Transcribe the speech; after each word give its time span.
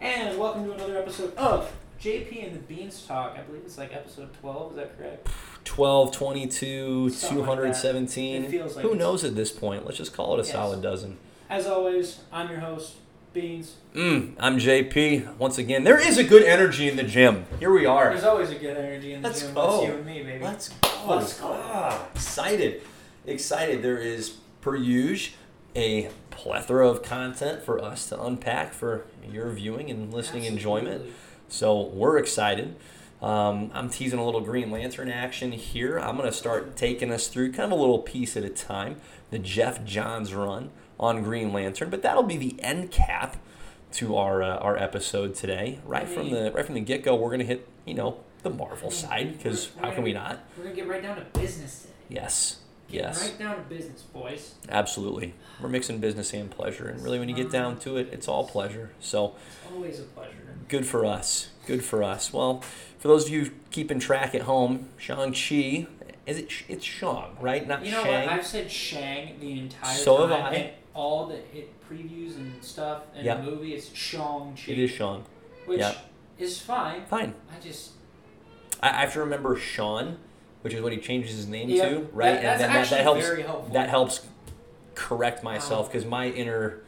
And 0.00 0.38
welcome 0.38 0.64
to 0.66 0.72
another 0.72 0.98
episode 0.98 1.34
of 1.36 1.72
JP 2.00 2.46
and 2.46 2.54
the 2.54 2.60
Beanstalk. 2.60 3.36
I 3.36 3.40
believe 3.42 3.62
it's 3.64 3.78
like 3.78 3.92
episode 3.92 4.32
12, 4.40 4.72
is 4.72 4.76
that 4.76 4.96
correct? 4.98 5.28
12, 5.64 6.12
22, 6.12 7.10
Something 7.10 7.38
like 7.38 7.46
that. 7.48 7.54
217. 7.56 8.44
It 8.44 8.50
feels 8.50 8.76
like 8.76 8.84
Who 8.84 8.94
knows 8.94 9.24
at 9.24 9.34
this 9.34 9.50
point? 9.50 9.84
Let's 9.84 9.98
just 9.98 10.14
call 10.14 10.34
it 10.34 10.40
a 10.40 10.42
Yes. 10.44 10.52
solid 10.52 10.82
dozen. 10.82 11.18
As 11.50 11.66
always, 11.66 12.20
I'm 12.32 12.48
your 12.50 12.60
host, 12.60 12.94
Beans. 13.32 13.74
Mm, 13.94 14.34
I'm 14.38 14.58
JP. 14.58 15.36
Once 15.38 15.58
again, 15.58 15.82
there 15.84 15.98
is 15.98 16.16
a 16.18 16.24
good 16.24 16.44
energy 16.44 16.88
in 16.88 16.96
the 16.96 17.02
gym. 17.02 17.46
Here 17.58 17.70
we 17.72 17.84
are. 17.86 18.10
There's 18.10 18.24
always 18.24 18.50
a 18.50 18.54
good 18.54 18.76
energy 18.76 19.12
in 19.14 19.22
the 19.22 19.28
Let's 19.28 19.42
gym. 19.42 19.54
go. 19.54 19.70
That's 19.72 19.86
you 19.86 19.92
and 19.94 20.06
me, 20.06 20.22
baby. 20.22 20.44
Let's 20.44 20.68
go. 20.68 20.88
Let's 21.08 21.40
go. 21.40 21.48
Ah, 21.52 22.06
excited. 22.14 22.82
Excited. 23.26 23.82
There 23.82 23.98
is, 23.98 24.30
per 24.60 24.76
usual, 24.76 25.34
a 25.76 26.08
plethora 26.38 26.88
of 26.88 27.02
content 27.02 27.64
for 27.64 27.82
us 27.82 28.08
to 28.08 28.22
unpack 28.22 28.72
for 28.72 29.04
your 29.28 29.50
viewing 29.50 29.90
and 29.90 30.14
listening 30.14 30.44
enjoyment. 30.44 31.04
So 31.48 31.80
we're 31.88 32.16
excited. 32.16 32.76
Um, 33.20 33.72
I'm 33.74 33.90
teasing 33.90 34.20
a 34.20 34.24
little 34.24 34.40
Green 34.40 34.70
Lantern 34.70 35.10
action 35.10 35.50
here. 35.50 35.98
I'm 35.98 36.16
going 36.16 36.30
to 36.30 36.36
start 36.36 36.76
taking 36.76 37.10
us 37.10 37.26
through 37.26 37.50
kind 37.52 37.72
of 37.72 37.76
a 37.76 37.80
little 37.80 37.98
piece 37.98 38.36
at 38.36 38.44
a 38.44 38.48
time. 38.48 39.00
The 39.30 39.40
Geoff 39.40 39.84
Johns 39.84 40.32
run 40.32 40.70
on 41.00 41.24
Green 41.24 41.52
Lantern, 41.52 41.90
but 41.90 42.02
that'll 42.02 42.22
be 42.22 42.36
the 42.36 42.54
end 42.62 42.92
cap 42.92 43.36
to 43.94 44.16
our 44.16 44.40
uh, 44.40 44.58
our 44.58 44.76
episode 44.76 45.34
today. 45.34 45.80
Right 45.84 46.08
from 46.08 46.30
the 46.30 46.52
right 46.52 46.64
from 46.64 46.76
the 46.76 46.80
get 46.80 47.02
go, 47.02 47.16
we're 47.16 47.30
going 47.30 47.40
to 47.40 47.46
hit 47.46 47.68
you 47.84 47.94
know 47.94 48.20
the 48.44 48.50
Marvel 48.50 48.92
side 48.92 49.36
because 49.36 49.72
how 49.80 49.90
can 49.90 50.04
we 50.04 50.12
not? 50.12 50.38
We're 50.56 50.64
going 50.64 50.76
to 50.76 50.82
get 50.82 50.88
right 50.88 51.02
down 51.02 51.16
to 51.16 51.22
business 51.38 51.80
today. 51.80 51.94
Yes, 52.08 52.60
Get 52.90 53.02
yes, 53.02 53.22
right 53.22 53.38
down 53.38 53.56
to 53.56 53.62
business, 53.62 54.00
boys. 54.02 54.54
absolutely. 54.70 55.34
We're 55.60 55.68
mixing 55.68 55.98
business 55.98 56.32
and 56.32 56.50
pleasure, 56.50 56.88
and 56.88 57.02
really, 57.04 57.18
when 57.18 57.28
you 57.28 57.34
get 57.34 57.50
down 57.50 57.78
to 57.80 57.98
it, 57.98 58.08
it's 58.12 58.26
all 58.28 58.46
pleasure. 58.46 58.90
So. 58.98 59.34
It's 59.62 59.72
always 59.74 60.00
a 60.00 60.04
pleasure. 60.04 60.32
Good 60.68 60.86
for 60.86 61.04
us. 61.04 61.50
Good 61.66 61.84
for 61.84 62.02
us. 62.02 62.32
Well, 62.32 62.62
for 62.98 63.08
those 63.08 63.26
of 63.26 63.30
you 63.32 63.50
keeping 63.70 63.98
track 64.00 64.34
at 64.34 64.42
home, 64.42 64.88
Shang-Chi, 64.96 65.86
is 66.26 66.38
it? 66.38 66.50
It's 66.68 66.84
Shang, 66.84 67.36
right? 67.40 67.66
Not 67.68 67.84
You 67.84 67.92
know 67.92 68.02
Shang. 68.02 68.26
what? 68.26 68.32
I've 68.38 68.46
said 68.46 68.70
Shang 68.70 69.38
the 69.40 69.58
entire 69.58 69.94
So 69.94 70.26
have. 70.26 70.30
I. 70.52 70.72
all 70.94 71.26
the 71.26 71.40
previews 71.90 72.36
and 72.36 72.62
stuff 72.64 73.02
in 73.14 73.24
Yeah. 73.26 73.34
the 73.36 73.42
movie, 73.42 73.74
it's 73.74 73.92
Shang-Chi. 73.94 74.72
It 74.72 74.78
is 74.78 74.90
Shang. 74.90 75.24
Which 75.66 75.80
yeah. 75.80 75.94
is 76.38 76.58
fine. 76.60 77.04
Fine. 77.06 77.34
I 77.54 77.60
just. 77.60 77.90
I 78.82 78.88
I 78.90 79.00
have 79.02 79.12
to 79.12 79.20
remember 79.20 79.56
Sean, 79.56 80.18
which 80.62 80.74
is 80.74 80.82
what 80.82 80.92
he 80.92 80.98
changes 80.98 81.36
his 81.36 81.46
name 81.46 81.68
Yeah, 81.68 81.88
to, 81.88 82.08
right? 82.12 82.40
that- 82.40 82.44
and 82.44 82.60
then 82.60 82.72
that, 82.72 82.90
that 82.90 83.00
helps. 83.02 83.28
That 83.72 83.88
helps 83.88 84.26
correct 84.94 85.42
myself 85.44 85.88
because 85.90 86.04
my 86.04 86.26
inner, 86.28 86.80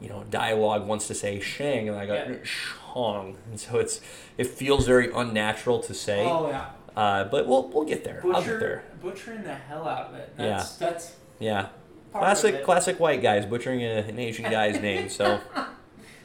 you 0.00 0.08
know, 0.08 0.24
dialogue 0.30 0.86
wants 0.86 1.06
to 1.08 1.14
say 1.14 1.40
Shang, 1.40 1.88
and 1.88 1.98
I 1.98 2.06
go 2.06 2.14
Yeah. 2.14 2.34
Shang, 2.44 3.36
and 3.50 3.58
so 3.60 3.78
it's 3.78 4.00
it 4.36 4.46
feels 4.46 4.86
very 4.86 5.10
unnatural 5.12 5.80
to 5.80 5.94
say. 5.94 6.24
Oh, 6.24 6.48
yeah. 6.48 6.66
Uh, 6.96 7.24
but 7.24 7.46
we'll 7.46 7.68
we'll 7.68 7.84
get 7.84 8.04
there. 8.04 8.22
I'll 8.32 8.42
get 8.42 8.58
there. 8.60 8.84
butchering 9.02 9.42
the 9.44 9.54
hell 9.54 9.86
out 9.86 10.08
of 10.08 10.14
it. 10.16 10.32
That's, 10.36 10.76
That's 10.76 11.14
Yeah. 11.38 11.68
Classic, 12.12 12.64
classic 12.64 12.98
white 12.98 13.22
guys 13.22 13.44
butchering 13.46 13.82
a, 13.82 13.98
an 13.98 14.18
Asian 14.18 14.50
guy's 14.50 14.80
name. 14.80 15.08
So, 15.10 15.40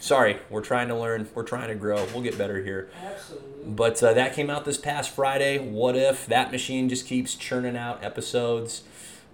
sorry, 0.03 0.37
we're 0.49 0.61
trying 0.61 0.89
to 0.89 0.95
learn. 0.95 1.27
We're 1.33 1.43
trying 1.43 1.69
to 1.69 1.75
grow. 1.75 2.05
We'll 2.13 2.21
get 2.23 2.37
better 2.37 2.61
here. 2.61 2.89
Absolutely. 3.03 3.49
But 3.65 4.03
uh, 4.03 4.13
that 4.13 4.33
came 4.33 4.49
out 4.49 4.65
this 4.65 4.77
past 4.77 5.11
Friday. 5.11 5.57
What 5.59 5.95
if 5.95 6.25
that 6.27 6.51
machine 6.51 6.89
just 6.89 7.07
keeps 7.07 7.35
churning 7.35 7.77
out 7.77 8.03
episodes? 8.03 8.83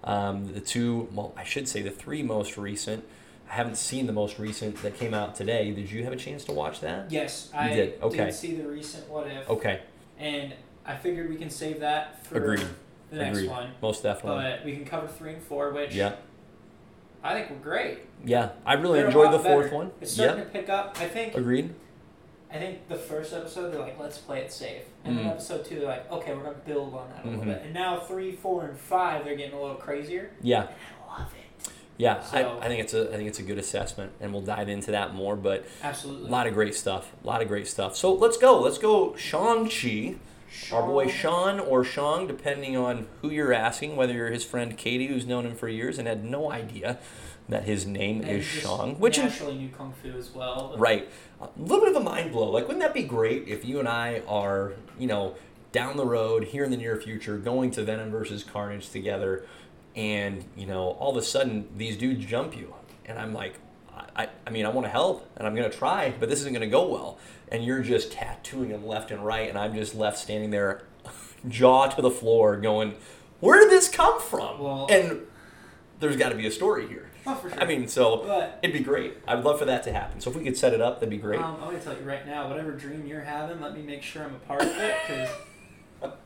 Um, 0.04 0.54
the 0.54 0.60
two, 0.60 1.08
well, 1.12 1.34
I 1.36 1.44
should 1.44 1.68
say 1.68 1.82
the 1.82 1.90
three 1.90 2.22
most 2.22 2.56
recent. 2.56 3.04
I 3.50 3.54
haven't 3.54 3.76
seen 3.76 4.06
the 4.06 4.12
most 4.12 4.38
recent 4.38 4.80
that 4.82 4.96
came 4.96 5.12
out 5.12 5.34
today. 5.34 5.72
Did 5.72 5.90
you 5.90 6.04
have 6.04 6.12
a 6.12 6.16
chance 6.16 6.44
to 6.44 6.52
watch 6.52 6.80
that? 6.80 7.10
Yes, 7.10 7.50
I 7.52 7.68
did, 7.70 8.00
okay. 8.00 8.30
see 8.30 8.54
the 8.54 8.68
recent 8.68 9.08
What 9.10 9.26
If, 9.26 9.50
Okay, 9.50 9.80
and 10.18 10.54
I 10.86 10.94
figured 10.94 11.28
we 11.28 11.34
can 11.34 11.50
save 11.50 11.80
that 11.80 12.24
for 12.24 12.36
Agreed. 12.36 12.64
the 13.10 13.16
next 13.16 13.38
Agreed. 13.38 13.50
one. 13.50 13.70
most 13.82 14.04
definitely. 14.04 14.44
But 14.44 14.64
we 14.64 14.76
can 14.76 14.84
cover 14.84 15.08
three 15.08 15.32
and 15.32 15.42
four, 15.42 15.70
which 15.72 15.92
Yeah, 15.96 16.14
I 17.22 17.34
think 17.34 17.50
were 17.50 17.56
great. 17.56 17.98
yeah. 18.24 18.50
I 18.64 18.74
really 18.74 18.98
They're 18.98 19.08
enjoyed 19.08 19.32
the 19.32 19.38
fourth 19.38 19.66
better. 19.66 19.76
one. 19.76 19.90
It's 20.00 20.16
Yeah, 20.16 20.34
to 20.34 20.42
pick 20.42 20.68
up. 20.68 20.96
I 21.00 21.06
think. 21.06 21.34
agreed. 21.36 21.74
I 22.52 22.54
think 22.58 22.88
the 22.88 22.96
first 22.96 23.32
episode 23.32 23.70
they're 23.72 23.80
like, 23.80 23.98
let's 24.00 24.18
play 24.18 24.40
it 24.40 24.50
safe, 24.52 24.82
and 25.04 25.16
then 25.16 25.24
Mhm. 25.26 25.30
episode 25.30 25.64
two 25.64 25.78
they're 25.78 25.86
like, 25.88 26.10
okay, 26.10 26.34
we're 26.34 26.42
gonna 26.42 26.56
build 26.66 26.94
on 26.94 27.08
that 27.10 27.24
a 27.24 27.28
little 27.28 27.44
bit, 27.44 27.62
and 27.62 27.72
now 27.72 28.00
three, 28.00 28.32
four, 28.32 28.64
and 28.64 28.76
five 28.76 29.24
they're 29.24 29.36
getting 29.36 29.56
a 29.56 29.60
little 29.60 29.76
crazier. 29.76 30.30
Yeah. 30.42 30.66
I 31.14 31.20
love 31.20 31.32
it. 31.32 31.70
Yeah, 31.96 32.20
So- 32.22 32.58
I, 32.60 32.64
I 32.64 32.68
think 32.68 32.80
it's 32.80 32.94
a 32.94 33.12
I 33.12 33.16
think 33.16 33.28
it's 33.28 33.38
a 33.38 33.42
good 33.42 33.58
assessment, 33.58 34.12
and 34.20 34.32
we'll 34.32 34.42
dive 34.42 34.68
into 34.68 34.90
that 34.90 35.14
more. 35.14 35.36
But 35.36 35.64
Absolutely. 35.82 36.28
a 36.28 36.32
lot 36.32 36.46
of 36.48 36.54
great 36.54 36.74
stuff, 36.74 37.12
a 37.22 37.26
lot 37.26 37.40
of 37.42 37.46
great 37.48 37.68
stuff. 37.68 37.94
So 37.96 38.12
let's 38.14 38.36
go, 38.38 38.58
let's 38.58 38.78
go. 38.78 39.14
Shang 39.16 39.68
Chi, 39.68 40.16
our 40.72 40.82
boy 40.82 41.08
Sean 41.08 41.60
or 41.60 41.84
Shang, 41.84 42.26
depending 42.26 42.76
on 42.76 43.06
who 43.22 43.30
you're 43.30 43.52
asking. 43.52 43.96
Whether 43.96 44.14
you're 44.14 44.30
his 44.30 44.44
friend 44.44 44.76
Katie, 44.76 45.06
who's 45.06 45.26
known 45.26 45.46
him 45.46 45.54
for 45.54 45.68
years 45.68 45.98
and 45.98 46.06
had 46.08 46.24
no 46.24 46.50
idea 46.50 46.98
that 47.48 47.64
his 47.64 47.86
name 47.86 48.20
And 48.22 48.30
is 48.30 48.44
Shang, 48.44 48.98
which 49.00 49.18
is 49.18 49.24
naturally 49.24 49.56
knew 49.58 49.68
kung 49.70 49.92
fu 49.92 50.10
as 50.16 50.30
well. 50.30 50.74
right. 50.78 51.10
A 51.40 51.48
little 51.56 51.80
bit 51.84 51.96
of 51.96 52.00
a 52.00 52.04
mind 52.04 52.32
blow. 52.32 52.50
Like, 52.50 52.68
wouldn't 52.68 52.82
that 52.82 52.94
be 52.94 53.02
great 53.02 53.48
if 53.48 53.64
you 53.64 53.78
and 53.80 53.88
I 53.88 54.22
are, 54.28 54.74
you 54.98 55.06
know, 55.06 55.34
down 55.72 55.96
the 55.96 56.04
road 56.04 56.44
here 56.44 56.64
in 56.64 56.70
the 56.70 56.76
near 56.76 56.96
future, 56.96 57.38
going 57.38 57.70
to 57.72 57.82
Venom 57.84 58.10
versus 58.10 58.44
Carnage 58.44 58.90
together, 58.90 59.44
and 59.96 60.44
you 60.56 60.66
know, 60.66 60.90
all 60.98 61.10
of 61.10 61.16
a 61.16 61.22
sudden 61.22 61.68
these 61.76 61.96
dudes 61.96 62.24
jump 62.24 62.56
you, 62.56 62.74
and 63.06 63.18
I'm 63.18 63.32
like, 63.32 63.54
I, 64.16 64.28
I 64.46 64.50
mean, 64.50 64.66
I 64.66 64.68
want 64.70 64.86
to 64.86 64.90
help, 64.90 65.28
and 65.36 65.46
I'm 65.46 65.54
gonna 65.54 65.70
try, 65.70 66.12
but 66.18 66.28
this 66.28 66.40
isn't 66.40 66.52
gonna 66.52 66.66
go 66.66 66.88
well, 66.88 67.18
and 67.48 67.64
you're 67.64 67.82
just 67.82 68.12
tattooing 68.12 68.70
them 68.70 68.86
left 68.86 69.10
and 69.10 69.24
right, 69.24 69.48
and 69.48 69.58
I'm 69.58 69.74
just 69.74 69.94
left 69.94 70.18
standing 70.18 70.50
there, 70.50 70.82
jaw 71.48 71.86
to 71.88 72.02
the 72.02 72.10
floor, 72.10 72.56
going, 72.56 72.94
where 73.40 73.60
did 73.60 73.70
this 73.70 73.88
come 73.88 74.20
from? 74.20 74.58
Well- 74.58 74.86
and 74.90 75.20
there's 75.98 76.16
got 76.16 76.30
to 76.30 76.34
be 76.34 76.46
a 76.46 76.50
story 76.50 76.86
here. 76.88 77.10
Oh, 77.26 77.34
for 77.34 77.50
sure. 77.50 77.60
I 77.60 77.66
mean, 77.66 77.86
so 77.86 78.24
But 78.26 78.58
it'd 78.62 78.72
be 78.72 78.82
great. 78.82 79.18
I'd 79.28 79.44
love 79.44 79.58
for 79.58 79.66
that 79.66 79.82
to 79.82 79.92
happen. 79.92 80.18
So 80.22 80.30
if 80.30 80.36
we 80.36 80.42
could 80.42 80.56
set 80.56 80.72
it 80.72 80.80
up, 80.80 80.94
that'd 81.00 81.10
be 81.10 81.18
great. 81.18 81.38
um, 81.40 81.56
I'm 81.60 81.66
gonna 81.66 81.78
tell 81.80 81.94
you 81.94 82.04
right 82.04 82.24
now, 82.26 82.48
whatever 82.48 82.72
dream 82.72 83.06
you're 83.06 83.20
having, 83.20 83.60
let 83.60 83.74
me 83.76 83.82
make 83.82 84.02
sure 84.02 84.22
I'm 84.24 84.34
a 84.34 84.38
part 84.38 84.62
of 84.62 84.68
it 84.68 84.94
because 85.06 85.30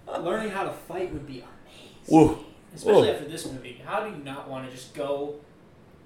learning 0.25 0.51
how 0.51 0.63
to 0.63 0.71
fight 0.71 1.13
would 1.13 1.27
be 1.27 1.43
amazing. 2.09 2.39
Especially 2.73 3.11
after 3.11 3.25
this 3.27 3.47
movie. 3.51 3.83
How 3.85 4.05
do 4.05 4.11
you 4.17 4.23
not 4.23 4.49
want 4.49 4.67
to 4.67 4.73
just 4.75 4.95
go 4.95 5.35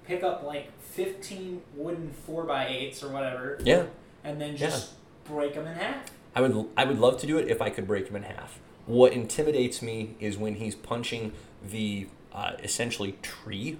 pick 0.07 0.23
up 0.23 0.41
like 0.43 0.71
15 0.91 1.61
wooden 1.75 2.13
4x8s 2.27 3.03
or 3.03 3.09
whatever 3.09 3.59
Yeah, 3.63 3.85
and 4.23 4.39
then 4.39 4.57
just 4.57 4.93
break 5.25 5.53
them 5.55 5.67
in 5.67 5.75
half? 5.75 6.11
I 6.35 6.41
would. 6.41 6.67
I 6.77 6.85
would 6.85 6.99
love 6.99 7.19
to 7.21 7.27
do 7.27 7.37
it 7.37 7.47
if 7.47 7.61
I 7.61 7.69
could 7.69 7.87
break 7.87 8.07
him 8.07 8.15
in 8.15 8.23
half. 8.23 8.59
What 8.85 9.13
intimidates 9.13 9.81
me 9.81 10.15
is 10.19 10.37
when 10.37 10.55
he's 10.55 10.75
punching 10.75 11.33
the 11.67 12.07
uh, 12.33 12.53
essentially 12.63 13.15
tree. 13.21 13.77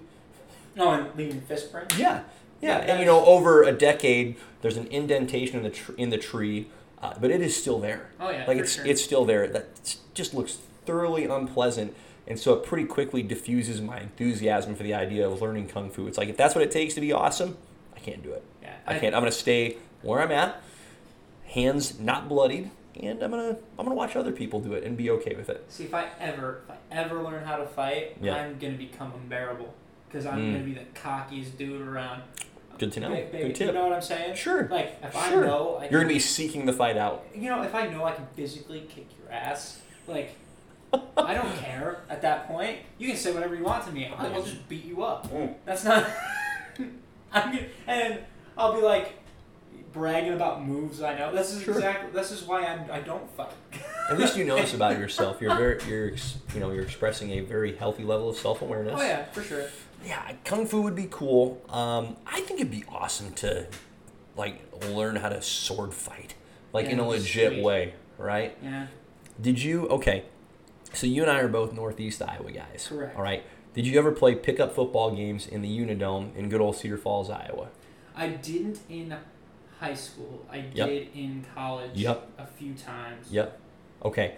No, 0.75 0.92
and 0.92 1.16
leaving 1.16 1.42
fist 1.42 1.72
print. 1.72 1.94
Yeah, 1.98 2.22
yeah, 2.62 2.80
Yeah, 2.80 2.92
and 2.92 3.00
you 3.00 3.06
know, 3.06 3.25
over 3.25 3.64
a 3.64 3.72
decade, 3.72 4.36
there's 4.62 4.78
an 4.78 4.88
indentation 4.88 5.58
in 5.58 5.64
the 5.64 5.69
tr- 5.69 5.94
in 5.98 6.09
the 6.09 6.18
tree, 6.18 6.68
uh, 7.02 7.14
but 7.19 7.31
it 7.31 7.42
is 7.42 7.56
still 7.56 7.80
there. 7.80 8.09
Oh, 8.19 8.30
yeah. 8.30 8.46
like 8.48 8.58
it's 8.58 8.74
sure. 8.75 8.86
it's 8.86 9.03
still 9.03 9.25
there. 9.25 9.48
That 9.48 9.98
just 10.14 10.34
looks 10.34 10.58
thoroughly 10.86 11.25
unpleasant, 11.25 11.96
and 12.29 12.40
so 12.40 12.53
it 12.53 12.63
pretty 12.63 12.85
quickly 12.85 13.23
diffuses 13.23 13.81
my 13.81 14.00
enthusiasm 14.00 14.75
for 14.75 14.84
the 14.84 14.94
idea 14.94 15.28
of 15.28 15.41
learning 15.41 15.67
kung 15.67 15.90
fu. 15.90 16.07
It's 16.07 16.17
like 16.17 16.29
if 16.29 16.38
that's 16.38 16.56
what 16.56 16.63
it 16.63 16.72
takes 16.72 16.94
to 16.94 17.01
be 17.01 17.12
awesome, 17.12 17.57
I 17.95 18.00
can't 18.00 18.22
do 18.23 18.31
it. 18.31 18.44
Yeah, 18.62 18.73
I 18.88 18.97
can't. 19.00 19.13
I'm 19.16 19.22
gonna 19.22 19.31
stay 19.31 19.78
where 20.01 20.22
I'm 20.22 20.31
at, 20.31 20.62
hands 21.47 22.00
not 22.00 22.29
bloodied, 22.29 22.69
and 23.01 23.22
I'm 23.23 23.31
gonna 23.31 23.57
I'm 23.78 23.85
gonna 23.85 23.95
watch 23.95 24.16
other 24.16 24.31
people 24.31 24.59
do 24.59 24.73
it 24.73 24.84
and 24.84 24.95
be 24.97 25.09
okay 25.12 25.35
with 25.35 25.50
it. 25.50 25.66
See, 25.69 25.85
if 25.85 25.94
I 25.94 26.07
ever, 26.19 26.62
if 26.68 26.72
I 26.72 26.78
ever 26.91 27.22
learn 27.22 27.44
how 27.44 27.57
to 27.57 27.66
fight, 27.66 28.18
Yeah. 28.22 28.35
I'm 28.35 28.57
gonna 28.59 28.73
become 28.78 29.12
unbearable 29.13 29.73
because 30.07 30.25
I'm 30.25 30.39
Mm. 30.39 30.51
gonna 30.53 30.63
be 30.66 30.73
the 30.73 30.85
cockiest 31.00 31.57
dude 31.57 31.81
around. 31.81 32.23
Good 32.78 32.94
to 32.94 33.00
know. 33.01 33.09
Ba- 33.09 33.28
baby, 33.31 33.47
Good 33.50 33.56
tip. 33.56 33.68
You 33.68 33.73
know 33.73 33.84
what 33.88 33.94
I'm 33.94 34.01
saying? 34.01 34.35
Sure. 34.35 34.68
Like 34.69 34.97
if 35.03 35.12
Sure. 35.13 35.44
I 35.44 35.47
know, 35.47 35.75
I 35.81 35.89
You're 35.89 36.00
gonna 36.01 36.13
be 36.13 36.19
seeking 36.19 36.65
the 36.65 36.74
fight 36.74 36.95
out. 36.98 37.25
You 37.36 37.50
know, 37.50 37.62
if 37.63 37.75
I 37.75 37.88
know 37.88 38.06
I 38.06 38.13
can 38.13 38.25
physically 38.36 38.81
kick 38.89 39.07
your 39.21 39.31
ass, 39.31 39.81
like 40.07 40.31
I 41.18 41.33
don't 41.33 41.56
care 41.57 42.01
at 42.09 42.21
that 42.24 42.47
point. 42.47 42.80
You 42.97 43.07
can 43.07 43.18
say 43.18 43.31
whatever 43.33 43.56
you 43.56 43.63
want 43.63 43.86
to 43.86 43.91
me. 43.91 44.07
I'll, 44.18 44.33
I'll 44.33 44.44
just 44.44 44.68
beat 44.69 44.86
you 44.86 45.03
up. 45.03 45.31
Mm. 45.31 45.53
That's 45.65 45.83
not. 45.83 46.07
I'm 47.31 47.51
gonna, 47.53 47.65
and 47.88 48.19
I'll 48.57 48.74
be 48.74 48.81
like 48.81 49.13
bragging 49.94 50.33
about 50.33 50.65
moves 50.65 51.01
I 51.01 51.18
know. 51.18 51.33
This 51.33 51.53
is 51.53 51.63
Sure. 51.63 51.75
exactly. 51.75 52.12
This 52.12 52.31
is 52.31 52.44
why 52.44 52.65
I'm. 52.65 52.89
I 52.91 53.00
don't 53.01 53.30
fight. 53.31 53.51
At 54.09 54.18
least 54.18 54.36
you 54.38 54.45
know 54.45 54.56
this 54.56 54.74
about 54.74 54.97
yourself. 55.00 55.39
You're 55.41 55.56
very 55.56 55.80
you're 55.88 56.12
you 56.53 56.59
know 56.59 56.71
you're 56.71 56.83
expressing 56.83 57.31
a 57.31 57.42
very 57.42 57.75
healthy 57.75 58.03
level 58.03 58.30
of 58.30 58.38
self 58.38 58.62
awareness. 58.62 58.95
Oh 58.97 59.03
yeah, 59.03 59.25
for 59.25 59.44
sure. 59.44 59.65
Yeah, 60.06 60.31
kung 60.45 60.65
fu 60.65 60.81
would 60.81 60.95
be 60.95 61.07
cool. 61.12 61.62
Um, 61.69 62.15
I 62.25 62.42
think 62.42 62.59
it'd 62.62 62.71
be 62.71 62.85
awesome 62.89 63.33
to 63.35 63.68
like 64.35 64.62
learn 64.89 65.18
how 65.18 65.30
to 65.30 65.42
sword 65.42 65.94
fight, 65.94 66.33
like 66.74 66.88
in 66.88 67.00
a 67.00 67.07
legit 67.07 67.51
sweet. 67.53 67.63
way, 67.63 67.94
right? 68.18 68.57
Yeah. 68.63 68.88
Did 69.42 69.62
you? 69.62 69.88
Okay, 69.89 70.24
so 70.94 71.07
you 71.07 71.21
and 71.21 71.31
I 71.31 71.39
are 71.39 71.47
both 71.47 71.74
Northeast 71.74 72.21
Iowa 72.21 72.51
guys. 72.51 72.88
Correct. 72.89 73.15
All 73.15 73.24
right. 73.24 73.44
Did 73.74 73.86
you 73.86 73.97
ever 74.00 74.12
play 74.12 74.36
pickup 74.36 74.74
football 74.74 75.15
games 75.15 75.47
in 75.47 75.62
the 75.62 75.69
Unidome 75.69 76.36
in 76.36 76.50
good 76.50 76.59
old 76.62 76.75
Cedar 76.75 76.97
Falls, 76.97 77.30
Iowa? 77.30 77.68
I 78.15 78.30
didn't 78.30 78.80
in 78.89 79.15
high 79.80 79.94
school. 79.94 80.45
I 80.51 80.65
Yep. 80.74 80.88
did 80.89 81.07
in 81.15 81.45
college. 81.56 81.91
Yep. 81.94 82.27
A 82.39 82.45
few 82.47 82.74
times. 82.74 83.31
Yep. 83.31 83.59
Okay. 84.03 84.36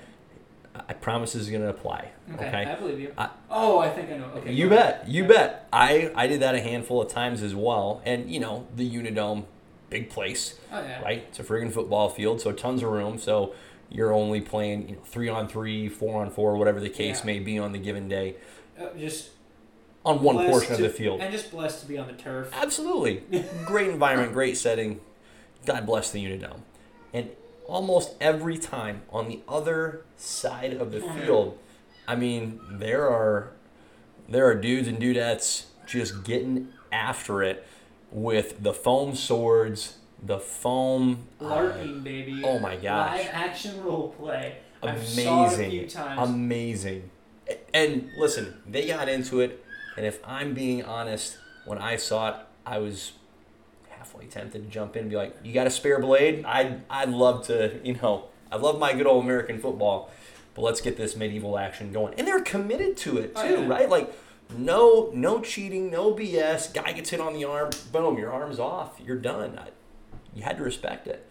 I- 0.87 0.93
promise 0.93 1.33
this 1.33 1.41
is 1.43 1.49
gonna 1.49 1.69
apply. 1.69 2.11
Okay. 2.35 2.47
Okay. 2.47 2.65
I 2.65 2.75
believe 2.75 2.99
you. 2.99 3.11
I- 3.17 3.29
oh, 3.49 3.79
I 3.79 3.89
think 3.89 4.09
I 4.11 4.17
know. 4.17 4.27
Okay. 4.37 4.53
You 4.53 4.69
bet. 4.69 5.05
You 5.07 5.25
bet. 5.27 5.67
I 5.73 6.11
I 6.15 6.27
did 6.27 6.39
that 6.41 6.55
a 6.55 6.61
handful 6.61 7.01
of 7.01 7.09
times 7.09 7.41
as 7.41 7.53
well, 7.55 8.01
and 8.05 8.29
you 8.31 8.39
know 8.39 8.67
the 8.75 8.89
Unidome, 8.89 9.43
big 9.89 10.09
place, 10.09 10.59
Oh 10.71 10.79
yeah. 10.81 11.01
right? 11.01 11.25
It's 11.29 11.39
a 11.39 11.43
friggin' 11.43 11.71
football 11.73 12.07
field, 12.09 12.39
so 12.39 12.51
tons 12.53 12.83
of 12.83 12.89
room. 12.89 13.17
So 13.17 13.53
you're 13.91 14.13
only 14.13 14.41
playing 14.41 14.89
you 14.89 14.95
know 14.95 15.01
three 15.03 15.29
on 15.29 15.47
three, 15.47 15.89
four 15.89 16.21
on 16.21 16.29
four, 16.31 16.55
whatever 16.57 16.79
the 16.79 16.89
case 16.89 17.19
Yeah. 17.19 17.25
may 17.25 17.39
be 17.39 17.59
on 17.59 17.71
the 17.73 17.79
given 17.79 18.07
day, 18.07 18.35
Uh, 18.79 18.87
just 18.97 19.29
on 20.05 20.23
one 20.23 20.37
portion 20.47 20.73
of 20.73 20.79
the 20.79 20.89
field. 20.89 21.21
And 21.21 21.31
just 21.31 21.51
blessed 21.51 21.81
to 21.81 21.87
be 21.87 21.97
on 21.97 22.07
the 22.07 22.13
turf. 22.13 22.49
Absolutely. 22.53 23.23
great 23.65 23.89
environment, 23.89 24.33
great 24.33 24.57
setting. 24.57 24.99
God 25.65 25.85
bless 25.85 26.09
the 26.11 26.23
Unidome. 26.25 26.61
And 27.13 27.29
almost 27.67 28.15
every 28.19 28.57
time 28.57 29.03
on 29.11 29.27
the 29.27 29.41
other 29.47 30.01
side 30.17 30.73
of 30.73 30.91
the 30.91 31.01
field, 31.01 31.57
I 32.07 32.15
mean, 32.15 32.59
there 32.69 33.07
are 33.09 33.51
there 34.27 34.47
are 34.47 34.55
dudes 34.55 34.87
and 34.87 34.97
dudettes 34.99 35.65
just 35.85 36.23
getting 36.23 36.69
after 36.91 37.43
it 37.43 37.67
with 38.11 38.63
the 38.63 38.73
foam 38.73 39.13
swords, 39.15 39.97
the 40.23 40.39
foam 40.39 41.27
uh, 41.39 41.45
LARPing, 41.45 42.03
baby. 42.03 42.41
oh 42.45 42.59
my 42.59 42.75
gosh. 42.75 43.17
Live 43.19 43.29
action 43.33 43.83
role 43.83 44.09
play. 44.09 44.57
I've 44.83 45.05
saw 45.07 45.45
it 45.51 45.53
a 45.59 45.69
few 45.69 45.81
amazing, 45.81 45.89
amazing. 46.17 47.09
And 47.73 48.09
listen, 48.17 48.61
they 48.67 48.87
got 48.87 49.09
into 49.09 49.41
it, 49.41 49.63
and 49.97 50.05
if 50.05 50.19
I'm 50.25 50.53
being 50.53 50.83
honest, 50.83 51.37
when 51.65 51.77
I 51.77 51.95
saw 51.97 52.29
it, 52.29 52.35
I 52.65 52.77
was 52.79 53.11
halfway 53.89 54.25
tempted 54.25 54.63
to 54.63 54.69
jump 54.69 54.95
in 54.95 55.01
and 55.01 55.09
be 55.09 55.15
like, 55.17 55.35
"You 55.43 55.53
got 55.53 55.67
a 55.67 55.71
spare 55.71 55.99
blade? 55.99 56.45
I'd 56.45 56.81
I'd 56.89 57.09
love 57.09 57.45
to, 57.47 57.79
you 57.83 57.93
know, 57.95 58.25
I 58.51 58.55
love 58.57 58.79
my 58.79 58.93
good 58.93 59.05
old 59.07 59.23
American 59.23 59.59
football, 59.59 60.09
but 60.55 60.61
let's 60.63 60.81
get 60.81 60.97
this 60.97 61.15
medieval 61.15 61.57
action 61.57 61.91
going." 61.91 62.13
And 62.17 62.27
they're 62.27 62.41
committed 62.41 62.97
to 62.97 63.17
it 63.17 63.33
Oh, 63.35 63.47
too, 63.47 63.61
yeah. 63.61 63.67
right? 63.67 63.89
Like. 63.89 64.13
No, 64.57 65.09
no 65.13 65.39
cheating, 65.39 65.89
no 65.89 66.13
BS. 66.13 66.73
Guy 66.73 66.91
gets 66.91 67.09
hit 67.11 67.21
on 67.21 67.31
the 67.35 67.45
arm, 67.45 67.69
boom, 67.93 68.17
your 68.17 68.33
arm's 68.33 68.59
off. 68.59 68.99
You're 68.99 69.15
done. 69.15 69.57
I, 69.57 69.69
you 70.35 70.43
had 70.43 70.57
to 70.57 70.63
respect 70.63 71.07
it. 71.07 71.25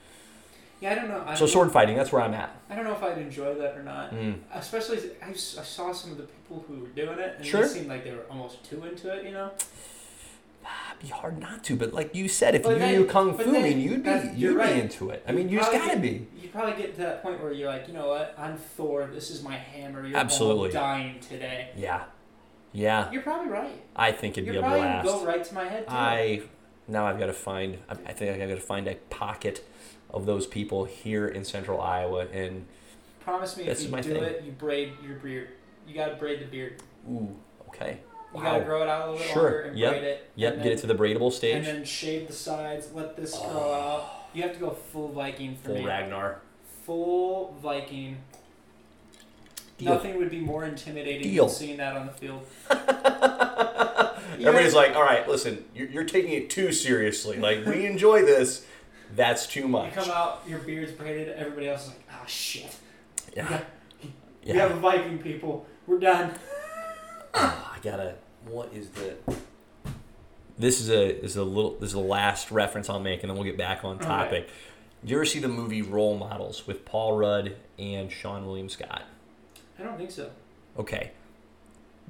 yeah, 0.81 0.93
I 0.93 0.94
don't 0.94 1.08
know. 1.08 1.23
I 1.26 1.35
So 1.35 1.41
don't, 1.41 1.49
sword 1.49 1.73
fighting, 1.73 1.97
that's 1.97 2.12
where 2.12 2.23
I'm 2.23 2.35
at. 2.35 2.55
I 2.70 2.75
don't 2.75 2.85
know 2.85 2.93
if 2.94 3.02
I'd 3.02 3.19
enjoy 3.19 3.55
that 3.55 3.76
or 3.76 3.82
not. 3.82 4.12
Mm. 4.14 4.37
Especially, 4.55 4.99
I, 5.23 5.31
I, 5.31 5.32
saw 5.35 5.93
some 5.93 6.12
of 6.12 6.17
the 6.19 6.25
people 6.25 6.64
who 6.69 6.81
were 6.81 6.88
doing 6.88 7.19
it, 7.19 7.35
and 7.38 7.44
Sure. 7.47 7.62
they 7.62 7.69
seemed 7.69 7.88
like 7.88 8.05
they 8.05 8.12
were 8.12 8.25
almost 8.31 8.64
too 8.64 8.85
into 8.85 9.11
it. 9.17 9.25
You 9.25 9.32
know. 9.32 9.50
It'd 10.91 11.00
be 11.00 11.08
hard 11.08 11.38
not 11.41 11.64
to, 11.64 11.76
but 11.76 11.94
like 11.94 12.14
you 12.14 12.29
said, 12.29 12.55
if 12.55 12.62
But 12.62 12.75
you 12.75 12.79
then- 12.79 12.94
knew 12.94 13.05
kung 13.06 13.37
fu, 13.37 13.44
then- 13.50 13.56
I 13.64 13.69
mean, 13.70 13.81
you'd 13.81 14.02
be 14.05 14.31
you'd 14.37 14.56
right. 14.56 14.75
be 14.75 14.81
into 14.82 15.08
it. 15.11 15.25
I 15.26 15.32
mean, 15.32 15.49
you 15.49 15.58
just 15.58 15.73
gotta 15.73 15.87
get- 15.94 16.02
be. 16.02 16.26
You 16.41 16.49
probably 16.50 16.75
get 16.81 16.94
to 16.97 17.00
that 17.00 17.23
point 17.23 17.43
where 17.43 17.52
you're 17.52 17.69
like, 17.70 17.88
you 17.88 17.94
know 17.94 18.08
what? 18.08 18.35
I'm 18.38 18.56
Thor. 18.56 19.08
This 19.12 19.31
is 19.31 19.43
my 19.43 19.55
hammer. 19.56 20.06
You're 20.06 20.19
Absolutely. 20.19 20.70
dying 20.70 21.19
today. 21.20 21.70
Yeah, 21.76 22.02
yeah. 22.73 23.11
You're 23.11 23.23
probably 23.23 23.50
right. 23.50 23.70
I 23.97 24.12
think 24.12 24.37
it'd 24.37 24.44
You're 24.44 24.55
be 24.55 24.58
a 24.58 24.62
blast. 24.70 25.06
go 25.06 25.25
right 25.25 25.43
to 25.43 25.55
my 25.55 25.64
head 25.64 25.87
too. 25.88 25.94
I 25.94 26.43
now 26.90 27.06
I've 27.06 27.19
got 27.19 27.26
to 27.26 27.32
find. 27.32 27.78
I 27.88 27.94
think 28.12 28.32
I've 28.32 28.48
got 28.48 28.54
to 28.54 28.60
find 28.60 28.87
a 28.88 28.94
pocket 29.08 29.64
of 30.12 30.26
those 30.26 30.46
people 30.46 30.84
here 30.84 31.28
in 31.28 31.44
Central 31.44 31.81
Iowa, 31.81 32.26
and 32.32 32.66
Promise 33.20 33.56
me 33.56 33.64
if 33.64 33.81
you 33.82 33.88
do 33.88 34.02
thing. 34.02 34.22
it, 34.22 34.42
you 34.44 34.52
braid 34.52 34.92
your 35.04 35.16
beard. 35.16 35.48
You 35.87 35.94
gotta 35.94 36.16
braid 36.16 36.40
the 36.40 36.46
beard. 36.46 36.82
ooh, 37.08 37.37
okay. 37.69 37.98
You 38.34 38.38
Wow. 38.38 38.42
gotta 38.52 38.64
grow 38.64 38.82
it 38.82 38.88
out 38.88 39.08
a 39.08 39.10
little 39.12 39.26
Sure. 39.26 39.42
longer 39.42 39.60
and 39.62 39.78
Yep. 39.78 39.90
braid 39.92 40.04
it. 40.04 40.31
Yep, 40.37 40.54
and 40.54 40.62
get 40.62 40.72
it 40.72 40.78
to 40.78 40.87
the 40.87 40.94
braidable 40.94 41.32
stage. 41.32 41.56
And 41.56 41.66
then 41.66 41.84
shave 41.84 42.26
the 42.28 42.32
sides. 42.32 42.92
Let 42.94 43.16
this 43.16 43.37
grow 43.38 43.48
oh. 43.50 43.72
out. 43.72 44.10
You 44.34 44.42
have 44.42 44.52
to 44.54 44.58
go 44.58 44.70
full 44.70 45.08
Viking 45.08 45.56
for 45.56 45.66
Full 45.69 45.75
me. 45.76 45.84
Ragnar. 45.84 46.40
Full 46.87 47.56
Viking. 47.62 48.19
Deal. 49.78 49.94
Nothing 49.94 50.16
would 50.19 50.31
be 50.31 50.40
more 50.40 50.64
intimidating 50.64 51.22
Deal. 51.22 51.46
than 51.46 51.54
seeing 51.54 51.76
that 51.78 51.96
on 51.96 52.06
the 52.06 52.12
field. 52.12 52.46
Everybody's 54.46 54.75
like, 54.75 54.94
all 54.94 55.02
right, 55.02 55.26
listen, 55.28 55.64
you're, 55.75 55.88
you're 55.88 56.04
taking 56.04 56.32
it 56.32 56.50
too 56.50 56.72
seriously. 56.72 57.38
Like, 57.38 57.64
we 57.66 57.87
enjoy 57.94 58.25
this. 58.25 58.64
That's 59.14 59.46
too 59.46 59.66
much. 59.66 59.96
You 59.96 60.02
come 60.02 60.10
out, 60.10 60.42
your 60.46 60.60
beard's 60.60 60.92
braided. 60.92 61.31
Everybody 61.31 61.69
else 61.69 61.82
is 61.82 61.88
like, 61.88 62.02
ah, 62.12 62.25
shit. 62.26 62.76
Yeah. 63.37 63.62
We 64.44 64.52
have 64.52 64.70
a 64.70 64.76
Viking, 64.76 65.19
people. 65.19 65.66
We're 65.87 65.98
done. 65.98 66.32
Oh, 67.34 67.72
I 67.75 67.78
gotta. 67.82 68.14
What 68.46 68.72
is 68.72 68.90
the? 68.90 69.16
This 70.58 70.81
is 70.81 70.90
a 70.90 71.22
is 71.22 71.37
a 71.37 71.44
little. 71.44 71.72
This 71.72 71.88
is 71.90 71.94
the 71.94 72.00
last 72.00 72.50
reference 72.50 72.88
I'll 72.88 73.00
make, 73.00 73.22
and 73.22 73.31
then 73.31 73.37
we'll 73.37 73.44
get 73.44 73.58
back 73.58 73.84
on 73.84 73.98
topic. 73.98 74.48
You 75.04 75.16
ever 75.16 75.25
see 75.25 75.38
the 75.38 75.48
movie 75.48 75.82
Role 75.82 76.19
Models 76.19 76.66
with 76.66 76.84
Paul 76.84 77.16
Rudd 77.16 77.56
and 77.78 78.10
Seann 78.10 78.44
William 78.44 78.69
Scott? 78.69 79.02
I 79.78 79.82
don't 79.82 79.96
think 79.96 80.10
so. 80.10 80.31
Okay, 80.78 81.12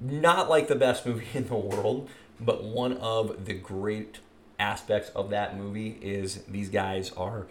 not 0.00 0.49
like 0.49 0.69
the 0.69 0.75
best 0.75 1.06
movie 1.06 1.26
in 1.35 1.47
the 1.47 1.56
world, 1.56 2.08
but 2.41 2.64
one 2.64 2.94
of 2.94 3.44
the 3.44 3.55
great 3.55 4.19
aspects 4.58 5.11
of 5.11 5.31
that 5.31 5.56
movie 5.56 5.99
is 6.02 6.43
these 6.44 6.69
guys 6.69 7.12
are 7.12 7.47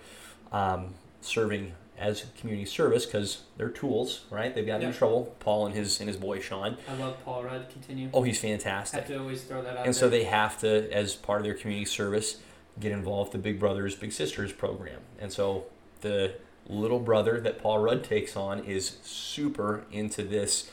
um, 0.52 0.94
serving 1.22 1.74
as 1.98 2.26
community 2.40 2.66
service 2.66 3.06
because 3.06 3.42
they're 3.58 3.70
tools, 3.70 4.26
right? 4.32 4.56
They've 4.56 4.66
gotten 4.66 4.88
in 4.88 4.94
trouble. 4.94 5.36
Paul 5.40 5.66
and 5.66 5.76
his 5.76 6.00
and 6.00 6.08
his 6.08 6.18
boy 6.18 6.40
Sean. 6.40 6.78
I 6.88 6.94
love 6.96 7.18
Paul 7.26 7.44
Rudd. 7.44 7.70
Continue. 7.70 8.10
Oh, 8.14 8.24
he's 8.24 8.40
fantastic. 8.40 9.02
have 9.02 9.10
to 9.10 9.20
always 9.20 9.44
throw 9.44 9.62
that 9.62 9.78
out 9.78 9.86
And 9.86 9.96
so 9.96 10.10
they 10.10 10.24
have 10.24 10.60
to, 10.62 10.92
as 10.94 11.16
part 11.16 11.42
of 11.42 11.46
their 11.46 11.54
community 11.54 11.86
service, 11.86 12.38
get 12.80 12.94
involved 12.94 13.34
with 13.34 13.44
the 13.44 13.50
Big 13.50 13.60
Brothers 13.60 13.96
Big 13.96 14.14
Sisters 14.14 14.54
program. 14.54 15.02
And 15.20 15.34
so 15.34 15.66
the 16.00 16.36
little 16.68 17.00
brother 17.00 17.42
that 17.42 17.62
Paul 17.62 17.80
Rudd 17.80 18.04
takes 18.04 18.38
on 18.38 18.64
is 18.64 18.98
super 19.04 19.84
into 19.92 20.24
this 20.24 20.72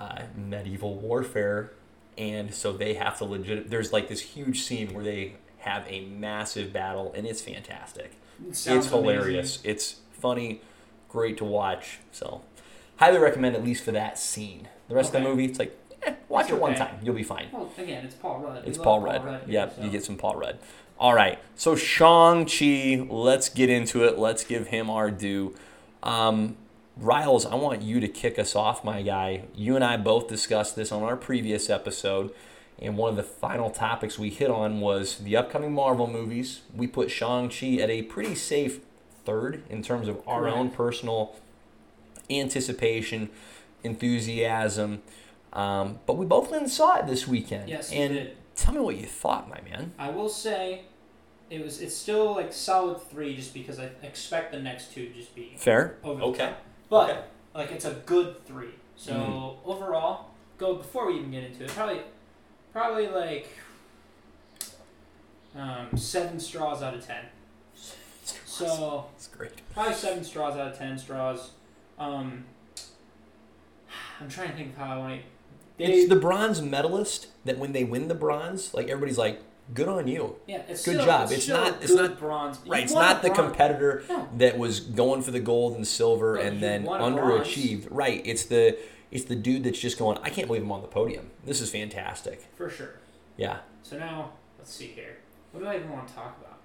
uh, 0.00 0.22
medieval 0.34 0.94
warfare, 0.94 1.72
and 2.18 2.52
so 2.52 2.72
they 2.72 2.94
have 2.94 3.18
to 3.18 3.24
legit. 3.24 3.70
There's 3.70 3.92
like 3.92 4.08
this 4.08 4.20
huge 4.20 4.62
scene 4.62 4.94
where 4.94 5.04
they 5.04 5.34
have 5.58 5.84
a 5.88 6.06
massive 6.06 6.72
battle, 6.72 7.12
and 7.14 7.26
it's 7.26 7.42
fantastic. 7.42 8.12
It 8.48 8.48
it's 8.66 8.88
hilarious. 8.88 9.60
It's 9.62 9.96
funny, 10.12 10.62
great 11.08 11.36
to 11.38 11.44
watch. 11.44 11.98
So, 12.12 12.40
highly 12.96 13.18
recommend 13.18 13.54
at 13.56 13.62
least 13.62 13.84
for 13.84 13.92
that 13.92 14.18
scene. 14.18 14.68
The 14.88 14.94
rest 14.94 15.14
of 15.14 15.22
the 15.22 15.28
movie, 15.28 15.44
it's 15.44 15.58
like, 15.58 15.76
eh, 16.02 16.14
watch 16.28 16.46
It's 16.46 16.54
it 16.54 16.60
one 16.60 16.74
time, 16.74 16.98
you'll 17.02 17.14
be 17.14 17.22
fine. 17.22 17.48
amazing. 17.52 17.58
Well, 17.60 17.72
again, 17.78 18.04
it's 18.04 18.14
Paul 18.14 18.40
Rudd. 18.40 18.62
It's 18.66 18.78
Paul 18.78 19.00
Rudd. 19.00 19.20
here, 19.22 19.40
yep, 19.46 19.76
so. 19.76 19.82
you 19.82 19.90
get 19.90 20.02
some 20.02 20.16
Paul 20.16 20.36
Rudd. 20.36 20.58
All 20.98 21.14
right, 21.14 21.38
so 21.56 21.76
Shang-Chi, 21.76 23.06
let's 23.08 23.48
get 23.48 23.70
into 23.70 24.04
it. 24.04 24.18
Let's 24.18 24.44
give 24.44 24.66
him 24.68 24.90
our 24.90 25.10
due. 25.10 25.54
Um, 26.02 26.56
Riles, 26.96 27.46
I 27.46 27.54
want 27.54 27.82
you 27.82 28.00
to 28.00 28.08
kick 28.08 28.38
us 28.38 28.54
off, 28.54 28.84
my 28.84 29.02
guy. 29.02 29.44
You 29.54 29.74
and 29.74 29.84
I 29.84 29.96
both 29.96 30.28
discussed 30.28 30.76
this 30.76 30.92
on 30.92 31.02
our 31.02 31.16
previous 31.16 31.70
episode, 31.70 32.32
and 32.78 32.96
one 32.96 33.10
of 33.10 33.16
the 33.16 33.22
final 33.22 33.70
topics 33.70 34.18
we 34.18 34.28
hit 34.30 34.50
on 34.50 34.80
was 34.80 35.18
the 35.18 35.36
upcoming 35.36 35.72
Marvel 35.72 36.06
movies. 36.06 36.60
We 36.74 36.86
put 36.86 37.10
Shang-Chi 37.10 37.76
at 37.76 37.88
a 37.88 38.02
pretty 38.02 38.34
safe 38.34 38.80
third 39.24 39.62
in 39.70 39.82
terms 39.82 40.08
of 40.08 40.22
our 40.26 40.40
Correct. 40.42 40.56
own 40.56 40.70
personal 40.70 41.36
anticipation, 42.28 43.30
enthusiasm. 43.82 45.02
Um, 45.52 46.00
but 46.06 46.16
we 46.16 46.26
both 46.26 46.50
went 46.50 46.64
and 46.64 46.70
saw 46.70 46.98
it 46.98 47.06
this 47.06 47.26
weekend. 47.26 47.68
Yes, 47.68 47.90
and 47.92 48.12
did. 48.14 48.36
Tell 48.56 48.74
me 48.74 48.80
what 48.80 48.96
you 48.96 49.06
thought, 49.06 49.48
my 49.48 49.60
man. 49.62 49.92
I 49.98 50.10
will 50.10 50.28
say, 50.28 50.82
it 51.48 51.64
was. 51.64 51.80
It's 51.80 51.96
still 51.96 52.34
like 52.34 52.52
solid 52.52 53.00
three, 53.10 53.34
just 53.34 53.54
because 53.54 53.80
I 53.80 53.90
expect 54.02 54.52
the 54.52 54.60
next 54.60 54.92
two 54.92 55.06
to 55.08 55.14
just 55.14 55.34
be 55.34 55.54
Fair? 55.56 55.96
over. 56.04 56.22
Okay. 56.22 56.46
top. 56.50 56.62
But 56.90 57.10
Okay. 57.10 57.20
like 57.54 57.70
it's 57.72 57.86
a 57.86 57.92
good 58.04 58.44
three. 58.46 58.74
So 58.96 59.12
Mhm. 59.14 59.56
overall, 59.64 60.26
go 60.58 60.74
before 60.74 61.06
we 61.06 61.14
even 61.18 61.30
get 61.30 61.44
into 61.44 61.64
it. 61.64 61.70
Probably, 61.70 62.02
probably 62.72 63.08
like 63.08 63.48
um, 65.56 65.96
seven 65.96 66.38
straws 66.38 66.82
out 66.82 66.94
of 66.94 67.04
ten. 67.04 67.24
So 68.44 69.06
It's 69.16 69.26
great. 69.28 69.52
probably 69.72 69.94
seven 69.94 70.22
straws 70.22 70.54
out 70.56 70.68
of 70.72 70.78
ten 70.78 70.96
straws. 70.98 71.52
Um, 71.98 72.44
I'm 74.20 74.28
trying 74.28 74.50
to 74.50 74.56
think 74.56 74.72
of 74.72 74.76
how 74.78 74.94
I 74.94 74.98
want 74.98 75.22
to. 75.78 75.84
It's 75.84 76.08
the 76.08 76.16
bronze 76.16 76.60
medalist 76.60 77.28
that 77.46 77.58
when 77.58 77.72
they 77.72 77.84
win 77.84 78.08
the 78.08 78.14
bronze, 78.14 78.74
like 78.74 78.88
everybody's 78.88 79.16
like, 79.18 79.40
good 79.74 79.88
on 79.88 80.06
you. 80.08 80.36
yeah, 80.46 80.62
it's 80.68 80.84
good 80.84 80.94
still, 80.96 81.04
job. 81.06 81.24
It's, 81.30 81.32
It's 81.40 81.48
not- 81.48 81.82
it's 81.82 81.94
not- 81.94 82.18
bronze. 82.18 82.58
Right. 82.66 82.82
It's 82.84 82.92
not 82.92 83.22
the 83.22 83.30
competitor 83.30 84.02
No. 84.08 84.28
that 84.38 84.58
was 84.58 84.80
going 84.80 85.22
for 85.22 85.30
the 85.30 85.40
gold 85.40 85.76
and 85.76 85.86
silver 85.86 86.36
But 86.36 86.46
and 86.46 86.62
then 86.62 86.84
underachieved. 86.86 87.86
Right. 87.90 88.22
It's 88.24 88.44
the 88.44 88.76
it's 89.10 89.24
the 89.24 89.34
dude 89.34 89.64
that's 89.64 89.78
just 89.80 89.98
going, 89.98 90.18
I 90.22 90.30
can't 90.30 90.46
believe 90.46 90.62
I'm 90.62 90.70
on 90.70 90.82
the 90.82 90.86
podium. 90.88 91.30
This 91.44 91.60
is 91.60 91.68
fantastic. 91.70 92.46
for 92.56 92.70
sure. 92.70 92.94
Yeah. 93.36 93.58
So 93.82 93.98
now 93.98 94.30
let's 94.58 94.72
see 94.72 94.86
here. 94.86 95.16
What 95.52 95.60
do 95.62 95.66
I 95.66 95.76
even 95.76 95.90
want 95.90 96.06
to 96.08 96.14
talk 96.14 96.36
about? 96.40 96.58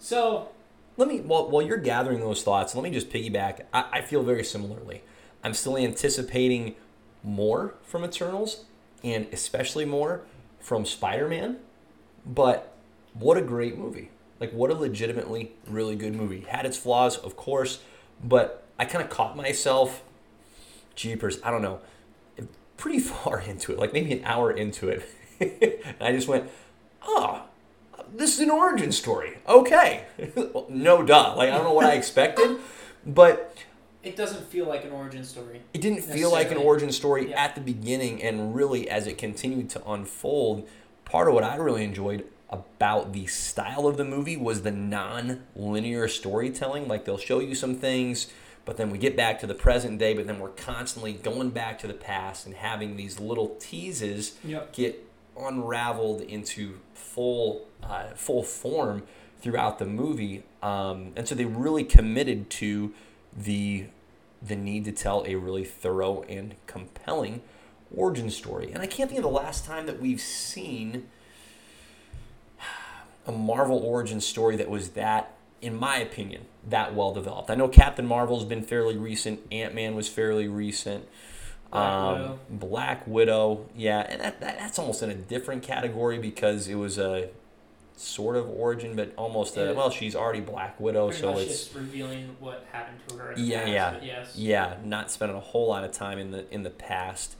So 0.00 0.48
Let 0.96 1.08
me 1.08 1.20
while, 1.20 1.48
while 1.48 1.62
you're 1.62 1.76
gathering 1.76 2.20
those 2.20 2.42
thoughts, 2.42 2.74
let 2.74 2.82
me 2.82 2.90
just 2.90 3.08
piggyback. 3.10 3.62
I, 3.72 3.84
I 3.92 4.00
feel 4.00 4.22
very 4.22 4.42
similarly. 4.44 5.02
I'm 5.44 5.54
still 5.54 5.76
anticipating 5.76 6.74
more 7.22 7.74
from 7.82 8.04
Eternals, 8.04 8.64
and 9.04 9.26
especially 9.32 9.84
more 9.84 10.22
from 10.58 10.84
Spider-Man. 10.84 11.58
But 12.26 12.72
what 13.14 13.36
a 13.36 13.42
great 13.42 13.78
movie! 13.78 14.10
Like, 14.40 14.52
what 14.52 14.70
a 14.70 14.74
legitimately 14.74 15.52
really 15.66 15.96
good 15.96 16.14
movie. 16.14 16.40
Had 16.48 16.66
its 16.66 16.76
flaws, 16.76 17.16
of 17.16 17.36
course, 17.36 17.78
but 18.22 18.64
I 18.78 18.84
kind 18.84 19.02
of 19.02 19.08
caught 19.10 19.36
myself, 19.36 20.02
jeepers, 20.94 21.38
I 21.42 21.50
don't 21.50 21.62
know, 21.62 21.80
pretty 22.76 22.98
far 23.14 23.40
into 23.40 23.72
it, 23.72 23.78
like 23.78 23.92
maybe 23.92 24.12
an 24.12 24.24
hour 24.24 24.50
into 24.50 24.88
it. 24.88 25.08
and 25.40 25.96
I 26.00 26.12
just 26.12 26.28
went, 26.28 26.50
oh, 27.02 27.42
this 28.14 28.34
is 28.34 28.40
an 28.40 28.50
origin 28.50 28.92
story. 28.92 29.38
Okay. 29.48 30.04
well, 30.34 30.66
no 30.70 31.02
duh. 31.02 31.34
Like, 31.36 31.50
I 31.50 31.54
don't 31.56 31.64
know 31.64 31.72
what 31.74 31.86
I 31.86 31.94
expected, 31.94 32.58
but 33.06 33.56
It 34.02 34.16
doesn't 34.16 34.44
feel 34.48 34.66
like 34.66 34.84
an 34.84 34.92
origin 34.92 35.24
story. 35.24 35.62
it 35.72 35.80
didn't 35.80 36.02
feel 36.02 36.30
like 36.30 36.50
an 36.50 36.56
origin 36.58 36.92
story 36.92 37.30
Yeah. 37.30 37.42
at 37.42 37.54
the 37.54 37.60
beginning, 37.62 38.22
and 38.22 38.54
really 38.54 38.88
as 38.90 39.06
it 39.06 39.16
continued 39.18 39.70
to 39.70 39.90
unfold, 39.90 40.68
part 41.06 41.28
of 41.28 41.34
what 41.34 41.42
I 41.44 41.56
really 41.56 41.82
enjoyed 41.84 42.24
about 42.50 43.12
the 43.12 43.26
style 43.26 43.86
of 43.86 43.96
the 43.96 44.04
movie 44.04 44.36
was 44.36 44.62
the 44.62 44.70
non-linear 44.70 46.06
storytelling. 46.08 46.86
Like 46.88 47.04
they'll 47.04 47.18
show 47.18 47.40
you 47.40 47.54
some 47.54 47.74
things, 47.74 48.28
but 48.64 48.76
then 48.76 48.90
we 48.90 48.98
get 48.98 49.16
back 49.16 49.40
to 49.40 49.46
the 49.46 49.54
present 49.54 49.98
day, 49.98 50.14
but 50.14 50.26
then 50.26 50.38
we're 50.38 50.50
constantly 50.50 51.12
going 51.14 51.50
back 51.50 51.78
to 51.80 51.86
the 51.86 51.94
past 51.94 52.46
and 52.46 52.54
having 52.54 52.96
these 52.96 53.18
little 53.18 53.56
teases 53.58 54.36
Yep. 54.44 54.72
get 54.72 55.02
unraveled 55.38 56.20
into 56.22 56.78
full 56.94 57.66
uh, 57.82 58.08
full 58.14 58.42
form 58.42 59.02
throughout 59.40 59.78
the 59.78 59.84
movie, 59.84 60.42
um, 60.62 61.12
and 61.14 61.28
so 61.28 61.34
they 61.34 61.44
really 61.44 61.84
committed 61.84 62.48
to 62.50 62.92
the 63.36 63.86
the 64.42 64.56
need 64.56 64.84
to 64.84 64.92
tell 64.92 65.24
a 65.26 65.34
really 65.34 65.64
thorough 65.64 66.22
and 66.28 66.54
compelling 66.66 67.42
origin 67.96 68.30
story. 68.30 68.70
And 68.72 68.82
I 68.82 68.86
can't 68.86 69.10
think 69.10 69.18
of 69.18 69.24
the 69.24 69.30
last 69.30 69.64
time 69.64 69.86
that 69.86 70.00
we've 70.00 70.20
seen 70.20 71.08
a 73.26 73.32
Marvel 73.32 73.78
origin 73.78 74.20
story 74.20 74.56
that 74.56 74.70
was 74.70 74.90
that, 74.90 75.32
in 75.60 75.74
my 75.74 75.96
opinion, 75.96 76.42
that 76.68 76.94
well 76.94 77.12
developed. 77.12 77.50
I 77.50 77.54
know 77.54 77.68
Captain 77.68 78.06
Marvel's 78.06 78.44
been 78.44 78.62
fairly 78.62 78.96
recent. 78.96 79.40
Ant 79.50 79.74
Man 79.74 79.94
was 79.94 80.08
fairly 80.08 80.46
recent. 80.46 81.08
Black 81.70 81.92
um, 81.92 82.12
Widow. 82.12 82.38
Black 82.50 83.06
Widow, 83.06 83.66
yeah, 83.74 84.06
and 84.08 84.20
that, 84.20 84.40
that 84.40 84.58
that's 84.58 84.78
almost 84.78 85.02
in 85.02 85.10
a 85.10 85.14
different 85.14 85.64
category 85.64 86.18
because 86.18 86.68
it 86.68 86.76
was 86.76 86.96
a 86.96 87.30
sort 87.96 88.36
of 88.36 88.48
origin, 88.48 88.94
but 88.94 89.12
almost 89.16 89.56
a 89.56 89.72
well, 89.74 89.90
she's 89.90 90.14
already 90.14 90.40
Black 90.40 90.78
Widow, 90.78 91.08
Pretty 91.08 91.22
so 91.22 91.38
it's 91.38 91.64
just 91.64 91.74
revealing 91.74 92.36
what 92.38 92.66
happened 92.70 92.98
to 93.08 93.16
her. 93.16 93.34
Yeah, 93.36 93.64
past, 93.64 94.04
yeah. 94.04 94.18
yes. 94.18 94.36
yeah, 94.36 94.76
not 94.84 95.10
spending 95.10 95.36
a 95.36 95.40
whole 95.40 95.68
lot 95.68 95.82
of 95.82 95.90
time 95.92 96.18
in 96.18 96.30
the 96.30 96.52
in 96.54 96.62
the 96.62 96.70
past 96.70 97.34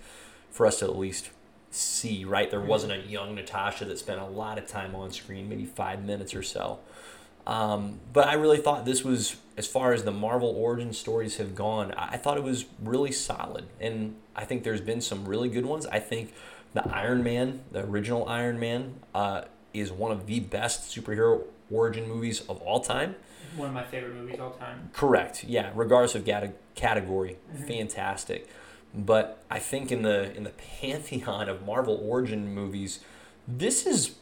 for 0.56 0.66
us 0.66 0.78
to 0.78 0.86
at 0.86 0.96
least 0.96 1.28
see. 1.70 2.24
Right, 2.24 2.50
there 2.50 2.60
wasn't 2.60 2.92
a 2.92 2.98
young 3.08 3.34
Natasha 3.34 3.84
that 3.84 3.98
spent 3.98 4.20
a 4.20 4.24
lot 4.26 4.56
of 4.58 4.66
time 4.66 4.94
on 4.94 5.12
screen, 5.12 5.48
maybe 5.48 5.66
five 5.66 6.02
minutes 6.02 6.34
or 6.34 6.42
so. 6.42 6.78
Um, 7.46 8.00
but 8.12 8.26
I 8.26 8.34
really 8.34 8.56
thought 8.58 8.84
this 8.86 9.04
was, 9.04 9.36
as 9.56 9.66
far 9.68 9.92
as 9.92 10.02
the 10.02 10.10
Marvel 10.10 10.48
origin 10.48 10.92
stories 10.92 11.36
have 11.36 11.54
gone, 11.54 11.92
I 11.92 12.16
thought 12.16 12.38
it 12.38 12.42
was 12.42 12.64
really 12.82 13.12
solid, 13.12 13.66
and 13.80 14.16
I 14.34 14.44
think 14.44 14.64
there's 14.64 14.80
been 14.80 15.00
some 15.00 15.26
really 15.28 15.48
good 15.48 15.66
ones. 15.66 15.86
I 15.86 16.00
think 16.00 16.32
the 16.72 16.88
Iron 16.92 17.22
Man, 17.22 17.60
the 17.70 17.84
original 17.84 18.26
Iron 18.28 18.58
Man, 18.58 18.94
uh, 19.14 19.42
is 19.74 19.92
one 19.92 20.10
of 20.10 20.26
the 20.26 20.40
best 20.40 20.90
superhero 20.90 21.44
origin 21.70 22.08
movies 22.08 22.40
of 22.48 22.60
all 22.62 22.80
time. 22.80 23.14
One 23.56 23.68
of 23.68 23.74
my 23.74 23.84
favorite 23.84 24.14
movies 24.14 24.40
all 24.40 24.50
time. 24.52 24.90
Correct. 24.92 25.44
Yeah, 25.44 25.70
regardless 25.74 26.14
of 26.14 26.24
gata- 26.24 26.52
category, 26.74 27.36
Mhm. 27.54 27.66
fantastic. 27.68 28.48
But 28.96 29.44
I 29.50 29.58
think 29.58 29.92
in 29.92 30.02
the 30.02 30.34
in 30.34 30.44
the 30.44 30.50
pantheon 30.80 31.48
of 31.50 31.66
Marvel 31.66 32.00
origin 32.02 32.54
movies, 32.54 33.00
this 33.46 33.86
is 33.86 34.14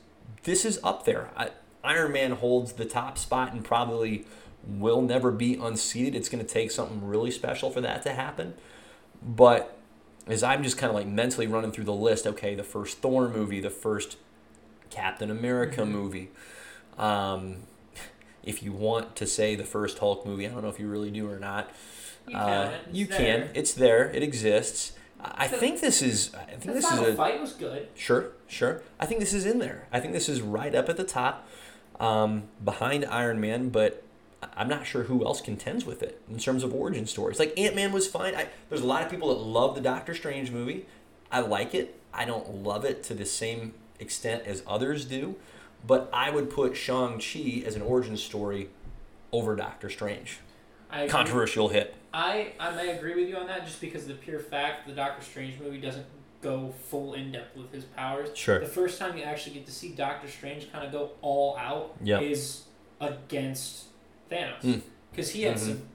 this 0.43 0.65
is 0.65 0.81
up 0.83 1.05
there. 1.05 1.31
I, 1.37 1.51
Iron 1.85 2.13
Man 2.13 2.33
holds 2.33 2.73
the 2.73 2.85
top 2.85 3.17
spot 3.17 3.53
and 3.53 3.65
probably 3.65 4.25
will 4.67 5.03
never 5.03 5.31
be 5.31 5.55
unseated. 5.55 6.15
It's 6.17 6.29
going 6.29 6.45
to 6.45 6.51
take 6.51 6.71
something 6.71 7.07
really 7.07 7.31
special 7.31 7.71
for 7.71 7.81
that 7.83 8.03
to 8.03 8.13
happen. 8.15 8.55
But 9.23 9.77
as 10.27 10.43
I'm 10.43 10.63
just 10.63 10.79
kind 10.79 10.89
of 10.91 10.97
like 10.97 11.07
mentally 11.07 11.47
running 11.47 11.71
through 11.71 11.85
the 11.85 11.93
list, 11.93 12.27
okay, 12.27 12.55
the 12.55 12.65
first 12.65 12.99
Thor 12.99 13.29
movie, 13.29 13.61
the 13.61 13.71
first 13.71 14.17
Captain 14.91 15.31
America 15.31 15.83
Mhm. 15.83 15.89
movie, 15.91 16.31
um, 16.99 17.65
if 18.43 18.63
you 18.63 18.73
want 18.73 19.17
to 19.17 19.27
say 19.27 19.55
the 19.55 19.65
first 19.65 19.99
Hulk 19.99 20.25
movie, 20.27 20.47
I 20.47 20.51
don't 20.51 20.63
know 20.63 20.69
if 20.69 20.81
you 20.81 20.89
really 20.89 21.11
do 21.11 21.29
or 21.31 21.39
not. 21.39 21.71
You 22.27 22.37
Uh, 22.37 22.47
can. 22.71 22.73
It's 22.89 22.97
you 22.97 23.07
there. 23.07 23.19
can. 23.19 23.51
It's 23.55 23.73
there. 23.75 24.11
It 24.11 24.23
exists. 24.23 24.93
I 25.21 25.49
think 25.49 25.81
this 25.81 26.03
is. 26.03 26.35
I 26.35 26.45
think 26.51 26.63
The 26.65 26.73
this 26.75 26.91
is 26.93 26.99
a 27.01 27.15
fight 27.15 27.41
was 27.41 27.53
good. 27.55 27.89
sure, 27.95 28.33
sure. 28.47 28.83
I 29.01 29.07
think 29.07 29.21
this 29.21 29.33
is 29.33 29.47
in 29.47 29.59
there. 29.59 29.89
I 29.93 30.01
think 30.01 30.13
this 30.13 30.29
is 30.29 30.43
right 30.43 30.75
up 30.75 30.89
at 30.91 30.97
the 30.99 31.05
top, 31.05 31.47
um, 31.99 32.45
behind 32.63 33.07
Iron 33.07 33.41
Man. 33.41 33.71
But 33.71 34.03
I'm 34.55 34.69
not 34.69 34.87
sure 34.87 35.05
who 35.05 35.25
else 35.25 35.41
contends 35.41 35.87
with 35.87 36.03
it 36.03 36.21
in 36.31 36.39
terms 36.39 36.63
of 36.63 36.75
origin 36.75 37.07
stories. 37.07 37.39
Like 37.39 37.59
Ant 37.59 37.75
Man 37.75 37.91
was 37.93 38.07
fine. 38.07 38.35
I, 38.35 38.49
there's 38.69 38.83
a 38.83 38.87
lot 38.87 39.03
of 39.03 39.11
people 39.11 39.29
that 39.29 39.41
love 39.43 39.75
the 39.75 39.81
Doctor 39.81 40.15
Strange 40.15 40.51
movie. 40.51 40.85
I 41.33 41.41
like 41.41 41.75
it. 41.75 41.99
I 42.13 42.27
don't 42.27 42.63
love 42.63 42.85
it 42.85 43.03
to 43.05 43.15
the 43.15 43.25
same 43.27 43.73
extent 43.99 44.43
as 44.47 44.63
others 44.67 45.05
do. 45.07 45.37
But 45.87 46.11
I 46.13 46.31
would 46.31 46.51
put 46.51 46.77
Shang 46.77 47.19
Chi 47.19 47.63
as 47.67 47.77
an 47.77 47.83
origin 47.83 48.17
story 48.19 48.69
over 49.33 49.57
Doctor 49.57 49.89
Strange. 49.89 50.39
I 50.95 50.99
agree. 51.01 51.11
Controversial 51.11 51.69
hit. 51.69 51.95
I 52.13 52.53
I 52.61 52.71
may 52.71 52.91
agree 52.97 53.15
with 53.17 53.29
you 53.29 53.37
on 53.37 53.47
that 53.49 53.67
just 53.67 53.81
because 53.81 54.03
of 54.03 54.09
the 54.09 54.15
pure 54.15 54.39
fact 54.39 54.87
the 54.87 54.93
Doctor 54.95 55.25
Strange 55.25 55.59
movie 55.59 55.79
doesn't 55.81 56.07
go 56.41 56.73
full 56.89 57.15
in 57.15 57.33
depth 57.33 57.57
with 57.57 57.73
his 57.73 57.85
powers. 57.85 58.29
Sure. 58.37 58.61
The 58.61 58.67
first 58.67 58.99
time 58.99 59.17
you 59.17 59.25
actually 59.25 59.55
get 59.55 59.67
to 59.67 59.73
see 59.73 59.91
Doctor 59.93 60.29
Strange 60.29 60.71
kind 60.71 60.85
of 60.87 60.93
go 60.93 61.11
all 61.23 61.57
out 61.59 61.95
Yep. 62.03 62.23
is 62.23 62.63
against 63.01 63.87
Thanos 64.31 64.61
Mm. 64.63 64.83
because 65.11 65.31
he 65.31 65.43
had 65.43 65.57
Mhm. 65.57 65.59
some 65.59 65.89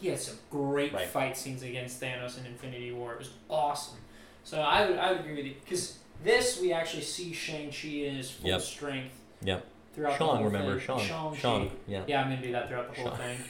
he 0.00 0.08
had 0.08 0.18
some 0.20 0.38
great 0.48 0.92
Right. 0.92 1.08
fight 1.08 1.36
scenes 1.36 1.62
against 1.64 2.00
Thanos 2.00 2.38
in 2.38 2.46
Infinity 2.46 2.92
War. 2.92 3.14
It 3.14 3.18
was 3.18 3.30
awesome. 3.50 3.98
So 4.44 4.60
I 4.60 4.88
would 4.88 4.98
I 4.98 5.10
would 5.12 5.20
agree 5.20 5.36
with 5.36 5.44
you 5.46 5.54
because 5.62 5.98
this 6.24 6.58
we 6.60 6.72
actually 6.72 7.02
see 7.02 7.32
Shang 7.32 7.70
Chi 7.70 7.88
in 8.06 8.14
his 8.16 8.30
full 8.30 8.48
Yep. 8.48 8.60
strength 8.62 9.14
Yep. 9.42 9.66
throughout 9.94 10.12
the 10.12 10.18
Sean, 10.18 10.36
whole 10.36 10.44
remember 10.46 10.78
thing. 10.78 10.86
Sean. 10.86 11.00
Shang-Chi. 11.00 11.36
Sean. 11.38 11.70
Yeah. 11.86 12.02
Yeah, 12.06 12.22
I'm 12.22 12.30
gonna 12.30 12.40
do 12.42 12.52
that 12.52 12.68
throughout 12.68 12.94
the 12.94 13.00
whole 13.02 13.10
Sean. 13.10 13.18
thing. 13.18 13.38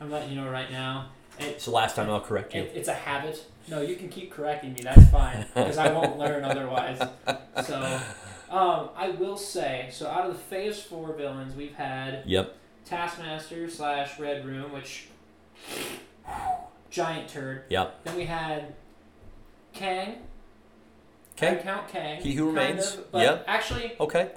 I'm 0.00 0.10
letting 0.10 0.30
you 0.30 0.36
know 0.40 0.50
right 0.50 0.70
now. 0.70 1.10
It, 1.38 1.44
It's 1.46 1.64
the 1.66 1.70
last 1.70 1.96
time 1.96 2.08
I'll 2.10 2.20
correct 2.20 2.54
you. 2.54 2.62
it, 2.62 2.72
it's 2.74 2.88
a 2.88 2.94
habit. 2.94 3.44
No, 3.68 3.80
you 3.82 3.96
can 3.96 4.08
keep 4.08 4.30
correcting 4.30 4.72
me. 4.74 4.80
That's 4.82 5.08
fine 5.10 5.44
because 5.54 5.78
I 5.78 5.92
won't 5.92 6.18
learn 6.18 6.44
otherwise. 6.44 6.98
So, 7.64 8.00
um, 8.50 8.90
I 8.96 9.10
will 9.18 9.36
say. 9.36 9.88
So, 9.90 10.06
out 10.08 10.26
of 10.26 10.32
the 10.32 10.38
Phase 10.38 10.80
Four 10.82 11.12
villains, 11.14 11.54
we've 11.56 11.74
had 11.74 12.22
Yep. 12.26 12.54
Taskmaster 12.84 13.68
slash 13.68 14.18
Red 14.20 14.46
Room, 14.46 14.72
which 14.72 15.08
giant 16.90 17.28
turd. 17.28 17.64
Yep. 17.68 18.04
Then 18.04 18.16
we 18.16 18.24
had 18.26 18.74
Kang. 19.72 20.18
Kang. 21.34 21.56
I'd 21.56 21.62
count 21.62 21.88
Kang. 21.88 22.20
He 22.22 22.34
Who 22.34 22.46
Remains. 22.46 22.94
of, 22.94 23.12
but 23.12 23.22
Yep. 23.22 23.44
Actually, 23.48 23.92
Okay. 24.00 24.30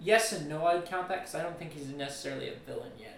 yes 0.00 0.32
and 0.32 0.48
no. 0.48 0.64
I'd 0.64 0.86
count 0.86 1.08
that 1.08 1.20
because 1.20 1.34
I 1.34 1.42
don't 1.42 1.58
think 1.58 1.72
he's 1.72 1.88
necessarily 1.88 2.48
a 2.48 2.54
villain 2.66 2.92
yet. 2.98 3.17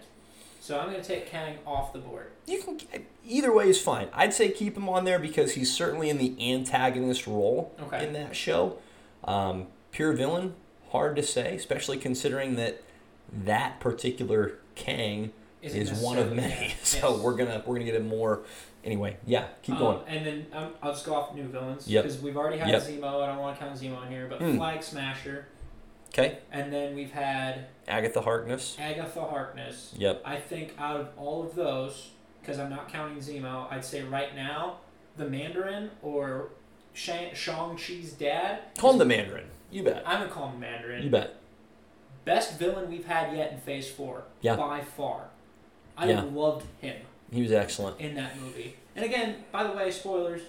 So 0.61 0.79
I'm 0.79 0.91
gonna 0.91 1.03
take 1.03 1.25
Kang 1.25 1.57
off 1.65 1.91
the 1.91 1.97
board. 1.97 2.27
You 2.45 2.61
can 2.61 2.77
either 3.25 3.51
way 3.51 3.67
is 3.67 3.81
fine. 3.81 4.09
I'd 4.13 4.31
say 4.31 4.51
keep 4.51 4.77
him 4.77 4.87
on 4.87 5.05
there 5.05 5.17
because 5.17 5.53
he's 5.55 5.73
certainly 5.75 6.07
in 6.07 6.19
the 6.19 6.35
antagonist 6.53 7.25
role 7.25 7.73
Okay. 7.81 8.05
in 8.05 8.13
that 8.13 8.35
show. 8.35 8.77
Um, 9.23 9.67
pure 9.91 10.13
villain, 10.13 10.53
hard 10.91 11.15
to 11.15 11.23
say, 11.23 11.55
especially 11.55 11.97
considering 11.97 12.57
that 12.57 12.83
that 13.33 13.79
particular 13.79 14.59
Kang 14.75 15.31
Isn't 15.63 15.81
is 15.81 15.91
one 15.99 16.19
of 16.19 16.31
many. 16.31 16.67
yeah, 16.67 16.73
So 16.83 17.15
yes. 17.15 17.19
we're 17.23 17.35
gonna 17.35 17.63
we're 17.65 17.75
gonna 17.75 17.85
get 17.85 17.95
a 17.99 18.03
more. 18.03 18.41
Anyway, 18.83 19.17
yeah, 19.25 19.45
keep 19.63 19.75
Um, 19.75 19.81
going. 19.81 19.99
And 20.07 20.25
then 20.25 20.45
um, 20.53 20.73
I'll 20.83 20.91
just 20.91 21.07
go 21.07 21.15
off 21.15 21.33
new 21.33 21.43
villains 21.47 21.87
Yep. 21.87 22.03
because 22.03 22.19
we've 22.21 22.37
already 22.37 22.59
had 22.59 22.69
Yep. 22.69 22.83
Zemo. 22.83 23.23
I 23.23 23.25
don't 23.25 23.39
want 23.39 23.57
to 23.57 23.65
count 23.65 23.79
Zemo 23.79 24.05
in 24.05 24.11
here, 24.11 24.27
but 24.29 24.39
Hmm. 24.39 24.57
Flag 24.57 24.83
Smasher, 24.83 25.47
Okay, 26.13 26.39
and 26.51 26.71
then 26.73 26.93
we've 26.93 27.11
had 27.11 27.67
Agatha 27.87 28.21
Harkness. 28.21 28.75
Agatha 28.79 29.21
Harkness. 29.23 29.93
Yep. 29.97 30.21
I 30.25 30.35
think 30.37 30.73
out 30.77 30.99
of 30.99 31.07
all 31.17 31.41
of 31.43 31.55
those, 31.55 32.09
because 32.41 32.59
I'm 32.59 32.69
not 32.69 32.89
counting 32.91 33.17
Zemo, 33.17 33.71
I'd 33.71 33.85
say 33.85 34.03
right 34.03 34.35
now 34.35 34.77
the 35.15 35.25
Mandarin 35.29 35.89
or 36.01 36.49
Shang 36.93 37.33
Chi's 37.77 38.11
dad. 38.13 38.59
Call 38.77 38.91
him 38.93 38.97
the 38.99 39.05
Mandarin. 39.05 39.45
You 39.71 39.83
bet. 39.83 40.03
I'm 40.05 40.19
gonna 40.19 40.29
call 40.31 40.47
him 40.47 40.55
the 40.55 40.59
Mandarin. 40.59 41.03
You 41.03 41.09
bet. 41.09 41.35
Best 42.25 42.59
villain 42.59 42.89
we've 42.89 43.05
had 43.05 43.35
yet 43.35 43.53
in 43.53 43.57
Phase 43.59 43.89
Four. 43.89 44.23
Yeah. 44.41 44.57
By 44.57 44.81
far. 44.81 45.29
I 45.97 46.09
Yeah. 46.09 46.23
loved 46.23 46.65
him. 46.81 46.97
He 47.31 47.41
was 47.41 47.51
excellent. 47.53 47.99
in 48.01 48.15
that 48.15 48.37
movie. 48.37 48.75
And 48.97 49.05
again, 49.05 49.45
by 49.53 49.63
the 49.63 49.71
way, 49.71 49.89
spoilers. 49.89 50.41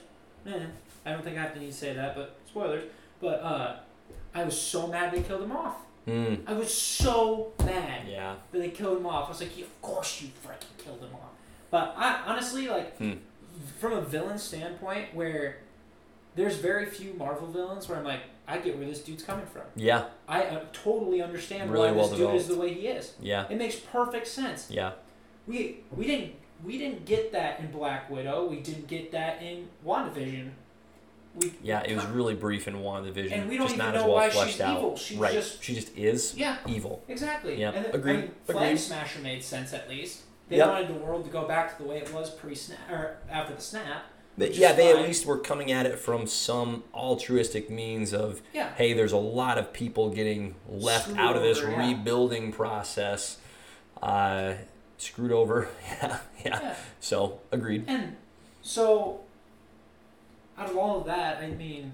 Eh, 0.45 0.59
I 1.07 1.13
don't 1.13 1.23
think 1.23 1.39
I 1.39 1.43
have 1.43 1.55
to 1.55 1.61
need 1.61 1.71
to 1.71 1.77
say 1.77 1.93
that, 1.95 2.17
but 2.17 2.35
spoilers. 2.49 2.83
But 3.21 3.41
uh, 3.41 3.77
I 4.35 4.45
was 4.45 4.59
so 4.61 4.87
mad 4.87 5.13
they 5.13 5.23
killed 5.23 5.43
him 5.43 5.53
off. 5.53 5.77
Mm. 6.07 6.41
I 6.47 6.53
was 6.55 6.73
so 6.73 7.53
mad 7.65 8.09
Yeah. 8.09 8.35
that 8.51 8.59
they 8.59 8.71
killed 8.71 8.99
him 8.99 9.07
off. 9.07 9.27
I 9.27 9.29
was 9.31 9.41
like, 9.41 9.57
yeah, 9.57 9.65
of 9.65 9.83
course 9.83 10.23
you 10.23 10.29
freaking 10.45 10.77
killed 10.83 11.01
him 11.01 11.15
off. 11.15 11.31
But 11.71 11.95
I 11.97 12.23
honestly 12.27 12.67
like, 12.69 12.97
Hmm. 12.99 13.13
from 13.79 13.93
a 13.93 14.01
villain 14.01 14.39
standpoint, 14.39 15.15
where 15.15 15.59
there's 16.35 16.57
very 16.57 16.87
few 16.87 17.15
Marvel 17.15 17.47
villains 17.47 17.89
where 17.89 17.99
I'm 17.99 18.05
like, 18.05 18.21
I 18.49 18.59
get 18.59 18.77
where 18.77 18.87
this 18.87 19.01
dude's 19.03 19.23
coming 19.23 19.47
from. 19.47 19.63
Yeah, 19.77 20.07
I 20.27 20.43
uh, 20.45 20.65
totally 20.73 21.23
understand 21.23 21.71
Really 21.71 21.91
why 21.91 21.97
well 21.97 22.09
this 22.09 22.19
dude 22.19 22.35
is 22.35 22.49
the 22.49 22.57
way 22.57 22.75
he 22.75 22.89
is. 22.89 23.15
yeah, 23.21 23.47
It 23.49 23.57
makes 23.57 23.77
perfect 23.77 24.27
sense. 24.27 24.69
yeah. 24.71 24.93
We 25.47 25.81
we 25.97 26.07
didn't 26.07 26.33
we 26.65 26.79
didn't 26.79 27.05
get 27.05 27.33
that 27.33 27.61
in 27.61 27.71
Black 27.71 28.09
Widow. 28.11 28.47
We 28.47 28.57
didn't 28.61 28.87
get 28.89 29.13
that 29.13 29.43
in 29.43 29.69
WandaVision. 29.87 30.51
We 31.35 31.53
Yeah, 31.63 31.83
it 31.83 31.95
was 31.95 32.05
really 32.07 32.35
brief 32.35 32.69
in 32.69 32.75
WandaVision. 32.77 33.33
And 33.33 33.49
we 33.49 33.57
don't 33.57 33.67
just 33.67 33.75
even 33.77 33.87
not 33.87 33.95
know 33.95 34.01
as 34.01 34.07
well 34.07 34.15
why 34.15 34.31
fleshed 34.31 34.53
she's 34.53 34.61
out. 34.61 34.79
evil. 34.79 34.97
She's 34.97 35.19
right. 35.19 35.33
just- 35.33 35.63
she 35.63 35.75
just 35.75 35.97
is 35.97 36.35
yeah 36.37 36.59
evil. 36.67 37.03
exactly. 37.09 37.59
Yeah. 37.61 37.71
And 37.73 37.87
the, 37.87 37.95
Agreed. 37.95 38.13
I 38.13 38.21
mean, 38.23 38.31
Flag 38.45 38.57
Agreed. 38.65 38.79
Smasher 38.81 39.19
made 39.21 39.43
sense 39.43 39.73
at 39.73 39.89
least. 39.89 40.21
They 40.49 40.57
Yep. 40.59 40.69
wanted 40.69 40.89
the 40.89 40.95
world 40.95 41.25
to 41.25 41.31
go 41.31 41.47
back 41.49 41.77
to 41.77 41.83
the 41.83 41.89
way 41.89 41.99
it 41.99 42.13
was 42.13 42.31
pre 42.31 42.55
snap 42.55 42.79
or 42.91 43.17
after 43.31 43.55
the 43.55 43.61
snap. 43.63 44.05
But 44.37 44.55
yeah, 44.55 44.73
they 44.73 44.91
at 44.91 44.99
least 45.03 45.27
were 45.27 45.39
coming 45.39 45.71
at 45.73 45.85
it 45.87 45.99
from 45.99 46.27
some 46.27 46.85
altruistic 46.95 47.69
means 47.71 48.13
of, 48.15 48.41
Yeah. 48.55 48.75
hey, 48.77 48.93
there's 48.95 49.13
a 49.13 49.17
lot 49.19 49.59
of 49.59 49.73
people 49.75 50.09
getting 50.11 50.55
left 50.69 51.05
Screwed 51.05 51.19
out 51.19 51.37
of 51.37 51.43
this 51.43 51.59
over, 51.59 51.71
yeah. 51.71 51.89
rebuilding 51.89 52.51
process, 52.53 53.39
uh, 54.03 54.55
screwed 54.99 55.33
over. 55.33 55.69
yeah, 55.87 56.19
yeah. 56.45 56.61
Yeah. 56.63 56.75
So 57.01 57.41
agreed. 57.51 57.85
And 57.87 58.17
so, 58.63 59.21
out 60.59 60.71
of 60.71 60.77
all 60.77 61.01
of 61.01 61.07
that, 61.07 61.39
I 61.39 61.49
mean, 61.49 61.93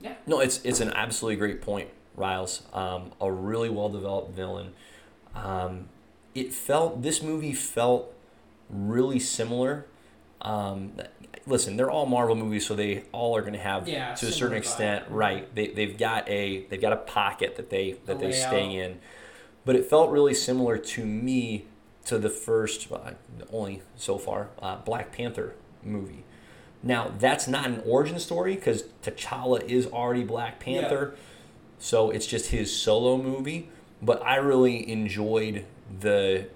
yeah. 0.00 0.14
No, 0.26 0.40
it's 0.40 0.60
it's 0.64 0.80
an 0.80 0.90
absolutely 0.92 1.36
great 1.36 1.62
point, 1.62 1.88
Riles. 2.14 2.62
Um, 2.72 3.12
a 3.20 3.30
really 3.30 3.68
well 3.70 3.88
developed 3.88 4.32
villain. 4.32 4.72
Um, 5.34 5.88
it 6.34 6.52
felt 6.52 7.02
this 7.02 7.22
movie 7.22 7.52
felt 7.52 8.12
really 8.68 9.18
similar. 9.18 9.86
Um, 10.42 10.92
listen, 11.46 11.76
they're 11.76 11.90
all 11.90 12.06
Marvel 12.06 12.34
movies, 12.34 12.66
so 12.66 12.74
they 12.74 13.04
all 13.12 13.34
are 13.36 13.40
going 13.40 13.54
to 13.54 13.58
have 13.58 13.88
Yeah, 13.88 14.14
to 14.14 14.26
a 14.26 14.32
certain 14.32 14.56
extent, 14.58 15.06
vibe. 15.06 15.10
right? 15.14 15.54
They 15.54 15.68
they've 15.68 15.96
got 15.96 16.28
a 16.28 16.66
they've 16.66 16.80
got 16.80 16.92
a 16.92 16.96
pocket 16.98 17.56
that 17.56 17.70
they 17.70 17.92
that 18.06 18.18
The 18.18 18.26
they 18.26 18.32
stay 18.32 18.76
in, 18.76 18.98
but 19.64 19.74
it 19.76 19.86
felt 19.86 20.10
really 20.10 20.34
similar 20.34 20.76
to 20.76 21.04
me 21.06 21.64
to 22.06 22.18
the 22.18 22.28
first, 22.28 22.92
uh, 22.92 23.12
only 23.50 23.80
so 23.96 24.18
far, 24.18 24.50
uh, 24.60 24.76
Black 24.76 25.10
Panther 25.10 25.54
movie. 25.82 26.22
Now 26.84 27.10
that's 27.18 27.48
not 27.48 27.66
an 27.66 27.82
origin 27.86 28.18
story 28.20 28.54
because 28.54 28.84
T'Challa 29.02 29.64
is 29.64 29.86
already 29.86 30.22
Black 30.22 30.62
Yeah. 30.66 30.80
Panther, 30.82 31.14
so 31.78 32.10
it's 32.10 32.26
just 32.26 32.50
his 32.50 32.74
solo 32.74 33.16
movie. 33.16 33.70
But 34.02 34.22
I 34.22 34.36
really 34.36 34.88
enjoyed 34.88 35.64
the 36.00 36.46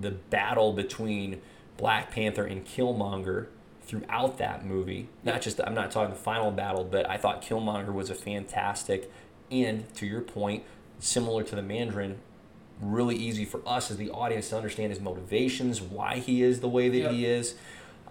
the 0.00 0.10
battle 0.12 0.72
between 0.72 1.40
Black 1.76 2.10
Panther 2.10 2.44
and 2.44 2.64
Killmonger 2.64 3.46
throughout 3.82 4.38
that 4.38 4.64
movie. 4.64 5.08
Not 5.24 5.42
just 5.42 5.60
I'm 5.60 5.74
not 5.74 5.90
talking 5.90 6.14
the 6.14 6.20
final 6.20 6.50
battle, 6.50 6.84
but 6.84 7.08
I 7.08 7.16
thought 7.18 7.42
Killmonger 7.42 7.92
was 7.92 8.08
a 8.10 8.14
fantastic 8.14 9.10
and 9.50 9.92
to 9.94 10.06
your 10.06 10.20
point, 10.20 10.62
similar 10.98 11.42
to 11.42 11.54
the 11.56 11.62
Mandarin, 11.62 12.18
really 12.82 13.16
easy 13.16 13.44
for 13.46 13.60
us 13.66 13.90
as 13.90 13.96
the 13.96 14.10
audience 14.10 14.50
to 14.50 14.56
understand 14.56 14.90
his 14.92 15.00
motivations, 15.00 15.80
why 15.80 16.18
he 16.18 16.42
is 16.42 16.60
the 16.60 16.68
way 16.68 16.88
that 16.90 16.98
Yep. 16.98 17.10
he 17.12 17.24
is. 17.26 17.54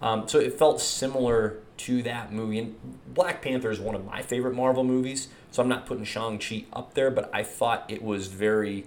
Um, 0.00 0.28
so 0.28 0.38
it 0.38 0.54
felt 0.54 0.80
similar 0.80 1.56
to 1.78 2.02
that 2.02 2.32
movie. 2.32 2.58
And 2.58 2.76
Black 3.14 3.42
Panther 3.42 3.70
is 3.70 3.80
one 3.80 3.94
of 3.94 4.04
my 4.04 4.22
favorite 4.22 4.54
Marvel 4.54 4.84
movies, 4.84 5.28
so 5.50 5.62
I'm 5.62 5.68
not 5.68 5.86
putting 5.86 6.04
Shang-Chi 6.04 6.64
up 6.72 6.94
there, 6.94 7.10
but 7.10 7.30
I 7.34 7.42
thought 7.42 7.84
it 7.88 8.02
was 8.02 8.28
very. 8.28 8.86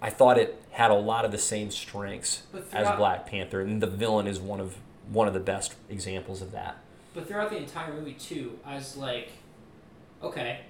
I 0.00 0.10
thought 0.10 0.38
it 0.38 0.62
had 0.70 0.90
a 0.90 0.94
lot 0.94 1.24
of 1.24 1.32
the 1.32 1.38
same 1.38 1.70
strengths 1.70 2.42
as 2.72 2.86
Black 2.96 3.26
Panther, 3.26 3.60
and 3.60 3.82
the 3.82 3.86
villain 3.86 4.26
is 4.26 4.38
one 4.38 4.60
of 4.60 4.76
one 5.10 5.26
of 5.28 5.34
the 5.34 5.40
best 5.40 5.74
examples 5.88 6.42
of 6.42 6.52
that. 6.52 6.76
but 7.14 7.26
throughout 7.28 7.48
the 7.50 7.56
entire 7.56 7.94
movie 7.94 8.12
too, 8.12 8.58
I 8.64 8.74
was 8.74 8.96
like, 8.96 9.30
okay, 10.22 10.60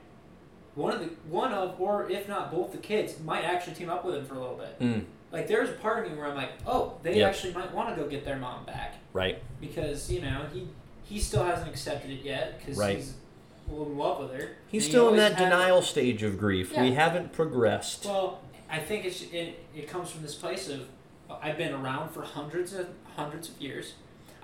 one 0.75 0.93
of 0.93 1.01
the 1.01 1.07
one 1.29 1.53
of 1.53 1.81
or 1.81 2.09
if 2.11 2.29
not 2.29 2.53
both 2.53 2.71
the 2.73 2.79
kids 2.79 3.19
might 3.25 3.45
actually 3.45 3.75
team 3.75 3.89
up 3.91 4.05
with 4.05 4.15
him 4.15 4.25
for 4.27 4.35
a 4.35 4.41
little 4.41 4.57
bit. 4.57 4.79
Mm, 4.79 5.05
Like 5.33 5.49
there's 5.49 5.69
a 5.71 5.73
part 5.75 6.05
of 6.07 6.11
me 6.13 6.17
where 6.19 6.27
I'm 6.29 6.37
like, 6.37 6.51
oh, 6.67 6.95
they 7.03 7.19
Yeah. 7.19 7.29
actually 7.29 7.53
might 7.53 7.73
want 7.73 7.95
to 7.95 8.01
go 8.03 8.09
get 8.09 8.25
their 8.25 8.37
mom 8.37 8.65
back 8.65 8.95
right. 9.13 9.43
because 9.61 10.11
you 10.11 10.21
know 10.23 10.47
he 10.53 10.69
he 11.05 11.21
still 11.21 11.45
hasn't 11.45 11.69
accepted 11.69 12.11
it 12.11 12.23
yet 12.25 12.59
because 12.59 12.77
Right. 12.79 12.97
he's 12.97 13.15
in 13.71 13.97
love 13.99 14.21
with 14.21 14.33
her. 14.33 14.57
He's 14.69 14.83
And 14.85 14.87
he 14.87 14.89
still 14.91 15.03
in 15.09 15.15
always 15.15 15.21
that 15.23 15.33
had- 15.35 15.45
denial 15.51 15.83
stage 15.83 16.23
of 16.23 16.39
grief. 16.39 16.77
We 16.77 16.93
haven't 16.95 17.33
progressed. 17.33 18.05
Well, 18.07 18.41
I 18.71 18.79
think 18.81 19.05
it's 19.05 19.23
it, 19.23 19.65
it 19.75 19.89
comes 19.89 20.11
from 20.11 20.23
this 20.23 20.35
place 20.35 20.69
of 20.69 20.89
I've 21.43 21.59
been 21.59 21.73
around 21.75 22.11
for 22.11 22.23
hundreds 22.23 22.73
of 22.73 22.89
hundreds 23.17 23.49
of 23.49 23.61
years. 23.61 23.95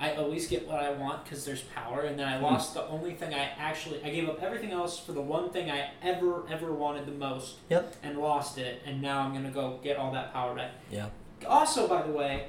I 0.02 0.14
always 0.16 0.48
get 0.48 0.66
what 0.66 0.80
I 0.80 0.90
want 0.90 1.22
because 1.24 1.44
there's 1.44 1.62
power, 1.62 2.00
and 2.02 2.18
then 2.18 2.26
I 2.26 2.36
Hmm. 2.38 2.44
lost 2.44 2.74
the 2.74 2.84
only 2.88 3.14
thing 3.14 3.32
I 3.32 3.50
actually 3.56 4.02
I 4.04 4.10
gave 4.10 4.28
up 4.28 4.42
everything 4.42 4.72
else 4.72 4.98
for 4.98 5.12
the 5.12 5.20
one 5.22 5.50
thing 5.50 5.70
I 5.70 5.90
ever 6.02 6.42
ever 6.50 6.72
wanted 6.72 7.06
the 7.06 7.12
most, 7.12 7.56
Yep. 7.70 7.94
and 8.02 8.18
lost 8.18 8.58
it, 8.58 8.82
and 8.84 9.00
now 9.00 9.20
I'm 9.20 9.32
gonna 9.32 9.50
go 9.50 9.78
get 9.82 9.96
all 9.96 10.10
that 10.12 10.32
power 10.32 10.54
back. 10.56 10.72
Yeah. 10.90 11.06
Also, 11.46 11.86
by 11.86 12.02
the 12.02 12.12
way, 12.12 12.48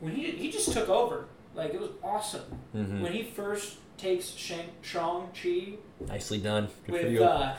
when 0.00 0.14
he 0.14 0.30
he 0.30 0.50
just 0.52 0.72
took 0.72 0.88
over, 0.88 1.24
like 1.54 1.74
it 1.74 1.80
was 1.80 1.90
awesome. 2.02 2.44
hmm 2.72 3.02
When 3.02 3.12
he 3.12 3.24
first 3.24 3.78
takes 3.96 4.26
Shang 4.30 4.68
Shang 4.80 5.28
Chi 5.34 5.78
Nicely 6.06 6.38
done. 6.38 6.68
Good 6.86 7.00
for 7.00 7.02
with 7.06 7.12
you. 7.12 7.24
uh, 7.24 7.56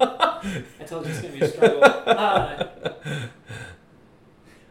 I 0.00 0.84
told 0.84 1.06
you 1.06 1.12
it's 1.12 1.20
gonna 1.22 1.34
be 1.34 1.40
a 1.40 1.48
struggle. 1.48 1.82
Uh, 2.14 2.66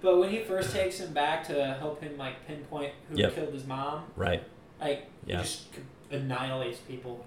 but 0.04 0.20
when 0.20 0.30
he 0.30 0.40
first 0.44 0.72
takes 0.72 1.00
him 1.00 1.12
back 1.14 1.44
to 1.48 1.74
help 1.80 2.02
him 2.04 2.16
like 2.18 2.46
pinpoint 2.46 2.94
who 3.10 3.18
Yep. 3.18 3.34
killed 3.36 3.54
his 3.54 3.66
mom, 3.66 4.04
right. 4.16 4.44
like 4.80 5.08
Yeah. 5.26 5.38
he 5.38 5.44
just 5.44 5.66
annihilates 6.12 6.78
people. 6.80 7.26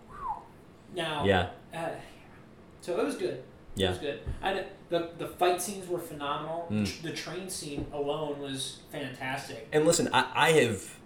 Now, 0.95 1.25
Yeah. 1.25 1.49
uh, 1.75 1.89
so 2.81 2.99
it 3.01 3.05
was 3.05 3.17
good. 3.17 3.43
It 3.77 3.89
was 3.89 3.99
good. 3.99 4.21
I 4.43 4.65
the 4.89 5.11
the 5.19 5.27
fight 5.27 5.61
scenes 5.61 5.89
were 5.89 5.99
phenomenal. 5.99 6.67
Mm. 6.71 7.03
The 7.03 7.13
train 7.13 7.51
scene 7.51 7.87
alone 7.93 8.39
was 8.41 8.79
fantastic. 8.91 9.69
And 9.73 9.85
listen, 9.85 10.09
I, 10.15 10.31
I 10.35 10.51
have 10.53 10.97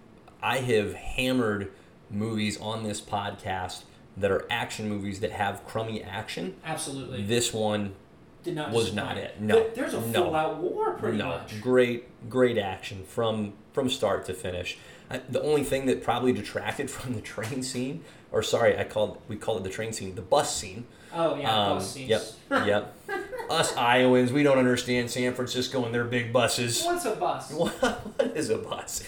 I 0.41 0.57
have 0.59 0.93
hammered 0.93 1.71
movies 2.09 2.59
on 2.61 2.83
this 2.83 3.01
podcast 3.01 3.83
that 4.17 4.31
are 4.31 4.45
action 4.49 4.87
movies 4.89 5.19
that 5.21 5.31
have 5.31 5.65
crummy 5.65 6.01
action. 6.03 6.55
Absolutely, 6.63 7.23
This 7.23 7.53
one 7.53 7.95
did 8.43 8.55
not 8.55 8.71
was 8.71 8.93
not 8.93 9.17
it. 9.17 9.39
No. 9.39 9.55
There- 9.55 9.69
there's 9.75 9.93
a 9.93 10.01
No. 10.01 10.25
full 10.25 10.35
out 10.35 10.57
war 10.57 10.93
pretty 10.93 11.17
no, 11.17 11.25
much. 11.29 11.61
great, 11.61 12.29
great 12.29 12.57
action 12.57 13.03
from 13.05 13.53
from 13.73 13.89
start 13.89 14.25
to 14.25 14.33
finish. 14.33 14.77
I, 15.09 15.21
the 15.29 15.41
only 15.41 15.63
thing 15.63 15.85
that 15.87 16.03
probably 16.03 16.33
detracted 16.33 16.89
from 16.95 17.13
the 17.13 17.21
train 17.21 17.63
scene, 17.63 18.03
or 18.31 18.41
sorry, 18.43 18.77
I 18.77 18.83
called 18.83 19.19
we 19.27 19.35
called 19.35 19.59
it 19.61 19.63
the 19.63 19.69
train 19.69 19.93
scene, 19.93 20.15
the 20.15 20.21
bus 20.21 20.55
scene. 20.55 20.85
Oh 21.13 21.35
yeah, 21.35 21.53
Um, 21.53 21.77
bus 21.77 21.91
scenes. 21.93 22.09
Yep, 22.49 22.65
yep. 22.67 22.95
Us 23.49 23.75
Iowans, 23.75 24.31
we 24.31 24.43
don't 24.43 24.57
understand 24.59 25.11
San 25.11 25.33
Francisco 25.33 25.83
and 25.83 25.93
their 25.93 26.05
big 26.05 26.31
buses. 26.31 26.83
What's 26.85 27.03
a 27.03 27.15
bus? 27.15 27.51
What, 27.51 27.71
what 28.17 28.31
is 28.37 28.49
a 28.49 28.57
bus? 28.57 29.03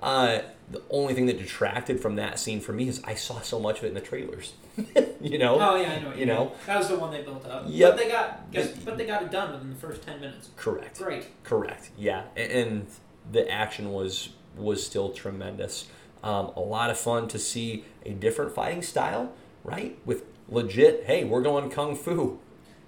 Uh, 0.00 0.40
the 0.70 0.82
only 0.90 1.14
thing 1.14 1.26
that 1.26 1.38
detracted 1.38 2.00
from 2.00 2.16
that 2.16 2.38
scene 2.38 2.60
for 2.60 2.72
me 2.72 2.88
is 2.88 3.02
I 3.04 3.14
saw 3.14 3.40
so 3.40 3.58
much 3.58 3.78
of 3.78 3.84
it 3.84 3.88
in 3.88 3.94
the 3.94 4.00
trailers. 4.00 4.52
you 5.20 5.38
know? 5.38 5.58
Oh 5.60 5.76
yeah, 5.76 5.92
I 5.92 6.00
know. 6.00 6.12
You 6.12 6.20
you, 6.20 6.26
know? 6.26 6.52
that 6.66 6.78
was 6.78 6.88
the 6.88 6.96
one 6.98 7.10
they 7.10 7.22
built 7.22 7.44
up. 7.46 7.64
Yep. 7.66 7.90
But 7.90 7.98
they 7.98 8.08
got, 8.08 8.50
guess, 8.52 8.70
but 8.84 8.96
they 8.96 9.06
got 9.06 9.22
it 9.22 9.30
done 9.30 9.52
within 9.52 9.70
the 9.70 9.76
first 9.76 10.02
ten 10.02 10.20
minutes. 10.20 10.50
Correct. 10.56 10.98
Great. 10.98 11.26
Correct. 11.42 11.90
Yeah, 11.98 12.24
A- 12.36 12.56
and 12.62 12.86
the 13.30 13.50
action 13.50 13.92
was 13.92 14.30
was 14.56 14.84
still 14.84 15.10
tremendous. 15.10 15.88
Um, 16.22 16.52
a 16.56 16.60
lot 16.60 16.90
of 16.90 16.98
fun 16.98 17.28
to 17.28 17.38
see 17.38 17.84
a 18.04 18.10
different 18.10 18.52
fighting 18.54 18.82
style, 18.82 19.32
right? 19.64 19.98
With 20.04 20.24
legit, 20.48 21.04
hey, 21.06 21.24
we're 21.24 21.42
going 21.42 21.70
kung 21.70 21.96
fu 21.96 22.38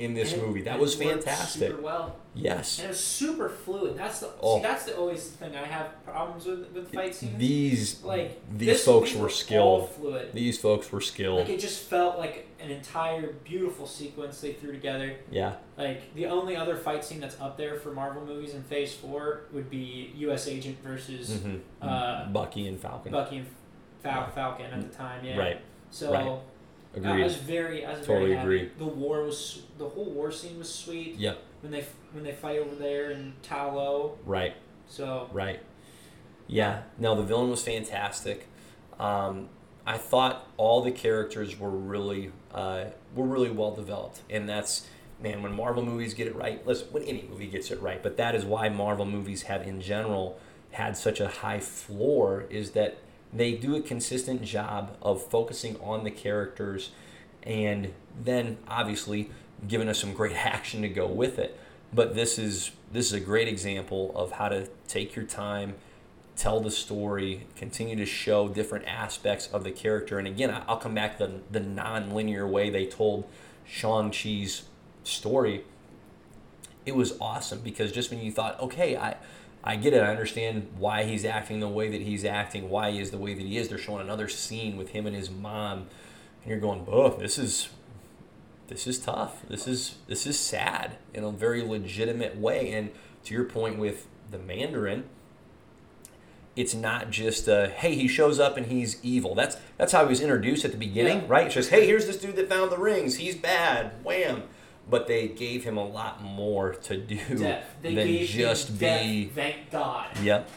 in 0.02 0.14
this 0.14 0.32
And 0.32 0.42
movie. 0.42 0.62
That 0.62 0.78
was 0.78 0.94
fantastic. 0.94 1.70
Super 1.70 1.82
well, 1.82 2.16
Yes. 2.34 2.78
and 2.78 2.86
it 2.86 2.88
was 2.88 3.00
super 3.00 3.48
fluid. 3.48 3.96
That's 3.96 4.20
the 4.20 4.30
Oh. 4.40 4.56
see. 4.56 4.62
That's 4.62 4.84
the 4.84 4.96
always 4.96 5.28
thing 5.28 5.54
I 5.54 5.64
have 5.64 6.04
problems 6.04 6.44
with 6.46 6.72
with 6.72 6.92
fight 6.92 7.14
scenes. 7.14 7.38
These 7.38 8.02
like 8.04 8.40
these 8.56 8.82
folks 8.84 9.14
were 9.14 9.28
skilled. 9.28 9.90
fluid. 9.90 10.30
These 10.32 10.58
folks 10.60 10.90
were 10.90 11.00
skilled. 11.00 11.40
Like 11.40 11.50
it 11.50 11.60
just 11.60 11.80
felt 11.84 12.18
like 12.18 12.48
an 12.60 12.70
entire 12.70 13.32
beautiful 13.44 13.86
sequence 13.86 14.40
they 14.40 14.52
threw 14.52 14.72
together. 14.72 15.14
yeah. 15.30 15.54
Like 15.76 16.14
the 16.14 16.26
only 16.26 16.56
other 16.56 16.76
fight 16.76 17.04
scene 17.04 17.20
that's 17.20 17.40
up 17.40 17.56
there 17.56 17.76
for 17.76 17.92
Marvel 17.92 18.24
movies 18.24 18.54
in 18.54 18.62
Phase 18.62 18.94
Four 18.94 19.42
would 19.52 19.68
be 19.70 20.12
U.S. 20.16 20.46
Agent 20.48 20.78
versus 20.82 21.40
hmm 21.42 21.56
uh, 21.80 22.26
Bucky 22.30 22.66
and 22.68 22.78
Falcon. 22.80 23.12
Bucky 23.12 23.38
and 23.38 23.46
Fal- 24.02 24.30
Falcon 24.30 24.66
at 24.66 24.80
the 24.90 24.96
time. 24.96 25.24
Yeah. 25.24 25.38
Right. 25.38 25.60
So. 25.90 26.12
Right. 26.12 26.38
I 27.04 27.22
was 27.22 27.36
very, 27.36 27.84
I 27.86 27.92
was 27.96 28.06
Totally 28.06 28.34
very 28.34 28.36
happy. 28.36 28.56
agree. 28.56 28.70
The 28.78 28.84
war 28.86 29.22
was, 29.22 29.62
the 29.78 29.88
whole 29.88 30.10
war 30.10 30.30
scene 30.30 30.58
was 30.58 30.72
sweet 30.72 31.16
Yep. 31.16 31.38
when 31.62 31.72
they 31.72 31.84
when 32.12 32.24
they 32.24 32.32
fight 32.32 32.58
over 32.58 32.74
there 32.74 33.10
in 33.12 33.32
Ta 33.42 33.72
Lo. 33.72 34.18
Right. 34.26 34.54
So 34.88 35.28
Right. 35.32 35.60
Yeah. 36.46 36.82
No, 36.98 37.14
the 37.14 37.22
villain 37.22 37.50
was 37.50 37.62
fantastic. 37.64 38.46
Um, 38.98 39.48
I 39.86 39.96
thought 39.98 40.46
all 40.58 40.82
the 40.82 40.90
characters 40.92 41.58
were 41.58 41.70
really 41.70 42.30
uh, 42.54 42.84
were 43.14 43.26
really 43.26 43.50
well 43.50 43.70
developed, 43.74 44.20
and 44.30 44.48
that's 44.48 44.86
man 45.20 45.42
when 45.42 45.54
Marvel 45.56 45.84
movies 45.84 46.14
get 46.14 46.26
it 46.26 46.36
right. 46.36 46.64
Listen, 46.66 46.88
when 46.92 47.02
any 47.04 47.24
movie 47.28 47.46
gets 47.46 47.70
it 47.70 47.80
right, 47.80 48.02
but 48.02 48.16
that 48.18 48.34
is 48.34 48.44
why 48.44 48.68
Marvel 48.68 49.06
movies 49.06 49.42
have 49.44 49.62
in 49.66 49.80
general 49.80 50.38
had 50.72 50.96
such 50.96 51.20
a 51.20 51.26
high 51.28 51.58
floor. 51.60 52.44
Is 52.50 52.72
that 52.72 52.98
they 53.32 53.52
do 53.52 53.74
a 53.76 53.80
consistent 53.80 54.42
job 54.42 54.96
of 55.00 55.22
focusing 55.22 55.78
on 55.80 56.04
the 56.04 56.10
characters 56.10 56.90
and 57.42 57.92
then 58.22 58.58
obviously 58.68 59.30
giving 59.66 59.88
us 59.88 59.98
some 59.98 60.12
great 60.12 60.36
action 60.36 60.82
to 60.82 60.88
go 60.88 61.06
with 61.06 61.38
it. 61.38 61.58
But 61.92 62.14
this 62.14 62.38
is 62.38 62.72
this 62.92 63.06
is 63.06 63.12
a 63.12 63.20
great 63.20 63.48
example 63.48 64.12
of 64.14 64.32
how 64.32 64.48
to 64.48 64.68
take 64.86 65.16
your 65.16 65.24
time, 65.24 65.74
tell 66.36 66.60
the 66.60 66.70
story, 66.70 67.46
continue 67.56 67.96
to 67.96 68.04
show 68.04 68.48
different 68.48 68.86
aspects 68.86 69.46
of 69.46 69.64
the 69.64 69.70
character. 69.70 70.18
And 70.18 70.28
again, 70.28 70.62
I'll 70.68 70.76
come 70.76 70.94
back 70.94 71.18
to 71.18 71.26
the, 71.26 71.58
the 71.58 71.60
non-linear 71.60 72.46
way 72.46 72.68
they 72.68 72.84
told 72.84 73.24
Shang-Chi's 73.64 74.64
story. 75.04 75.64
It 76.84 76.94
was 76.94 77.14
awesome 77.18 77.60
because 77.60 77.92
just 77.92 78.10
when 78.10 78.20
you 78.20 78.30
thought, 78.30 78.60
okay, 78.60 78.96
I 78.96 79.16
I 79.64 79.76
get 79.76 79.92
it. 79.94 80.02
I 80.02 80.08
understand 80.08 80.68
why 80.76 81.04
he's 81.04 81.24
acting 81.24 81.60
the 81.60 81.68
way 81.68 81.88
that 81.88 82.02
he's 82.02 82.24
acting, 82.24 82.68
why 82.68 82.90
he 82.90 82.98
is 83.00 83.10
the 83.12 83.18
way 83.18 83.34
that 83.34 83.42
he 83.42 83.56
is. 83.58 83.68
They're 83.68 83.78
showing 83.78 84.00
another 84.02 84.28
scene 84.28 84.76
with 84.76 84.90
him 84.90 85.06
and 85.06 85.14
his 85.14 85.30
mom, 85.30 85.86
and 86.42 86.50
you're 86.50 86.58
going, 86.58 86.84
"Oh, 86.88 87.10
this 87.10 87.38
is 87.38 87.68
this 88.68 88.86
is 88.86 88.98
tough. 88.98 89.42
This 89.48 89.68
is 89.68 89.96
this 90.08 90.26
is 90.26 90.38
sad 90.38 90.96
in 91.14 91.22
a 91.22 91.30
very 91.30 91.62
legitimate 91.62 92.36
way." 92.36 92.72
And 92.72 92.90
to 93.24 93.34
your 93.34 93.44
point 93.44 93.78
with 93.78 94.08
the 94.30 94.38
Mandarin, 94.38 95.04
it's 96.56 96.74
not 96.74 97.10
just 97.10 97.48
uh, 97.48 97.68
hey 97.68 97.94
he 97.94 98.08
shows 98.08 98.38
up 98.40 98.56
and 98.56 98.66
he's 98.66 99.02
evil. 99.04 99.34
That's 99.34 99.56
that's 99.78 99.92
how 99.92 100.02
he 100.04 100.08
was 100.08 100.20
introduced 100.20 100.64
at 100.64 100.72
the 100.72 100.76
beginning, 100.76 101.18
Yeah. 101.20 101.26
right? 101.28 101.46
It's 101.46 101.54
just 101.54 101.70
hey 101.70 101.86
here's 101.86 102.06
this 102.06 102.16
dude 102.18 102.36
that 102.36 102.48
found 102.48 102.70
the 102.72 102.78
rings. 102.78 103.16
He's 103.16 103.36
bad. 103.36 103.92
Wham. 104.04 104.42
But 104.90 105.06
they 105.06 105.28
gave 105.28 105.64
him 105.64 105.76
a 105.76 105.84
lot 105.86 106.22
more 106.22 106.74
to 106.74 106.96
do 106.96 107.16
They 107.36 107.62
than 107.82 107.94
gave 107.94 108.28
just 108.28 108.78
be. 108.78 109.26
death, 109.26 109.34
thank 109.34 109.70
God. 109.70 110.08
Yep. 110.22 110.48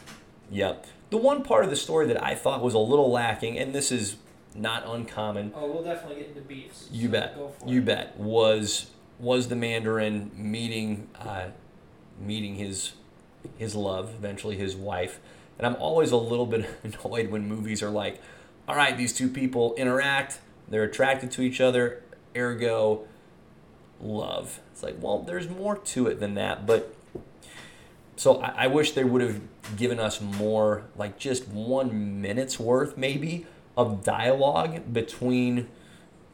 Yep. 0.50 0.86
The 1.10 1.16
one 1.16 1.42
part 1.42 1.64
of 1.64 1.70
the 1.70 1.76
story 1.76 2.06
that 2.08 2.22
I 2.22 2.34
thought 2.34 2.62
was 2.62 2.74
a 2.74 2.78
little 2.78 3.10
lacking, 3.10 3.56
and 3.58 3.72
this 3.74 3.92
is 3.92 4.16
not 4.54 4.84
uncommon, 4.86 5.52
Oh, 5.54 5.70
we'll 5.70 5.84
definitely 5.84 6.16
get 6.22 6.28
into 6.30 6.40
beefs. 6.40 6.88
you 6.90 7.06
so 7.08 7.12
bet, 7.12 7.36
Go 7.36 7.48
for 7.58 7.68
you 7.68 7.78
it. 7.80 7.84
bet, 7.84 8.16
was 8.18 8.90
was 9.18 9.48
the 9.48 9.56
Mandarin 9.56 10.30
meeting 10.34 11.08
uh, 11.18 11.46
meeting 12.20 12.56
his 12.56 12.92
his 13.58 13.74
love, 13.74 14.10
eventually 14.18 14.56
his 14.56 14.74
wife. 14.74 15.20
And 15.58 15.66
I'm 15.66 15.76
always 15.76 16.10
a 16.10 16.16
little 16.16 16.46
bit 16.46 16.68
annoyed 16.84 17.30
when 17.30 17.46
movies 17.48 17.82
are 17.82 17.90
like, 17.90 18.20
all 18.68 18.74
right, 18.76 18.96
these 18.96 19.12
two 19.12 19.28
people 19.28 19.74
interact, 19.76 20.40
they're 20.68 20.82
attracted 20.84 21.30
to 21.32 21.42
each 21.42 21.60
other, 21.60 22.02
ergo 22.36 23.06
love. 24.00 24.60
It's 24.72 24.82
like, 24.82 24.96
well, 25.00 25.20
there's 25.20 25.48
more 25.48 25.76
to 25.76 26.06
it 26.06 26.20
than 26.20 26.34
that, 26.34 26.66
but 26.66 26.94
so 28.16 28.40
I, 28.40 28.64
I 28.64 28.66
wish 28.66 28.92
they 28.92 29.04
would 29.04 29.22
have 29.22 29.40
given 29.76 30.00
us 30.00 30.20
more, 30.20 30.84
like 30.96 31.18
just 31.18 31.48
one 31.48 32.20
minute's 32.20 32.58
worth, 32.58 32.96
maybe, 32.96 33.46
of 33.76 34.02
dialogue 34.02 34.92
between 34.92 35.68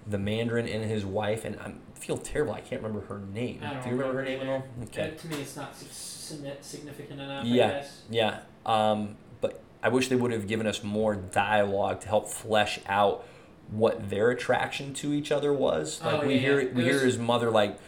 the 0.07 0.19
Mandarin 0.19 0.69
and 0.69 0.89
his 0.89 1.05
wife. 1.05 1.45
And 1.45 1.59
I 1.61 1.73
feel 1.99 2.17
terrible. 2.17 2.53
I 2.53 2.61
can't 2.61 2.83
remember 2.83 3.07
her 3.07 3.21
name. 3.33 3.61
Don't 3.61 3.85
you 3.85 3.93
remember 3.93 4.15
her 4.21 4.25
name 4.25 4.41
at 4.41 4.49
all? 4.49 4.65
Okay. 4.85 5.15
To 5.17 5.27
me, 5.29 5.37
it's 5.37 5.57
not 5.57 5.75
significant 5.77 7.21
enough. 7.21 7.45
Yeah. 7.45 7.65
I 7.65 7.69
guess. 7.69 8.03
Yeah. 8.11 8.41
Um, 8.65 9.17
but 9.41 9.61
I 9.83 9.89
wish 9.89 10.09
they 10.09 10.17
would 10.17 10.33
have 10.33 10.47
given 10.47 10.67
us 10.67 10.85
more 10.85 11.17
dialogue 11.17 12.01
to 12.03 12.09
help 12.09 12.29
flesh 12.29 12.79
out 12.87 13.27
what 13.73 14.11
their 14.11 14.31
attraction 14.31 14.93
to 14.95 15.13
each 15.13 15.33
other 15.33 15.53
was. 15.53 16.01
Like 16.05 16.23
Oh, 16.23 16.27
we 16.27 16.35
yeah, 16.35 16.41
hear 16.41 16.61
yeah. 16.61 16.73
we 16.75 16.85
hear 16.85 17.01
his 17.01 17.19
mother 17.19 17.51
like 17.51 17.79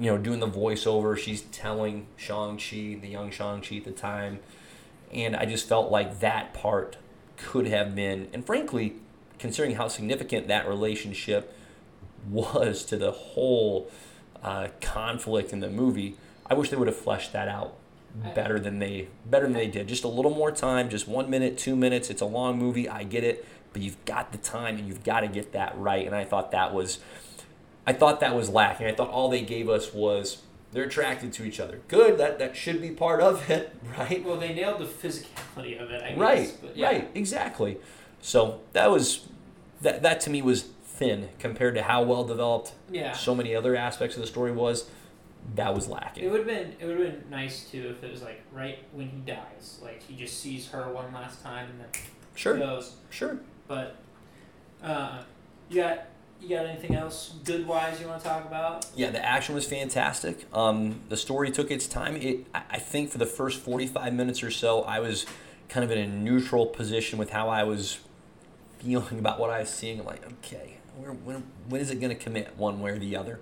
you 0.00 0.10
know 0.10 0.18
doing 0.18 0.40
the 0.40 0.48
voiceover. 0.48 1.16
She's 1.18 1.42
telling 1.42 2.06
Shang-Chi, 2.16 2.98
the 3.00 3.08
young 3.08 3.30
Shang-Chi 3.30 3.76
at 3.76 3.84
the 3.84 3.90
time. 3.90 4.40
And 5.12 5.34
I 5.34 5.44
just 5.44 5.68
felt 5.68 5.90
like 5.90 6.20
that 6.20 6.54
part 6.54 6.96
could 7.36 7.66
have 7.66 7.94
been 7.94 8.28
and 8.32 8.44
frankly, 8.44 8.94
considering 9.38 9.76
how 9.76 9.88
significant 9.88 10.48
that 10.48 10.68
relationship 10.68 11.54
was 12.28 12.84
to 12.86 12.96
the 12.96 13.12
whole 13.12 13.90
uh, 14.42 14.68
conflict 14.80 15.52
in 15.52 15.60
the 15.60 15.70
movie, 15.70 16.16
I 16.50 16.54
wish 16.54 16.70
they 16.70 16.76
would 16.76 16.88
have 16.88 16.96
fleshed 16.96 17.32
that 17.32 17.48
out 17.48 17.74
better 18.34 18.58
than 18.58 18.78
they 18.80 19.06
better 19.26 19.44
than 19.46 19.52
they 19.54 19.66
did. 19.68 19.86
Just 19.86 20.02
a 20.04 20.08
little 20.08 20.34
more 20.34 20.50
time, 20.50 20.88
just 20.88 21.06
one 21.06 21.30
minute, 21.30 21.56
two 21.58 21.76
minutes. 21.76 22.10
It's 22.10 22.22
a 22.22 22.26
long 22.26 22.58
movie, 22.58 22.88
I 22.88 23.04
get 23.04 23.22
it, 23.22 23.44
but 23.72 23.82
you've 23.82 24.02
got 24.04 24.32
the 24.32 24.38
time 24.38 24.76
and 24.78 24.88
you've 24.88 25.04
got 25.04 25.20
to 25.20 25.28
get 25.28 25.52
that 25.52 25.76
right. 25.78 26.06
And 26.06 26.14
I 26.14 26.24
thought 26.24 26.50
that 26.52 26.72
was, 26.74 26.98
I 27.86 27.92
thought 27.92 28.20
that 28.20 28.34
was 28.34 28.48
lacking. 28.48 28.86
I 28.86 28.92
thought 28.94 29.10
all 29.10 29.28
they 29.28 29.42
gave 29.42 29.68
us 29.68 29.92
was 29.92 30.42
they're 30.72 30.84
attracted 30.84 31.32
to 31.34 31.44
each 31.44 31.60
other. 31.60 31.80
Good, 31.88 32.18
that 32.18 32.38
that 32.38 32.56
should 32.56 32.80
be 32.80 32.90
part 32.90 33.20
of 33.20 33.48
it, 33.50 33.74
right? 33.98 34.24
Well, 34.24 34.36
they 34.36 34.54
nailed 34.54 34.80
the 34.80 34.84
physicality 34.86 35.80
of 35.80 35.90
it. 35.90 36.02
I 36.02 36.08
guess. 36.10 36.18
Right, 36.18 36.56
But 36.60 36.76
yeah. 36.76 36.86
right, 36.86 37.10
exactly. 37.14 37.78
So 38.20 38.60
that 38.72 38.90
was 38.90 39.26
that 39.80 40.02
that 40.02 40.20
to 40.22 40.30
me 40.30 40.42
was 40.42 40.62
thin 40.84 41.28
compared 41.38 41.74
to 41.76 41.82
how 41.82 42.02
well 42.02 42.24
developed 42.24 42.72
Yeah. 42.90 43.12
so 43.12 43.34
many 43.34 43.54
other 43.54 43.76
aspects 43.76 44.16
of 44.16 44.22
the 44.22 44.26
story 44.28 44.52
was. 44.52 44.88
That 45.54 45.74
was 45.74 45.88
lacking. 45.88 46.24
It 46.24 46.30
would 46.30 46.40
have 46.40 46.46
been 46.46 46.74
it 46.78 46.84
would 46.84 46.98
have 47.00 47.06
been 47.22 47.30
nice 47.30 47.64
too 47.70 47.94
if 47.96 48.04
it 48.04 48.10
was 48.10 48.20
like 48.20 48.42
right 48.52 48.80
when 48.92 49.08
he 49.08 49.16
dies, 49.18 49.78
like 49.82 50.02
he 50.02 50.14
just 50.14 50.40
sees 50.40 50.68
her 50.68 50.92
one 50.92 51.10
last 51.14 51.42
time 51.42 51.70
and 51.70 51.80
then 51.80 51.86
Sure, 52.34 52.58
goes. 52.58 52.96
sure. 53.08 53.38
But 53.68 53.96
uh, 54.82 55.22
you 55.68 55.82
got 55.82 56.06
you 56.40 56.48
got 56.48 56.66
anything 56.66 56.94
else 56.94 57.34
good 57.44 57.66
wise 57.66 58.00
you 58.00 58.06
want 58.06 58.22
to 58.22 58.28
talk 58.28 58.46
about? 58.46 58.86
Yeah, 58.96 59.10
the 59.10 59.24
action 59.24 59.54
was 59.54 59.66
fantastic. 59.66 60.46
Um, 60.54 61.00
the 61.08 61.16
story 61.16 61.50
took 61.50 61.70
its 61.70 61.86
time. 61.86 62.16
It, 62.16 62.46
I 62.54 62.78
think, 62.78 63.10
for 63.10 63.18
the 63.18 63.26
first 63.26 63.60
forty-five 63.60 64.14
minutes 64.14 64.42
or 64.42 64.50
so, 64.50 64.82
I 64.82 65.00
was 65.00 65.26
kind 65.68 65.84
of 65.84 65.90
in 65.90 65.98
a 65.98 66.06
neutral 66.06 66.66
position 66.66 67.18
with 67.18 67.30
how 67.30 67.48
I 67.50 67.64
was 67.64 67.98
feeling 68.78 69.18
about 69.18 69.38
what 69.38 69.50
I 69.50 69.60
was 69.60 69.68
seeing. 69.68 70.00
I'm 70.00 70.06
like, 70.06 70.24
okay, 70.38 70.78
where, 70.96 71.10
when, 71.12 71.44
when 71.68 71.80
is 71.80 71.90
it 71.90 71.96
going 71.96 72.16
to 72.16 72.22
commit 72.22 72.56
one 72.56 72.80
way 72.80 72.92
or 72.92 72.98
the 72.98 73.16
other? 73.16 73.40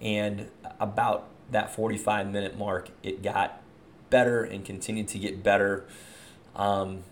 And 0.00 0.48
about 0.78 1.28
that 1.50 1.74
forty-five 1.74 2.30
minute 2.30 2.56
mark, 2.56 2.90
it 3.02 3.22
got 3.22 3.62
better 4.10 4.44
and 4.44 4.64
continued 4.64 5.08
to 5.08 5.18
get 5.18 5.42
better. 5.42 5.86
Um, 6.54 7.02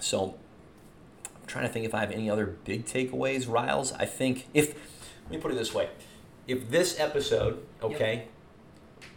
so 0.00 0.34
trying 1.52 1.66
to 1.66 1.72
think 1.72 1.84
if 1.84 1.94
I 1.94 2.00
have 2.00 2.10
any 2.10 2.30
other 2.30 2.46
big 2.46 2.86
takeaways, 2.86 3.48
Riles. 3.48 3.92
I 3.92 4.06
think 4.06 4.48
if 4.54 4.74
let 5.24 5.30
me 5.30 5.38
put 5.38 5.52
it 5.52 5.54
this 5.54 5.74
way: 5.74 5.90
if 6.48 6.70
this 6.70 6.98
episode, 6.98 7.64
okay, 7.82 8.24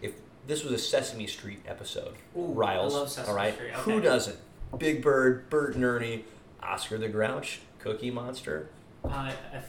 if 0.02 0.14
this 0.46 0.64
was 0.64 0.74
a 0.74 0.78
Sesame 0.78 1.28
Street 1.28 1.62
episode, 1.66 2.16
Ooh, 2.38 2.48
Riles, 2.48 2.94
I 2.94 2.98
love 2.98 3.10
Sesame 3.10 3.30
all 3.30 3.36
right, 3.36 3.54
Street, 3.54 3.72
who 3.72 4.02
doesn't? 4.02 4.38
Big 4.78 5.02
Bird, 5.02 5.50
Bert 5.50 5.76
and 5.76 5.84
Ernie, 5.84 6.26
Oscar 6.62 6.98
the 6.98 7.08
Grouch, 7.08 7.62
Cookie 7.80 8.12
Monster. 8.12 8.70
Uh, 9.04 9.32
if, 9.54 9.66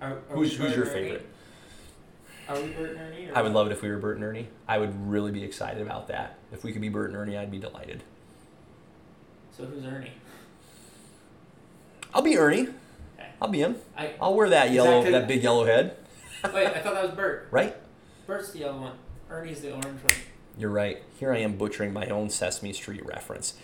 are, 0.00 0.12
are 0.12 0.16
Who's 0.30 0.56
who's 0.56 0.74
your 0.74 0.86
favorite? 0.86 1.26
Are 2.48 2.60
we 2.60 2.68
Bert 2.68 2.96
and 2.96 3.00
Ernie? 3.00 3.30
I 3.30 3.42
would 3.42 3.52
love 3.52 3.66
it 3.66 3.72
if 3.72 3.82
we 3.82 3.90
were 3.90 3.98
Bert 3.98 4.16
and 4.16 4.24
Ernie. 4.24 4.48
I 4.66 4.78
would 4.78 5.08
really 5.08 5.30
be 5.30 5.44
excited 5.44 5.82
about 5.82 6.08
that. 6.08 6.38
If 6.50 6.64
we 6.64 6.72
could 6.72 6.80
be 6.80 6.88
Bert 6.88 7.10
and 7.10 7.16
Ernie, 7.16 7.36
I'd 7.36 7.50
be 7.50 7.58
delighted. 7.58 8.02
So 9.56 9.66
who's 9.66 9.84
Ernie? 9.84 10.12
I'll 12.14 12.22
be 12.22 12.36
Ernie. 12.36 12.62
Okay. 12.62 13.28
I'll 13.40 13.48
be 13.48 13.60
him. 13.60 13.76
I 13.96 14.12
I'll 14.20 14.34
wear 14.34 14.48
that 14.48 14.70
yellow, 14.72 15.02
that 15.02 15.10
that, 15.10 15.28
big 15.28 15.42
yellow 15.42 15.64
head. 15.64 15.96
wait. 16.52 16.66
I 16.66 16.80
thought 16.80 16.94
that 16.94 17.02
was 17.04 17.12
Bert. 17.12 17.48
Right? 17.50 17.76
Bert's 18.26 18.52
the 18.52 18.60
yellow 18.60 18.80
one. 18.80 18.92
Ernie's 19.30 19.60
the 19.60 19.70
orange 19.70 19.84
one. 20.02 20.16
You're 20.58 20.70
right. 20.70 21.02
Here 21.18 21.32
I 21.32 21.38
am 21.38 21.56
butchering 21.56 21.92
my 21.92 22.06
own 22.06 22.30
Sesame 22.30 22.72
Street 22.72 23.04
reference. 23.06 23.54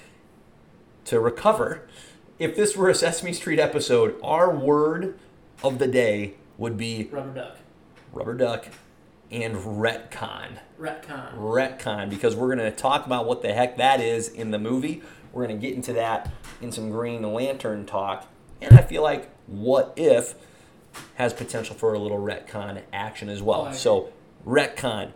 To 1.06 1.20
recover, 1.20 1.82
if 2.38 2.56
this 2.56 2.76
were 2.76 2.88
a 2.88 2.94
Sesame 2.94 3.32
Street 3.32 3.58
episode, 3.58 4.16
our 4.22 4.50
word 4.54 5.18
of 5.62 5.78
the 5.78 5.86
day 5.86 6.34
would 6.58 6.76
be 6.76 7.08
Rubber 7.10 7.34
duck. 7.34 7.56
rubber 8.12 8.34
duck 8.34 8.68
and 9.30 9.56
retcon. 9.56 10.58
Retcon. 10.80 11.36
Retcon, 11.36 12.08
because 12.08 12.36
we're 12.36 12.54
going 12.54 12.70
to 12.70 12.76
talk 12.76 13.06
about 13.06 13.26
what 13.26 13.42
the 13.42 13.52
heck 13.52 13.76
that 13.76 14.00
is 14.00 14.28
in 14.28 14.50
the 14.50 14.58
movie. 14.58 15.02
We're 15.32 15.46
going 15.46 15.60
to 15.60 15.66
get 15.66 15.74
into 15.74 15.92
that 15.94 16.30
in 16.60 16.72
some 16.72 16.90
Green 16.90 17.22
Lantern 17.22 17.86
talk. 17.86 18.26
And 18.60 18.78
I 18.78 18.82
feel 18.82 19.02
like 19.02 19.30
What 19.46 19.92
If 19.96 20.34
has 21.16 21.32
potential 21.32 21.74
for 21.74 21.92
a 21.94 21.98
little 21.98 22.18
retcon 22.18 22.82
action 22.92 23.28
as 23.28 23.42
well. 23.42 23.66
Agree. 23.66 23.76
so, 23.78 24.12
retcon, 24.46 25.12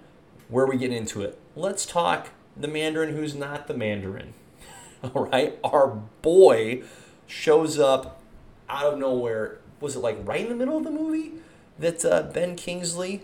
where 0.49 0.67
we 0.67 0.77
get 0.77 0.93
into 0.93 1.23
it. 1.23 1.39
Let's 1.57 1.87
talk 1.87 2.29
the 2.57 2.69
Mandarin 2.69 3.15
who's 3.15 3.35
not 3.35 3.67
the 3.67 3.75
Mandarin. 3.75 4.35
All 5.03 5.27
right, 5.27 5.59
our 5.65 5.89
boy 6.23 6.83
shows 7.27 7.79
up 7.79 8.21
out 8.69 8.93
of 8.93 8.99
nowhere. 8.99 9.59
Was 9.81 9.97
it 9.97 10.01
like 10.01 10.19
right 10.25 10.43
in 10.43 10.49
the 10.51 10.57
middle 10.57 10.77
of 10.77 10.85
the 10.85 10.91
movie 10.91 11.33
that 11.79 12.05
uh, 12.05 12.23
Ben 12.23 12.57
Kingsley 12.57 13.23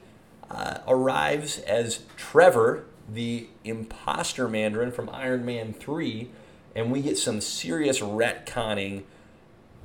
uh, 0.50 0.78
arrives 0.88 1.58
as 1.60 2.00
Trevor, 2.16 2.84
the 3.12 3.48
imposter 3.64 4.48
Mandarin 4.48 4.90
from 4.92 5.10
Iron 5.10 5.44
Man 5.44 5.72
3, 5.72 6.30
and 6.74 6.90
we 6.90 7.02
get 7.02 7.18
some 7.18 7.40
serious 7.40 8.00
retconning. 8.00 9.02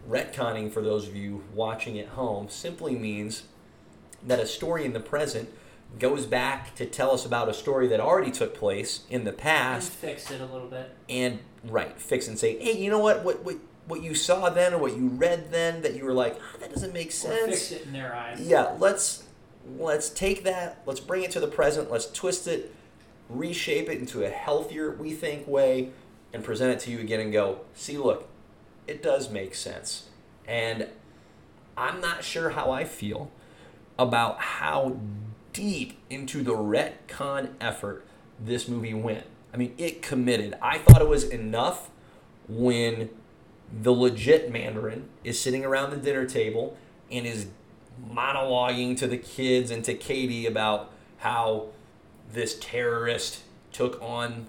Retconning, 0.09 0.71
for 0.71 0.81
those 0.81 1.07
of 1.07 1.15
you 1.15 1.43
watching 1.53 1.99
at 1.99 2.07
home, 2.09 2.49
simply 2.49 2.95
means 2.95 3.43
that 4.25 4.39
a 4.39 4.45
story 4.45 4.83
in 4.85 4.93
the 4.93 4.99
present 4.99 5.49
goes 5.99 6.25
back 6.25 6.73
to 6.75 6.85
tell 6.85 7.11
us 7.11 7.25
about 7.25 7.49
a 7.49 7.53
story 7.53 7.87
that 7.87 7.99
already 7.99 8.31
took 8.31 8.55
place 8.55 9.01
in 9.09 9.23
the 9.25 9.31
And 9.31 9.37
past 9.39 9.91
fix 9.91 10.31
it 10.31 10.39
a 10.41 10.45
little 10.45 10.67
bit. 10.69 10.95
and 11.09 11.39
right 11.65 11.99
fix 11.99 12.27
and 12.29 12.39
say 12.39 12.57
hey 12.59 12.77
you 12.81 12.89
know 12.89 12.97
what 12.99 13.23
what 13.25 13.43
what, 13.43 13.57
what 13.87 14.01
you 14.01 14.15
saw 14.15 14.49
then 14.49 14.73
or 14.73 14.77
what 14.79 14.95
you 14.95 15.07
read 15.09 15.51
then 15.51 15.81
that 15.81 15.95
you 15.95 16.05
were 16.05 16.13
like, 16.13 16.37
"Ah, 16.41 16.57
that 16.61 16.71
doesn't 16.73 16.93
make 16.93 17.09
Or 17.09 17.11
sense. 17.11 17.45
fix 17.47 17.71
it 17.73 17.85
in 17.85 17.93
their 17.93 18.15
eyes. 18.15 18.39
Yeah, 18.41 18.75
let's 18.79 19.23
let's 19.77 20.09
take 20.09 20.43
that, 20.45 20.81
let's 20.85 20.99
bring 21.01 21.23
it 21.23 21.31
to 21.31 21.39
the 21.39 21.47
present, 21.47 21.91
let's 21.91 22.09
twist 22.11 22.47
it, 22.47 22.73
reshape 23.29 23.89
it 23.89 23.99
into 23.99 24.23
a 24.23 24.29
healthier, 24.29 24.91
we 24.91 25.13
think 25.13 25.45
way, 25.47 25.91
and 26.33 26.43
present 26.43 26.71
it 26.71 26.79
to 26.85 26.91
you 26.91 26.99
again 26.99 27.19
and 27.19 27.31
go, 27.33 27.59
see, 27.75 27.97
look, 27.97 28.27
it 28.87 29.01
does 29.03 29.29
make 29.29 29.55
sense. 29.55 30.07
And 30.47 30.87
I'm 31.77 32.01
not 32.01 32.23
sure 32.23 32.51
how 32.51 32.71
I 32.71 32.83
feel 32.83 33.31
about 33.97 34.39
how 34.39 34.97
deep 35.53 35.99
into 36.09 36.43
the 36.43 36.53
retcon 36.53 37.49
effort 37.59 38.05
this 38.39 38.67
movie 38.67 38.93
went. 38.93 39.25
I 39.53 39.57
mean, 39.57 39.73
it 39.77 40.01
committed. 40.01 40.55
I 40.61 40.77
thought 40.77 41.01
it 41.01 41.07
was 41.07 41.23
enough 41.23 41.89
when 42.47 43.09
the 43.71 43.91
legit 43.91 44.51
Mandarin 44.51 45.07
is 45.23 45.39
sitting 45.39 45.63
around 45.63 45.91
the 45.91 45.97
dinner 45.97 46.25
table 46.25 46.77
and 47.11 47.25
is 47.25 47.47
monologuing 48.09 48.97
to 48.97 49.07
the 49.07 49.17
kids 49.17 49.71
and 49.71 49.83
to 49.85 49.93
Katie 49.93 50.45
about 50.45 50.91
how 51.19 51.67
this 52.31 52.57
terrorist 52.59 53.41
took 53.71 54.01
on 54.01 54.47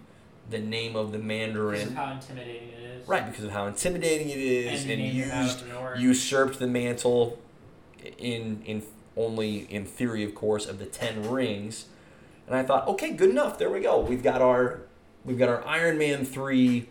the 0.50 0.59
name 0.59 0.96
of 0.96 1.12
the 1.12 1.18
Because 1.18 1.26
Mandarin. 1.26 1.88
of 1.88 1.94
how 1.94 2.12
intimidating 2.12 2.68
it 2.68 3.00
is. 3.00 3.09
Right, 3.09 3.26
because 3.26 3.44
of 3.44 3.50
how 3.52 3.66
intimidating 3.66 4.28
it 4.28 4.38
is, 4.38 4.83
And, 4.83 4.90
and, 4.90 5.00
named 5.00 5.14
him 5.14 5.31
out 5.31 5.44
used 5.44 5.64
usurped 5.98 6.59
the 6.59 6.66
mantle 6.66 7.38
in 8.18 8.62
in 8.64 8.83
only 9.16 9.59
in 9.70 9.85
theory, 9.85 10.24
of 10.24 10.35
course, 10.35 10.66
of 10.66 10.78
the 10.78 10.87
ten 10.87 11.28
rings. 11.28 11.87
And 12.46 12.57
I 12.57 12.62
thought, 12.62 12.88
okay, 12.88 13.12
good 13.12 13.31
enough. 13.31 13.59
There 13.59 13.70
we 13.70 13.81
go. 13.81 14.00
We've 14.00 14.22
got 14.22 14.42
our 14.42 14.83
we've 15.24 15.38
got 15.38 15.48
our 15.48 15.66
Iron 15.66 15.98
Man 15.98 16.24
three 16.24 16.88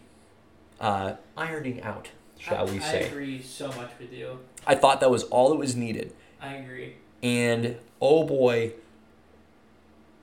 uh, 0.80 1.14
ironing 1.38 1.82
out, 1.82 2.10
shall 2.38 2.68
I, 2.68 2.72
we 2.72 2.80
say? 2.80 3.04
I 3.04 3.08
agree 3.08 3.42
so 3.42 3.68
much 3.68 3.92
with 4.00 4.12
you. 4.12 4.40
I 4.66 4.76
thought 4.76 5.00
that 5.02 5.12
was 5.12 5.24
all 5.26 5.50
that 5.50 5.58
was 5.58 5.76
needed. 5.76 6.14
I 6.42 6.56
agree. 6.56 6.96
And 7.22 7.78
oh 8.02 8.24
boy, 8.24 8.74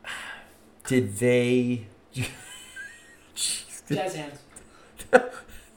did 0.87 1.17
they? 1.19 1.87
Jazz 3.89 4.15
hands. 4.15 4.39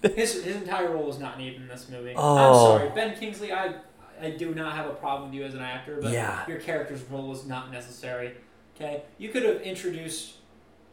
his, 0.01 0.43
his 0.43 0.55
entire 0.55 0.91
role 0.91 1.05
was 1.05 1.19
not 1.19 1.37
needed 1.37 1.61
in 1.61 1.67
this 1.67 1.87
movie. 1.89 2.13
Oh. 2.15 2.37
I'm 2.37 2.53
sorry, 2.79 2.89
Ben 2.95 3.17
Kingsley. 3.17 3.53
I 3.53 3.75
I 4.21 4.31
do 4.31 4.53
not 4.53 4.75
have 4.75 4.85
a 4.85 4.93
problem 4.93 5.29
with 5.31 5.39
you 5.39 5.45
as 5.45 5.53
an 5.55 5.61
actor, 5.61 5.97
but 6.01 6.11
Yeah. 6.11 6.45
your 6.47 6.59
character's 6.59 7.01
role 7.03 7.27
was 7.27 7.45
not 7.45 7.71
necessary. 7.71 8.33
Okay, 8.75 9.03
you 9.17 9.29
could 9.29 9.43
have 9.43 9.61
introduced 9.61 10.33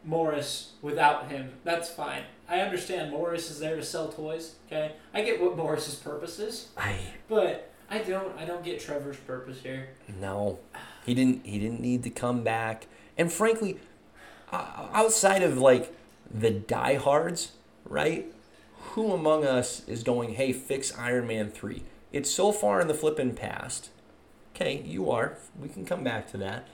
Morris 0.03 0.73
without 0.81 1.29
him. 1.29 1.53
That's 1.63 1.89
fine. 1.89 2.23
I 2.47 2.61
understand 2.61 3.11
Morris 3.11 3.51
is 3.51 3.59
there 3.59 3.75
to 3.75 3.83
sell 3.83 4.09
toys. 4.09 4.55
Okay, 4.67 4.93
I 5.13 5.21
get 5.21 5.41
what 5.41 5.55
Morris's 5.57 5.95
purpose 5.95 6.39
is, 6.39 6.69
I 6.77 6.97
but 7.27 7.71
I 7.89 7.99
don't. 7.99 8.37
I 8.37 8.45
don't 8.45 8.63
get 8.63 8.79
Trevor's 8.79 9.17
purpose 9.17 9.61
here. 9.61 9.89
No, 10.19 10.59
he 11.05 11.13
didn't. 11.13 11.45
He 11.45 11.59
didn't 11.59 11.81
need 11.81 12.03
to 12.03 12.09
come 12.09 12.43
back. 12.43 12.87
And 13.17 13.31
frankly, 13.31 13.77
outside 14.51 15.43
of 15.43 15.57
like 15.57 15.93
the 16.31 16.51
diehards, 16.51 17.53
right? 17.85 18.31
Who 18.91 19.11
among 19.13 19.45
us 19.45 19.87
is 19.87 20.03
going? 20.03 20.35
Hey, 20.35 20.53
fix 20.53 20.97
Iron 20.97 21.27
Man 21.27 21.49
three. 21.49 21.83
It's 22.11 22.31
so 22.31 22.51
far 22.51 22.81
in 22.81 22.87
the 22.87 22.93
flippin' 22.93 23.35
past. 23.35 23.89
Okay, 24.55 24.81
you 24.81 25.11
are. 25.11 25.37
We 25.59 25.69
can 25.69 25.85
come 25.85 26.03
back 26.03 26.29
to 26.31 26.37
that. 26.37 26.67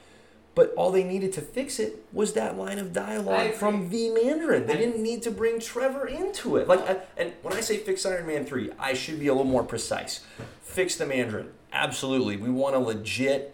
But 0.55 0.73
all 0.77 0.89
they 0.89 1.03
needed 1.03 1.33
to 1.33 1.41
fix 1.41 1.79
it 1.79 2.05
was 2.13 2.31
that 2.33 2.57
line 2.57 2.79
of 2.79 2.93
dialogue 2.93 3.55
from 3.55 3.89
the 3.89 4.09
Mandarin. 4.11 4.65
They 4.65 4.77
didn't 4.77 5.03
need 5.03 5.21
to 5.23 5.31
bring 5.31 5.59
Trevor 5.59 6.07
into 6.07 6.55
it. 6.55 6.69
Like, 6.69 6.89
I, 6.89 6.97
and 7.17 7.33
when 7.41 7.53
I 7.53 7.59
say 7.59 7.77
fix 7.77 8.05
Iron 8.05 8.25
Man 8.25 8.45
three, 8.45 8.71
I 8.79 8.93
should 8.93 9.19
be 9.19 9.27
a 9.27 9.33
little 9.33 9.51
more 9.51 9.63
precise. 9.63 10.25
Fix 10.61 10.95
the 10.95 11.05
Mandarin. 11.05 11.49
Absolutely, 11.73 12.37
we 12.37 12.49
want 12.49 12.75
a 12.75 12.79
legit 12.79 13.53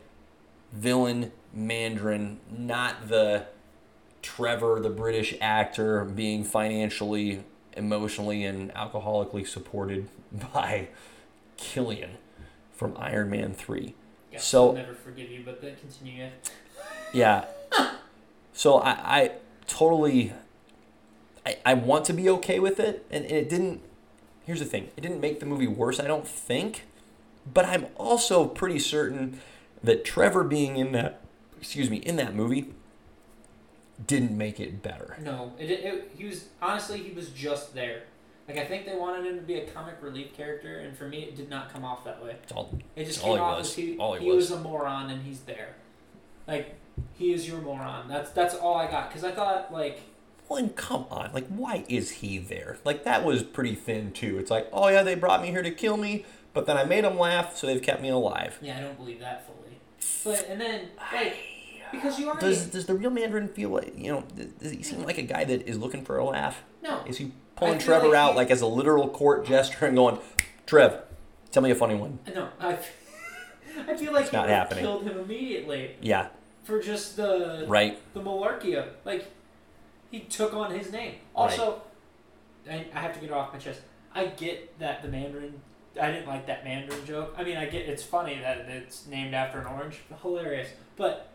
villain 0.71 1.31
Mandarin, 1.51 2.39
not 2.55 3.09
the 3.09 3.47
Trevor, 4.21 4.79
the 4.79 4.89
British 4.89 5.35
actor, 5.41 6.03
being 6.05 6.43
financially, 6.43 7.43
emotionally, 7.75 8.43
and 8.43 8.73
alcoholically 8.73 9.47
supported 9.47 10.07
by 10.53 10.89
Killian 11.57 12.11
from 12.73 12.95
Iron 12.97 13.29
Man 13.29 13.53
three. 13.53 13.95
Guess 14.31 14.45
So- 14.45 14.69
I'll 14.69 14.73
never 14.73 14.93
forgive 14.93 15.29
you, 15.29 15.41
but 15.45 15.61
then 15.61 15.75
continue. 15.75 16.27
Yeah. 17.13 17.45
So 18.53 18.77
I, 18.77 18.91
I 18.91 19.31
totally 19.67 20.33
I, 21.45 21.57
I 21.65 21.73
want 21.73 22.05
to 22.05 22.13
be 22.13 22.29
okay 22.29 22.59
with 22.59 22.79
it 22.79 23.05
and, 23.09 23.23
and 23.25 23.33
it 23.33 23.49
didn't 23.49 23.81
here's 24.45 24.59
the 24.59 24.65
thing, 24.65 24.89
it 24.97 25.01
didn't 25.01 25.19
make 25.21 25.39
the 25.39 25.45
movie 25.45 25.67
worse, 25.67 25.99
I 25.99 26.07
don't 26.07 26.27
think. 26.27 26.83
But 27.51 27.65
I'm 27.65 27.87
also 27.95 28.45
pretty 28.45 28.79
certain 28.79 29.39
that 29.83 30.05
Trevor 30.05 30.43
being 30.43 30.77
in 30.77 30.91
that 30.91 31.21
excuse 31.59 31.89
me, 31.89 31.97
in 31.97 32.15
that 32.17 32.35
movie 32.35 32.73
didn't 34.07 34.37
make 34.37 34.59
it 34.59 34.81
better. 34.81 35.17
No, 35.21 35.53
it, 35.59 35.69
it, 35.71 36.11
he 36.17 36.25
was 36.25 36.45
honestly 36.61 36.99
he 36.99 37.11
was 37.13 37.29
just 37.29 37.73
there. 37.73 38.03
Like 38.47 38.57
I 38.57 38.65
think 38.65 38.85
they 38.85 38.95
wanted 38.95 39.25
him 39.25 39.35
to 39.37 39.41
be 39.45 39.55
a 39.55 39.65
comic 39.67 39.95
relief 40.01 40.33
character, 40.35 40.79
and 40.79 40.97
for 40.97 41.07
me, 41.07 41.23
it 41.23 41.35
did 41.35 41.49
not 41.49 41.71
come 41.71 41.85
off 41.85 42.03
that 42.05 42.23
way. 42.23 42.35
It's 42.43 42.51
all 42.51 42.77
It 42.95 43.05
just 43.05 43.23
All 43.23 43.35
came 43.35 43.43
off 43.43 43.57
was. 43.59 43.67
as 43.69 43.75
he, 43.75 43.97
All 43.97 44.13
he 44.15 44.25
he 44.25 44.31
was. 44.31 44.49
was. 44.49 44.59
a 44.59 44.63
moron, 44.63 45.09
and 45.09 45.23
he's 45.23 45.41
there. 45.41 45.75
Like 46.47 46.75
he 47.13 47.33
is 47.33 47.47
your 47.47 47.61
moron. 47.61 48.07
That's 48.09 48.31
that's 48.31 48.55
all 48.55 48.75
I 48.75 48.89
got. 48.89 49.09
Because 49.09 49.23
I 49.23 49.31
thought 49.31 49.71
like 49.71 50.01
well, 50.49 50.59
and 50.59 50.75
come 50.75 51.05
on, 51.09 51.31
like, 51.33 51.47
why 51.47 51.85
is 51.87 52.11
he 52.11 52.37
there? 52.37 52.77
Like, 52.83 53.05
that 53.05 53.23
was 53.23 53.41
pretty 53.41 53.73
thin, 53.73 54.11
too. 54.11 54.37
It's 54.37 54.51
like, 54.51 54.67
oh, 54.73 54.89
yeah, 54.89 55.01
they 55.01 55.15
brought 55.15 55.41
me 55.41 55.47
here 55.47 55.61
to 55.61 55.71
kill 55.71 55.95
me, 55.95 56.25
but 56.53 56.65
then 56.65 56.75
I 56.75 56.83
made 56.83 57.05
them 57.05 57.17
laugh, 57.17 57.55
so 57.55 57.67
they've 57.67 57.81
kept 57.81 58.01
me 58.01 58.09
alive. 58.09 58.59
yeah, 58.61 58.77
I 58.77 58.81
don't 58.81 58.97
believe 58.97 59.21
that 59.21 59.45
fully. 59.47 59.77
But 60.25 60.45
and 60.49 60.59
then 60.59 60.89
like 61.13 61.37
because 61.91 62.19
you 62.19 62.27
already 62.29 62.47
Does 62.47 62.67
does 62.67 62.85
the 62.85 62.93
real 62.95 63.09
Mandarin 63.09 63.47
feel 63.47 63.69
like 63.69 63.97
you 63.97 64.11
know? 64.11 64.23
Does, 64.59 64.71
he 64.71 64.83
seem 64.83 65.03
like 65.03 65.17
a 65.17 65.21
guy 65.23 65.43
that 65.43 65.67
is 65.67 65.77
looking 65.77 66.03
for 66.03 66.17
a 66.17 66.25
laugh? 66.25 66.61
no 66.81 67.03
Is 67.05 67.17
he 67.17 67.31
pulling 67.55 67.79
Trevor 67.79 68.07
like 68.09 68.17
out 68.17 68.31
he- 68.31 68.37
like 68.37 68.51
as 68.51 68.61
a 68.61 68.67
literal 68.67 69.07
court 69.09 69.45
gesture 69.45 69.85
and 69.85 69.95
going, 69.95 70.17
Trev, 70.65 71.01
tell 71.51 71.63
me 71.63 71.71
a 71.71 71.75
funny 71.75 71.95
one? 71.95 72.19
no 72.33 72.49
I. 72.59 72.77
I 73.87 73.95
feel 73.95 74.11
like 74.11 74.23
It's 74.23 74.31
he 74.31 74.37
not 74.37 74.49
happening. 74.49 74.83
killed 74.83 75.03
him 75.03 75.17
immediately 75.17 75.95
Yeah, 76.01 76.27
for 76.63 76.81
just 76.81 77.15
the 77.15 77.63
right. 77.67 77.97
the 78.13 78.19
Malarkia. 78.19 78.89
Like, 79.05 79.31
he 80.11 80.19
took 80.21 80.53
on 80.53 80.71
his 80.77 80.91
name. 80.91 81.15
Also, 81.33 81.81
I, 82.69 82.85
I 82.93 82.99
have 82.99 83.13
to 83.13 83.19
get 83.21 83.29
it 83.29 83.33
off 83.33 83.53
my 83.53 83.59
chest. 83.59 83.79
I 84.13 84.25
get 84.25 84.77
that 84.79 85.01
the 85.01 85.07
Mandarin. 85.07 85.61
I 85.99 86.11
didn't 86.11 86.27
like 86.27 86.47
that 86.47 86.65
Mandarin 86.65 87.05
joke. 87.05 87.33
I 87.37 87.43
mean, 87.45 87.55
I 87.55 87.65
get 87.65 87.87
it's 87.87 88.03
funny 88.03 88.39
that 88.39 88.57
it's 88.67 89.07
named 89.07 89.33
after 89.33 89.59
an 89.59 89.67
orange. 89.67 89.99
Hilarious. 90.21 90.67
But 90.97 91.29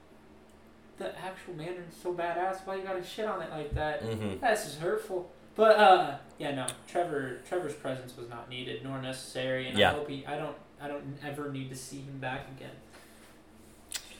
the 0.98 1.18
actual 1.18 1.54
Mandarin's 1.54 1.94
so 2.02 2.12
badass. 2.14 2.58
Why 2.64 2.76
you 2.76 2.82
gotta 2.82 3.04
shit 3.04 3.26
on 3.26 3.42
it 3.42 3.50
like 3.50 3.74
that? 3.74 4.02
Mm-hmm. 4.02 4.40
That's 4.40 4.64
just 4.64 4.78
hurtful. 4.78 5.30
But 5.54 5.76
uh, 5.78 6.16
yeah, 6.38 6.54
no. 6.54 6.66
Trevor 6.88 7.38
Trevor's 7.48 7.74
presence 7.74 8.16
was 8.16 8.28
not 8.28 8.48
needed 8.48 8.82
nor 8.84 9.00
necessary, 9.00 9.68
and 9.68 9.78
Yeah. 9.78 9.92
I 9.92 9.94
hope 9.94 10.08
he. 10.08 10.24
I 10.26 10.36
don't. 10.36 10.56
I 10.80 10.88
don't 10.88 11.18
ever 11.24 11.50
need 11.50 11.70
to 11.70 11.76
see 11.76 11.98
him 12.00 12.18
back 12.18 12.46
again. 12.56 12.70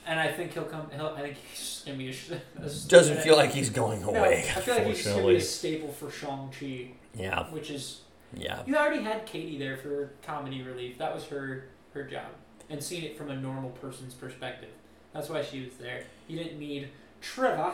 And 0.06 0.20
I 0.20 0.30
think 0.32 0.52
he'll 0.54 0.64
come. 0.64 0.88
He'll, 0.94 1.08
I 1.16 1.20
think 1.22 1.36
he's 1.50 1.58
just 1.58 1.86
gonna 1.86 1.98
be 1.98 2.08
a. 2.08 2.12
a 2.64 2.70
Doesn't 2.88 3.18
feel 3.20 3.36
like 3.36 3.50
he's 3.50 3.70
going 3.70 4.02
away. 4.02 4.44
no. 4.48 4.60
I 4.60 4.64
feel 4.64 4.74
like 4.76 4.86
he's 4.86 5.06
gonna 5.06 5.26
be 5.26 5.36
a 5.36 5.40
staple 5.40 5.88
for 5.92 6.10
Shang 6.10 6.50
Chi, 6.58 6.92
Yeah, 7.14 7.50
which 7.50 7.70
is 7.70 8.02
yeah. 8.34 8.62
you 8.66 8.76
already 8.76 9.02
had 9.02 9.26
Katie 9.26 9.58
there 9.58 9.76
for 9.76 10.12
comedy 10.22 10.62
relief. 10.62 10.96
That 10.98 11.14
was 11.14 11.24
her 11.24 11.66
her 11.92 12.04
job, 12.04 12.28
and 12.70 12.82
seeing 12.82 13.02
it 13.04 13.18
from 13.18 13.30
a 13.30 13.36
normal 13.36 13.70
person's 13.70 14.14
perspective. 14.14 14.70
That's 15.16 15.30
why 15.30 15.42
she 15.42 15.64
was 15.64 15.74
there. 15.80 16.04
You 16.28 16.36
didn't 16.36 16.58
need 16.58 16.90
Trevor. 17.22 17.72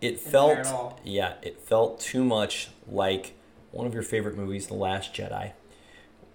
It 0.00 0.20
felt 0.20 1.00
yeah, 1.04 1.34
it 1.42 1.60
felt 1.60 2.00
too 2.00 2.24
much 2.24 2.68
like 2.88 3.34
one 3.72 3.86
of 3.86 3.94
your 3.94 4.04
favorite 4.04 4.36
movies, 4.36 4.68
The 4.68 4.74
Last 4.74 5.12
Jedi, 5.12 5.52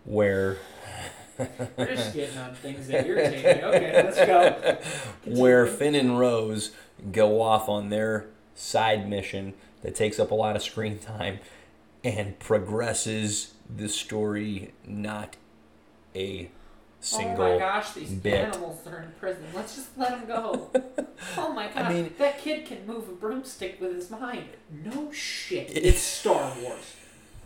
where 0.03 0.57
We're 1.77 1.95
just 1.95 2.13
getting 2.13 2.37
on 2.37 2.55
things 2.55 2.87
that 2.87 3.05
irritate 3.05 3.57
me. 3.57 3.63
Okay, 3.63 4.03
let's 4.03 4.17
go. 4.17 4.77
where 5.25 5.65
Finn 5.65 5.95
and 5.95 6.19
Rose 6.19 6.71
go 7.11 7.41
off 7.41 7.69
on 7.69 7.89
their 7.89 8.25
side 8.53 9.07
mission 9.07 9.53
that 9.81 9.95
takes 9.95 10.19
up 10.19 10.31
a 10.31 10.35
lot 10.35 10.55
of 10.55 10.63
screen 10.63 10.99
time 10.99 11.39
and 12.03 12.37
progresses 12.39 13.53
the 13.73 13.87
story 13.87 14.73
not 14.85 15.37
a 16.15 16.49
Oh 17.13 17.35
my 17.37 17.57
gosh, 17.57 17.91
these 17.91 18.11
bit. 18.11 18.33
animals 18.45 18.85
are 18.87 19.01
in 19.01 19.11
prison. 19.19 19.43
Let's 19.53 19.75
just 19.75 19.97
let 19.97 20.11
them 20.11 20.25
go. 20.27 20.69
Oh 21.35 21.51
my 21.51 21.67
gosh, 21.67 21.91
mean- 21.91 22.13
that 22.19 22.37
kid 22.39 22.65
can 22.65 22.85
move 22.85 23.09
a 23.09 23.11
broomstick 23.11 23.81
with 23.81 23.95
his 23.95 24.11
mind. 24.11 24.49
No 24.85 25.11
shit. 25.11 25.67
It's 25.75 25.99
Star 25.99 26.53
Wars. 26.61 26.95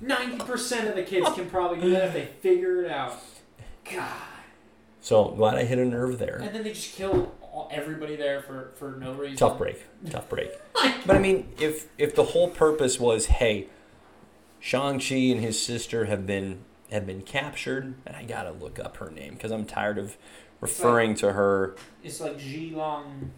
90% 0.03 0.89
of 0.89 0.95
the 0.95 1.03
kids 1.03 1.29
can 1.33 1.49
probably 1.49 1.79
do 1.79 1.89
that 1.91 2.07
if 2.07 2.13
they 2.13 2.25
figure 2.25 2.83
it 2.83 2.91
out. 2.91 3.17
God. 3.89 4.11
so 4.99 5.29
glad 5.29 5.55
I 5.57 5.63
hit 5.63 5.79
a 5.79 5.85
nerve 5.85 6.19
there. 6.19 6.39
And 6.43 6.53
then 6.53 6.63
they 6.63 6.73
just 6.73 6.95
kill 6.95 7.31
everybody 7.71 8.15
there 8.17 8.41
for, 8.41 8.71
for 8.75 8.91
no 8.99 9.13
reason. 9.13 9.37
Tough 9.37 9.57
break. 9.57 9.83
Tough 10.09 10.27
break. 10.29 10.51
But 11.05 11.15
I 11.15 11.19
mean, 11.19 11.47
if 11.59 11.87
if 11.97 12.13
the 12.15 12.23
whole 12.25 12.49
purpose 12.49 12.99
was, 12.99 13.25
hey, 13.27 13.67
Shang-Chi 14.59 15.15
and 15.15 15.41
his 15.41 15.61
sister 15.61 16.05
have 16.05 16.27
been 16.27 16.63
have 16.91 17.05
been 17.05 17.21
captured, 17.21 17.93
and 18.05 18.15
I 18.15 18.23
gotta 18.23 18.51
look 18.51 18.79
up 18.79 18.97
her 18.97 19.09
name 19.09 19.33
because 19.33 19.51
I'm 19.51 19.65
tired 19.65 19.97
of 19.97 20.17
referring 20.59 21.15
to 21.15 21.33
her. 21.33 21.75
It's 22.03 22.19
like 22.19 22.37
Ji 22.37 22.71
Long. 22.75 23.31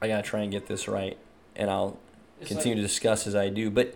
I 0.00 0.08
gotta 0.08 0.22
try 0.22 0.40
and 0.40 0.50
get 0.50 0.66
this 0.66 0.88
right, 0.88 1.18
and 1.56 1.70
I'll 1.70 1.98
It's 2.40 2.48
continue 2.48 2.76
like, 2.76 2.82
to 2.82 2.88
discuss 2.88 3.26
as 3.26 3.34
I 3.34 3.48
do. 3.48 3.70
But 3.70 3.94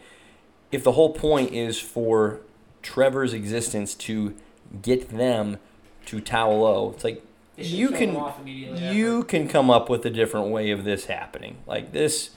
if 0.71 0.83
the 0.85 0.93
whole 0.93 1.13
point 1.13 1.53
is 1.53 1.79
for 1.79 2.41
Trevor's 2.83 3.33
existence 3.33 3.95
to 3.95 4.35
get 4.81 5.11
them 5.11 5.59
to 6.07 6.21
Ta 6.21 6.47
Lo, 6.47 6.93
it's 6.95 7.05
like 7.05 7.23
you 7.57 7.91
can 7.91 8.15
them 8.15 8.23
off 8.23 8.41
immediately 8.41 8.89
you 8.89 9.19
after. 9.19 9.29
can 9.29 9.49
come 9.49 9.71
up 9.71 9.89
with 9.89 10.05
a 10.05 10.11
different 10.11 10.49
way 10.49 10.71
of 10.71 10.85
this 10.85 11.05
happening. 11.07 11.59
Like 11.67 11.93
this, 11.93 12.31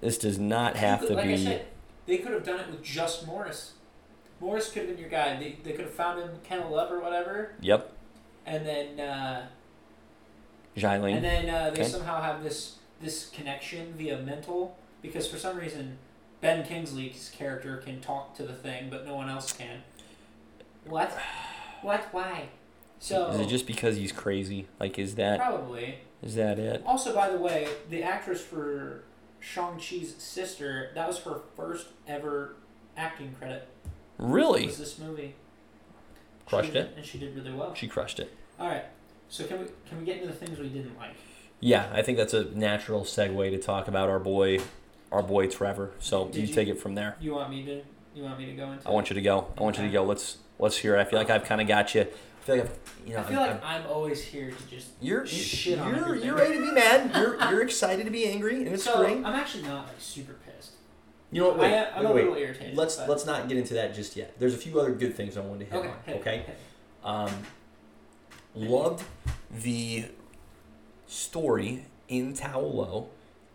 this 0.00 0.18
does 0.18 0.38
not 0.38 0.76
have 0.76 1.06
to 1.06 1.14
like 1.14 1.24
be. 1.26 1.36
said, 1.36 1.66
they 2.06 2.18
could 2.18 2.32
have 2.32 2.44
done 2.44 2.60
it 2.60 2.70
with 2.70 2.82
just 2.82 3.26
Morris. 3.26 3.74
Morris 4.42 4.70
could 4.70 4.82
have 4.82 4.90
been 4.90 4.98
your 4.98 5.08
guy. 5.08 5.36
They, 5.38 5.56
they 5.62 5.70
could 5.72 5.84
have 5.86 5.94
found 5.94 6.20
him 6.20 6.30
kennel 6.42 6.76
up 6.78 6.90
or 6.90 7.00
whatever, 7.00 7.52
Yep, 7.60 7.92
and 8.44 8.66
then 8.66 8.98
uh, 9.00 9.46
Jilene. 10.76 11.14
and 11.14 11.24
then 11.24 11.48
uh, 11.48 11.70
they 11.70 11.80
Okay. 11.80 11.88
somehow 11.88 12.20
have 12.20 12.42
this 12.42 12.76
this 13.00 13.30
connection 13.30 13.94
via 13.96 14.18
mental 14.18 14.76
because 15.00 15.26
for 15.26 15.36
some 15.38 15.56
reason 15.56 15.98
Ben 16.40 16.64
Kingsley's 16.64 17.30
character 17.34 17.76
can 17.78 18.00
talk 18.00 18.34
to 18.36 18.42
the 18.42 18.52
thing, 18.52 18.88
but 18.90 19.06
no 19.06 19.14
one 19.14 19.28
else 19.28 19.52
can. 19.52 19.82
What? 20.86 21.10
What? 21.82 22.00
Why? 22.12 22.48
So 22.98 23.28
Is 23.30 23.40
it 23.40 23.48
just 23.48 23.66
because 23.66 23.96
he's 23.96 24.12
crazy? 24.12 24.66
Like, 24.80 24.98
is 24.98 25.14
that 25.16 25.38
probably. 25.38 25.98
is 26.22 26.34
that 26.36 26.58
it? 26.58 26.82
Also, 26.86 27.14
by 27.14 27.30
the 27.30 27.38
way, 27.38 27.68
the 27.90 28.02
actress 28.02 28.40
for 28.40 29.02
Shang 29.40 29.78
Chi's 29.78 30.14
sister 30.18 30.90
that 30.96 31.06
was 31.06 31.18
her 31.20 31.40
first 31.56 31.88
ever 32.08 32.56
acting 32.96 33.34
credit. 33.38 33.68
Really? 34.18 34.66
Was 34.66 34.78
this 34.78 34.98
movie? 34.98 35.34
Crushed 36.46 36.68
She 36.68 36.72
did- 36.72 36.86
it? 36.86 36.92
and 36.96 37.04
she 37.06 37.18
did 37.18 37.34
really 37.36 37.52
well. 37.52 37.74
She 37.74 37.86
crushed 37.88 38.20
it. 38.20 38.32
All 38.58 38.68
right, 38.68 38.84
so 39.28 39.44
can 39.46 39.60
we 39.60 39.66
can 39.88 39.98
we 39.98 40.04
get 40.04 40.16
into 40.16 40.28
the 40.28 40.34
things 40.34 40.58
we 40.58 40.68
didn't 40.68 40.96
like? 40.98 41.14
Yeah, 41.60 41.88
I 41.92 42.02
think 42.02 42.18
that's 42.18 42.34
a 42.34 42.44
natural 42.56 43.02
segue 43.02 43.50
to 43.50 43.58
talk 43.58 43.88
about 43.88 44.08
our 44.08 44.18
boy, 44.18 44.58
our 45.10 45.22
boy 45.22 45.46
Trevor. 45.48 45.92
So 46.00 46.28
you, 46.32 46.42
you- 46.42 46.54
take 46.54 46.68
it 46.68 46.78
from 46.80 46.94
there. 46.94 47.16
You 47.20 47.32
want 47.34 47.50
me 47.50 47.64
to? 47.64 47.82
You 48.14 48.24
want 48.24 48.38
me 48.38 48.46
to 48.46 48.52
go 48.52 48.70
into? 48.72 48.86
I 48.86 48.90
want 48.92 49.08
you 49.10 49.14
to 49.14 49.22
go. 49.22 49.46
I 49.56 49.62
want 49.62 49.78
you 49.78 49.84
to 49.84 49.90
go. 49.90 50.04
Let's 50.04 50.38
let's 50.58 50.76
hear. 50.76 50.96
it. 50.96 51.00
I 51.00 51.04
feel 51.04 51.18
like 51.18 51.30
I've 51.30 51.44
kind 51.44 51.60
of 51.60 51.66
got 51.68 51.94
you. 51.94 52.02
I 52.02 52.44
feel 52.44 52.56
like 52.56 52.64
I've, 52.64 52.78
you 53.06 53.14
know. 53.14 53.20
I 53.20 53.22
feel 53.22 53.38
I've- 53.40 53.52
like 53.54 53.64
I'm 53.64 53.86
always 53.86 54.20
here 54.22 54.50
to 54.50 54.66
just. 54.68 54.88
You're 55.00 55.24
shit 55.26 55.78
on 55.78 55.88
you're 55.94 56.04
everything. 56.04 56.26
you're 56.26 56.36
ready 56.36 56.54
to 56.58 56.60
be 56.66 56.72
mad. 56.72 57.10
You're 57.16 57.38
you're 57.50 57.62
excited 57.62 58.04
to 58.04 58.10
be 58.10 58.26
angry, 58.26 58.56
and 58.56 58.68
it's 58.68 58.84
so 58.84 58.98
great. 58.98 59.18
I'm 59.18 59.34
actually 59.34 59.62
not 59.62 59.86
like 59.86 59.96
super. 60.00 60.34
You 61.32 61.40
know 61.40 61.48
what? 61.48 61.58
Wait, 61.60 61.74
I, 61.74 61.90
I'm 61.98 62.04
wait, 62.14 62.26
a 62.26 62.30
wait. 62.30 62.42
irritated. 62.42 62.76
Let's 62.76 62.96
but- 62.96 63.08
let's 63.08 63.24
not 63.26 63.48
get 63.48 63.56
into 63.58 63.74
that 63.74 63.94
just 63.94 64.14
yet. 64.16 64.38
There's 64.38 64.54
a 64.54 64.58
few 64.58 64.78
other 64.78 64.92
good 64.92 65.14
things 65.16 65.36
I 65.36 65.40
wanted 65.40 65.70
to 65.70 65.76
hit 65.76 65.86
Okay. 65.86 66.12
on. 66.12 66.18
Okay. 66.20 66.44
Um, 67.04 67.32
loved 68.54 69.04
the 69.50 70.04
story 71.06 71.86
in 72.08 72.34
Ta 72.34 72.56
Lo 72.58 73.08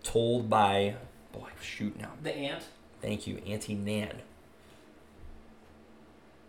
told 0.03 0.49
by 0.49 0.95
boy 1.31 1.49
shoot 1.61 1.97
now. 1.99 2.11
The 2.23 2.35
ant. 2.35 2.63
Thank 3.01 3.27
you, 3.27 3.37
Auntie 3.45 3.75
Nan. 3.75 4.21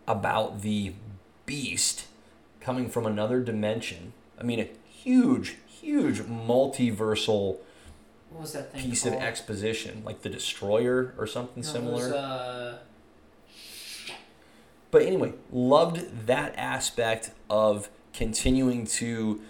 About 0.07 0.61
the 0.63 0.93
beast 1.45 2.07
coming 2.59 2.89
from 2.89 3.05
another 3.05 3.39
dimension. 3.41 4.13
I 4.39 4.43
mean, 4.43 4.59
a 4.59 4.69
huge, 4.87 5.57
huge 5.67 6.21
multiversal 6.21 7.57
What 8.29 8.41
was 8.41 8.53
that 8.53 8.71
thing 8.73 8.83
piece 8.89 9.03
called? 9.03 9.15
of 9.15 9.21
exposition, 9.21 10.03
like 10.05 10.21
the 10.21 10.29
Destroyer 10.29 11.13
or 11.17 11.25
something 11.27 11.63
No, 11.63 11.69
it 11.69 11.71
similar. 11.71 11.93
was, 11.93 12.11
uh, 12.11 12.77
But 14.91 15.03
anyway, 15.03 15.33
loved 15.51 16.27
that 16.27 16.53
aspect 16.57 17.31
of 17.49 17.89
continuing 18.13 18.85
to 18.87 19.41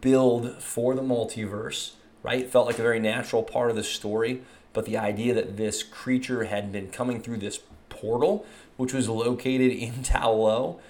build 0.00 0.62
for 0.62 0.94
the 0.94 1.02
multiverse, 1.02 1.92
right? 2.22 2.48
Felt 2.50 2.66
like 2.66 2.78
a 2.78 2.82
very 2.82 3.00
natural 3.00 3.42
part 3.42 3.70
of 3.70 3.76
the 3.76 3.84
story, 3.84 4.42
but 4.72 4.84
the 4.84 4.96
idea 4.98 5.32
that 5.34 5.56
this 5.56 5.82
creature 5.82 6.44
had 6.44 6.70
been 6.72 6.88
coming 6.90 7.20
through 7.22 7.38
this 7.38 7.60
portal, 7.88 8.44
which 8.76 8.92
was 8.92 9.08
located 9.08 9.72
in 9.78 10.02
Ta 10.02 10.28
Lo, 10.28 10.80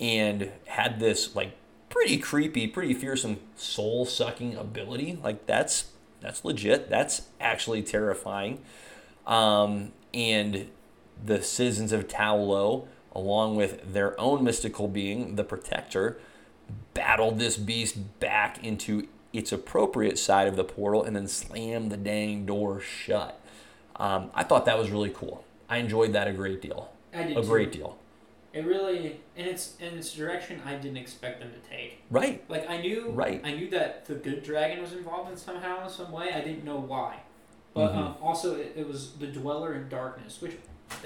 and 0.00 0.50
had 0.66 0.98
this 1.00 1.34
like 1.36 1.52
pretty 1.90 2.16
creepy, 2.18 2.66
pretty 2.66 2.94
fearsome 2.94 3.38
soul 3.56 4.04
sucking 4.06 4.56
ability. 4.56 5.18
Like 5.22 5.46
that's 5.46 5.91
that's 6.22 6.44
legit. 6.44 6.88
That's 6.88 7.22
actually 7.40 7.82
terrifying. 7.82 8.60
Um, 9.26 9.92
and 10.14 10.68
the 11.24 11.42
citizens 11.42 11.92
of 11.92 12.08
Ta 12.08 12.32
Lo, 12.32 12.88
along 13.14 13.56
with 13.56 13.92
their 13.92 14.18
own 14.20 14.42
mystical 14.44 14.88
being, 14.88 15.36
the 15.36 15.44
Protector, 15.44 16.18
battled 16.94 17.38
this 17.38 17.56
beast 17.56 18.18
back 18.20 18.62
into 18.64 19.06
its 19.32 19.52
appropriate 19.52 20.18
side 20.18 20.46
of 20.48 20.56
the 20.56 20.64
portal 20.64 21.02
and 21.02 21.16
then 21.16 21.26
slammed 21.28 21.90
the 21.90 21.96
dang 21.96 22.44
door 22.46 22.80
shut. 22.80 23.40
Um, 23.96 24.30
I 24.34 24.42
thought 24.44 24.64
that 24.66 24.78
was 24.78 24.90
really 24.90 25.10
cool. 25.10 25.44
I 25.68 25.78
enjoyed 25.78 26.12
that 26.12 26.28
a 26.28 26.32
great 26.32 26.60
deal. 26.60 26.90
I 27.14 27.24
did 27.24 27.36
A 27.36 27.42
too. 27.42 27.48
great 27.48 27.72
deal. 27.72 27.96
It 28.52 28.66
really, 28.66 29.20
and 29.36 29.46
it's 29.46 29.74
in 29.80 29.96
its 29.98 30.12
direction 30.14 30.60
I 30.66 30.74
didn't 30.74 30.98
expect 30.98 31.40
them 31.40 31.50
to 31.52 31.70
take. 31.70 32.02
Right. 32.10 32.44
Like 32.50 32.68
I 32.68 32.80
knew, 32.80 33.10
Right. 33.10 33.40
I 33.44 33.52
knew 33.54 33.70
that 33.70 34.04
the 34.06 34.14
good 34.14 34.42
dragon 34.42 34.80
was 34.82 34.92
involved 34.92 35.30
in 35.30 35.36
somehow, 35.36 35.82
in 35.84 35.90
some 35.90 36.12
way. 36.12 36.32
I 36.34 36.40
didn't 36.42 36.64
know 36.64 36.76
why, 36.78 37.20
but 37.72 37.92
Mhm. 37.92 37.96
um, 37.96 38.14
also 38.20 38.56
it, 38.56 38.72
it 38.76 38.86
was 38.86 39.12
the 39.14 39.26
dweller 39.26 39.74
in 39.74 39.88
darkness, 39.88 40.40
which 40.42 40.56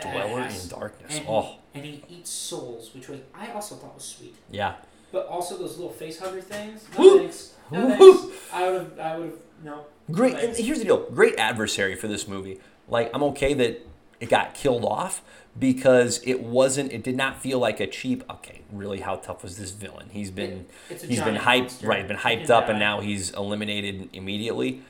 Dweller 0.00 0.40
badass. 0.40 0.64
in 0.64 0.68
darkness. 0.80 1.16
And, 1.16 1.26
Oh, 1.28 1.56
and 1.72 1.85
he 1.85 2.02
eats 2.09 2.30
souls, 2.30 2.92
which 2.94 3.09
was 3.09 3.20
I 3.32 3.52
also 3.52 3.76
thought 3.76 3.94
was 3.94 4.04
sweet. 4.04 4.35
yeah. 4.50 4.74
But 5.12 5.28
also 5.28 5.56
those 5.56 5.76
little 5.76 5.92
face 5.92 6.18
hugger 6.18 6.40
things. 6.40 6.85
No 6.98 7.04
Woo! 7.04 7.18
thanks. 7.20 7.52
No 7.70 7.87
Woo! 7.87 8.16
thanks. 8.16 8.37
I 8.52 8.64
would 8.70 8.80
have. 8.80 8.98
I 8.98 9.16
would 9.18 9.26
have. 9.30 9.38
No. 9.62 9.85
Great. 10.11 10.35
And 10.35 10.56
here's 10.56 10.78
the 10.80 10.85
deal. 10.85 11.09
Great 11.11 11.37
adversary 11.38 11.94
for 11.94 12.09
this 12.09 12.26
movie. 12.26 12.59
Like 12.88 13.11
I'm 13.14 13.22
okay 13.22 13.54
that 13.54 13.87
it 14.20 14.29
got 14.29 14.55
killed 14.55 14.85
off 14.85 15.22
because 15.59 16.20
it 16.24 16.42
wasn't. 16.42 16.92
It 16.92 17.02
did 17.02 17.16
not 17.16 17.40
feel 17.40 17.59
like 17.59 17.81
a 17.81 17.87
cheap. 17.87 18.22
Okay, 18.31 18.62
really, 18.72 19.00
how 19.00 19.16
tough 19.16 19.42
was 19.42 19.57
this 19.59 19.70
villain? 19.70 20.09
He's 20.11 20.31
been 20.31 20.66
he's 20.88 21.20
been 21.22 21.37
hyped 21.37 21.61
monster. 21.61 21.87
right, 21.87 22.07
been 22.09 22.16
hyped 22.18 22.50
up, 22.50 22.66
die. 22.66 22.70
and 22.72 22.79
now 22.79 23.00
he's 23.00 23.31
eliminated 23.31 24.09
immediately. 24.12 24.83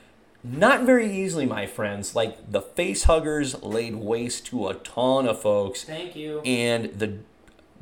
Not 0.43 0.83
very 0.83 1.11
easily, 1.11 1.45
my 1.45 1.65
friends. 1.65 2.15
Like 2.15 2.51
the 2.51 2.61
face 2.61 3.03
huggers 3.03 3.61
laid 3.63 3.95
waste 3.95 4.45
to 4.47 4.67
a 4.67 4.75
ton 4.75 5.27
of 5.27 5.41
folks, 5.41 5.83
Thank 5.83 6.15
you. 6.15 6.39
and 6.41 6.85
the 6.97 7.19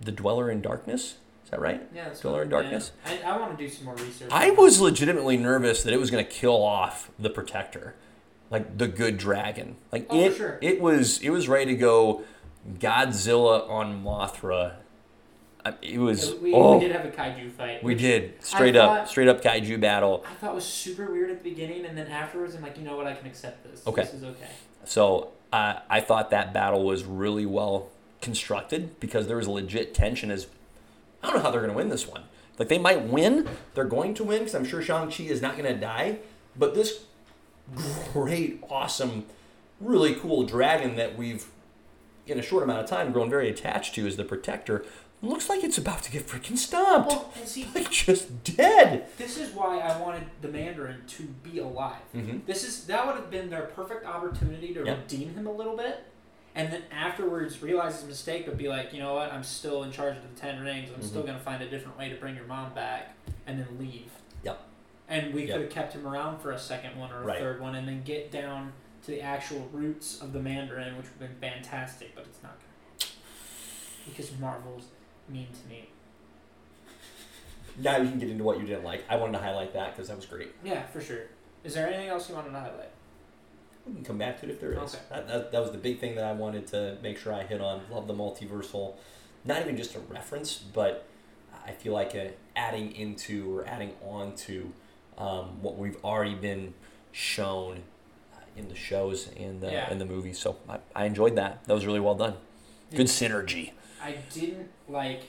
the 0.02 0.12
dweller 0.12 0.50
in 0.50 0.62
darkness. 0.62 1.16
Is 1.44 1.52
that 1.52 1.62
right? 1.62 1.84
Yeah, 1.94 2.06
that's 2.06 2.22
Dweller 2.22 2.42
in 2.42 2.50
Darkness? 2.50 2.92
I, 3.06 3.20
I 3.22 3.38
want 3.38 3.56
to 3.56 3.64
do 3.64 3.70
some 3.72 3.86
more 3.86 3.94
research. 3.94 4.30
I 4.32 4.50
was 4.50 4.82
legitimately 4.82 5.38
nervous 5.38 5.84
that 5.84 5.94
it 5.94 6.00
was 6.00 6.10
going 6.10 6.26
to 6.26 6.30
kill 6.32 6.64
off 6.64 7.12
the 7.20 7.30
protector, 7.30 7.94
like 8.50 8.78
the 8.78 8.88
good 8.88 9.18
dragon. 9.18 9.76
Like 9.92 10.08
Oh, 10.10 10.20
it, 10.20 10.36
sure. 10.36 10.58
it 10.62 10.80
was, 10.82 11.20
it 11.22 11.30
was 11.30 11.48
ready 11.48 11.74
to 11.74 11.78
go 11.78 12.24
Godzilla 12.80 13.70
on 13.70 14.04
Mothra. 14.04 14.76
It 15.82 15.98
was. 16.00 16.36
We, 16.36 16.54
oh, 16.54 16.78
we 16.78 16.86
did 16.88 16.96
have 16.96 17.06
a 17.06 17.10
kaiju 17.10 17.52
fight. 17.54 17.84
we 17.84 17.96
did 17.96 18.36
straight 18.44 18.76
I 18.78 18.80
up, 18.82 18.98
thought- 19.00 19.10
straight 19.10 19.28
up 19.28 19.42
kaiju 19.42 19.82
battle. 19.82 20.24
I 20.30 20.36
thought 20.36 20.52
it 20.52 20.56
was 20.56 20.66
super 20.66 21.12
weird 21.12 21.32
at 21.32 21.44
the 21.44 21.50
beginning, 21.50 21.86
and 21.86 21.98
then 21.98 22.06
afterwards, 22.08 22.54
I'm 22.54 22.62
like, 22.62 22.78
you 22.78 22.84
know 22.84 22.96
what? 22.96 23.08
I 23.08 23.16
can 23.16 23.26
accept 23.26 23.64
this. 23.64 23.82
Okay. 23.88 24.04
This 24.04 24.14
is 24.14 24.24
okay. 24.24 24.48
So 24.84 25.32
uh, 25.52 25.80
I 25.90 26.02
thought 26.02 26.30
that 26.30 26.54
battle 26.54 26.84
was 26.86 27.04
really 27.04 27.48
well 27.48 27.90
constructed 28.22 29.00
because 29.00 29.26
there 29.28 29.38
was 29.38 29.48
legit 29.48 29.96
tension. 29.96 30.30
As 30.30 30.46
I 31.24 31.28
don't 31.28 31.38
know 31.38 31.42
how 31.42 31.50
they're 31.50 31.62
going 31.62 31.72
to 31.74 31.78
win 31.78 31.90
this 31.90 32.08
one. 32.08 32.26
Like 32.60 32.68
they 32.70 32.78
might 32.78 33.02
win, 33.04 33.50
they're 33.74 33.86
going 33.86 34.14
to 34.14 34.24
win 34.24 34.40
because 34.40 34.54
I'm 34.54 34.66
sure 34.66 34.84
Shang 34.84 35.10
Chi 35.10 35.24
is 35.24 35.42
not 35.42 35.58
going 35.58 35.74
to 35.74 35.80
die. 35.80 36.20
But 36.56 36.76
this 36.76 37.06
great, 38.14 38.64
awesome, 38.70 39.26
really 39.80 40.16
cool 40.16 40.44
dragon 40.44 40.96
that 40.96 41.18
we've 41.18 41.46
in 42.28 42.40
a 42.40 42.42
short 42.42 42.64
amount 42.64 42.80
of 42.80 42.90
time 42.90 43.12
grown 43.12 43.30
very 43.30 43.50
attached 43.50 43.94
to 43.96 44.08
as 44.08 44.16
the 44.18 44.24
protector 44.24 44.84
looks 45.22 45.48
like 45.50 45.64
it's 45.64 45.78
about 45.78 46.02
to 46.04 46.12
get 46.12 46.28
freaking 46.28 46.58
stomped. 46.58 47.10
Well, 47.10 47.32
see, 47.46 47.68
like 47.76 47.90
just 47.92 48.44
dead. 48.56 49.08
this 49.18 49.38
is 49.38 49.52
why 49.54 49.80
I 49.80 50.00
wanted 50.02 50.24
the 50.42 50.48
Mandarin 50.50 51.02
to 51.08 51.24
be 51.24 51.60
alive. 51.60 52.02
Mm-hmm. 52.16 52.40
This 52.46 52.64
is 52.64 52.86
that 52.88 53.06
would 53.06 53.16
have 53.16 53.30
been 53.32 53.50
their 53.50 53.64
perfect 53.68 54.06
opportunity 54.06 54.74
to 54.74 54.84
Yep. 54.86 54.98
redeem 54.98 55.34
him 55.34 55.48
a 55.48 55.52
little 55.52 55.76
bit, 55.78 56.04
and 56.54 56.72
then 56.72 56.84
afterwards 56.92 57.62
realize 57.64 57.96
his 58.00 58.06
mistake, 58.08 58.46
but 58.46 58.58
be 58.58 58.68
like, 58.68 58.92
you 58.94 59.00
know 59.00 59.16
what? 59.16 59.32
I'm 59.32 59.44
still 59.44 59.84
in 59.84 59.92
charge 59.92 60.18
of 60.18 60.24
the 60.24 60.40
Ten 60.40 60.62
Rings. 60.64 60.90
I'm 60.96 61.02
still 61.02 61.24
Mhm. 61.24 61.28
gonna 61.28 61.40
find 61.40 61.62
a 61.64 61.70
different 61.70 61.98
way 61.98 62.10
to 62.10 62.16
bring 62.16 62.36
your 62.36 62.46
mom 62.46 62.74
back, 62.74 63.16
and 63.48 63.58
then 63.60 63.68
leave. 63.80 64.12
Yep. 64.44 64.60
And 65.08 65.34
we 65.34 65.46
Yep. 65.46 65.52
could 65.54 65.62
have 65.64 65.72
kept 65.72 65.94
him 65.94 66.08
around 66.08 66.40
for 66.40 66.52
a 66.52 66.60
second 66.60 66.98
one 67.00 67.12
or 67.12 67.22
a 67.22 67.26
Right. 67.26 67.40
third 67.40 67.62
one, 67.62 67.76
and 67.76 67.88
then 67.88 68.04
get 68.04 68.32
down 68.32 68.74
to 69.04 69.12
the 69.12 69.22
actual 69.22 69.68
roots 69.72 70.20
of 70.22 70.34
the 70.34 70.40
Mandarin, 70.40 70.98
which 70.98 71.06
would 71.06 71.28
have 71.30 71.40
been 71.40 71.52
fantastic. 71.52 72.16
But 72.16 72.26
it's 72.26 72.42
not 72.42 72.54
gonna 72.60 73.12
because 74.08 74.32
Marvel's 74.40 74.88
mean 75.30 75.48
to 75.62 75.68
me. 75.70 75.90
Now 77.78 77.98
you 77.98 78.10
can 78.10 78.20
get 78.20 78.30
into 78.30 78.44
what 78.44 78.60
you 78.60 78.66
didn't 78.66 78.84
like. 78.84 79.04
I 79.10 79.16
wanted 79.18 79.34
to 79.34 79.44
highlight 79.44 79.74
that 79.74 79.92
because 79.96 80.08
that 80.08 80.16
was 80.16 80.26
great. 80.26 80.54
Yeah, 80.64 80.84
for 80.88 81.02
sure. 81.02 81.24
Is 81.64 81.74
there 81.74 81.88
anything 81.88 82.08
else 82.08 82.30
you 82.30 82.36
wanted 82.36 82.52
to 82.52 82.60
highlight? 82.60 82.92
We 83.86 83.94
can 83.94 84.04
come 84.04 84.18
back 84.18 84.40
to 84.40 84.48
it 84.48 84.52
if 84.52 84.60
there 84.62 84.74
is. 84.74 84.96
Okay. 84.96 85.04
That, 85.10 85.28
that, 85.28 85.52
that 85.52 85.62
was 85.62 85.72
the 85.72 85.78
big 85.78 86.00
thing 86.00 86.16
that 86.16 86.24
I 86.24 86.32
wanted 86.34 86.68
to 86.68 86.98
make 87.04 87.18
sure 87.18 87.34
I 87.34 87.44
hit 87.44 87.62
on. 87.62 87.82
Love 87.92 88.08
the 88.08 88.14
multiversal 88.14 88.96
not 89.46 89.62
even 89.62 89.78
just 89.78 89.96
a 89.96 90.00
reference, 90.00 90.58
but 90.58 91.06
I 91.66 91.72
feel 91.72 91.94
like 91.94 92.16
a 92.16 92.32
adding 92.56 92.92
into 92.96 93.56
or 93.56 93.66
adding 93.68 93.94
on 94.04 94.36
to 94.38 94.74
um, 95.18 95.62
what 95.62 95.78
we've 95.78 95.98
already 96.04 96.36
been 96.36 96.74
shown 97.12 97.84
uh, 98.34 98.40
in 98.58 98.68
the 98.68 98.76
shows 98.76 99.30
and 99.38 99.62
the 99.62 99.72
Yeah. 99.72 99.90
in 99.92 100.00
the 100.00 100.06
movies. 100.06 100.38
So 100.40 100.58
I, 100.68 100.80
I 100.96 101.06
enjoyed 101.06 101.36
that. 101.36 101.66
That 101.66 101.74
was 101.74 101.86
really 101.86 102.00
well 102.00 102.16
done. 102.16 102.36
Good 102.94 103.08
synergy. 103.08 103.72
I 104.02 104.18
didn't 104.34 104.70
like 104.88 105.24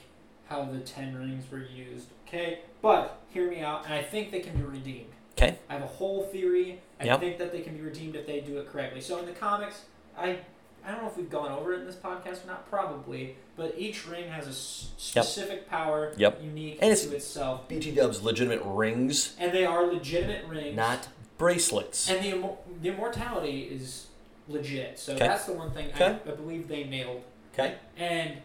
how 0.47 0.63
the 0.65 0.79
ten 0.79 1.15
rings 1.15 1.49
were 1.51 1.63
used. 1.63 2.07
Okay, 2.27 2.59
but 2.81 3.19
hear 3.29 3.49
me 3.49 3.61
out, 3.61 3.85
and 3.85 3.93
I 3.93 4.03
think 4.03 4.31
they 4.31 4.41
can 4.41 4.55
be 4.57 4.63
redeemed. 4.63 5.09
Okay. 5.37 5.57
I 5.69 5.73
have 5.73 5.83
a 5.83 5.87
whole 5.87 6.23
theory. 6.23 6.79
I 6.99 7.05
Yep. 7.05 7.19
think 7.19 7.37
that 7.37 7.51
they 7.51 7.61
can 7.61 7.75
be 7.75 7.81
redeemed 7.81 8.15
if 8.15 8.25
they 8.25 8.41
do 8.41 8.57
it 8.57 8.67
correctly. 8.71 9.01
So 9.01 9.19
in 9.19 9.25
the 9.25 9.31
comics, 9.33 9.83
I 10.17 10.39
I 10.85 10.91
don't 10.91 11.01
know 11.01 11.07
if 11.09 11.17
we've 11.17 11.29
gone 11.29 11.51
over 11.51 11.73
it 11.73 11.81
in 11.81 11.85
this 11.85 11.95
podcast 11.95 12.43
or 12.43 12.47
not, 12.47 12.69
probably, 12.69 13.35
but 13.57 13.75
each 13.77 14.07
ring 14.07 14.29
has 14.29 14.45
a 14.47 14.51
s- 14.51 14.89
Yep. 15.15 15.25
specific 15.25 15.69
power, 15.69 16.13
Yep. 16.17 16.41
unique 16.41 16.75
And 16.81 16.91
it's- 16.91 17.05
to 17.05 17.15
itself, 17.15 17.67
BT 17.67 17.91
Dub's 17.91 18.23
legitimate 18.23 18.61
rings, 18.63 19.35
and 19.39 19.51
they 19.53 19.65
are 19.65 19.85
legitimate 19.85 20.45
rings. 20.45 20.75
not 20.75 21.09
bracelets. 21.37 22.09
And 22.09 22.23
the 22.23 22.31
immor- 22.31 22.57
the 22.81 22.89
immortality 22.89 23.63
is 23.63 24.07
legit. 24.47 24.97
So 24.97 25.13
Okay. 25.13 25.27
that's 25.27 25.45
the 25.45 25.53
one 25.53 25.71
thing 25.71 25.91
I, 25.99 26.05
I 26.05 26.11
believe 26.31 26.67
they 26.69 26.85
nailed. 26.85 27.21
Okay. 27.53 27.75
And 27.97 28.37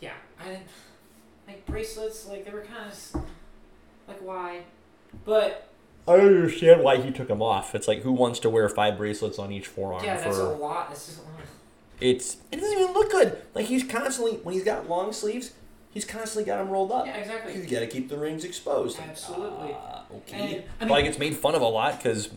yeah, 0.00 0.12
I 0.40 0.60
like 1.48 1.66
bracelets. 1.66 2.28
Like 2.28 2.44
they 2.44 2.50
were 2.52 2.62
kind 2.62 2.90
of 2.90 3.22
like 4.06 4.20
why, 4.20 4.60
but 5.24 5.68
I 6.06 6.16
don't 6.16 6.26
understand 6.26 6.82
why 6.82 6.98
he 6.98 7.10
took 7.10 7.28
them 7.28 7.42
off. 7.42 7.74
It's 7.74 7.86
like 7.88 8.02
who 8.02 8.12
wants 8.12 8.38
to 8.40 8.50
wear 8.50 8.68
five 8.68 8.96
bracelets 8.98 9.38
on 9.38 9.50
each 9.52 9.66
forearm 9.66 10.04
yeah, 10.04 10.16
that's 10.16 10.36
a 10.38 10.44
lot. 10.44 10.88
It's 10.92 11.06
just 11.06 11.20
it's 12.02 12.36
it 12.50 12.56
doesn't 12.60 12.78
even 12.78 12.92
look 12.92 13.10
good. 13.10 13.38
Like 13.54 13.66
he's 13.66 13.84
constantly 13.84 14.36
when 14.38 14.54
he's 14.54 14.64
got 14.64 14.88
long 14.88 15.12
sleeves, 15.12 15.52
he's 15.90 16.04
constantly 16.04 16.44
got 16.44 16.58
them 16.58 16.68
rolled 16.70 16.92
up. 16.92 17.06
yeah, 17.06 17.16
exactly. 17.16 17.54
You 17.56 17.66
got 17.66 17.80
to 17.80 17.86
keep 17.86 18.08
the 18.08 18.18
rings 18.18 18.44
exposed. 18.44 18.98
Absolutely. 19.00 19.74
Ah, 19.74 20.04
okay. 20.16 20.36
And, 20.56 20.64
I 20.80 20.84
Probably 20.86 20.96
mean- 20.96 21.04
gets 21.06 21.18
made 21.18 21.36
fun 21.36 21.54
of 21.54 21.62
a 21.62 21.66
lot 21.68 21.96
because 21.98 22.30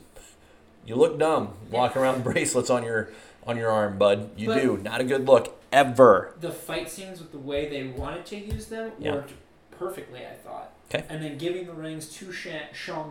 you 0.85 0.95
look 0.95 1.17
dumb 1.17 1.53
walking 1.71 2.01
around 2.01 2.15
with 2.15 2.23
bracelets 2.33 2.69
on 2.69 2.83
your 2.83 3.09
on 3.47 3.57
your 3.57 3.69
arm, 3.71 3.97
bud. 3.97 4.29
You 4.37 4.47
But- 4.49 4.61
do. 4.61 4.77
Not 4.77 5.01
a 5.01 5.03
good 5.03 5.25
look 5.27 5.59
ever. 5.71 6.33
The 6.39 6.51
fight 6.51 6.89
scenes 6.89 7.19
with 7.19 7.31
the 7.31 7.37
way 7.39 7.67
they 7.69 7.83
wanted 7.87 8.25
to 8.27 8.35
use 8.37 8.67
them 8.67 8.91
Yeah. 8.99 9.15
worked 9.15 9.33
perfectly. 9.71 10.19
I 10.25 10.33
thought. 10.35 10.71
Okay. 10.93 11.03
And 11.09 11.23
then 11.23 11.39
giving 11.39 11.65
the 11.65 11.73
rings 11.73 12.07
to 12.17 12.31
Shang 12.31 12.61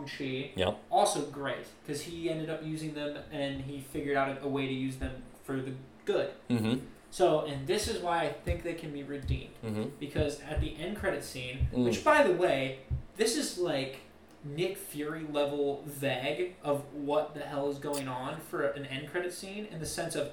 Chi, 0.07 0.52
Yep. 0.55 0.78
also 0.90 1.22
great 1.22 1.66
because 1.84 2.02
he 2.02 2.30
ended 2.30 2.48
up 2.48 2.64
using 2.64 2.94
them 2.94 3.18
and 3.32 3.62
he 3.62 3.80
figured 3.80 4.16
out 4.16 4.38
a 4.42 4.48
way 4.48 4.68
to 4.68 4.72
use 4.72 4.96
them 4.96 5.11
for 5.42 5.57
the 5.61 5.72
good. 6.05 6.30
Mm-hmm. 6.50 6.78
So, 7.11 7.42
and 7.46 7.66
this 7.66 7.86
is 7.88 8.02
why 8.02 8.22
I 8.22 8.28
think 8.32 8.62
they 8.64 8.74
can 8.74 8.90
be 8.92 9.02
redeemed. 9.05 9.55
Mm-hmm. 9.64 9.84
because 10.00 10.40
at 10.48 10.61
the 10.61 10.76
end 10.78 10.96
credit 10.96 11.22
scene, 11.24 11.68
Mm. 11.72 11.84
which 11.84 12.02
by 12.05 12.22
the 12.24 12.32
way, 12.32 12.80
this 13.16 13.36
is 13.36 13.57
like 13.59 14.00
Nick 14.44 14.76
Fury 14.76 15.24
level 15.32 15.82
vague 15.86 16.57
of 16.62 16.82
what 16.92 17.34
the 17.34 17.40
hell 17.40 17.70
is 17.70 17.78
going 17.78 18.09
on 18.09 18.40
for 18.50 18.64
an 18.66 18.84
end 18.86 19.11
credit 19.11 19.32
scene 19.32 19.66
in 19.70 19.78
the 19.80 19.86
sense 19.86 20.14
of 20.16 20.30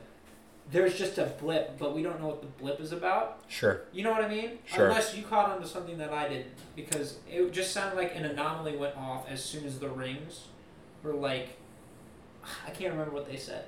there's 0.72 0.97
just 0.97 1.17
a 1.17 1.26
blip, 1.39 1.78
but 1.78 1.93
we 1.95 2.01
don't 2.03 2.19
know 2.22 2.28
what 2.28 2.41
the 2.41 2.47
blip 2.47 2.80
is 2.80 2.91
about. 2.91 3.41
Sure. 3.47 3.82
You 3.91 4.03
know 4.03 4.11
what 4.11 4.24
I 4.24 4.28
mean? 4.30 4.59
Sure. 4.65 4.88
Unless 4.88 5.15
you 5.15 5.24
caught 5.24 5.49
on 5.49 5.61
to 5.61 5.67
something 5.67 5.97
that 5.97 6.11
I 6.13 6.30
didn't, 6.30 6.51
because 6.76 7.17
it 7.30 7.51
just 7.51 7.72
sounded 7.74 7.95
like 7.97 8.15
an 8.15 8.26
anomaly 8.26 8.78
went 8.78 8.95
off 8.97 9.30
as 9.30 9.43
soon 9.43 9.65
as 9.65 9.80
the 9.80 9.89
rings 9.89 10.47
were 11.03 11.13
like. 11.13 11.57
I 12.67 12.72
can't 12.72 12.91
remember 12.93 13.11
what 13.13 13.28
they 13.30 13.38
said. 13.38 13.65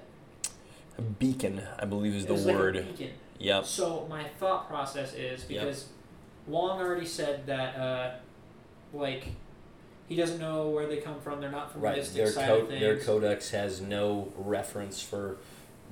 A 0.98 1.02
beacon, 1.02 1.62
I 1.80 1.86
believe, 1.86 2.14
is 2.16 2.24
It 2.24 2.28
the 2.28 2.34
was 2.34 2.46
like 2.46 2.56
word. 2.56 2.74
beacon. 2.98 3.14
Yep. 3.40 3.66
So 3.66 4.06
my 4.10 4.24
thought 4.40 4.68
process 4.68 5.14
is 5.14 5.44
because 5.44 5.88
Wong 6.48 6.80
already 6.80 7.06
said 7.06 7.46
that, 7.48 7.76
uh, 7.76 8.12
like, 8.94 9.26
he 10.08 10.16
doesn't 10.16 10.40
know 10.40 10.70
where 10.70 10.86
they 10.88 10.98
come 10.98 11.20
from. 11.22 11.42
They're 11.42 11.50
not 11.50 11.72
from 11.72 11.82
the 11.82 11.88
Right. 11.88 11.98
mystic 11.98 12.16
Their 12.18 12.28
side 12.32 12.48
co- 12.48 12.66
their 12.68 13.00
codex 13.00 13.50
has 13.52 13.82
no 13.82 14.32
reference 14.38 15.02
for 15.02 15.38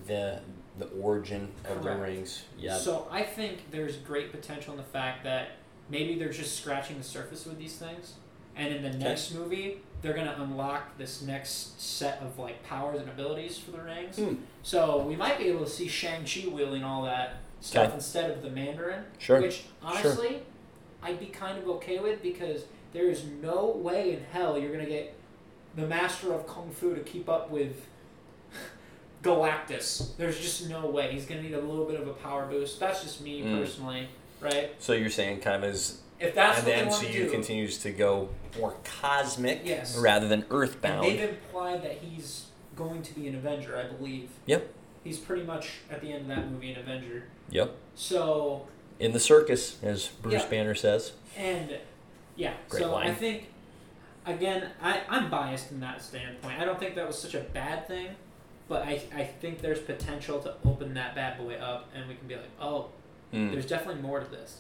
the 0.08 0.40
the 0.80 0.88
origin 1.02 1.52
of 1.66 1.84
the 1.84 1.92
rings. 1.94 2.44
Yeah. 2.58 2.78
So 2.78 3.06
I 3.12 3.24
think 3.24 3.72
there's 3.72 3.98
great 3.98 4.32
potential 4.32 4.72
in 4.74 4.78
the 4.78 4.84
fact 4.86 5.24
that 5.26 5.50
maybe 5.90 6.18
they're 6.18 6.32
just 6.32 6.56
scratching 6.58 6.98
the 6.98 7.04
surface 7.04 7.46
with 7.46 7.60
these 7.60 7.76
things, 7.76 8.14
and 8.56 8.74
in 8.74 8.82
the 8.82 8.98
next 8.98 9.34
movie 9.34 9.82
they're 10.02 10.14
gonna 10.14 10.36
unlock 10.40 10.98
this 10.98 11.22
next 11.22 11.80
set 11.82 12.20
of 12.22 12.38
like 12.40 12.64
powers 12.64 13.00
and 13.00 13.10
abilities 13.10 13.58
for 13.58 13.72
the 13.72 13.82
rings. 13.82 14.18
Hmm. 14.18 14.36
So 14.64 15.00
we 15.00 15.16
might 15.16 15.38
be 15.38 15.46
able 15.46 15.66
to 15.66 15.70
see 15.72 15.88
Shang 15.88 16.26
Chi 16.26 16.48
wielding 16.48 16.84
all 16.84 17.04
that 17.04 17.36
stuff 17.60 17.86
Okay. 17.88 17.96
instead 17.96 18.32
of 18.32 18.42
the 18.42 18.50
Mandarin. 18.50 19.04
Sure. 19.20 19.40
Which 19.42 19.64
honestly, 19.84 20.42
I'd 21.04 21.20
be 21.20 21.28
kind 21.28 21.58
of 21.58 21.68
okay 21.68 22.00
with 22.00 22.22
because 22.24 22.64
there 22.94 23.06
is 23.10 23.24
no 23.42 23.68
way 23.68 24.14
in 24.14 24.24
hell 24.32 24.58
you're 24.58 24.72
gonna 24.72 24.86
get 24.86 25.16
the 25.76 25.86
master 25.88 26.34
of 26.34 26.48
kung 26.48 26.72
fu 26.72 26.94
to 26.96 27.02
keep 27.02 27.30
up 27.30 27.50
with 27.52 27.86
Galactus. 29.24 30.16
There's 30.18 30.40
just 30.40 30.68
no 30.70 30.88
way. 30.88 31.12
He's 31.12 31.26
gonna 31.26 31.44
need 31.44 31.54
a 31.54 31.62
little 31.62 31.86
bit 31.86 32.00
of 32.00 32.08
a 32.08 32.14
power 32.14 32.48
boost. 32.48 32.80
That's 32.80 33.04
just 33.04 33.22
me 33.22 33.42
Mm. 33.44 33.60
personally, 33.60 34.08
right? 34.40 34.72
So 34.80 34.94
you're 34.94 35.10
saying 35.12 35.42
kind 35.42 35.64
of 35.64 35.70
as 35.70 36.00
If 36.22 36.36
that's 36.36 36.60
and 36.60 36.68
what 36.68 36.76
the 36.76 36.82
they 36.84 36.88
want 36.88 37.02
to 37.04 37.08
MCU 37.08 37.14
do, 37.26 37.30
continues 37.32 37.78
to 37.80 37.92
go 37.92 38.30
more 38.60 38.76
cosmic 38.84 39.62
Yes. 39.64 39.98
rather 39.98 40.28
than 40.28 40.42
and 40.44 40.52
earthbound. 40.52 41.06
they've 41.06 41.30
implied 41.30 41.84
that 41.84 41.98
he's 42.00 42.46
going 42.76 43.02
to 43.04 43.14
be 43.14 43.28
an 43.28 43.36
Avenger, 43.36 43.78
I 43.78 43.84
believe. 43.94 44.30
Yep. 44.46 44.74
He's 45.04 45.18
pretty 45.18 45.44
much 45.44 45.80
at 45.90 46.02
the 46.02 46.12
end 46.12 46.24
of 46.24 46.28
that 46.28 46.50
movie 46.52 46.72
an 46.74 46.80
Avenger. 46.80 47.24
Yep. 47.50 47.76
So 47.96 48.68
In 49.00 49.14
the 49.14 49.20
circus, 49.20 49.78
as 49.84 50.08
Bruce 50.08 50.44
Yeah. 50.44 50.48
Banner 50.48 50.76
says. 50.76 51.14
And 51.36 51.78
yeah, 52.36 52.54
Great 52.70 52.84
so 52.84 52.90
I 52.96 53.06
line. 53.06 53.16
think 53.16 53.48
again, 54.26 54.70
I, 54.82 55.02
I'm 55.10 55.30
biased 55.30 55.68
from 55.70 55.80
that 55.80 56.02
standpoint. 56.02 56.60
I 56.60 56.66
don't 56.66 56.80
think 56.80 56.96
that 56.96 57.08
was 57.08 57.18
such 57.18 57.34
a 57.34 57.40
bad 57.42 57.88
thing, 57.88 58.10
but 58.70 58.84
I, 58.84 59.02
I 59.16 59.24
think 59.24 59.62
there's 59.62 59.80
potential 59.80 60.40
to 60.42 60.54
open 60.66 60.94
that 60.94 61.16
bad 61.16 61.38
boy 61.40 61.56
up 61.56 61.90
and 61.96 62.08
we 62.08 62.16
can 62.16 62.28
be 62.28 62.36
like, 62.36 62.50
oh, 62.60 62.90
Mm. 63.34 63.50
there's 63.54 63.66
definitely 63.66 64.02
more 64.02 64.20
to 64.20 64.30
this. 64.30 64.58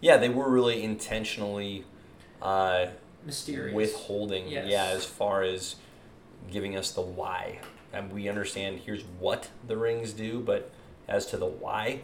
Yeah, 0.00 0.16
they 0.16 0.28
were 0.28 0.48
really 0.48 0.82
intentionally 0.82 1.84
uh, 2.40 2.86
Mysterious. 3.26 3.74
withholding. 3.74 4.48
Yes. 4.48 4.66
Yeah, 4.68 4.84
as 4.86 5.04
far 5.04 5.42
as 5.42 5.76
giving 6.50 6.76
us 6.76 6.92
the 6.92 7.00
why, 7.00 7.60
and 7.92 8.12
we 8.12 8.28
understand 8.28 8.80
here's 8.86 9.02
what 9.18 9.48
the 9.66 9.76
rings 9.76 10.12
do, 10.12 10.40
but 10.40 10.70
as 11.08 11.26
to 11.26 11.36
the 11.36 11.46
why, 11.46 12.00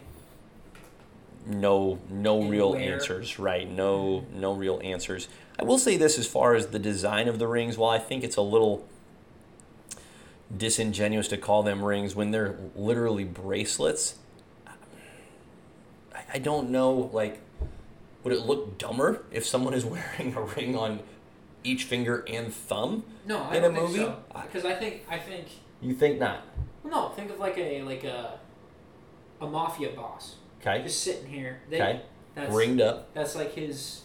no, 1.47 1.99
no 2.09 2.41
And 2.41 2.49
real 2.49 2.71
where. 2.71 2.93
answers. 2.93 3.37
Right? 3.39 3.69
No, 3.69 4.25
no 4.33 4.53
real 4.53 4.81
answers. 4.83 5.27
I 5.59 5.63
will 5.63 5.77
say 5.77 5.95
this 5.95 6.17
as 6.17 6.27
far 6.27 6.55
as 6.55 6.67
the 6.67 6.79
design 6.79 7.27
of 7.27 7.39
the 7.39 7.47
rings. 7.47 7.77
While 7.77 7.91
I 7.91 7.99
think 7.99 8.23
it's 8.23 8.35
a 8.35 8.41
little 8.41 8.85
disingenuous 10.55 11.27
to 11.29 11.37
call 11.37 11.63
them 11.63 11.83
rings 11.83 12.15
when 12.15 12.31
they're 12.31 12.55
literally 12.75 13.23
bracelets. 13.23 14.15
I, 16.13 16.23
I 16.35 16.37
don't 16.39 16.69
know, 16.69 17.09
like, 17.13 17.39
would 18.25 18.33
it 18.33 18.41
look 18.45 18.77
dumber 18.77 19.23
if 19.31 19.45
someone 19.45 19.73
is 19.73 19.85
wearing 19.85 20.35
a 20.35 20.41
ring 20.41 20.75
on 20.75 20.99
each 21.63 21.85
finger 21.85 22.25
and 22.27 22.53
thumb? 22.53 23.05
no, 23.25 23.43
I 23.43 23.55
in 23.55 23.61
don't 23.61 23.71
a 23.71 23.75
think 23.77 23.89
movie? 23.89 23.99
so. 24.03 24.17
Because 24.41 24.65
I 24.65 24.73
think 24.73 25.05
I 25.09 25.17
think 25.19 25.45
You 25.81 25.93
think 25.93 26.19
not? 26.19 26.41
well, 26.83 26.91
no, 26.91 27.09
think 27.15 27.31
of 27.31 27.39
like 27.39 27.57
a 27.57 27.81
like 27.83 28.03
a 28.03 28.39
a 29.39 29.47
mafia 29.47 29.89
boss 29.89 30.35
Okay. 30.61 30.81
just 30.83 31.01
sitting 31.03 31.27
here. 31.27 31.61
They, 31.69 31.81
Okay. 31.81 32.01
That's 32.33 32.53
Ringed 32.53 32.81
up. 32.81 33.13
that's 33.13 33.35
like 33.35 33.53
his, 33.53 34.01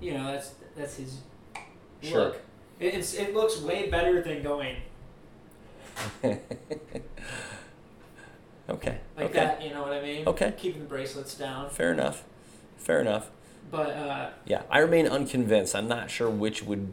you 0.00 0.14
know, 0.14 0.32
that's 0.32 0.54
that's 0.76 0.96
his 0.96 1.18
Sure. 2.02 2.24
look. 2.26 2.36
It, 2.80 2.94
it's, 2.94 3.14
it 3.14 3.34
looks 3.34 3.60
way 3.60 3.88
better 3.90 4.22
than 4.22 4.42
going 4.42 4.76
Okay. 6.22 6.40
like 9.16 9.26
okay. 9.26 9.32
that. 9.34 9.62
You 9.62 9.70
know 9.70 9.82
what 9.82 9.92
I 9.92 10.02
mean? 10.02 10.26
Okay. 10.26 10.54
Keeping 10.56 10.80
the 10.82 10.88
bracelets 10.88 11.34
down, 11.34 11.68
Fair 11.70 11.92
enough. 11.92 12.24
Fair 12.78 13.00
enough. 13.00 13.30
But 13.70 13.90
uh, 13.90 14.30
Yeah, 14.46 14.62
I 14.70 14.78
remain 14.78 15.06
unconvinced. 15.06 15.74
I'm 15.74 15.88
not 15.88 16.10
sure 16.10 16.28
which 16.30 16.62
would 16.62 16.92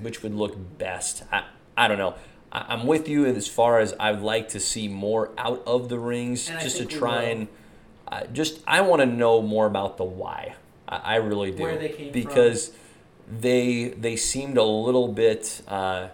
which 0.00 0.22
would 0.22 0.34
look 0.34 0.56
best. 0.78 1.24
I 1.32 1.44
I 1.76 1.88
don't 1.88 1.98
know. 1.98 2.14
I, 2.52 2.66
I'm 2.68 2.86
with 2.86 3.08
you 3.08 3.26
as 3.26 3.48
far 3.48 3.80
as 3.80 3.94
I'd 3.98 4.20
like 4.20 4.50
to 4.50 4.60
see 4.60 4.88
more 4.88 5.30
out 5.38 5.62
of 5.66 5.88
the 5.88 5.98
rings, 5.98 6.46
just 6.46 6.76
to 6.78 6.84
try 6.84 7.24
and 7.24 7.48
uh, 8.08 8.24
just 8.32 8.60
I 8.66 8.80
want 8.82 9.00
to 9.00 9.06
know 9.06 9.42
more 9.42 9.66
about 9.66 9.96
the 9.96 10.04
why. 10.04 10.54
I, 10.88 10.96
I 10.96 11.14
really 11.16 11.50
do 11.50 11.62
Where 11.62 11.78
they 11.78 11.88
came 11.88 12.12
from. 12.12 12.20
because 12.22 12.72
they 13.40 13.88
they 13.88 14.16
seemed 14.16 14.56
a 14.58 14.64
little 14.64 15.08
bit. 15.08 15.62
Uh, 15.66 16.08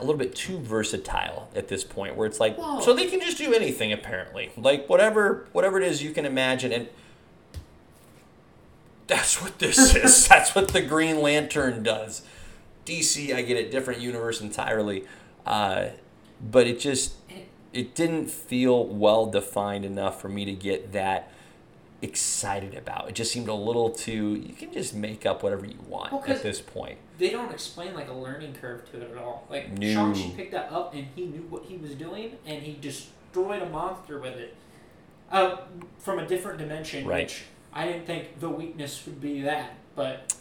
a 0.00 0.04
little 0.04 0.16
bit 0.18 0.34
too 0.34 0.58
versatile 0.58 1.48
at 1.54 1.68
this 1.68 1.84
point 1.84 2.16
where 2.16 2.26
it's 2.26 2.40
like 2.40 2.56
Whoa. 2.56 2.80
so 2.80 2.92
they 2.92 3.06
can 3.06 3.20
just 3.20 3.38
do 3.38 3.54
anything 3.54 3.92
apparently 3.92 4.50
like 4.56 4.88
whatever 4.88 5.46
whatever 5.52 5.80
it 5.80 5.86
is 5.86 6.02
you 6.02 6.10
can 6.10 6.24
imagine 6.24 6.72
and 6.72 6.88
that's 9.08 9.42
what 9.42 9.58
this 9.58 9.94
is 9.96 10.28
that's 10.28 10.54
what 10.54 10.68
the 10.68 10.80
green 10.80 11.20
lantern 11.20 11.82
does 11.82 12.22
dc 12.86 13.34
i 13.34 13.42
get 13.42 13.56
it 13.56 13.70
different 13.72 14.00
universe 14.00 14.40
entirely 14.40 15.04
uh, 15.46 15.88
but 16.40 16.66
it 16.66 16.78
just 16.78 17.14
it, 17.72 17.94
didn't 17.94 18.30
feel 18.30 18.84
well 18.86 19.26
defined 19.26 19.84
enough 19.84 20.20
for 20.20 20.28
me 20.28 20.44
to 20.44 20.52
get 20.52 20.92
that 20.92 21.32
excited 22.02 22.74
about. 22.74 23.08
It 23.08 23.14
just 23.14 23.32
seemed 23.32 23.48
a 23.48 23.54
little 23.54 23.90
too. 23.90 24.34
You 24.34 24.52
can 24.52 24.72
just 24.72 24.94
make 24.94 25.26
up 25.26 25.42
whatever 25.42 25.64
you 25.66 25.78
want 25.86 26.12
Well, 26.12 26.24
at 26.26 26.42
this 26.42 26.60
point. 26.60 26.98
They 27.18 27.30
don't 27.30 27.50
explain 27.50 27.94
like 27.94 28.08
a 28.08 28.12
learning 28.12 28.54
curve 28.54 28.90
to 28.92 29.00
it 29.00 29.10
at 29.10 29.16
all. 29.16 29.46
Like 29.50 29.72
No. 29.72 30.12
Shang-Chi 30.12 30.36
picked 30.36 30.52
that 30.52 30.70
up 30.70 30.94
and 30.94 31.06
he 31.16 31.26
knew 31.26 31.46
what 31.48 31.64
he 31.64 31.76
was 31.76 31.92
doing 31.94 32.36
and 32.46 32.62
he 32.62 32.74
destroyed 32.80 33.62
a 33.62 33.68
monster 33.68 34.20
with 34.20 34.36
it. 34.36 34.54
Uh, 35.30 35.56
from 35.98 36.18
a 36.18 36.26
different 36.26 36.58
dimension, 36.58 37.06
Right. 37.06 37.24
which 37.24 37.44
I 37.78 37.86
didn't 37.86 38.06
think 38.06 38.40
the 38.40 38.48
weakness 38.48 39.04
would 39.06 39.20
be 39.20 39.42
that, 39.42 39.70
but 39.94 40.34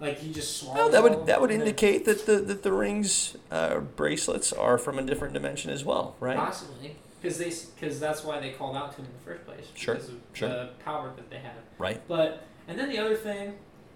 like 0.00 0.18
he 0.18 0.32
just 0.32 0.56
swallowed. 0.58 0.76
Well, 0.78 0.88
that 0.90 1.02
would 1.02 1.26
that 1.26 1.40
would 1.40 1.50
and 1.50 1.60
then- 1.60 1.66
indicate 1.68 2.04
that 2.04 2.26
the 2.26 2.36
that 2.36 2.62
the 2.62 2.72
rings 2.72 3.36
uh, 3.50 3.80
bracelets 3.80 4.52
are 4.52 4.78
from 4.78 4.98
a 4.98 5.02
different 5.02 5.34
dimension 5.34 5.70
as 5.72 5.84
well, 5.84 6.14
right? 6.20 6.36
Possibly, 6.36 6.94
because 7.20 7.38
they 7.38 7.52
because 7.74 7.98
that's 7.98 8.22
why 8.22 8.38
they 8.38 8.50
called 8.50 8.76
out 8.76 8.92
to 8.92 8.98
him 8.98 9.06
in 9.06 9.12
the 9.12 9.18
first 9.24 9.44
place. 9.46 9.66
Sure, 9.74 9.94
Because 9.96 10.08
of 10.10 10.14
sure. 10.32 10.48
the 10.48 10.68
power 10.84 11.12
that 11.16 11.28
they 11.28 11.38
have. 11.38 11.52
Right. 11.78 12.00
But 12.06 12.44
and 12.68 12.78
then 12.78 12.88
the 12.88 12.98
other 12.98 13.16
thing, 13.16 13.54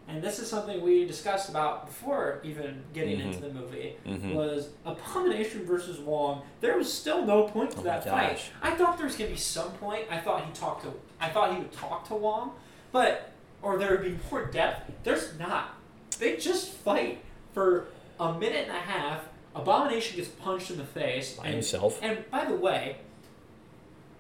and 0.09 0.20
this 0.20 0.41
is 0.41 0.51
something 0.51 0.83
we 0.83 1.07
discussed 1.07 1.49
about 1.49 1.87
before 1.87 2.41
even 2.43 2.83
getting 2.93 3.20
Mhm. 3.20 3.27
into 3.27 3.41
the 3.41 3.51
movie, 3.55 3.95
Mm-hmm. 4.05 4.35
was 4.35 4.70
Abomination 4.85 5.64
versus 5.64 6.01
Wong. 6.01 6.43
There 6.61 6.77
was 6.77 6.93
still 6.93 7.25
no 7.25 7.45
point 7.45 7.70
to 7.72 7.79
Oh 7.79 7.83
that 7.85 8.05
fight. 8.05 8.41
I 8.61 8.72
thought 8.72 8.97
there 8.99 9.07
was 9.07 9.14
gonna 9.16 9.31
be 9.31 9.37
some 9.37 9.70
point. 9.75 10.07
I 10.11 10.18
thought 10.18 10.45
he 10.45 10.53
talked 10.53 10.83
to. 10.83 10.93
I 11.20 11.29
thought 11.31 11.53
he 11.53 11.59
would 11.59 11.72
talk 11.72 12.07
to 12.09 12.14
Wong, 12.14 12.53
but 12.95 13.32
or 13.61 13.76
there 13.76 13.90
would 13.90 14.03
be 14.05 14.16
more 14.30 14.45
depth. 14.47 14.92
There's 15.03 15.36
not. 15.38 15.74
They 16.20 16.36
just 16.36 16.70
fight 16.72 17.18
for 17.53 17.88
a 18.20 18.32
minute 18.32 18.68
and 18.68 18.70
a 18.70 18.80
half. 18.80 19.22
Abomination 19.55 20.16
gets 20.16 20.28
punched 20.28 20.70
in 20.70 20.78
the 20.78 20.84
face. 20.84 21.34
By 21.34 21.47
and 21.47 21.55
himself. 21.55 21.99
and 22.03 22.24
by 22.30 22.45
the 22.45 22.55
way, 22.55 22.99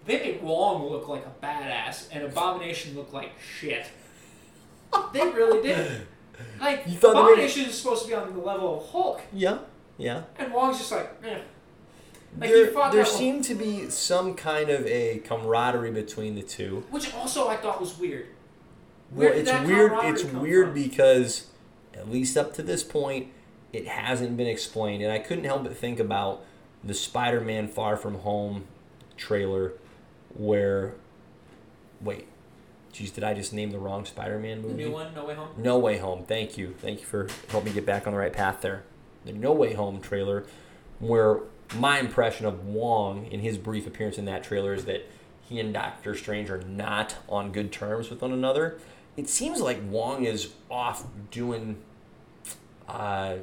they 0.06 0.18
made 0.18 0.42
Wong 0.42 0.90
look 0.90 1.08
like 1.08 1.24
a 1.24 1.44
badass, 1.46 2.08
and 2.12 2.24
Abomination 2.24 2.94
look 2.96 3.12
like 3.12 3.30
shit. 3.40 3.86
They 5.12 5.20
really 5.22 5.62
did. 5.62 6.02
Like 6.60 6.82
You 6.88 6.94
thought 6.94 7.12
they 7.12 7.20
made- 7.20 7.20
Abomination 7.28 7.64
is 7.66 7.78
supposed 7.78 8.02
to 8.02 8.08
be 8.08 8.14
on 8.14 8.32
the 8.34 8.40
level 8.40 8.80
of 8.80 8.90
Hulk, 8.90 9.22
Yeah. 9.32 9.58
Yeah. 9.98 10.24
and 10.36 10.52
Wong's 10.52 10.78
just 10.78 10.90
like, 10.90 11.08
eh. 11.24 11.38
Like 12.40 12.50
there 12.50 12.66
he 12.66 12.90
there 12.90 13.04
seemed 13.04 13.44
to 13.44 13.54
be 13.54 13.88
some 13.90 14.34
kind 14.34 14.68
of 14.68 14.84
a 14.84 15.18
camaraderie 15.24 15.92
between 15.92 16.34
the 16.34 16.42
two. 16.42 16.84
which 16.90 17.14
also 17.14 17.46
I 17.46 17.56
thought 17.56 17.80
was 17.80 17.96
weird. 17.96 18.26
Well, 19.14 19.28
Where 19.28 19.32
it's 19.32 19.50
weird. 19.52 19.92
It's 20.04 20.24
weird 20.24 20.66
from? 20.66 20.74
because, 20.74 21.46
at 21.94 22.10
least 22.10 22.36
up 22.36 22.52
to 22.54 22.62
this 22.62 22.82
point, 22.82 23.28
it 23.72 23.86
hasn't 23.86 24.36
been 24.36 24.46
explained, 24.46 25.02
and 25.02 25.12
I 25.12 25.18
couldn't 25.18 25.44
help 25.44 25.64
but 25.64 25.76
think 25.76 26.00
about 26.00 26.44
the 26.82 26.94
Spider-Man 26.94 27.68
Far 27.68 27.96
From 27.96 28.16
Home 28.16 28.64
trailer, 29.16 29.72
where, 30.36 30.94
wait, 32.00 32.26
geez, 32.92 33.10
did 33.10 33.24
I 33.24 33.34
just 33.34 33.52
name 33.52 33.70
the 33.70 33.78
wrong 33.78 34.04
Spider-Man 34.04 34.62
movie? 34.62 34.74
The 34.74 34.82
new 34.88 34.90
one, 34.92 35.14
No 35.14 35.24
Way 35.24 35.34
Home. 35.34 35.48
No 35.56 35.78
Way 35.78 35.98
Home. 35.98 36.24
Thank 36.24 36.58
you. 36.58 36.74
Thank 36.78 37.00
you 37.00 37.06
for 37.06 37.28
helping 37.48 37.70
me 37.70 37.74
get 37.74 37.86
back 37.86 38.06
on 38.06 38.12
the 38.12 38.18
right 38.18 38.32
path 38.32 38.60
there. 38.60 38.82
The 39.24 39.32
No 39.32 39.52
Way 39.52 39.74
Home 39.74 40.00
trailer, 40.00 40.44
where 40.98 41.40
my 41.76 41.98
impression 41.98 42.46
of 42.46 42.66
Wong 42.66 43.26
in 43.26 43.40
his 43.40 43.58
brief 43.58 43.86
appearance 43.86 44.18
in 44.18 44.24
that 44.26 44.44
trailer 44.44 44.74
is 44.74 44.84
that 44.84 45.08
he 45.40 45.58
and 45.60 45.72
Doctor 45.72 46.14
Strange 46.14 46.50
are 46.50 46.62
not 46.62 47.16
on 47.28 47.52
good 47.52 47.72
terms 47.72 48.10
with 48.10 48.22
one 48.22 48.32
another. 48.32 48.78
It 49.16 49.28
seems 49.28 49.60
like 49.60 49.78
Wong 49.88 50.24
is 50.24 50.52
off 50.70 51.04
doing 51.30 51.76
uh, 52.88 53.36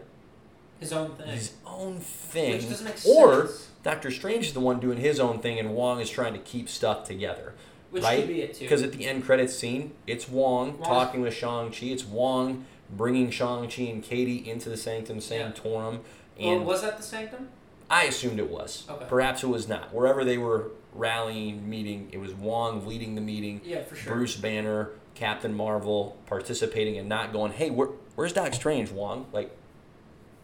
His 0.79 0.91
own 0.93 1.15
thing. 1.15 1.27
his 1.27 1.53
own 1.65 1.99
thing, 1.99 2.53
Which 2.53 2.69
doesn't 2.69 2.85
make 2.85 3.05
or 3.05 3.47
sense. 3.47 3.69
Doctor 3.83 4.11
Strange 4.11 4.47
is 4.47 4.53
the 4.53 4.59
one 4.59 4.79
doing 4.79 4.97
his 4.97 5.19
own 5.19 5.39
thing, 5.39 5.59
and 5.59 5.73
Wong 5.73 5.99
is 6.01 6.09
trying 6.09 6.33
to 6.33 6.39
keep 6.39 6.69
stuff 6.69 7.05
together. 7.05 7.53
Which 7.89 8.03
right? 8.03 8.19
could 8.19 8.27
be 8.27 8.41
it 8.41 8.53
too. 8.53 8.65
Because 8.65 8.83
at 8.83 8.91
the 8.93 9.05
end 9.07 9.23
credits 9.25 9.55
scene, 9.55 9.93
it's 10.07 10.27
Wong, 10.29 10.77
Wong. 10.77 10.83
talking 10.87 11.21
with 11.21 11.33
Shang-Chi. 11.33 11.87
It's 11.87 12.05
Wong 12.05 12.65
bringing 12.89 13.29
Shang-Chi 13.31 13.81
and 13.83 14.03
Katie 14.03 14.47
into 14.49 14.69
the 14.69 14.77
Sanctum 14.77 15.17
Yeah. 15.17 15.21
Sanctorum. 15.21 15.99
well, 16.39 16.49
And 16.53 16.65
was 16.65 16.81
that 16.83 16.97
the 16.97 17.03
Sanctum? 17.03 17.49
I 17.89 18.03
assumed 18.05 18.39
it 18.39 18.49
was. 18.49 18.85
Okay. 18.89 19.05
Perhaps 19.09 19.43
it 19.43 19.47
was 19.47 19.67
not. 19.67 19.93
Wherever 19.93 20.23
they 20.23 20.37
were 20.37 20.71
rallying, 20.93 21.69
meeting, 21.69 22.07
it 22.13 22.17
was 22.19 22.33
Wong 22.33 22.85
leading 22.87 23.15
the 23.15 23.21
meeting. 23.21 23.59
Yeah, 23.65 23.83
for 23.83 23.95
sure. 23.95 24.13
Bruce 24.13 24.35
Banner, 24.37 24.91
Captain 25.21 25.53
Marvel 25.53 26.17
participating 26.25 26.97
and 26.97 27.07
not 27.07 27.31
going, 27.31 27.51
hey, 27.51 27.69
where, 27.69 27.89
where's 28.15 28.33
Doc 28.33 28.55
Strange, 28.55 28.89
Wong? 28.89 29.27
Like, 29.31 29.55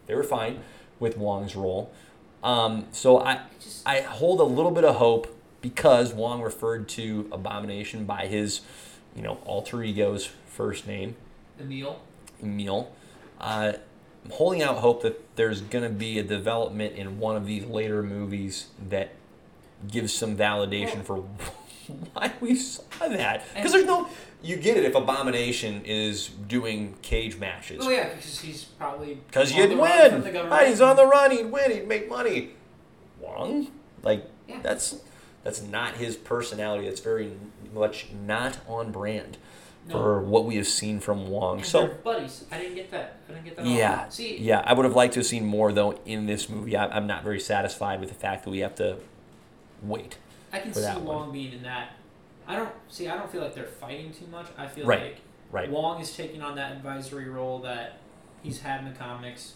they 0.06 0.14
were 0.14 0.22
fine 0.22 0.60
with 1.00 1.16
Wong's 1.16 1.56
role. 1.56 1.90
Um, 2.44 2.86
so 2.92 3.18
I, 3.18 3.40
I 3.84 4.02
hold 4.02 4.38
a 4.38 4.44
little 4.44 4.70
bit 4.70 4.84
of 4.84 4.94
hope 4.94 5.36
because 5.60 6.12
Wong 6.12 6.42
referred 6.42 6.88
to 6.90 7.28
Abomination 7.32 8.04
by 8.04 8.26
his, 8.26 8.60
you 9.16 9.22
know, 9.22 9.38
alter 9.44 9.82
ego's 9.82 10.26
first 10.46 10.86
name, 10.86 11.16
Emil. 11.58 12.00
Emil. 12.40 12.92
Uh, 13.40 13.72
I'm 14.24 14.30
holding 14.30 14.62
out 14.62 14.76
hope 14.76 15.02
that 15.02 15.34
there's 15.34 15.60
going 15.60 15.82
to 15.82 15.90
be 15.90 16.20
a 16.20 16.22
development 16.22 16.94
in 16.94 17.18
one 17.18 17.34
of 17.34 17.46
these 17.46 17.64
later 17.64 18.04
movies 18.04 18.68
that 18.88 19.10
gives 19.90 20.12
some 20.12 20.36
validation 20.36 21.02
for 21.02 21.24
why 22.12 22.32
we 22.40 22.54
saw 22.54 22.82
that. 23.08 23.42
Because 23.54 23.72
there's 23.72 23.84
no, 23.86 24.08
you 24.42 24.56
get 24.56 24.76
it 24.76 24.84
if 24.84 24.94
Abomination 24.94 25.82
is 25.84 26.28
doing 26.28 26.94
cage 27.02 27.36
matches. 27.38 27.84
Oh 27.84 27.90
yeah, 27.90 28.08
because 28.14 28.40
he's 28.40 28.64
probably 28.64 29.14
Because 29.26 29.52
on 29.52 29.58
you'd 29.58 29.70
the 29.72 29.76
win. 29.76 30.20
the. 30.22 30.32
Right, 30.44 30.64
ah, 30.64 30.68
he's 30.68 30.80
on 30.80 30.96
the 30.96 31.06
run. 31.06 31.30
He'd 31.30 31.46
win. 31.50 31.70
He'd 31.70 31.88
make 31.88 32.08
money. 32.08 32.50
Wong, 33.20 33.68
like 34.02 34.24
Yeah. 34.46 34.60
that's 34.62 34.96
that's 35.44 35.62
not 35.62 35.96
his 35.96 36.16
personality. 36.16 36.86
That's 36.88 37.00
very 37.00 37.32
much 37.74 38.06
not 38.26 38.58
on 38.68 38.92
brand 38.92 39.38
No. 39.88 39.94
for 39.94 40.20
what 40.20 40.44
we 40.44 40.56
have 40.56 40.66
seen 40.68 41.00
from 41.00 41.28
Wong. 41.28 41.58
And 41.58 41.66
So 41.66 41.88
buddies. 42.04 42.44
I 42.52 42.58
didn't 42.58 42.76
get 42.76 42.90
that. 42.92 43.16
I 43.28 43.32
didn't 43.32 43.44
get 43.44 43.56
that. 43.56 43.62
at 43.62 43.68
all. 43.68 43.72
yeah, 43.74 44.08
See, 44.08 44.36
yeah, 44.38 44.62
I 44.64 44.72
would 44.72 44.84
have 44.84 44.94
liked 44.94 45.14
to 45.14 45.20
have 45.20 45.26
seen 45.26 45.44
more 45.46 45.72
though 45.72 45.98
in 46.06 46.26
this 46.26 46.48
movie. 46.48 46.76
I, 46.76 46.86
I'm 46.88 47.06
not 47.06 47.24
very 47.24 47.40
satisfied 47.40 47.98
with 48.00 48.08
the 48.08 48.14
fact 48.14 48.44
that 48.44 48.50
we 48.50 48.58
have 48.60 48.74
to 48.76 48.98
wait. 49.82 50.16
I 50.52 50.58
can 50.60 50.72
see 50.72 50.80
that 50.82 51.00
one. 51.02 51.16
Wong 51.16 51.32
being 51.32 51.52
in 51.52 51.62
that. 51.62 51.90
I 52.46 52.56
don't 52.56 52.70
see. 52.88 53.08
I 53.08 53.16
don't 53.16 53.30
feel 53.30 53.42
like 53.42 53.54
they're 53.54 53.64
fighting 53.64 54.12
too 54.12 54.26
much. 54.30 54.46
I 54.56 54.66
feel 54.66 54.86
Right, 54.86 55.02
like 55.02 55.16
right. 55.52 55.70
Wong 55.70 56.00
is 56.00 56.14
taking 56.16 56.40
on 56.42 56.56
that 56.56 56.72
advisory 56.72 57.28
role 57.28 57.58
that 57.60 57.98
he's 58.42 58.60
had 58.60 58.80
in 58.84 58.90
the 58.92 58.98
comics. 58.98 59.54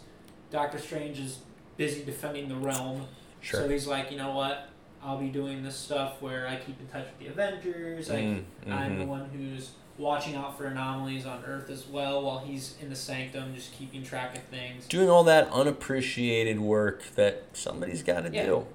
Doctor 0.50 0.78
Strange 0.78 1.18
is 1.18 1.38
busy 1.76 2.04
defending 2.04 2.48
the 2.48 2.56
realm. 2.56 3.06
Sure. 3.40 3.60
So 3.60 3.68
he's 3.68 3.86
like, 3.86 4.10
you 4.10 4.18
know 4.18 4.32
what? 4.32 4.68
I'll 5.02 5.18
be 5.18 5.30
doing 5.30 5.62
this 5.64 5.74
stuff 5.74 6.20
where 6.20 6.46
I 6.46 6.56
keep 6.56 6.78
in 6.80 6.86
touch 6.88 7.06
with 7.06 7.18
the 7.18 7.26
Avengers. 7.28 8.08
Like 8.10 8.20
Mm, 8.20 8.44
I'm 8.68 8.98
the 8.98 9.04
mhm. 9.04 9.08
one 9.08 9.30
who's 9.30 9.70
watching 9.98 10.34
out 10.36 10.56
for 10.56 10.66
anomalies 10.66 11.26
on 11.26 11.42
Earth 11.44 11.70
as 11.70 11.86
well, 11.86 12.22
while 12.22 12.38
he's 12.38 12.76
in 12.80 12.88
the 12.90 12.94
Sanctum, 12.96 13.54
just 13.54 13.72
keeping 13.72 14.02
track 14.02 14.36
of 14.36 14.42
things. 14.44 14.86
Doing 14.86 15.08
all 15.10 15.24
that 15.24 15.48
unappreciated 15.50 16.60
work 16.60 17.02
that 17.16 17.42
somebody's 17.52 18.02
got 18.02 18.20
to 18.24 18.30
Yeah. 18.30 18.44
do. 18.46 18.66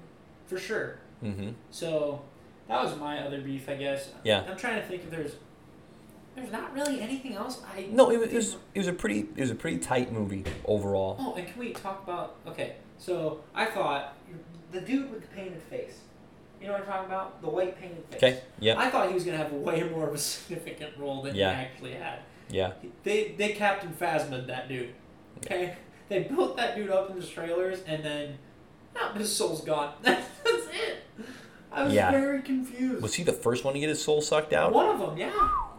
For 0.46 0.58
sure. 0.58 0.96
Hmm 1.20 1.50
So 1.70 2.22
that 2.68 2.82
was 2.82 2.96
my 2.96 3.20
other 3.20 3.40
beef, 3.40 3.68
I 3.68 3.74
guess. 3.74 4.10
Yeah. 4.24 4.44
I'm 4.48 4.56
trying 4.56 4.80
to 4.80 4.86
think 4.86 5.04
if 5.04 5.10
there's 5.10 5.36
there's 6.36 6.52
not 6.52 6.72
really 6.72 7.00
anything 7.00 7.34
else 7.34 7.60
I 7.74 7.88
No, 7.90 8.10
it 8.10 8.18
was, 8.18 8.28
it 8.30 8.34
was 8.36 8.56
it 8.74 8.78
was 8.78 8.88
a 8.88 8.92
pretty 8.92 9.20
it 9.36 9.40
was 9.40 9.50
a 9.50 9.54
pretty 9.56 9.78
tight 9.78 10.12
movie 10.12 10.44
overall. 10.64 11.16
Oh, 11.18 11.34
and 11.34 11.46
can 11.46 11.58
we 11.58 11.72
talk 11.72 12.02
about 12.04 12.36
okay, 12.46 12.76
so 12.98 13.40
I 13.54 13.64
thought 13.66 14.14
the 14.70 14.80
dude 14.80 15.10
with 15.10 15.22
the 15.22 15.28
painted 15.28 15.62
face. 15.64 15.98
You 16.60 16.66
know 16.66 16.72
what 16.72 16.82
I'm 16.82 16.86
talking 16.88 17.06
about? 17.06 17.40
The 17.40 17.48
white 17.48 17.80
painted 17.80 18.04
face. 18.10 18.16
Okay. 18.22 18.40
Yeah. 18.60 18.78
I 18.78 18.90
thought 18.90 19.08
he 19.08 19.14
was 19.14 19.24
gonna 19.24 19.36
have 19.38 19.52
way 19.52 19.82
more 19.84 20.08
of 20.08 20.14
a 20.14 20.18
significant 20.32 20.96
role 20.98 21.22
than 21.22 21.34
Yeah. 21.34 21.54
he 21.56 21.64
actually 21.64 21.94
had. 21.94 22.20
Yeah. 22.50 22.72
They 23.04 23.34
they 23.36 23.52
Captain 23.52 23.92
Phasma 23.92 24.46
that 24.46 24.68
dude. 24.68 24.90
Okay? 25.38 25.76
They 26.08 26.20
built 26.24 26.56
that 26.56 26.74
dude 26.76 26.90
up 26.90 27.10
in 27.10 27.18
the 27.20 27.26
trailers 27.26 27.80
and 27.86 28.04
then 28.04 28.38
oh, 29.00 29.12
his 29.18 29.34
soul's 29.34 29.62
gone. 29.62 29.92
That's 30.02 30.26
it. 30.44 31.02
I 31.72 31.84
was 31.84 31.92
Yeah. 31.92 32.10
very 32.10 32.42
confused. 32.42 33.02
Was 33.02 33.14
he 33.14 33.22
the 33.22 33.32
first 33.32 33.64
one 33.64 33.74
to 33.74 33.80
get 33.80 33.88
his 33.88 34.02
soul 34.02 34.20
sucked 34.20 34.52
out? 34.52 34.72
One 34.72 34.86
of 34.86 34.98
them, 35.00 35.16
yeah. 35.18 35.30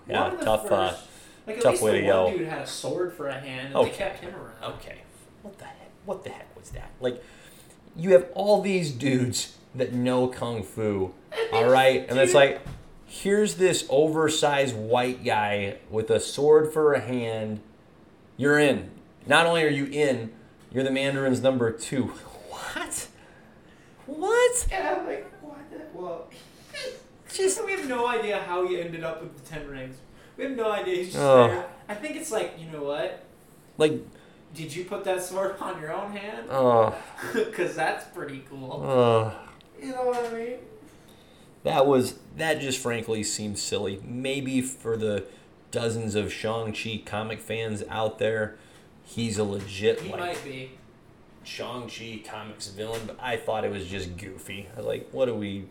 Yeah, 0.08 0.24
One 0.24 0.34
of 0.34 0.40
the 0.40 0.46
tough, 0.46 0.72
uh, 0.72 0.94
like 1.48 1.58
at 1.58 1.64
tough 1.64 1.72
least 1.74 1.84
way 1.84 1.92
the 2.02 2.08
to 2.08 2.14
one 2.14 2.32
go. 2.34 2.38
dude 2.38 2.48
had 2.48 2.62
a 2.62 2.68
sword 2.68 3.14
for 3.14 3.28
a 3.28 3.40
hand, 3.40 3.68
and 3.68 3.76
Okay. 3.76 3.92
they 3.92 3.98
kept 3.98 4.20
him 4.22 4.34
around. 4.36 4.74
Okay. 4.76 5.00
What 5.42 5.58
the 5.58 5.66
heck? 5.66 5.90
What 6.06 6.24
the 6.24 6.30
heck 6.30 6.56
was 6.58 6.70
that? 6.72 6.90
Like, 7.00 7.24
you 7.96 8.12
have 8.14 8.28
all 8.34 8.62
these 8.62 8.92
dudes 8.92 9.56
that 9.76 9.94
know 9.94 10.28
kung 10.28 10.64
fu, 10.64 11.14
all 11.52 11.66
right, 11.70 12.06
and 12.10 12.18
it's 12.20 12.34
like, 12.34 12.62
here's 13.06 13.56
this 13.56 13.86
oversized 13.90 14.76
white 14.76 15.24
guy 15.24 15.78
with 15.90 16.10
a 16.10 16.20
sword 16.20 16.72
for 16.74 16.94
a 16.94 17.00
hand. 17.00 17.60
You're 18.38 18.58
in. 18.60 18.92
Not 19.28 19.46
only 19.46 19.64
are 19.64 19.70
you 19.70 19.86
in, 19.86 20.32
you're 20.72 20.84
the 20.84 20.92
Mandarin's 20.92 21.42
number 21.42 21.72
two. 21.72 22.14
What? 22.76 23.08
What? 24.18 24.68
Yeah, 24.72 24.96
I'm 25.00 25.06
like 25.08 25.32
what? 25.42 25.58
The, 25.72 25.82
well, 25.94 26.28
Just 27.34 27.64
we 27.66 27.72
have 27.74 27.88
no 27.88 28.08
idea 28.08 28.40
how 28.40 28.68
he 28.68 28.82
ended 28.82 29.04
up 29.04 29.22
with 29.22 29.38
the 29.38 29.48
ten 29.50 29.68
rings. 29.68 29.98
We 30.36 30.46
have 30.46 30.54
no 30.56 30.72
idea. 30.72 30.96
He's 30.96 31.08
just 31.14 31.20
Oh. 31.20 31.48
there. 31.48 31.66
I 31.88 31.94
think 31.96 32.16
it's 32.16 32.32
like 32.32 32.54
you 32.60 32.72
know 32.72 32.84
what? 32.84 33.24
like, 33.78 33.94
Did 34.56 34.76
you 34.76 34.84
put 34.86 35.04
that 35.06 35.22
sword 35.24 35.56
on 35.62 35.80
your 35.80 35.94
own 35.94 36.12
hand? 36.12 36.48
oh, 36.52 36.94
Because 37.34 37.76
that's 37.76 38.06
pretty 38.16 38.44
cool. 38.50 38.84
oh. 38.84 39.34
You 39.82 39.92
know 39.94 40.06
what 40.06 40.26
I 40.26 40.34
mean? 40.34 40.58
that 41.64 41.86
was 41.86 42.16
that 42.38 42.60
just 42.62 42.80
frankly 42.80 43.22
seems 43.24 43.62
silly. 43.62 44.02
Maybe 44.04 44.62
for 44.62 44.98
the 44.98 45.26
dozens 45.72 46.16
of 46.16 46.34
Shang 46.34 46.74
Chi 46.74 47.02
comic 47.06 47.40
fans 47.42 47.84
out 47.90 48.18
there, 48.18 48.56
he's 49.04 49.38
a 49.38 49.44
legit 49.44 50.02
He 50.02 50.10
like 50.10 50.20
might 50.20 50.44
be. 50.44 50.72
Shang 51.50 51.90
Chi 51.90 52.22
comics 52.30 52.68
villain. 52.68 53.02
But 53.08 53.18
I 53.20 53.38
thought 53.38 53.66
it 53.66 53.72
was 53.72 53.88
just 53.88 54.16
goofy. 54.18 54.68
I 54.74 54.78
was 54.78 54.86
like, 54.86 55.10
what 55.12 55.28
are 55.28 55.34
we? 55.34 55.66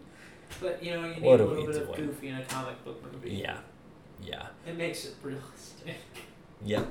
But 0.60 0.82
you 0.82 0.94
know, 0.94 1.06
you 1.06 1.14
need 1.14 1.22
What 1.22 1.40
a 1.40 1.44
little 1.44 1.66
bit 1.66 1.76
of 1.76 1.94
goofy 1.94 2.28
in 2.28 2.36
a 2.36 2.44
comic 2.44 2.84
book 2.84 3.02
movie. 3.12 3.36
Yeah, 3.36 3.58
yeah. 4.22 4.46
It 4.66 4.76
makes 4.76 5.04
it 5.04 5.14
realistic. 5.22 5.94
Yep, 6.64 6.88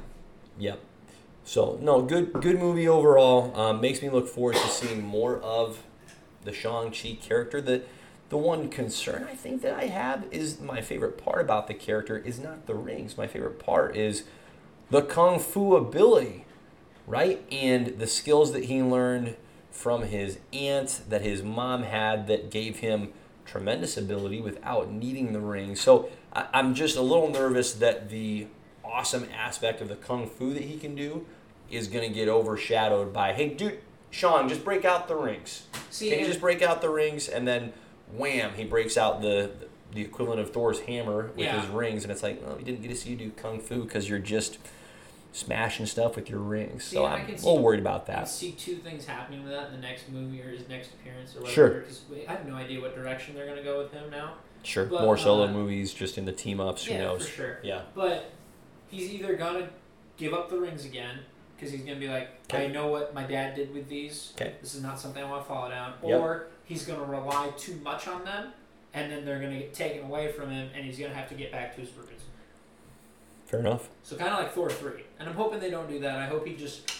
yep. 0.57 0.79
So 1.43 1.77
no, 1.81 2.01
good 2.01 2.31
good 2.31 2.57
movie 2.57 2.87
overall. 2.87 3.53
Um, 3.59 3.81
makes 3.81 4.01
me 4.01 4.09
look 4.09 4.29
forward 4.29 4.55
to 4.55 4.67
seeing 4.69 5.03
more 5.03 5.39
of 5.41 5.83
the 6.45 6.53
Shang 6.53 6.91
Chi 6.91 7.17
character. 7.21 7.59
The 7.59 7.81
the 8.29 8.37
one 8.37 8.69
concern 8.69 9.27
I 9.29 9.35
think 9.35 9.61
that 9.63 9.73
I 9.73 9.87
have 9.87 10.25
is 10.31 10.61
my 10.61 10.79
favorite 10.79 11.17
part 11.17 11.41
about 11.41 11.67
the 11.67 11.73
character 11.73 12.17
is 12.17 12.39
not 12.39 12.65
the 12.65 12.75
rings. 12.75 13.17
My 13.17 13.27
favorite 13.27 13.59
part 13.59 13.97
is 13.97 14.23
the 14.89 15.01
kung 15.01 15.37
fu 15.39 15.75
ability, 15.75 16.45
right? 17.07 17.43
And 17.51 17.97
the 17.99 18.05
skills 18.07 18.51
that 18.53 18.65
he 18.65 18.83
learned 18.83 19.35
from 19.71 20.03
his 20.03 20.39
aunt 20.53 21.01
that 21.09 21.21
his 21.21 21.41
mom 21.41 21.83
had 21.83 22.27
that 22.27 22.51
gave 22.51 22.79
him 22.79 23.13
tremendous 23.45 23.95
ability 23.97 24.41
without 24.41 24.91
needing 24.91 25.31
the 25.33 25.39
ring. 25.39 25.75
So 25.75 26.09
I, 26.33 26.47
I'm 26.53 26.75
just 26.75 26.97
a 26.97 27.01
little 27.01 27.29
nervous 27.29 27.73
that 27.75 28.09
the 28.09 28.47
awesome 28.83 29.27
aspect 29.35 29.81
of 29.81 29.87
the 29.87 29.95
kung 29.95 30.27
fu 30.29 30.53
that 30.53 30.63
he 30.63 30.77
can 30.77 30.95
do 30.95 31.25
is 31.69 31.87
going 31.87 32.07
to 32.07 32.13
get 32.13 32.27
overshadowed 32.27 33.13
by, 33.13 33.33
hey, 33.33 33.49
dude, 33.49 33.79
Sean, 34.09 34.47
just 34.49 34.63
break 34.63 34.85
out 34.85 35.07
the 35.07 35.15
rings. 35.15 35.63
See, 35.89 36.09
Can 36.09 36.19
you 36.19 36.25
just 36.25 36.39
break 36.39 36.61
out 36.61 36.81
the 36.81 36.89
rings? 36.89 37.27
And 37.27 37.47
then, 37.47 37.73
wham, 38.11 38.53
he 38.55 38.63
breaks 38.63 38.97
out 38.97 39.21
the 39.21 39.51
the 39.93 40.01
equivalent 40.01 40.41
of 40.41 40.51
Thor's 40.51 40.81
hammer 40.81 41.27
with 41.37 41.45
Yeah. 41.45 41.61
his 41.61 41.69
rings, 41.69 42.03
and 42.03 42.11
it's 42.11 42.21
like, 42.21 42.45
well, 42.45 42.57
we 42.57 42.63
didn't 42.63 42.81
get 42.81 42.89
to 42.89 42.95
see 42.95 43.11
you 43.11 43.15
do 43.15 43.31
kung 43.31 43.59
fu 43.59 43.83
because 43.83 44.09
you're 44.09 44.19
just 44.19 44.57
smashing 45.37 45.85
stuff 45.85 46.15
with 46.15 46.29
your 46.29 46.39
rings. 46.39 46.83
So 46.83 46.89
See, 46.89 47.05
I'm 47.05 47.27
a 47.27 47.31
little 47.31 47.61
worried 47.61 47.79
about 47.79 48.07
that. 48.07 48.19
I 48.19 48.25
see 48.25 48.51
two 48.51 48.77
things 48.77 49.05
happening 49.05 49.43
with 49.43 49.51
that 49.51 49.67
in 49.67 49.73
the 49.73 49.81
next 49.81 50.09
movie 50.09 50.41
or 50.41 50.49
his 50.49 50.67
next 50.67 50.93
appearance 50.93 51.35
or 51.35 51.41
whatever. 51.41 51.85
Sure. 51.85 52.25
I 52.27 52.31
have 52.31 52.47
no 52.47 52.55
idea 52.55 52.81
what 52.81 52.95
direction 52.95 53.35
they're 53.35 53.45
going 53.45 53.57
to 53.57 53.63
go 53.63 53.77
with 53.77 53.91
him 53.91 54.09
now. 54.09 54.33
Sure, 54.63 54.85
but, 54.85 55.01
more 55.01 55.17
solo 55.17 55.45
uh, 55.45 55.51
movies, 55.51 55.93
just 55.93 56.17
in 56.17 56.25
the 56.25 56.31
team 56.31 56.59
ups. 56.59 56.85
Who 56.85 56.93
yeah, 56.93 56.99
knows? 57.01 57.27
for 57.27 57.35
sure. 57.35 57.59
Yeah, 57.63 57.83
But 57.95 58.31
he's 58.89 59.11
either 59.11 59.35
going 59.35 59.63
to 59.63 59.69
give 60.17 60.33
up 60.33 60.49
the 60.49 60.59
rings 60.59 60.83
again 60.83 61.19
because 61.55 61.71
he's 61.71 61.81
going 61.81 61.99
to 61.99 62.05
be 62.05 62.11
like, 62.11 62.29
Okay. 62.49 62.65
I 62.65 62.67
know 62.67 62.87
what 62.87 63.13
my 63.13 63.23
dad 63.23 63.55
did 63.55 63.73
with 63.73 63.87
these. 63.87 64.33
Okay. 64.35 64.55
This 64.61 64.73
is 64.73 64.81
not 64.81 64.99
something 64.99 65.23
I 65.23 65.29
want 65.29 65.43
to 65.43 65.47
follow 65.47 65.69
down. 65.69 65.93
Yep. 66.03 66.19
Or 66.19 66.47
he's 66.65 66.85
going 66.85 66.99
to 66.99 67.05
rely 67.05 67.51
too 67.57 67.79
much 67.83 68.07
on 68.07 68.23
them 68.25 68.53
and 68.93 69.11
then 69.11 69.25
they're 69.25 69.39
going 69.39 69.53
to 69.53 69.59
get 69.59 69.73
taken 69.73 70.05
away 70.05 70.31
from 70.31 70.49
him 70.49 70.69
and 70.73 70.85
he's 70.85 70.97
going 70.97 71.11
to 71.11 71.17
have 71.17 71.29
to 71.29 71.35
get 71.35 71.51
back 71.51 71.75
to 71.75 71.81
his 71.81 71.91
roots. 71.91 72.16
Fair 73.47 73.59
enough. 73.59 73.89
So 74.03 74.15
kind 74.15 74.31
of 74.31 74.37
like 74.39 74.53
Thor 74.53 74.69
three, 74.69 75.03
and 75.19 75.27
I'm 75.27 75.35
hoping 75.35 75.59
they 75.59 75.71
don't 75.71 75.89
do 75.89 75.99
that. 76.01 76.19
I 76.19 76.27
hope 76.27 76.45
he 76.45 76.55
just 76.55 76.91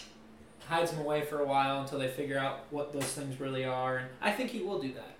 hides 0.66 0.90
them 0.90 1.00
away 1.00 1.22
for 1.22 1.40
a 1.40 1.46
while 1.46 1.80
until 1.82 1.98
they 2.00 2.08
figure 2.08 2.38
out 2.38 2.60
what 2.70 2.92
those 2.92 3.04
things 3.04 3.38
really 3.40 3.64
are, 3.64 3.98
and 3.98 4.08
I 4.20 4.32
think 4.32 4.50
he 4.50 4.60
will 4.62 4.80
do 4.80 4.92
that. 4.94 5.14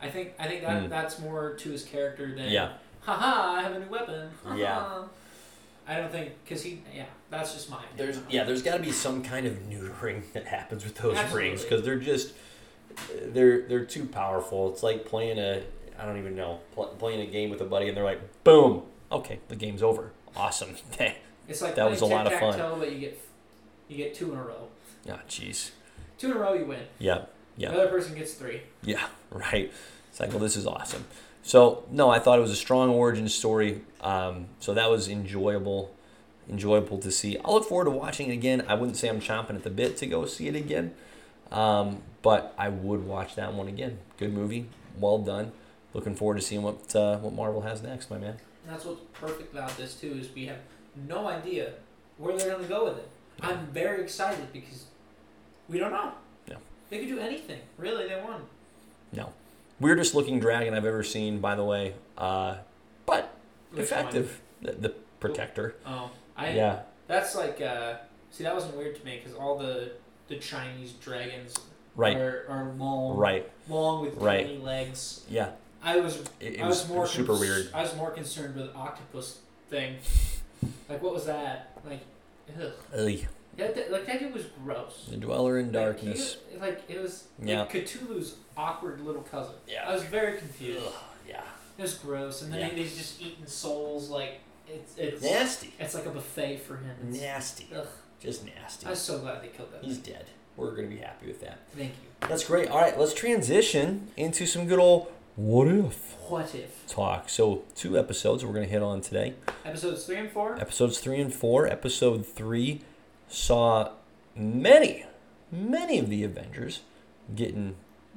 I 0.00 0.08
think 0.08 0.32
I 0.38 0.48
think 0.48 0.62
that 0.62 0.84
Mm. 0.84 0.88
that's 0.88 1.18
more 1.20 1.54
to 1.54 1.70
his 1.70 1.84
character 1.84 2.34
than 2.34 2.48
Yeah. 2.50 2.72
haha 3.02 3.52
I 3.58 3.62
have 3.62 3.72
a 3.72 3.78
new 3.78 3.86
weapon. 3.90 4.30
Yeah. 4.56 5.02
I 5.86 5.96
don't 5.96 6.10
think 6.12 6.32
because 6.44 6.62
he 6.62 6.80
yeah 6.94 7.04
that's 7.30 7.52
just 7.54 7.68
mine. 7.70 7.84
There's 7.96 8.18
yeah, 8.30 8.44
there's 8.44 8.62
got 8.62 8.76
to 8.76 8.82
be 8.82 8.92
some 8.92 9.22
kind 9.22 9.46
of 9.46 9.54
neutering 9.68 10.22
that 10.32 10.46
happens 10.46 10.84
with 10.84 10.94
those 10.96 11.16
Absolutely. 11.16 11.48
rings 11.50 11.62
because 11.62 11.82
they're 11.84 11.98
just 11.98 12.34
they're 13.26 13.62
they're 13.68 13.84
too 13.84 14.06
powerful. 14.06 14.70
It's 14.72 14.82
like 14.82 15.04
playing 15.04 15.38
a 15.38 15.62
I 15.98 16.04
don't 16.06 16.18
even 16.18 16.34
know 16.36 16.60
pl- 16.74 16.94
playing 16.98 17.20
a 17.20 17.26
game 17.30 17.50
with 17.50 17.60
a 17.60 17.64
buddy 17.64 17.88
and 17.88 17.96
they're 17.96 18.04
like 18.04 18.20
boom, 18.44 18.82
okay, 19.10 19.38
the 19.48 19.56
game's 19.56 19.82
over. 19.82 20.10
Awesome. 20.36 20.76
ah, 21.00 21.12
It's 21.48 21.62
like 21.62 21.74
that 21.74 21.90
was 21.90 22.00
a 22.00 22.06
lot 22.06 22.26
of 22.26 22.32
fun. 22.38 22.78
but 22.78 22.92
you 22.92 22.98
get 22.98 23.18
you 23.88 23.96
get 23.96 24.14
two 24.14 24.32
in 24.32 24.38
a 24.38 24.42
row. 24.42 24.68
Ah, 25.10 25.20
jeez. 25.28 25.70
Two 26.18 26.30
in 26.30 26.36
a 26.36 26.38
row, 26.40 26.54
you 26.54 26.64
win. 26.64 26.80
Yeah, 26.98 27.22
yeah. 27.56 27.70
The 27.70 27.80
other 27.82 27.90
person 27.90 28.14
gets 28.14 28.34
three. 28.34 28.62
Yeah, 28.82 29.06
right. 29.30 29.72
It's 30.08 30.20
like, 30.20 30.30
well, 30.30 30.38
this 30.38 30.56
is 30.56 30.66
awesome. 30.66 31.04
So, 31.42 31.84
no, 31.90 32.08
I 32.10 32.18
thought 32.20 32.38
it 32.38 32.42
was 32.42 32.52
a 32.52 32.56
strong 32.56 32.90
origin 32.90 33.28
story. 33.28 33.80
Um, 34.00 34.46
so 34.60 34.74
that 34.74 34.88
was 34.90 35.08
enjoyable, 35.08 35.92
enjoyable 36.48 36.98
to 36.98 37.10
see. 37.10 37.36
I 37.38 37.50
look 37.50 37.64
forward 37.64 37.86
to 37.86 37.90
watching 37.90 38.30
it 38.30 38.34
again. 38.34 38.64
I 38.68 38.74
wouldn't 38.74 38.96
say 38.96 39.08
I'm 39.08 39.20
chomping 39.20 39.56
at 39.56 39.64
the 39.64 39.70
bit 39.70 39.96
to 39.98 40.06
go 40.06 40.24
see 40.26 40.46
it 40.48 40.54
again, 40.54 40.94
um, 41.50 42.02
but 42.22 42.54
I 42.56 42.68
would 42.68 43.04
watch 43.04 43.34
that 43.34 43.54
one 43.54 43.66
again. 43.68 43.98
Good 44.18 44.32
movie, 44.32 44.68
well 44.98 45.18
done. 45.18 45.52
Looking 45.94 46.14
forward 46.14 46.36
to 46.36 46.42
seeing 46.42 46.62
what 46.62 46.94
uh, 46.94 47.18
what 47.18 47.34
Marvel 47.34 47.62
has 47.62 47.82
next, 47.82 48.10
my 48.10 48.18
man. 48.18 48.36
And 48.64 48.72
that's 48.72 48.84
what's 48.84 49.00
perfect 49.12 49.52
about 49.52 49.76
this 49.76 49.94
too 49.94 50.12
is 50.12 50.32
we 50.34 50.46
have 50.46 50.58
no 51.08 51.26
idea 51.28 51.72
where 52.18 52.36
they're 52.36 52.52
gonna 52.52 52.68
go 52.68 52.84
with 52.84 52.98
it. 52.98 53.08
I'm 53.40 53.66
very 53.68 54.02
excited 54.02 54.52
because 54.52 54.84
we 55.68 55.78
don't 55.78 55.90
know. 55.92 56.12
No. 56.48 56.56
They 56.90 56.98
could 56.98 57.08
do 57.08 57.18
anything. 57.18 57.60
Really, 57.78 58.08
they 58.08 58.20
won. 58.20 58.42
No. 59.12 59.32
Weirdest 59.80 60.14
looking 60.14 60.38
dragon 60.38 60.74
I've 60.74 60.84
ever 60.84 61.02
seen, 61.02 61.40
by 61.40 61.56
the 61.56 61.64
way, 61.64 61.94
uh, 62.16 62.58
but 63.04 63.34
Which 63.72 63.82
effective. 63.84 64.40
The, 64.60 64.72
the 64.72 64.88
protector. 65.18 65.74
Oh, 65.84 66.10
I. 66.36 66.50
Yeah, 66.50 66.80
That's 67.08 67.34
like. 67.34 67.60
Uh, 67.60 67.94
see, 68.30 68.44
that 68.44 68.54
wasn't 68.54 68.76
weird 68.76 68.94
to 68.96 69.04
me 69.04 69.16
because 69.16 69.36
all 69.36 69.58
the 69.58 69.92
the 70.28 70.36
Chinese 70.36 70.92
dragons 70.92 71.54
right, 71.96 72.16
are, 72.16 72.46
are 72.48 72.72
long, 72.78 73.16
right. 73.16 73.50
long 73.68 74.02
with 74.02 74.14
Right. 74.16 74.62
legs. 74.62 75.24
Yeah, 75.28 75.50
I 75.82 75.98
was. 76.00 76.18
it, 76.18 76.26
it 76.40 76.60
I 76.60 76.66
was, 76.66 76.82
was 76.82 76.88
more 76.90 77.06
super 77.06 77.28
cons- 77.32 77.40
weird. 77.40 77.68
I 77.74 77.82
was 77.82 77.94
more 77.96 78.10
concerned 78.10 78.54
with 78.56 78.74
octopus 78.74 79.38
thing. 79.70 79.96
Like, 80.88 81.02
what 81.02 81.12
was 81.14 81.26
that? 81.26 81.76
Like, 81.84 82.00
ugh. 82.60 82.72
Ugh. 82.96 83.26
That, 83.56 83.74
that- 83.74 83.90
like 83.92 84.06
that 84.06 84.20
dude 84.20 84.32
was 84.32 84.44
gross. 84.64 85.06
The 85.10 85.16
dweller 85.16 85.58
in 85.58 85.66
Like, 85.66 85.72
darkness. 85.72 86.36
he- 86.50 86.58
like 86.58 86.82
it 86.88 87.00
was 87.00 87.24
Yeah. 87.42 87.60
like 87.60 87.70
Cthulhu's 87.72 88.36
awkward 88.56 89.00
little 89.00 89.22
cousin. 89.22 89.54
Yeah. 89.66 89.88
I 89.88 89.92
was 89.94 90.04
very 90.04 90.38
confused. 90.38 90.86
Ugh, 90.86 90.92
yeah. 91.28 91.42
It 91.78 91.82
was 91.82 91.94
gross, 91.94 92.42
and 92.42 92.52
then 92.52 92.60
Yeah. 92.60 92.68
he, 92.68 92.82
he's 92.82 92.96
just 92.96 93.20
eating 93.20 93.46
souls 93.46 94.08
like 94.08 94.40
it's 94.68 94.96
it's 94.96 95.22
Nasty. 95.22 95.72
it's 95.80 95.94
like 95.94 96.06
a 96.06 96.10
buffet 96.10 96.58
for 96.58 96.76
him. 96.76 96.94
It's, 97.10 97.20
Nasty. 97.20 97.68
Ugh. 97.74 97.86
Just 98.20 98.46
nasty. 98.46 98.86
I'm 98.86 98.94
so 98.94 99.18
glad 99.18 99.42
they 99.42 99.48
killed 99.48 99.72
that. 99.72 99.82
He's 99.82 99.98
dead. 99.98 100.26
We're 100.56 100.70
going 100.76 100.88
to 100.88 100.94
be 100.94 101.00
happy 101.02 101.26
with 101.26 101.40
that. 101.40 101.58
Thank 101.76 101.90
you. 101.90 102.28
That's 102.28 102.44
great. 102.44 102.68
All 102.68 102.80
right, 102.80 102.96
let's 102.96 103.12
transition 103.14 104.06
into 104.16 104.46
some 104.46 104.68
good 104.68 104.78
old 104.78 105.10
what 105.36 105.68
if 105.68 106.14
What 106.28 106.54
if 106.54 106.86
talk. 106.86 107.28
So, 107.28 107.62
two 107.74 107.98
episodes 107.98 108.44
we're 108.44 108.52
going 108.52 108.66
to 108.66 108.70
hit 108.70 108.82
on 108.82 109.00
today. 109.00 109.34
episodes 109.64 110.04
three 110.04 110.16
and 110.16 110.30
four? 110.30 110.60
Episodes 110.60 110.98
three 110.98 111.20
and 111.20 111.32
four. 111.32 111.66
Episode 111.66 112.26
three 112.26 112.82
saw 113.28 113.92
many, 114.36 115.06
many 115.50 115.98
of 115.98 116.08
the 116.10 116.22
Avengers 116.24 116.80
getting 117.34 117.76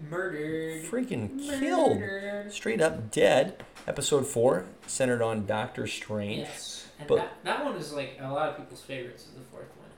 Murdered. 0.09 0.83
freaking 0.83 1.39
killed. 1.59 2.51
Straight 2.51 2.81
up 2.81 3.11
dead. 3.11 3.63
Episode 3.87 4.27
four 4.27 4.65
centered 4.87 5.21
on 5.21 5.45
Doctor 5.45 5.87
Strange. 5.87 6.39
Yes, 6.47 6.87
and 6.99 7.07
But- 7.07 7.17
that 7.17 7.31
that 7.43 7.63
one 7.65 7.75
is 7.75 7.93
like 7.93 8.17
a 8.19 8.27
lot 8.31 8.49
of 8.49 8.57
people's 8.57 8.81
favorites. 8.81 9.23
Is 9.23 9.29
the 9.31 9.41
fourth 9.51 9.69
one, 9.77 9.89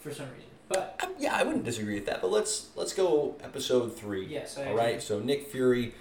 for 0.00 0.12
some 0.12 0.26
reason. 0.34 0.48
But 0.68 1.14
yeah, 1.18 1.36
I 1.36 1.42
wouldn't 1.42 1.64
disagree 1.64 1.94
with 1.94 2.06
that, 2.06 2.20
but 2.20 2.30
let's 2.30 2.68
let's 2.76 2.92
go 2.92 3.36
episode 3.42 3.96
three. 3.96 4.26
yes, 4.26 4.58
I 4.58 4.66
All 4.66 4.74
right, 4.76 5.02
so 5.02 5.20
Nick 5.20 5.48
Fury 5.50 5.94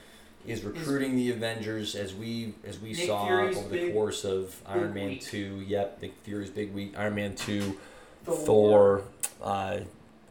is 0.47 0.63
recruiting 0.63 1.15
the 1.15 1.31
Avengers 1.31 1.95
as 1.95 2.13
we 2.13 2.53
as 2.65 2.79
we 2.79 2.93
Nick 2.93 3.07
saw 3.07 3.25
Fury's 3.25 3.57
over 3.57 3.69
the 3.69 3.75
big- 3.77 3.93
course 3.93 4.23
of 4.25 4.59
Iron 4.65 4.93
Man 4.93 5.09
week. 5.09 5.21
two. 5.21 5.63
Yep, 5.67 6.01
Nick 6.01 6.13
Fury's 6.23 6.49
big 6.49 6.73
week. 6.73 6.93
Iron 6.97 7.15
Man 7.15 7.35
two, 7.35 7.77
Thor. 8.25 8.35
Thor, 8.45 9.03
uh, 9.43 9.79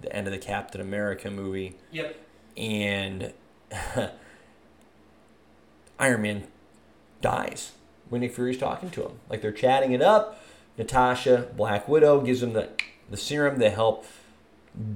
the 0.00 0.14
end 0.14 0.26
of 0.26 0.32
the 0.32 0.38
Captain 0.38 0.80
America 0.80 1.30
movie, 1.30 1.76
Yep. 1.92 2.16
and 2.56 3.32
Iron 5.98 6.22
Man 6.22 6.44
dies 7.20 7.72
when 8.08 8.22
Nick 8.22 8.34
Fury's 8.34 8.58
talking 8.58 8.90
to 8.90 9.02
him. 9.04 9.12
Like 9.28 9.42
they're 9.42 9.52
chatting 9.52 9.92
it 9.92 10.02
up. 10.02 10.42
Natasha, 10.78 11.48
Black 11.56 11.88
Widow, 11.88 12.20
gives 12.20 12.42
him 12.42 12.52
the 12.54 12.68
the 13.10 13.16
serum 13.16 13.58
to 13.60 13.70
help 13.70 14.06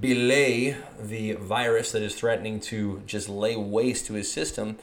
belay 0.01 0.77
the 1.01 1.33
virus 1.33 1.91
that 1.93 2.01
is 2.03 2.15
threatening 2.15 2.61
to 2.61 3.03
just 3.07 3.29
lay 3.29 3.57
waste 3.57 4.07
to 4.07 4.15
his 4.15 4.31
system. 4.31 4.79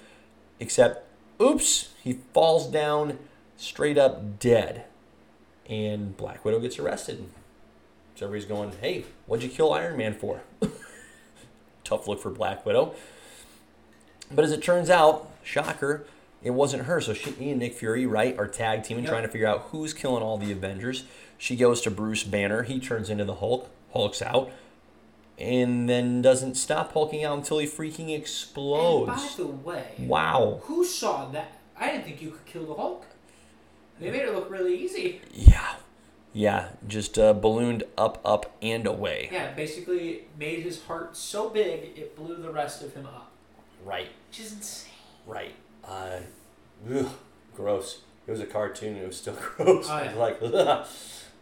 Except, 0.62 1.04
oops, 1.42 1.90
he 2.04 2.20
falls 2.34 2.68
down 2.68 3.18
straight 3.58 3.98
up 3.98 4.40
dead. 4.40 4.86
And 5.68 6.16
Black 6.16 6.46
Widow 6.46 6.60
gets 6.60 6.78
arrested. 6.80 7.26
So 8.16 8.28
everybody's 8.28 8.48
going, 8.48 8.72
hey, 8.80 9.06
what'd 9.26 9.44
you 9.44 9.50
kill 9.50 9.74
Iron 9.74 9.98
Man 9.98 10.14
for? 10.14 10.42
Tough 11.84 12.08
look 12.08 12.22
for 12.22 12.30
Black 12.30 12.66
Widow. 12.66 12.94
But 14.30 14.46
as 14.46 14.52
it 14.52 14.62
turns 14.62 14.90
out, 14.90 15.30
shocker, 15.44 16.06
it 16.44 16.52
wasn't 16.52 16.84
her. 16.84 17.02
So 17.02 17.14
she 17.14 17.34
and 17.50 17.60
Nick 17.60 17.74
Fury, 17.74 18.06
right, 18.06 18.38
are 18.38 18.48
tag 18.48 18.84
teaming, 18.84 19.04
Yep. 19.06 19.12
trying 19.12 19.24
to 19.24 19.30
figure 19.30 19.48
out 19.48 19.70
who's 19.72 19.94
killing 19.94 20.22
all 20.24 20.38
the 20.38 20.52
Avengers. 20.52 21.06
She 21.38 21.56
goes 21.56 21.82
to 21.82 21.92
Bruce 21.92 22.24
Banner. 22.24 22.64
He 22.64 22.80
turns 22.80 23.10
into 23.10 23.26
the 23.26 23.36
Hulk. 23.36 23.68
Hulk's 23.94 24.22
out. 24.22 24.52
And 25.42 25.90
then 25.90 26.22
doesn't 26.22 26.56
stop 26.56 26.94
hulking 26.94 27.24
out 27.24 27.38
until 27.38 27.60
he 27.60 27.68
freaking 27.68 28.16
explodes. 28.16 29.10
And 29.10 29.18
by 29.18 29.34
the 29.38 29.46
way, 29.48 29.86
wow. 30.00 30.60
who 30.64 30.86
saw 30.86 31.30
that? 31.32 31.60
I 31.78 31.88
didn't 31.92 32.06
think 32.06 32.22
you 32.22 32.32
could 32.32 32.46
kill 32.46 32.66
the 32.66 32.76
Hulk. 32.76 33.06
They 34.00 34.12
made 34.12 34.22
it 34.22 34.34
look 34.34 34.50
really 34.50 34.76
easy. 34.78 35.22
Yeah. 35.34 35.76
Yeah, 36.34 36.70
just 36.88 37.20
uh, 37.20 37.34
ballooned 37.34 37.84
up, 37.98 38.22
up, 38.24 38.56
and 38.62 38.88
away. 38.88 39.30
Yeah, 39.32 39.52
basically 39.54 40.26
made 40.40 40.60
his 40.64 40.82
heart 40.84 41.18
so 41.18 41.50
big 41.50 41.92
it 41.98 42.16
blew 42.16 42.38
the 42.38 42.52
rest 42.52 42.82
of 42.82 42.94
him 42.94 43.06
up. 43.06 43.32
Right, 43.84 44.08
Which 44.30 44.40
is 44.40 44.54
insane. 44.54 44.94
right. 45.28 45.54
Uh, 45.84 46.20
ugh, 46.94 47.10
gross. 47.56 48.02
It 48.28 48.32
was 48.32 48.40
a 48.40 48.46
cartoon. 48.46 48.96
It 48.96 49.08
was 49.08 49.18
still 49.18 49.34
gross. 49.58 49.88
Oh, 49.90 49.98
yeah. 49.98 50.08
was 50.08 50.16
like, 50.16 50.38
ugh. 50.42 50.88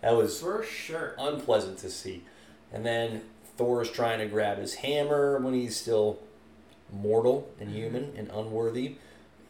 that 0.02 0.16
was 0.16 0.40
For 0.42 0.64
sure. 0.64 1.14
unpleasant 1.20 1.78
to 1.80 1.90
see. 1.90 2.24
And 2.74 2.86
then 2.86 3.24
Thor's 3.60 3.92
trying 3.92 4.20
to 4.20 4.26
grab 4.26 4.58
his 4.58 4.76
hammer 4.76 5.38
when 5.38 5.54
he's 5.54 5.76
still 5.76 6.18
mortal 6.94 7.52
and 7.60 7.68
mm-hmm. 7.68 7.78
human 7.78 8.14
and 8.16 8.30
unworthy. 8.30 8.96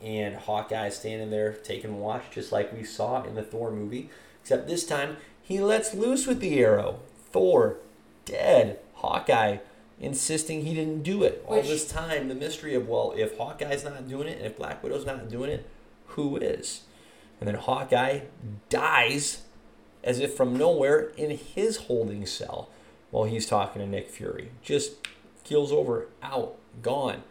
And 0.01 0.35
Hawkeye 0.35 0.89
standing 0.89 1.29
there 1.29 1.53
taking 1.53 1.99
watch, 1.99 2.23
just 2.31 2.51
like 2.51 2.73
we 2.73 2.83
saw 2.83 3.21
in 3.21 3.35
the 3.35 3.43
Thor 3.43 3.69
movie. 3.69 4.09
Except 4.41 4.67
this 4.67 4.83
time, 4.83 5.17
he 5.43 5.59
lets 5.59 5.93
loose 5.93 6.25
with 6.25 6.39
the 6.39 6.57
arrow. 6.59 7.01
Thor, 7.31 7.77
dead. 8.25 8.79
Hawkeye 8.95 9.57
insisting 9.99 10.65
he 10.65 10.73
didn't 10.73 11.03
do 11.03 11.21
it. 11.21 11.45
All 11.45 11.57
Which- 11.57 11.67
this 11.67 11.87
time, 11.87 12.29
the 12.29 12.35
mystery 12.35 12.73
of, 12.73 12.89
well, 12.89 13.13
if 13.15 13.37
Hawkeye's 13.37 13.83
not 13.83 14.09
doing 14.09 14.27
it 14.27 14.37
and 14.37 14.47
if 14.47 14.57
Black 14.57 14.81
Widow's 14.81 15.05
not 15.05 15.29
doing 15.29 15.51
it, 15.51 15.69
who 16.07 16.35
is? 16.37 16.81
And 17.39 17.47
then 17.47 17.55
Hawkeye 17.55 18.21
dies 18.69 19.43
as 20.03 20.19
if 20.19 20.33
from 20.33 20.57
nowhere 20.57 21.11
in 21.15 21.29
his 21.37 21.77
holding 21.77 22.25
cell 22.25 22.69
while 23.11 23.25
he's 23.25 23.45
talking 23.45 23.81
to 23.81 23.87
Nick 23.87 24.09
Fury. 24.09 24.51
Just 24.61 25.07
keels 25.43 25.71
over, 25.71 26.07
out, 26.21 26.57
gone. 26.81 27.23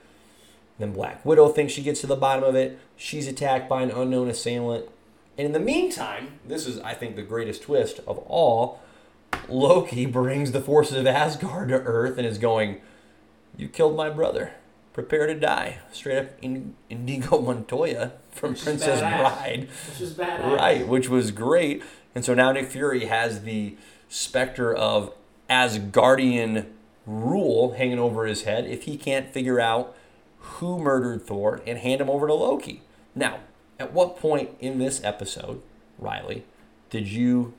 Then 0.78 0.92
Black 0.92 1.24
Widow 1.24 1.48
thinks 1.48 1.72
she 1.72 1.82
gets 1.82 2.00
to 2.02 2.06
the 2.06 2.16
bottom 2.16 2.44
of 2.44 2.54
it. 2.54 2.78
She's 2.96 3.26
attacked 3.26 3.68
by 3.68 3.82
an 3.82 3.90
unknown 3.90 4.28
assailant. 4.28 4.86
And 5.36 5.46
in 5.46 5.52
the 5.52 5.60
meantime, 5.60 6.40
this 6.46 6.66
is, 6.66 6.80
I 6.80 6.94
think, 6.94 7.16
the 7.16 7.22
greatest 7.22 7.62
twist 7.62 8.00
of 8.06 8.18
all. 8.18 8.80
Loki 9.48 10.06
brings 10.20 10.52
the 10.52 10.60
forces 10.60 10.96
of 10.96 11.06
Asgard 11.06 11.68
to 11.68 11.76
Earth 11.76 12.18
and 12.18 12.26
is 12.26 12.38
going, 12.38 12.80
You 13.56 13.68
killed 13.68 13.96
my 13.96 14.10
brother. 14.10 14.52
Prepare 14.92 15.28
to 15.28 15.34
die. 15.34 15.78
Straight 15.92 16.18
up 16.18 16.30
Inigo 16.42 17.40
Montoya 17.40 18.12
from 18.32 18.50
Which 18.50 18.64
Princess. 18.64 19.00
Bride. 19.00 19.68
Which 19.90 20.00
is 20.00 20.14
badass. 20.14 20.56
Right, 20.56 20.88
which 20.88 21.08
was 21.08 21.30
great. 21.30 21.84
And 22.16 22.24
so 22.24 22.34
now 22.34 22.50
Nick 22.50 22.66
Fury 22.66 23.04
has 23.04 23.42
the 23.42 23.76
specter 24.08 24.74
of 24.74 25.12
Asgardian 25.48 26.66
rule 27.06 27.72
hanging 27.72 27.98
over 27.98 28.26
his 28.26 28.42
head 28.42 28.66
if 28.66 28.82
he 28.84 28.96
can't 28.96 29.32
figure 29.32 29.58
out 29.60 29.94
who 30.38 30.78
murdered 30.78 31.22
Thor 31.26 31.62
and 31.66 31.78
hand 31.78 32.00
him 32.00 32.10
over 32.10 32.26
to 32.26 32.34
Loki. 32.34 32.82
Now, 33.14 33.40
at 33.78 33.92
what 33.92 34.18
point 34.18 34.50
in 34.60 34.78
this 34.78 35.02
episode, 35.02 35.62
Riley, 35.98 36.44
did 36.90 37.08
you 37.08 37.54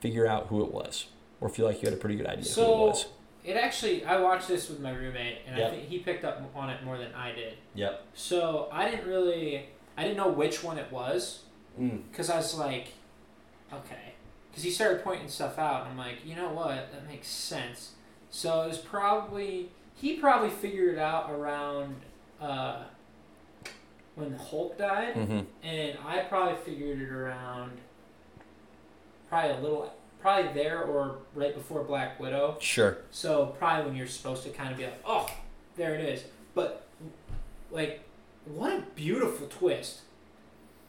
figure 0.00 0.26
out 0.26 0.46
who 0.46 0.62
it 0.64 0.72
was? 0.72 1.06
Or 1.40 1.48
feel 1.48 1.66
like 1.66 1.82
you 1.82 1.86
had 1.88 1.94
a 1.96 2.00
pretty 2.00 2.16
good 2.16 2.26
idea 2.26 2.42
who 2.44 2.48
it 2.50 2.52
So 2.52 2.86
was? 2.86 3.06
it 3.44 3.56
actually, 3.56 4.04
I 4.04 4.18
watched 4.20 4.48
this 4.48 4.68
with 4.68 4.80
my 4.80 4.90
roommate, 4.92 5.38
and 5.46 5.56
Yep. 5.58 5.66
I 5.66 5.74
think 5.76 5.88
he 5.88 5.98
picked 5.98 6.24
up 6.24 6.40
on 6.54 6.70
it 6.70 6.82
more 6.84 6.96
than 6.98 7.12
I 7.14 7.32
did. 7.32 7.54
Yep. 7.74 8.02
So 8.14 8.68
I 8.72 8.88
didn't 8.90 9.06
really, 9.06 9.66
I 9.96 10.02
didn't 10.02 10.16
know 10.16 10.28
which 10.28 10.62
one 10.64 10.78
it 10.78 10.90
was, 10.90 11.40
Mm. 11.80 12.02
because 12.10 12.30
I 12.30 12.36
was 12.38 12.56
like, 12.56 12.88
okay, 13.70 14.14
because 14.56 14.64
he 14.64 14.70
started 14.70 15.04
pointing 15.04 15.28
stuff 15.28 15.58
out, 15.58 15.82
and 15.82 15.90
I'm 15.90 15.98
like, 15.98 16.24
you 16.24 16.34
know 16.34 16.48
what, 16.48 16.90
that 16.90 17.06
makes 17.06 17.28
sense. 17.28 17.92
So 18.30 18.62
it 18.62 18.68
was 18.68 18.78
probably 18.78 19.68
he 19.94 20.14
probably 20.16 20.48
figured 20.48 20.94
it 20.94 20.98
out 20.98 21.30
around 21.30 21.96
uh, 22.40 22.84
when 24.14 24.32
Hulk 24.32 24.78
died, 24.78 25.12
hmm 25.14 25.40
and 25.62 25.98
I 26.06 26.20
probably 26.20 26.56
figured 26.64 27.02
it 27.02 27.10
around 27.10 27.72
probably 29.28 29.50
a 29.50 29.60
little, 29.60 29.92
probably 30.22 30.50
there 30.54 30.82
or 30.84 31.18
right 31.34 31.54
before 31.54 31.82
Black 31.82 32.18
Widow. 32.18 32.56
Sure. 32.58 32.96
So 33.10 33.54
probably 33.58 33.84
when 33.90 33.94
you're 33.94 34.06
supposed 34.06 34.42
to 34.44 34.48
kind 34.48 34.70
of 34.72 34.78
be 34.78 34.84
like, 34.84 35.02
oh, 35.04 35.28
there 35.76 35.94
it 35.94 36.00
is. 36.00 36.24
But 36.54 36.86
like, 37.70 38.00
what 38.46 38.72
a 38.72 38.82
beautiful 38.94 39.48
twist. 39.48 40.00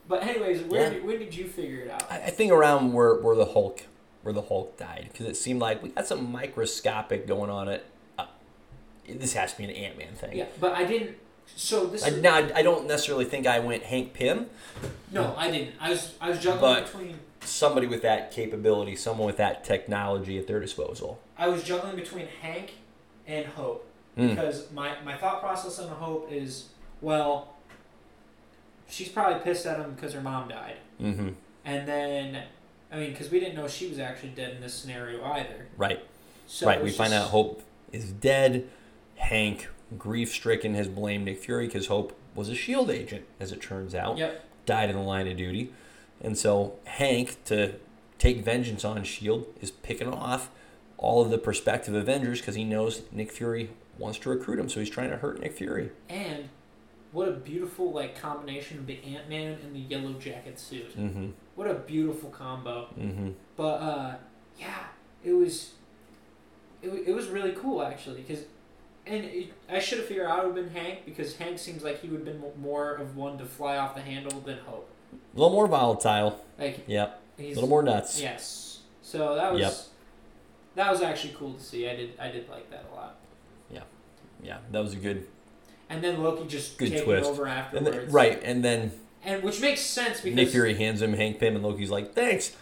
But 0.08 0.22
anyways, 0.22 0.62
where 0.62 0.82
Yeah. 0.84 0.90
did, 0.90 1.04
when 1.04 1.18
did 1.18 1.34
you 1.34 1.46
figure 1.46 1.80
it 1.82 1.90
out? 1.90 2.02
I, 2.10 2.16
I 2.16 2.30
think 2.30 2.50
around 2.52 2.92
where, 2.92 3.14
where 3.16 3.36
the 3.36 3.44
Hulk 3.46 3.82
where 4.22 4.32
the 4.34 4.42
Hulk 4.42 4.76
died 4.76 5.08
because 5.12 5.26
it 5.26 5.36
seemed 5.36 5.60
like 5.60 5.82
we 5.82 5.90
got 5.90 6.06
some 6.06 6.30
microscopic 6.32 7.26
going 7.26 7.50
on. 7.50 7.68
It 7.68 7.86
uh, 8.18 8.26
this 9.08 9.32
has 9.34 9.52
to 9.52 9.58
be 9.58 9.64
an 9.64 9.70
Ant 9.70 9.96
Man 9.98 10.12
thing. 10.14 10.36
Yeah, 10.36 10.46
but 10.60 10.72
I 10.72 10.84
didn't. 10.84 11.16
So 11.56 11.86
this 11.86 12.04
I, 12.04 12.08
is, 12.08 12.22
now 12.22 12.34
I, 12.36 12.62
don't 12.62 12.86
necessarily 12.86 13.24
think 13.24 13.46
I 13.46 13.58
went 13.60 13.84
Hank 13.84 14.12
Pym. 14.12 14.46
no, 15.12 15.34
I 15.36 15.50
didn't. 15.50 15.74
I 15.80 15.90
was 15.90 16.14
I 16.20 16.30
was 16.30 16.38
juggling 16.40 16.60
But- 16.60 16.86
between 16.86 17.18
Somebody 17.40 17.86
with 17.86 18.02
that 18.02 18.32
capability, 18.32 18.96
someone 18.96 19.26
with 19.26 19.36
that 19.36 19.62
technology 19.64 20.38
at 20.38 20.48
their 20.48 20.58
disposal. 20.60 21.20
I 21.38 21.46
was 21.48 21.62
juggling 21.62 21.94
between 21.94 22.26
Hank 22.42 22.72
and 23.26 23.46
Hope 23.46 23.84
Mm. 24.18 24.30
because 24.30 24.70
my 24.72 25.00
my 25.04 25.16
thought 25.16 25.40
process 25.40 25.78
on 25.78 25.88
Hope 25.88 26.30
is 26.32 26.70
well, 27.00 27.54
she's 28.88 29.08
probably 29.08 29.40
pissed 29.40 29.66
at 29.66 29.78
him 29.78 29.92
because 29.94 30.12
her 30.14 30.20
mom 30.20 30.48
died, 30.48 30.76
Mm-hmm. 31.00 31.28
and 31.64 31.86
then 31.88 32.42
I 32.92 32.96
mean 32.98 33.10
because 33.12 33.30
we 33.30 33.38
didn't 33.40 33.54
know 33.56 33.68
she 33.68 33.86
was 33.88 33.98
actually 33.98 34.30
dead 34.30 34.54
in 34.54 34.60
this 34.60 34.74
scenario 34.74 35.24
either. 35.24 35.66
Right. 35.76 36.00
So 36.46 36.66
right. 36.66 36.78
We 36.78 36.84
was 36.86 36.96
find 36.96 37.12
out 37.12 37.28
Hope 37.28 37.62
is 37.92 38.10
dead. 38.12 38.68
Hank, 39.16 39.68
grief 39.98 40.30
stricken, 40.32 40.74
has 40.74 40.86
blamed 40.88 41.24
Nick 41.24 41.38
Fury 41.42 41.66
because 41.66 41.88
Hope 41.88 42.16
was 42.36 42.48
a 42.48 42.54
Shield 42.54 42.88
agent, 42.90 43.24
as 43.40 43.50
it 43.52 43.60
turns 43.60 43.94
out. 43.94 44.16
Yep. 44.16 44.44
died 44.64 44.90
in 44.90 44.96
the 44.96 45.02
line 45.02 45.26
of 45.26 45.36
duty. 45.36 45.72
And 46.20 46.38
so 46.38 46.74
Hank, 46.84 47.42
to 47.46 47.74
take 48.18 48.44
vengeance 48.44 48.84
on 48.84 48.96
S.H.I.E.L.D., 48.98 49.46
is 49.60 49.70
picking 49.72 50.08
off 50.12 50.50
all 50.98 51.20
of 51.22 51.30
the 51.30 51.38
prospective 51.38 51.94
Avengers 51.94 52.40
because 52.40 52.54
he 52.54 52.62
knows 52.64 53.02
Nick 53.12 53.30
Fury 53.32 53.70
wants 53.98 54.18
to 54.20 54.30
recruit 54.30 54.58
him. 54.60 54.68
So 54.68 54.78
he's 54.80 54.90
trying 54.90 55.10
to 55.10 55.16
hurt 55.16 55.40
Nick 55.40 55.52
Fury. 55.52 55.90
And 56.08 56.48
what 57.12 57.28
a 57.28 57.32
beautiful 57.32 57.92
like 57.92 58.20
combination 58.20 58.78
of 58.78 58.86
the 58.86 58.98
Ant 59.04 59.28
Man 59.28 59.58
and 59.62 59.74
the 59.74 59.80
Yellow 59.80 60.12
Jacket 60.14 60.58
suit. 60.58 60.96
Mm-hmm. 60.96 61.28
What 61.54 61.70
a 61.70 61.74
beautiful 61.74 62.30
combo. 62.30 62.88
Mm-hmm. 62.98 63.30
But 63.56 63.62
uh, 63.62 64.14
yeah, 64.58 64.84
it 65.24 65.32
was. 65.32 65.72
It, 66.80 66.90
it 67.08 67.12
was 67.12 67.26
really 67.26 67.52
cool 67.52 67.82
actually 67.82 68.20
because, 68.20 68.44
and 69.04 69.24
it, 69.24 69.52
I 69.68 69.80
should 69.80 69.98
have 69.98 70.06
figured 70.06 70.28
out 70.28 70.44
it 70.44 70.46
would 70.46 70.56
have 70.56 70.72
been 70.72 70.82
Hank 70.82 71.04
because 71.04 71.36
Hank 71.36 71.58
seems 71.58 71.82
like 71.82 72.00
he 72.00 72.08
would 72.08 72.24
have 72.24 72.40
been 72.40 72.62
more 72.62 72.94
of 72.94 73.16
one 73.16 73.36
to 73.38 73.44
fly 73.44 73.76
off 73.78 73.96
the 73.96 74.00
handle 74.00 74.40
than 74.40 74.58
Hope. 74.58 74.88
A 75.12 75.36
little 75.36 75.52
more 75.52 75.66
volatile. 75.66 76.44
Like 76.58 76.84
Yep. 76.86 77.20
A 77.38 77.48
little 77.54 77.68
more 77.68 77.82
nuts. 77.82 78.20
Yes. 78.20 78.80
So 79.02 79.34
that 79.34 79.52
was. 79.52 79.60
Yep. 79.60 79.74
That 80.74 80.92
was 80.92 81.02
actually 81.02 81.34
cool 81.36 81.54
to 81.54 81.60
see. 81.60 81.88
I 81.88 81.96
did. 81.96 82.10
I 82.20 82.30
did 82.30 82.48
like 82.48 82.70
that 82.70 82.84
a 82.92 82.94
lot. 82.94 83.16
Yeah, 83.70 83.80
yeah, 84.42 84.58
that 84.70 84.80
was 84.80 84.92
a 84.92 84.96
good, 84.96 85.26
And 85.90 86.02
then 86.04 86.22
Loki 86.22 86.46
just 86.46 86.76
Good 86.78 86.90
taking 86.90 87.04
twist. 87.04 87.30
over 87.30 87.44
and 87.46 87.52
afterwards. 87.58 87.96
then, 87.96 88.10
right. 88.10 88.40
And 88.42 88.62
then 88.64 88.92
And 89.24 89.42
which 89.42 89.60
makes 89.60 89.80
sense 89.80 90.20
because 90.20 90.36
Nick 90.36 90.48
Fury 90.50 90.74
hands 90.74 91.00
him 91.02 91.14
Hank 91.14 91.38
Pym, 91.40 91.54
and 91.56 91.64
Loki's 91.64 91.90
like, 91.90 92.14
"Thanks. 92.14 92.54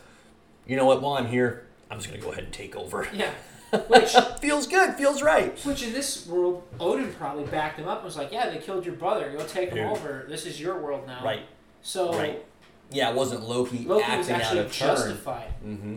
You 0.67 0.77
know 0.77 0.85
what? 0.87 1.03
While 1.03 1.15
I'm 1.15 1.27
here, 1.27 1.67
I'm 1.91 1.99
just 1.99 2.09
gonna 2.09 2.21
go 2.23 2.31
ahead 2.33 2.45
and 2.45 2.53
take 2.53 2.77
over." 2.77 3.07
Yeah. 3.13 3.31
Which 3.89 4.15
feels 4.41 4.69
good. 4.69 4.95
Feels 4.95 5.23
right. 5.23 5.59
which 5.65 5.83
in 5.83 5.93
this 5.93 6.25
world 6.29 6.63
Odin 6.79 7.13
probably 7.15 7.45
backed 7.45 7.81
him 7.81 7.89
up 7.89 7.99
and 7.99 8.05
was 8.05 8.17
like, 8.17 8.31
Yeah, 8.31 8.49
they 8.49 8.59
killed 8.59 8.87
your 8.87 8.95
brother, 8.95 9.35
go 9.37 9.45
take 9.45 9.71
him 9.71 9.79
Dude. 9.79 9.87
over. 9.87 10.25
This 10.29 10.47
is 10.47 10.61
your 10.61 10.81
world 10.81 11.05
now. 11.07 11.23
Right. 11.25 11.43
So 11.83 12.17
Right. 12.17 12.45
Yeah, 12.93 13.11
it 13.11 13.17
wasn't 13.17 13.43
Loki, 13.43 13.79
Loki 13.79 13.95
was 14.17 14.29
acting 14.31 14.35
out 14.37 14.41
actually 14.41 14.61
of 14.61 14.73
turn. 14.73 14.89
justified. 14.97 15.49
Mm-hmm. 15.67 15.97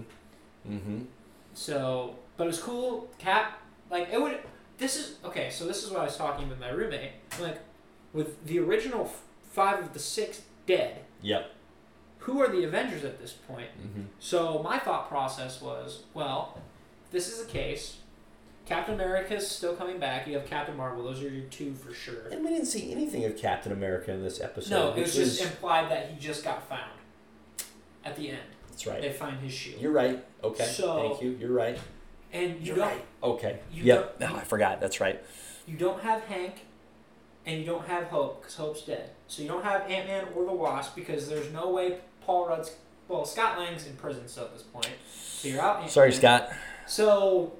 Mm-hmm. 0.67 0.99
So 1.53 2.15
but 2.37 2.45
it 2.45 2.47
was 2.47 2.59
cool. 2.59 3.07
Cap 3.19 3.61
like 3.91 4.09
it 4.11 4.19
would 4.19 4.39
this 4.79 4.95
is 4.97 5.17
okay, 5.23 5.49
so 5.49 5.65
this 5.67 5.83
is 5.83 5.91
what 5.91 5.99
I 6.01 6.05
was 6.05 6.17
talking 6.17 6.49
with 6.49 6.59
my 6.59 6.69
roommate. 6.69 7.11
Like 7.39 7.59
with 8.13 8.43
the 8.45 8.59
original 8.59 9.05
f- 9.05 9.21
five 9.51 9.79
of 9.79 9.93
the 9.93 9.99
six 9.99 10.41
dead, 10.65 11.01
Yep. 11.21 11.51
who 12.19 12.41
are 12.41 12.47
the 12.49 12.63
Avengers 12.63 13.03
at 13.03 13.19
this 13.19 13.33
point? 13.33 13.67
Mm-hmm. 13.79 14.03
So 14.19 14.61
my 14.63 14.79
thought 14.79 15.07
process 15.09 15.61
was, 15.61 16.03
well, 16.13 16.59
this 17.11 17.27
is 17.27 17.45
the 17.45 17.51
case. 17.51 17.97
Captain 18.65 18.93
America 18.93 19.35
is 19.35 19.49
still 19.49 19.75
coming 19.75 19.97
back. 19.99 20.27
You 20.27 20.35
have 20.35 20.45
Captain 20.45 20.77
Marvel. 20.77 21.03
Those 21.03 21.23
are 21.23 21.29
your 21.29 21.45
two 21.45 21.73
for 21.73 21.91
sure. 21.93 22.27
And 22.31 22.43
we 22.43 22.51
didn't 22.51 22.67
see 22.67 22.91
anything 22.91 23.25
of 23.25 23.35
Captain 23.35 23.71
America 23.71 24.11
in 24.11 24.21
this 24.23 24.39
episode. 24.39 24.69
No, 24.69 24.93
it 24.93 25.01
was 25.01 25.15
just 25.15 25.41
implied 25.41 25.89
that 25.89 26.11
he 26.11 26.19
just 26.19 26.43
got 26.43 26.67
found. 26.69 26.91
At 28.05 28.15
the 28.15 28.29
end, 28.29 28.39
that's 28.69 28.85
right. 28.87 29.01
they 29.01 29.11
find 29.11 29.39
his 29.39 29.51
shield, 29.53 29.81
You're 29.81 29.91
right. 29.91 30.23
Okay. 30.43 30.65
So- 30.65 31.09
Thank 31.09 31.21
you. 31.23 31.31
You're 31.39 31.51
right. 31.51 31.79
And 32.33 32.59
you 32.59 32.67
You're 32.67 32.75
don't 32.77 32.87
right. 32.87 33.05
Okay. 33.23 33.59
you 33.71 33.83
yep. 33.83 34.19
don't- 34.19 34.31
No, 34.31 34.37
I 34.37 34.43
forgot. 34.43 34.79
That's 34.81 34.99
right. 34.99 35.21
you 35.67 35.77
don't 35.77 36.01
have 36.03 36.23
Hank, 36.25 36.65
and 37.45 37.59
you 37.59 37.65
don't 37.65 37.85
have 37.87 38.05
Hope 38.05 38.41
because 38.41 38.55
Hope's 38.55 38.81
dead. 38.81 39.09
So 39.27 39.41
you 39.41 39.47
don't 39.47 39.63
have 39.63 39.81
Ant 39.89 40.07
Man 40.07 40.25
or 40.35 40.45
the 40.45 40.53
Wasp 40.53 40.95
because 40.95 41.27
there's 41.29 41.51
no 41.51 41.69
way 41.69 41.97
Paul 42.21 42.47
Rudd's 42.47 42.75
well 43.07 43.25
Scott 43.25 43.57
Lang's 43.57 43.87
in 43.87 43.95
prison 43.95 44.27
still 44.27 44.45
at 44.45 44.53
this 44.53 44.63
point. 44.63 44.87
So 45.15 45.47
you're 45.47 45.61
out. 45.61 45.75
Ant-Man. 45.75 45.89
Sorry, 45.89 46.11
Scott. 46.11 46.51
So 46.87 47.53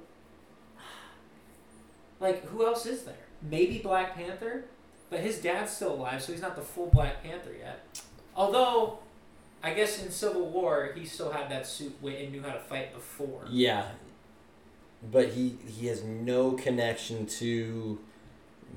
Like 2.20 2.44
who 2.46 2.66
else 2.66 2.86
is 2.86 3.02
there? 3.04 3.14
Maybe 3.42 3.78
Black 3.78 4.14
Panther, 4.14 4.64
but 5.08 5.20
his 5.20 5.38
dad's 5.40 5.72
still 5.72 5.94
alive, 5.94 6.22
so 6.22 6.32
he's 6.32 6.42
not 6.42 6.56
the 6.56 6.62
full 6.62 6.86
Black 6.86 7.22
Panther 7.22 7.52
yet. 7.58 8.02
Although, 8.36 8.98
I 9.62 9.72
guess 9.72 10.02
in 10.04 10.10
Civil 10.10 10.50
War 10.50 10.92
he 10.94 11.04
still 11.06 11.30
had 11.32 11.50
that 11.50 11.66
suit 11.66 11.96
and 12.04 12.32
knew 12.32 12.42
how 12.42 12.52
to 12.52 12.60
fight 12.60 12.92
before. 12.94 13.44
Yeah, 13.48 13.86
but 15.10 15.30
he 15.30 15.56
he 15.66 15.86
has 15.86 16.02
no 16.04 16.52
connection 16.52 17.26
to 17.26 17.98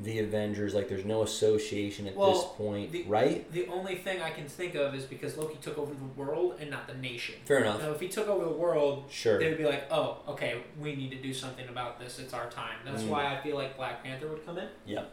the 0.01 0.17
Avengers. 0.19 0.73
Like, 0.73 0.87
there's 0.89 1.05
no 1.05 1.21
association 1.21 2.07
at 2.07 2.17
this 2.17 2.43
point, 2.57 2.91
the- 2.91 3.03
right? 3.03 3.51
The 3.51 3.67
only 3.67 3.95
thing 3.95 4.21
I 4.23 4.31
can 4.31 4.47
think 4.47 4.73
of 4.73 4.95
is 4.95 5.03
because 5.05 5.37
Loki 5.37 5.57
took 5.61 5.77
over 5.77 5.93
the 5.93 6.19
world 6.21 6.55
and 6.59 6.71
not 6.71 6.87
the 6.87 6.95
nation. 6.95 7.35
Fair 7.45 7.59
enough. 7.59 7.79
Now, 7.81 7.91
if 7.91 7.99
he 7.99 8.07
took 8.07 8.27
over 8.27 8.43
the 8.45 8.51
world, 8.51 9.03
Sure. 9.11 9.37
they 9.37 9.49
would 9.49 9.57
be 9.59 9.65
like, 9.65 9.83
"Oh, 9.91 10.17
okay, 10.29 10.61
we 10.79 10.95
need 10.95 11.11
to 11.11 11.17
do 11.21 11.31
something 11.33 11.67
about 11.69 11.99
this. 11.99 12.17
It's 12.17 12.33
our 12.33 12.49
time." 12.49 12.77
That's 12.85 13.03
Mm. 13.03 13.09
why 13.09 13.35
I 13.35 13.41
feel 13.43 13.55
like 13.55 13.77
Black 13.77 14.03
Panther 14.03 14.27
would 14.29 14.43
come 14.45 14.57
in. 14.57 14.67
Yep. 14.87 15.11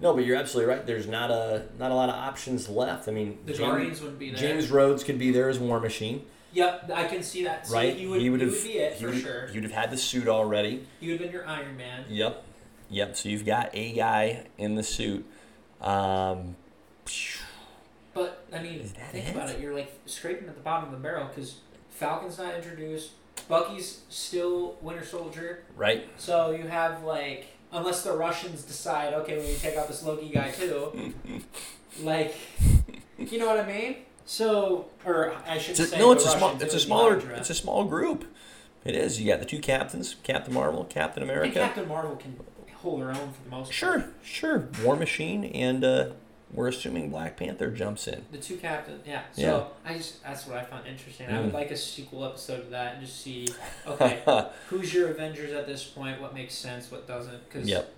No, 0.00 0.12
but 0.14 0.24
you're 0.24 0.36
absolutely 0.36 0.74
right. 0.74 0.84
There's 0.84 1.06
not 1.06 1.30
a 1.30 1.66
not 1.78 1.92
a 1.92 1.94
lot 1.94 2.08
of 2.08 2.16
options 2.16 2.68
left. 2.68 3.06
I 3.06 3.12
mean, 3.12 3.38
The 3.46 3.52
James, 3.52 3.60
Guardians 3.60 4.00
wouldn't 4.00 4.18
be 4.18 4.30
there. 4.30 4.38
James 4.40 4.70
Rhodes 4.72 5.04
could 5.04 5.18
be 5.20 5.30
there 5.30 5.48
as 5.48 5.60
War 5.60 5.78
Machine, 5.78 6.26
Yep, 6.52 6.90
I 6.94 7.04
can 7.06 7.22
see 7.22 7.44
that. 7.44 7.66
See, 7.66 7.74
right? 7.74 7.96
He 7.96 8.06
would, 8.06 8.20
he 8.20 8.28
would 8.30 8.40
he 8.40 8.46
have 8.46 8.54
would 8.54 8.62
be 8.64 8.78
it 8.78 8.96
for 8.98 9.06
would, 9.08 9.20
sure. 9.20 9.48
Would 9.54 9.62
have 9.62 9.72
had 9.72 9.90
the 9.90 9.96
suit 9.96 10.28
already. 10.28 10.86
Would 11.00 11.10
have 11.10 11.18
been 11.20 11.32
your 11.32 11.46
Iron 11.46 11.76
Man. 11.76 12.04
Yep. 12.08 12.44
Yep. 12.90 13.16
So 13.16 13.28
you've 13.30 13.46
got 13.46 13.70
a 13.72 13.92
guy 13.92 14.46
in 14.58 14.74
the 14.74 14.82
suit. 14.82 15.24
Um, 15.80 16.56
But 18.14 18.44
I 18.52 18.62
mean, 18.62 18.80
think 18.84 19.28
it? 19.28 19.34
about 19.34 19.48
it. 19.50 19.60
You're 19.60 19.74
like 19.74 19.90
scraping 20.06 20.46
at 20.48 20.54
the 20.54 20.60
bottom 20.60 20.86
of 20.86 20.92
the 20.92 20.98
barrel 21.02 21.26
because 21.28 21.60
Falcon's 21.90 22.36
not 22.38 22.54
introduced. 22.54 23.12
Bucky's 23.48 24.02
still 24.10 24.76
Winter 24.82 25.04
Soldier. 25.04 25.64
right. 25.76 26.06
So 26.18 26.50
you 26.50 26.66
have 26.68 27.02
like, 27.02 27.46
unless 27.72 28.04
the 28.04 28.12
Russians 28.12 28.62
decide, 28.62 29.14
okay, 29.14 29.38
we 29.38 29.44
need 29.46 29.54
to 29.56 29.60
take 29.60 29.76
out 29.76 29.88
this 29.88 30.02
Loki 30.02 30.28
guy 30.28 30.50
too. 30.50 31.14
like, 32.02 32.34
you 33.18 33.38
know 33.38 33.46
what 33.46 33.58
I 33.60 33.66
mean? 33.66 33.96
So, 34.24 34.86
or 35.04 35.34
I 35.46 35.58
should 35.58 35.78
It's 35.78 35.90
say, 35.90 35.98
no, 35.98 36.12
it's 36.12 36.24
a 36.24 36.30
small. 36.30 36.56
It's 36.60 36.74
a 36.74 36.80
smaller. 36.80 37.14
Hydra. 37.18 37.36
It's 37.38 37.50
a 37.50 37.54
small 37.54 37.84
group. 37.84 38.24
It 38.84 38.94
is. 38.94 39.20
You 39.20 39.28
got 39.30 39.40
the 39.40 39.46
two 39.46 39.58
captains: 39.60 40.16
Captain 40.22 40.52
Marvel, 40.54 40.84
Captain 40.84 41.22
And 41.22 41.30
America. 41.30 41.60
Captain 41.60 41.86
Marvel 41.88 42.16
can 42.16 42.36
hold 42.76 43.00
her 43.00 43.10
own 43.10 43.32
for 43.32 43.42
the 43.44 43.50
most 43.50 43.66
part. 43.66 43.72
Sure, 43.74 44.04
sure. 44.22 44.68
War 44.84 44.96
Machine, 44.96 45.44
and 45.44 45.84
uh, 45.84 46.06
we're 46.52 46.68
assuming 46.68 47.10
Black 47.10 47.36
Panther 47.36 47.70
jumps 47.70 48.06
in. 48.08 48.24
The 48.32 48.38
two 48.38 48.56
captains, 48.56 49.02
yeah. 49.06 49.22
So 49.32 49.42
Yeah. 49.86 49.90
I 49.90 49.96
just 49.96 50.22
that's 50.22 50.46
what 50.46 50.56
I 50.58 50.64
found 50.64 50.86
interesting. 50.86 51.28
I 51.28 51.40
would 51.40 51.50
Mm. 51.50 51.54
like 51.54 51.70
a 51.70 51.76
sequel 51.76 52.24
episode 52.24 52.60
of 52.60 52.70
that 52.70 52.94
and 52.96 53.04
just 53.06 53.20
see, 53.22 53.48
okay, 53.86 54.22
who's 54.68 54.92
your 54.92 55.10
Avengers 55.10 55.52
at 55.52 55.66
this 55.66 55.84
point? 55.84 56.20
What 56.20 56.34
makes 56.34 56.54
sense? 56.54 56.90
What 56.90 57.06
doesn't? 57.06 57.48
Because 57.48 57.68
Yep. 57.68 57.92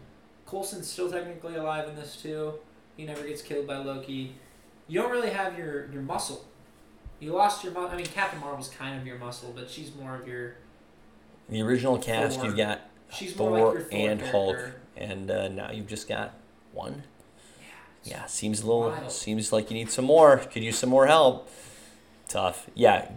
Coulson's 0.47 0.89
still 0.91 1.11
technically 1.11 1.57
alive 1.57 1.89
in 1.89 1.97
this 1.97 2.17
too. 2.21 2.55
He 2.97 3.05
never 3.07 3.23
gets 3.27 3.43
killed 3.43 3.67
by 3.67 3.79
Loki. 3.79 4.35
You 4.89 5.01
don't 5.01 5.11
really 5.11 5.31
have 5.31 5.59
your 5.59 5.91
your 5.91 6.03
muscle. 6.03 6.45
You 7.21 7.33
lost 7.33 7.65
your 7.65 7.73
muscle. 7.73 7.91
I 7.91 7.97
mean, 7.97 8.07
Captain 8.07 8.41
Marvel's 8.41 8.69
kind 8.69 9.01
of 9.01 9.07
your 9.07 9.19
muscle, 9.19 9.53
but 9.55 9.71
she's 9.71 9.95
more 9.95 10.15
of 10.17 10.29
your. 10.29 10.57
The 11.49 11.63
original 11.63 11.99
cast, 11.99 12.37
Thor. 12.39 12.47
you've 12.47 12.57
got 12.57 12.81
She's 13.11 13.33
Thor 13.33 13.51
like 13.51 13.63
Thor 13.63 13.87
and 13.93 14.21
Hulk, 14.21 14.59
and 14.97 15.31
uh, 15.31 15.49
now 15.49 15.71
you've 15.71 15.87
just 15.87 16.09
got 16.09 16.35
one. 16.73 17.03
Yeah. 18.05 18.19
Yeah, 18.19 18.27
seems 18.27 18.63
a 18.63 18.67
little. 18.67 18.83
wild. 18.91 19.11
Seems 19.11 19.53
like 19.53 19.71
you 19.71 19.77
need 19.77 19.91
some 19.91 20.05
more. 20.07 20.39
Could 20.39 20.63
use 20.65 20.79
some 20.79 20.91
more 20.91 21.07
help. 21.07 21.49
Tough. 22.29 22.69
Yeah, 22.75 23.11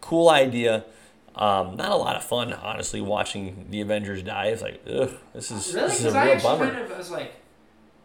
cool 0.00 0.28
idea. 0.30 0.84
Um, 1.36 1.76
not 1.76 1.90
a 1.90 1.96
lot 1.96 2.14
of 2.14 2.22
fun, 2.22 2.52
honestly, 2.52 3.00
watching 3.00 3.66
the 3.70 3.80
Avengers 3.80 4.22
die. 4.22 4.46
It's 4.46 4.62
like, 4.62 4.80
ugh, 4.88 5.10
this 5.34 5.50
is 5.50 5.74
Really? 5.74 5.88
this 5.88 6.04
is 6.04 6.14
a 6.14 6.16
I 6.18 6.24
real 6.26 6.34
actually 6.34 6.48
bummer. 6.58 6.70
kind 6.70 6.84
of 6.84 6.92
I 6.92 6.98
was 6.98 7.10
like, 7.10 7.32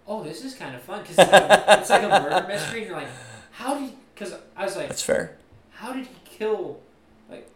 oh, 0.09 0.23
this 0.23 0.43
is 0.43 0.55
kind 0.55 0.75
of 0.75 0.81
fun 0.81 1.01
because 1.03 1.17
it's, 1.19 1.31
like 1.31 1.41
a- 1.43 1.65
it's 1.79 1.89
like 1.89 2.03
a 2.03 2.09
murder 2.09 2.45
mystery. 2.47 2.79
And 2.79 2.87
you're 2.89 2.97
like, 2.97 3.07
how 3.51 3.79
did? 3.79 3.93
Because 4.13 4.33
I 4.57 4.65
was 4.65 4.75
like, 4.75 4.89
That's 4.89 5.03
fair. 5.03 5.37
how 5.71 5.93
did 5.93 6.05
he 6.07 6.11
kill 6.25 6.81
like 7.29 7.49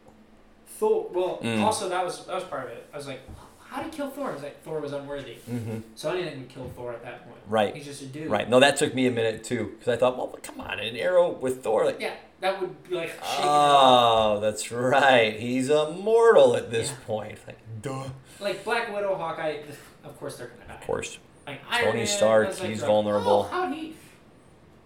Thor? 0.68 1.10
Well, 1.12 1.40
Mm. 1.44 1.62
also 1.62 1.90
that 1.90 2.06
was 2.06 2.26
that 2.26 2.36
was 2.36 2.44
part 2.46 2.66
of 2.66 2.70
it. 2.72 2.88
I 2.94 2.98
was 2.98 3.08
like, 3.08 3.20
how 3.68 3.82
did 3.82 3.92
he 3.92 3.98
kill 3.98 4.10
Thor? 4.12 4.30
I 4.30 4.34
was 4.34 4.44
like, 4.44 4.62
Thor 4.64 4.80
was 4.80 4.94
unworthy. 4.94 5.34
hmm 5.46 5.80
So 5.96 6.12
anything 6.12 6.40
would 6.42 6.50
kill 6.50 6.70
Thor 6.76 6.94
at 6.94 7.04
that 7.04 7.24
point. 7.26 7.38
Right. 7.48 7.76
He's 7.76 7.86
just 7.86 8.02
a 8.04 8.06
dude. 8.06 8.30
Right. 8.30 8.48
No, 8.50 8.60
that 8.60 8.78
took 8.78 8.94
me 8.94 9.08
a 9.08 9.12
minute 9.12 9.44
too, 9.44 9.74
because 9.78 9.88
I 9.94 9.98
thought, 9.98 10.16
well, 10.18 10.28
come 10.44 10.62
on, 10.62 10.80
an 10.80 10.96
arrow 10.96 11.32
with 11.32 11.64
Thor, 11.64 11.86
like. 11.86 12.00
Yeah, 12.00 12.14
that 12.42 12.62
would 12.62 12.84
be 12.88 12.96
like 12.96 13.10
shaking. 13.10 13.44
him 13.44 13.50
off. 13.50 14.38
Oh, 14.38 14.40
that's 14.42 14.72
right. 14.72 15.38
He's 15.40 15.70
immortal 15.70 16.56
at 16.56 16.70
this 16.72 16.90
Yeah. 16.92 16.96
point. 17.08 17.40
Like, 17.48 17.58
duh. 17.82 18.04
Like 18.40 18.64
Black 18.64 18.94
Widow, 18.94 19.16
Hawkeye. 19.16 19.58
Of 20.04 20.20
course 20.20 20.38
they're 20.38 20.48
gonna 20.48 20.68
die. 20.68 20.76
Of 20.76 20.82
course. 20.82 21.18
Like 21.48 21.62
Tony 21.70 21.98
Man, 22.00 22.08
Stark, 22.08 22.60
like 22.60 22.70
he's 22.70 22.80
the- 22.82 22.86
vulnerable. 22.88 23.50
Oh, 23.52 23.72
he? 23.72 23.96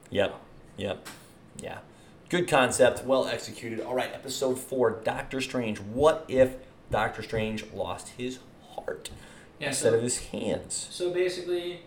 Yep. 0.10 0.36
Yep. 0.78 1.08
Yeah. 1.62 1.80
Good 2.30 2.48
concept. 2.48 3.06
Well 3.06 3.28
executed. 3.28 3.80
All 3.82 3.94
right. 3.96 4.12
Episode 4.14 4.58
four. 4.60 4.92
Doctor 5.04 5.40
Strange. 5.42 5.80
What 5.80 6.26
if 6.28 6.56
Doctor 6.92 7.22
Strange 7.24 7.66
lost 7.74 8.10
his 8.18 8.40
heart 8.76 9.10
Yeah. 9.60 9.68
instead 9.70 9.92
So, 9.92 9.98
of 9.98 10.04
his 10.04 10.18
hands? 10.28 10.88
so 10.92 11.12
basically, 11.12 11.82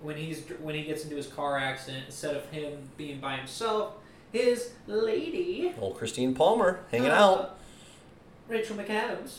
when 0.00 0.16
he's 0.16 0.42
when 0.60 0.74
he 0.74 0.82
gets 0.84 1.04
into 1.04 1.16
his 1.16 1.26
car 1.26 1.58
accident, 1.58 2.04
instead 2.06 2.36
of 2.36 2.46
him 2.50 2.88
being 2.96 3.20
by 3.20 3.36
himself, 3.36 3.94
his 4.32 4.72
lady, 4.86 5.72
Old 5.80 5.96
Christine 5.96 6.34
Palmer 6.34 6.80
hanging 6.90 7.10
uh, 7.10 7.14
out. 7.14 7.58
Rachel 8.48 8.76
McAdams, 8.76 9.38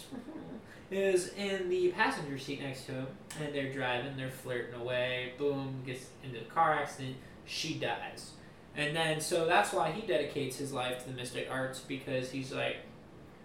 is 0.89 1.33
in 1.35 1.69
the 1.69 1.89
passenger 1.89 2.37
seat 2.37 2.61
next 2.61 2.85
to 2.85 2.91
him, 2.93 3.07
and 3.41 3.53
they're 3.53 3.71
driving. 3.71 4.15
They're 4.17 4.29
flirting 4.29 4.79
away. 4.79 5.33
Boom, 5.37 5.81
gets 5.85 6.07
into 6.23 6.39
a 6.41 6.45
car 6.45 6.73
accident. 6.73 7.15
She 7.45 7.75
dies. 7.75 8.31
And 8.75 8.95
then, 8.95 9.19
so 9.19 9.47
that's 9.47 9.73
why 9.73 9.91
he 9.91 10.05
dedicates 10.05 10.57
his 10.57 10.71
life 10.71 11.03
to 11.03 11.09
the 11.09 11.15
mystic 11.15 11.47
arts 11.49 11.79
because 11.79 12.29
he's 12.31 12.53
like, 12.53 12.77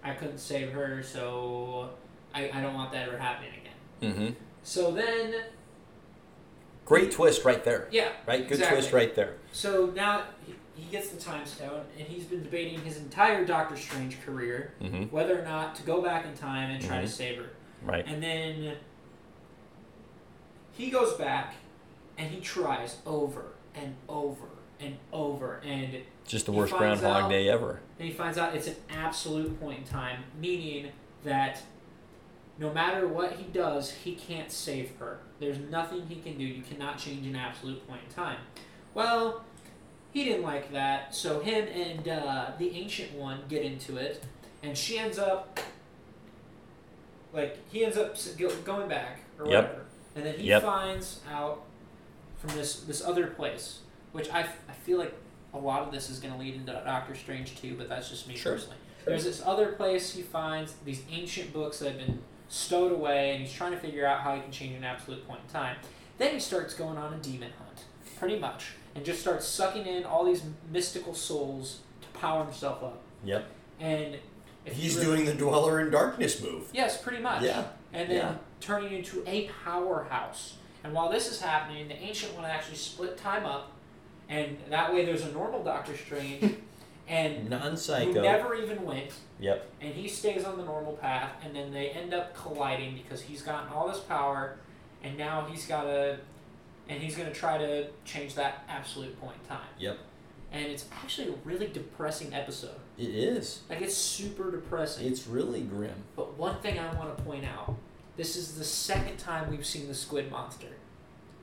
I 0.05 0.13
couldn't 0.13 0.39
save 0.39 0.73
her, 0.73 1.03
so 1.03 1.91
I, 2.35 2.51
I 2.53 2.61
don't 2.61 2.75
want 2.75 2.93
that 2.93 3.09
ever 3.09 3.17
happening 3.19 3.53
again. 3.61 4.13
Mm-hmm. 4.13 4.33
So 4.63 4.91
then, 4.93 5.35
Great 6.85 7.13
twist 7.13 7.45
right 7.45 7.63
there. 7.65 7.89
yeah. 7.93 8.09
Right. 8.27 8.43
Good 8.47 8.55
Exactly. 8.59 8.79
twist 8.79 8.93
right 8.93 9.15
there. 9.15 9.35
So 9.53 9.87
now 9.95 10.25
he, 10.75 10.85
gets 10.91 11.11
the 11.11 11.21
time 11.21 11.45
stone, 11.47 11.85
and 11.99 12.07
he's 12.07 12.25
been 12.25 12.43
debating 12.43 12.81
his 12.83 12.97
entire 12.99 13.45
Doctor 13.45 13.77
Strange 13.77 14.21
career 14.23 14.73
Mm-hmm. 14.83 15.05
whether 15.05 15.41
or 15.41 15.45
not 15.45 15.75
to 15.77 15.83
go 15.83 16.01
back 16.03 16.25
in 16.27 16.35
time 16.35 16.71
and 16.71 16.83
try 16.85 16.99
Mhm. 16.99 17.03
to 17.03 17.09
save 17.09 17.39
her. 17.39 17.51
Right. 17.83 18.05
And 18.07 18.23
then 18.23 18.77
he 20.73 20.91
goes 20.91 21.15
back 21.15 21.55
and 22.19 22.31
he 22.31 22.41
tries 22.41 22.99
over 23.07 23.47
and 23.75 23.95
over 24.09 24.47
and 24.81 24.97
over, 25.13 25.61
and 25.65 25.99
Just 26.27 26.47
the 26.47 26.53
he 26.53 26.59
worst 26.59 26.73
Groundhog 26.75 27.25
out- 27.25 27.29
Day 27.31 27.49
ever. 27.49 27.81
then 27.99 28.07
he 28.09 28.13
finds 28.13 28.37
out 28.39 28.55
it's 28.55 28.67
an 28.67 28.77
absolute 28.91 29.59
point 29.61 29.79
in 29.81 29.85
time, 29.85 30.25
meaning 30.41 30.91
that 31.25 31.63
no 32.59 32.73
matter 32.73 33.07
what 33.09 33.35
he 33.35 33.45
does, 33.45 33.91
he 33.91 34.15
can't 34.15 34.51
save 34.51 34.97
her. 34.99 35.21
There's 35.41 35.59
nothing 35.59 36.07
he 36.09 36.17
can 36.17 36.37
do. 36.37 36.45
You 36.45 36.63
cannot 36.63 36.99
change 36.99 37.27
an 37.27 37.37
absolute 37.37 37.87
point 37.89 38.01
in 38.09 38.15
time. 38.15 38.39
Well, 38.95 39.45
he 40.13 40.25
didn't 40.25 40.43
like 40.43 40.73
that, 40.73 41.15
so 41.15 41.41
him 41.41 41.67
and 41.69 42.07
uh, 42.09 42.51
the 42.59 42.71
ancient 42.77 43.13
one 43.15 43.41
get 43.49 43.63
into 43.63 43.97
it, 43.97 44.23
and 44.63 44.77
she 44.77 44.99
ends 44.99 45.19
up 45.19 45.59
like 47.33 47.59
he 47.71 47.85
ends 47.85 47.97
up 47.97 48.17
going 48.65 48.89
back 48.89 49.21
or 49.39 49.47
Yep. 49.47 49.63
whatever, 49.65 49.85
and 50.17 50.27
then 50.27 50.35
he 50.39 50.49
Yep. 50.49 50.63
finds 50.63 51.21
out 51.31 51.63
from 52.39 52.51
this 52.57 52.81
this 52.81 53.03
other 53.05 53.29
place, 53.29 53.81
which 54.13 54.31
I, 54.31 54.41
f- 54.43 54.59
I 54.69 54.73
feel 54.73 54.99
like 54.99 55.15
a 55.55 55.59
lot 55.59 55.83
of 55.83 55.93
this 55.93 56.11
is 56.11 56.19
going 56.19 56.33
to 56.35 56.41
lead 56.41 56.55
into 56.55 56.73
Doctor 56.73 57.15
Strange 57.15 57.61
too, 57.61 57.75
but 57.77 57.89
that's 57.89 58.09
just 58.11 58.27
me 58.29 58.37
Sure. 58.37 58.53
personally. 58.55 58.77
There's 59.05 59.25
this 59.25 59.43
other 59.45 59.73
place 59.73 60.15
he 60.15 60.23
finds 60.23 60.75
these 60.85 61.03
ancient 61.11 61.53
books 61.53 61.79
that 61.81 61.89
have 61.89 61.99
been 61.99 62.23
stowed 62.49 62.93
away, 62.93 63.33
and 63.33 63.41
he's 63.45 63.53
trying 63.53 63.73
to 63.73 63.79
figure 63.79 64.07
out 64.07 64.21
how 64.21 64.35
he 64.37 64.43
can 64.43 64.53
change 64.53 64.77
an 64.77 64.85
absolute 64.85 65.27
point 65.27 65.41
in 65.47 65.53
time. 65.53 65.77
Then 66.19 66.35
he 66.35 66.41
starts 66.41 66.75
going 66.75 66.97
on 66.99 67.13
a 67.15 67.17
demon 67.17 67.51
hunt, 67.59 67.85
pretty 68.19 68.39
much, 68.39 68.73
and 68.95 69.05
just 69.05 69.21
starts 69.21 69.47
sucking 69.47 69.87
in 69.87 70.05
all 70.05 70.25
these 70.25 70.43
mystical 70.71 71.15
souls 71.15 71.81
to 72.03 72.09
power 72.19 72.45
himself 72.45 72.83
up. 72.83 73.01
Yep. 73.25 73.47
And 73.81 74.19
if 74.65 74.75
He's 74.75 74.97
really- 74.97 75.25
doing 75.25 75.27
the 75.27 75.35
Dweller 75.35 75.81
in 75.81 75.91
Darkness 75.91 76.41
move. 76.43 76.69
Yes, 76.73 77.01
pretty 77.01 77.23
much. 77.23 77.43
Yeah. 77.43 77.65
And 77.93 78.09
then 78.11 78.17
Yeah. 78.17 78.35
turning 78.61 78.93
into 78.93 79.23
a 79.27 79.49
powerhouse. 79.65 80.55
And 80.85 80.93
while 80.95 81.09
this 81.11 81.31
is 81.31 81.41
happening, 81.41 81.89
the 81.89 81.95
ancient 81.97 82.35
one 82.35 82.45
actually 82.45 82.77
split 82.77 83.17
time 83.17 83.45
up, 83.47 83.71
and 84.29 84.59
that 84.69 84.93
way 84.93 85.05
there's 85.05 85.23
a 85.23 85.33
normal 85.33 85.63
Doctor 85.63 85.97
Strange, 85.97 86.57
and 87.09 87.51
Non 87.51 87.73
who 87.73 87.77
psycho. 87.77 88.21
never 88.23 88.55
even 88.55 88.85
went, 88.85 89.13
Yep. 89.41 89.69
and 89.81 89.95
he 89.95 90.09
stays 90.09 90.45
on 90.45 90.57
the 90.57 90.65
normal 90.65 90.95
path, 90.95 91.33
and 91.45 91.55
then 91.55 91.73
they 91.73 91.91
end 91.91 92.15
up 92.15 92.35
colliding 92.35 92.95
because 92.97 93.23
he's 93.23 93.43
gotten 93.43 93.73
all 93.73 93.89
this 93.89 94.01
power, 94.01 94.57
and 95.05 95.17
now 95.19 95.45
he's 95.51 95.67
got 95.67 95.83
to, 95.85 96.19
and 96.89 97.03
he's 97.03 97.17
gonna 97.17 97.33
try 97.33 97.59
to 97.59 97.87
change 98.05 98.35
that 98.35 98.65
absolute 98.69 99.19
point 99.21 99.37
in 99.43 99.49
time. 99.49 99.69
Yep. 99.79 99.99
And 100.53 100.67
it's 100.67 100.85
actually 100.93 101.29
a 101.29 101.35
really 101.45 101.69
depressing 101.69 102.35
episode. 102.35 102.77
It 102.99 103.09
is. 103.09 103.61
Like 103.71 103.81
it's 103.81 103.97
super 103.97 104.51
depressing. 104.51 105.07
It's 105.07 105.27
really 105.27 105.63
grim. 105.63 106.05
But 106.15 106.37
one 106.37 106.61
thing 106.61 106.79
I 106.79 106.93
want 106.95 107.17
to 107.17 107.23
point 107.23 107.45
out 107.47 107.77
this 108.17 108.37
is 108.37 108.57
the 108.59 108.65
second 108.65 109.17
time 109.17 109.51
we've 109.51 109.65
seen 109.65 109.89
the 109.89 109.95
squid 109.95 110.31
monster, 110.31 110.67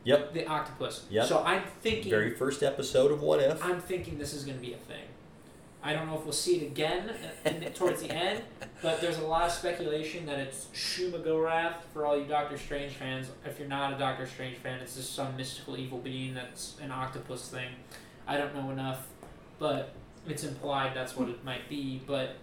Yep. 0.04 0.34
the 0.34 0.46
octopus. 0.46 1.06
Yep. 1.10 1.28
So 1.28 1.44
I'm 1.44 1.64
thinking, 1.82 2.12
Very 2.12 2.36
first 2.36 2.62
episode 2.62 3.12
of 3.12 3.22
What 3.24 3.40
If. 3.42 3.64
I'm 3.66 3.82
thinking 3.82 4.20
this 4.20 4.34
is 4.34 4.44
going 4.46 4.58
to 4.58 4.62
be 4.64 4.74
a 4.74 4.78
thing. 4.78 5.06
I 5.82 5.94
don't 5.94 6.08
know 6.08 6.16
if 6.18 6.24
we'll 6.24 6.34
see 6.34 6.58
it 6.58 6.64
again 6.68 7.14
in, 7.46 7.62
towards 7.74 8.02
the 8.02 8.12
end, 8.12 8.42
but 8.82 9.00
there's 9.00 9.18
a 9.18 9.24
lot 9.26 9.46
of 9.46 9.52
speculation 9.52 10.26
that 10.26 10.38
it's 10.40 10.66
Shumagorath 10.74 11.76
for 11.94 12.06
all 12.06 12.18
you 12.18 12.26
Doctor 12.26 12.58
Strange 12.58 12.94
fans. 12.94 13.30
If 13.46 13.60
you're 13.60 13.68
not 13.70 13.94
a 13.94 13.98
Doctor 13.98 14.28
Strange 14.28 14.58
fan, 14.58 14.80
it's 14.82 14.96
just 14.96 15.16
some 15.16 15.38
mystical 15.38 15.78
evil 15.78 16.00
being 16.00 16.34
that's 16.34 16.76
an 16.82 16.92
octopus 16.92 17.48
thing. 17.48 17.70
I 18.28 18.38
don't 18.38 18.54
know 18.54 18.70
enough, 18.72 19.08
but 19.58 19.94
it's 20.28 20.44
implied 20.44 20.92
that's 20.94 21.16
what 21.16 21.30
it 21.30 21.44
might 21.46 21.70
be. 21.70 22.02
But 22.06 22.36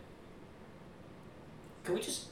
can 1.84 1.94
we 1.94 2.00
just 2.00 2.26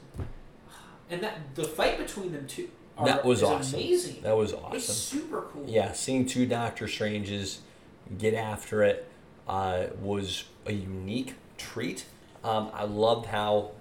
and 1.10 1.22
that 1.22 1.54
the 1.54 1.64
fight 1.64 1.98
between 1.98 2.32
them 2.32 2.46
two 2.46 2.68
are, 2.96 3.04
That 3.06 3.24
was 3.24 3.42
awesome. 3.42 3.74
amazing. 3.78 4.22
That 4.22 4.36
was 4.36 4.52
It's 4.52 4.62
awesome. 4.62 5.18
super 5.18 5.42
cool. 5.52 5.64
Yeah, 5.68 5.92
seeing 5.92 6.24
two 6.24 6.46
Doctor 6.46 6.88
Stranges 6.88 7.60
get 8.18 8.32
after 8.34 8.82
it 8.82 9.06
uh, 9.46 9.88
was 10.00 10.44
a 10.66 10.72
unique 10.72 11.34
treat. 11.58 12.04
Um, 12.42 12.70
I 12.74 12.84
loved 12.84 13.26
how 13.26 13.72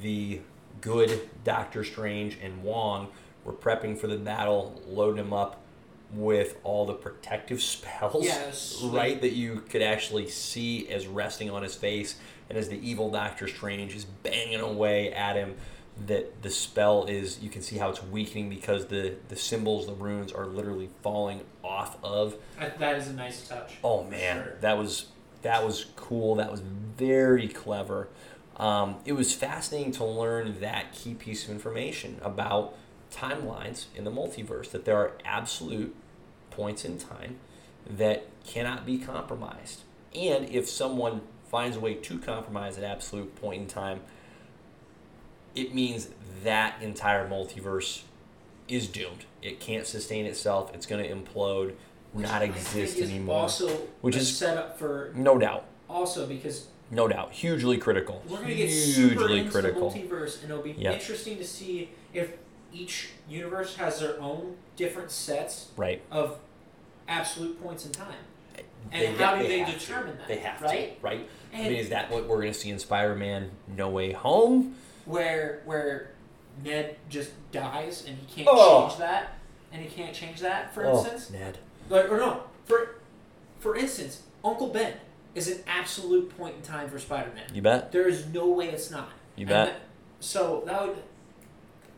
the 0.00 0.40
good 0.80 1.28
Doctor 1.44 1.84
Strange 1.84 2.38
and 2.42 2.62
Wong 2.62 3.08
were 3.44 3.52
prepping 3.52 3.98
for 3.98 4.06
the 4.06 4.16
battle, 4.16 4.80
loading 4.86 5.24
him 5.24 5.32
up 5.32 5.60
with 6.12 6.56
all 6.62 6.84
the 6.86 6.92
protective 6.94 7.62
spells, 7.62 8.24
Yeah, 8.26 8.42
it 8.42 8.46
was 8.48 8.58
sweet. 8.58 8.92
right? 8.92 9.20
That 9.20 9.32
you 9.32 9.62
could 9.68 9.82
actually 9.82 10.28
see 10.28 10.88
as 10.88 11.06
resting 11.06 11.50
on 11.50 11.62
his 11.62 11.74
face, 11.74 12.16
and 12.48 12.58
as 12.58 12.68
the 12.68 12.78
evil 12.86 13.10
Doctor 13.10 13.48
Strange 13.48 13.94
is 13.94 14.04
banging 14.04 14.60
away 14.60 15.12
at 15.12 15.36
him, 15.36 15.56
that 16.06 16.42
the 16.42 16.50
spell 16.50 17.04
is 17.04 17.38
you 17.40 17.50
can 17.50 17.60
see 17.62 17.76
how 17.76 17.90
it's 17.90 18.02
weakening 18.02 18.48
because 18.48 18.86
the 18.86 19.14
the 19.28 19.36
symbols, 19.36 19.86
the 19.86 19.92
runes 19.92 20.32
are 20.32 20.46
literally 20.46 20.88
falling 21.02 21.42
off 21.62 21.96
of. 22.02 22.34
That 22.78 22.96
is 22.96 23.08
a 23.08 23.12
nice 23.12 23.46
touch. 23.46 23.74
Oh 23.84 24.02
man, 24.04 24.42
Sure. 24.42 24.56
that 24.62 24.78
was 24.78 25.06
that 25.42 25.64
was 25.64 25.86
cool. 25.96 26.36
That 26.36 26.50
was 26.50 26.60
very 26.60 27.48
clever. 27.48 28.08
Um, 28.56 28.96
it 29.04 29.12
was 29.12 29.34
fascinating 29.34 29.92
to 29.92 30.04
learn 30.04 30.60
that 30.60 30.92
key 30.92 31.14
piece 31.14 31.44
of 31.44 31.50
information 31.50 32.18
about 32.22 32.74
timelines 33.10 33.86
in 33.94 34.04
the 34.04 34.10
multiverse. 34.10 34.70
That 34.70 34.84
there 34.84 34.96
are 34.96 35.12
absolute 35.24 35.94
points 36.50 36.84
in 36.84 36.98
time 36.98 37.38
that 37.88 38.26
cannot 38.46 38.86
be 38.86 38.98
compromised, 38.98 39.82
and 40.14 40.48
if 40.48 40.68
someone 40.68 41.22
finds 41.50 41.76
a 41.76 41.80
way 41.80 41.94
to 41.94 42.18
compromise 42.18 42.78
an 42.78 42.84
absolute 42.84 43.34
point 43.36 43.62
in 43.62 43.68
time, 43.68 44.00
it 45.54 45.74
means 45.74 46.08
that 46.42 46.80
entire 46.80 47.28
multiverse 47.28 48.02
is 48.68 48.86
doomed. 48.86 49.26
It 49.42 49.60
can't 49.60 49.86
sustain 49.86 50.24
itself. 50.24 50.74
It's 50.74 50.86
going 50.86 51.04
to 51.04 51.14
implode, 51.14 51.74
Which 52.12 52.26
not 52.26 52.42
exist 52.42 52.98
is 52.98 53.10
anymore. 53.10 53.36
Also, 53.36 53.68
Which 54.02 54.16
is- 54.16 54.36
set 54.36 54.56
up 54.58 54.78
for 54.78 55.12
No 55.14 55.38
doubt. 55.38 55.64
also 55.88 56.26
because 56.26 56.66
No 56.90 57.08
doubt. 57.08 57.32
Hugely 57.32 57.78
critical. 57.78 58.22
we're 58.28 58.40
gonna 58.42 58.54
get 58.54 58.70
super 58.70 59.08
Hugely 59.20 59.38
into 59.40 59.50
critical. 59.50 59.88
the 59.90 59.98
multiverse, 60.00 60.42
and 60.42 60.50
it'll 60.50 60.62
be 60.62 60.72
Yep. 60.72 60.92
interesting 60.94 61.38
to 61.38 61.44
see 61.44 61.88
if 62.12 62.32
each 62.72 63.10
universe 63.28 63.76
has 63.76 63.98
their 64.00 64.20
own 64.20 64.56
different 64.76 65.10
sets 65.10 65.68
Right. 65.76 66.02
of 66.10 66.38
absolute 67.08 67.62
points 67.62 67.86
in 67.86 67.92
time. 67.92 68.14
And 68.90 69.16
They 69.16 69.24
how 69.24 69.36
do 69.36 69.46
they 69.46 69.64
to. 69.64 69.72
determine 69.72 70.16
that, 70.18 70.28
They 70.28 70.36
have 70.38 70.60
right? 70.60 71.00
to. 71.00 71.06
Right. 71.06 71.28
I 71.54 71.62
mean, 71.62 71.72
is 71.74 71.88
that 71.90 72.10
what 72.10 72.26
we're 72.26 72.40
going 72.40 72.52
to 72.52 72.58
see 72.58 72.68
in 72.70 72.78
Spider-Man: 72.78 73.50
No 73.68 73.88
Way 73.88 74.12
Home? 74.12 74.74
where 75.04 75.62
where 75.64 76.10
Ned 76.64 76.96
just 77.08 77.30
dies 77.52 78.04
and 78.06 78.16
he 78.18 78.26
can't 78.44 78.48
Oh. 78.50 78.86
change 78.88 78.98
that, 78.98 79.34
and 79.72 79.82
he 79.82 79.88
can't 79.88 80.14
change 80.14 80.40
that, 80.40 80.74
for 80.74 80.84
oh, 80.86 80.98
instance. 80.98 81.30
Ned. 81.30 81.58
Like, 81.88 82.10
or 82.10 82.18
no, 82.18 82.42
for 82.64 82.96
for 83.60 83.76
instance, 83.76 84.22
Uncle 84.44 84.68
Ben 84.68 84.94
is 85.34 85.48
an 85.48 85.58
absolute 85.66 86.36
point 86.36 86.56
in 86.56 86.62
time 86.62 86.88
for 86.88 86.98
Spider-Man. 86.98 87.44
You 87.54 87.62
bet. 87.62 87.92
There 87.92 88.08
is 88.08 88.26
no 88.26 88.48
way 88.48 88.68
it's 88.68 88.90
not. 88.90 89.10
You 89.36 89.42
And 89.46 89.48
bet. 89.48 89.66
that- 89.68 89.80
so 90.20 90.62
that 90.66 90.80
would 90.86 90.96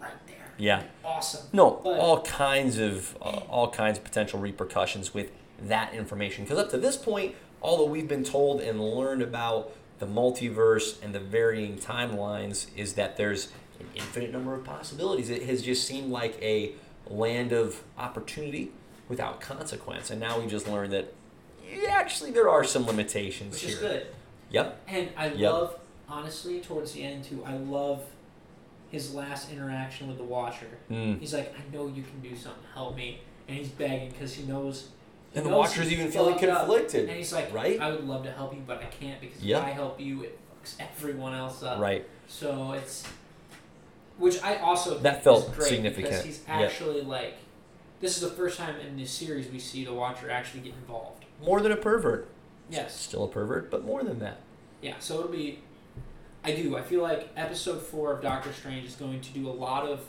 right 0.00 0.12
there. 0.26 0.52
Yeah. 0.56 0.82
Awesome. 1.04 1.46
No, 1.52 1.80
But- 1.82 1.98
all 1.98 2.20
kinds 2.22 2.78
of 2.78 3.16
uh, 3.20 3.40
all 3.48 3.70
kinds 3.70 3.98
of 3.98 4.04
potential 4.04 4.38
repercussions 4.40 5.12
with 5.14 5.30
that 5.60 5.94
information. 5.94 6.44
Because 6.44 6.58
up 6.58 6.70
to 6.70 6.78
this 6.78 6.96
point, 6.96 7.34
all 7.60 7.78
that 7.78 7.90
we've 7.90 8.08
been 8.08 8.24
told 8.24 8.60
and 8.60 8.80
learned 8.80 9.22
about 9.22 9.72
the 9.98 10.06
multiverse 10.06 11.02
and 11.02 11.14
the 11.14 11.20
varying 11.20 11.78
timelines 11.78 12.66
is 12.76 12.94
that 12.94 13.16
there's 13.16 13.48
an 13.80 13.86
infinite 13.94 14.32
number 14.32 14.54
of 14.54 14.64
possibilities. 14.64 15.30
It 15.30 15.42
has 15.44 15.62
just 15.62 15.86
seemed 15.86 16.10
like 16.10 16.40
a 16.42 16.72
land 17.08 17.52
of 17.52 17.82
opportunity 17.98 18.72
without 19.08 19.40
consequence, 19.40 20.10
and 20.10 20.20
now 20.20 20.38
we 20.40 20.46
just 20.46 20.66
learned 20.68 20.92
that 20.92 21.12
yeah, 21.72 21.90
actually 21.90 22.30
there 22.30 22.48
are 22.48 22.62
some 22.64 22.86
limitations 22.86 23.54
Which 23.54 23.72
is 23.72 23.78
good. 23.78 24.06
Yep. 24.50 24.80
And 24.88 25.08
I 25.16 25.26
Yep. 25.28 25.52
love 25.52 25.78
honestly 26.08 26.60
towards 26.60 26.92
the 26.92 27.02
end 27.02 27.24
too, 27.24 27.42
I 27.44 27.54
love 27.56 28.02
his 28.90 29.14
last 29.14 29.50
interaction 29.50 30.06
with 30.08 30.18
the 30.18 30.24
Watcher. 30.24 30.68
Mm. 30.90 31.18
He's 31.18 31.34
like, 31.34 31.52
I 31.58 31.74
know 31.74 31.88
you 31.88 32.02
can 32.02 32.20
do 32.20 32.36
something, 32.36 32.62
help 32.74 32.94
me. 32.96 33.20
And 33.48 33.56
he's 33.58 33.68
begging 33.68 34.10
because 34.10 34.34
he 34.34 34.44
knows. 34.44 34.88
he 35.32 35.38
And 35.38 35.46
the 35.46 35.50
knows 35.50 35.58
Watcher's 35.70 35.90
even 35.92 36.10
feeling 36.10 36.34
fucked 36.34 36.44
up. 36.44 36.66
conflicted. 36.66 37.08
And 37.08 37.16
he's 37.18 37.32
like, 37.32 37.52
right? 37.52 37.80
I 37.80 37.90
would 37.90 38.04
love 38.06 38.22
to 38.24 38.30
help 38.30 38.54
you, 38.54 38.62
but 38.66 38.78
I 38.82 38.84
can't 38.86 39.20
because 39.20 39.42
Yeah. 39.42 39.58
if 39.58 39.64
I 39.64 39.70
help 39.70 40.00
you, 40.00 40.22
it 40.22 40.38
fucks 40.62 40.74
everyone 40.78 41.34
else 41.34 41.62
up. 41.62 41.80
Right. 41.80 42.06
So 42.28 42.72
it's, 42.72 43.04
which 44.18 44.40
I 44.42 44.58
also 44.58 44.98
That 44.98 45.24
felt 45.24 45.52
significant. 45.60 45.96
because 46.10 46.24
he's 46.24 46.40
Yep. 46.46 46.70
actually 46.70 47.02
like, 47.02 47.34
this 48.04 48.16
is 48.16 48.20
the 48.20 48.36
first 48.36 48.58
time 48.58 48.76
in 48.80 48.98
this 48.98 49.10
series 49.10 49.50
we 49.50 49.58
see 49.58 49.82
the 49.82 49.94
Watcher 49.94 50.30
actually 50.30 50.60
get 50.60 50.74
involved. 50.74 51.24
More 51.42 51.62
than 51.62 51.72
a 51.72 51.76
pervert. 51.76 52.28
Yes. 52.68 52.94
Still 53.00 53.24
a 53.24 53.28
pervert, 53.28 53.70
but 53.70 53.82
more 53.82 54.04
than 54.04 54.18
that. 54.18 54.40
Yeah. 54.82 54.96
So 54.98 55.20
it'll 55.20 55.30
be. 55.32 55.60
I 56.44 56.52
do. 56.52 56.76
I 56.76 56.82
feel 56.82 57.00
like 57.00 57.30
episode 57.34 57.80
four 57.80 58.12
of 58.12 58.20
Doctor 58.20 58.52
Strange 58.52 58.84
is 58.86 58.94
going 58.94 59.22
to 59.22 59.30
do 59.32 59.48
a 59.48 59.50
lot 59.50 59.86
of, 59.86 60.04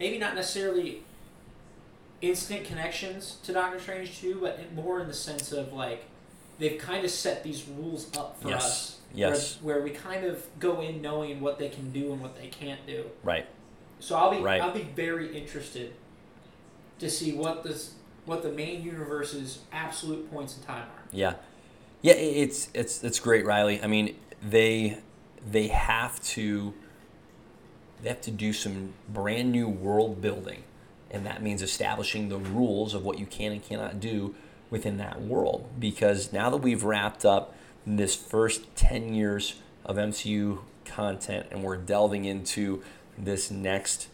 maybe 0.00 0.16
not 0.16 0.34
necessarily 0.34 1.02
instant 2.22 2.64
connections 2.64 3.36
to 3.44 3.52
Doctor 3.52 3.78
Strange 3.78 4.18
two, 4.18 4.38
but 4.40 4.72
more 4.72 5.00
in 5.00 5.06
the 5.06 5.12
sense 5.12 5.52
of 5.52 5.74
like, 5.74 6.06
they've 6.58 6.78
kind 6.80 7.04
of 7.04 7.10
set 7.10 7.44
these 7.44 7.68
rules 7.68 8.08
up 8.16 8.40
for 8.40 8.48
Yes. 8.48 8.64
us. 8.64 8.98
Yes. 9.12 9.58
Where, 9.60 9.76
where 9.76 9.84
we 9.84 9.90
kind 9.90 10.24
of 10.24 10.46
go 10.58 10.80
in 10.80 11.02
knowing 11.02 11.42
what 11.42 11.58
they 11.58 11.68
can 11.68 11.90
do 11.90 12.14
and 12.14 12.22
what 12.22 12.38
they 12.40 12.46
can't 12.48 12.86
do. 12.86 13.04
Right. 13.22 13.44
So 14.00 14.16
I'll 14.16 14.30
be 14.30 14.38
Right. 14.38 14.62
I'll 14.62 14.72
be 14.72 14.88
very 14.96 15.36
interested 15.36 15.92
to 16.98 17.10
see 17.10 17.32
what 17.32 17.62
this 17.62 17.94
what 18.24 18.42
the 18.42 18.50
main 18.50 18.82
universe's 18.82 19.60
absolute 19.72 20.30
points 20.30 20.56
in 20.56 20.62
time 20.62 20.82
are. 20.82 21.02
Yeah, 21.12 21.34
yeah. 22.02 22.14
It's 22.14 22.68
it's 22.74 23.02
it's 23.04 23.20
great, 23.20 23.44
Riley. 23.44 23.82
I 23.82 23.86
mean, 23.86 24.16
they 24.42 24.98
they 25.48 25.68
have 25.68 26.22
to 26.22 26.74
they 28.02 28.08
have 28.08 28.20
to 28.22 28.30
do 28.30 28.52
some 28.52 28.94
brand 29.08 29.52
new 29.52 29.68
world 29.68 30.20
building, 30.20 30.62
and 31.10 31.26
that 31.26 31.42
means 31.42 31.62
establishing 31.62 32.28
the 32.28 32.38
rules 32.38 32.94
of 32.94 33.04
what 33.04 33.18
you 33.18 33.26
can 33.26 33.52
and 33.52 33.62
cannot 33.62 34.00
do 34.00 34.34
within 34.70 34.96
that 34.98 35.20
world. 35.20 35.68
Because 35.78 36.32
now 36.32 36.50
that 36.50 36.58
we've 36.58 36.84
wrapped 36.84 37.24
up 37.24 37.54
this 37.86 38.14
first 38.14 38.74
ten 38.74 39.14
years 39.14 39.56
of 39.84 39.96
MCU 39.96 40.60
content, 40.84 41.46
and 41.50 41.62
we're 41.62 41.76
delving 41.76 42.24
into 42.24 42.82
this 43.18 43.50
next 43.50 44.08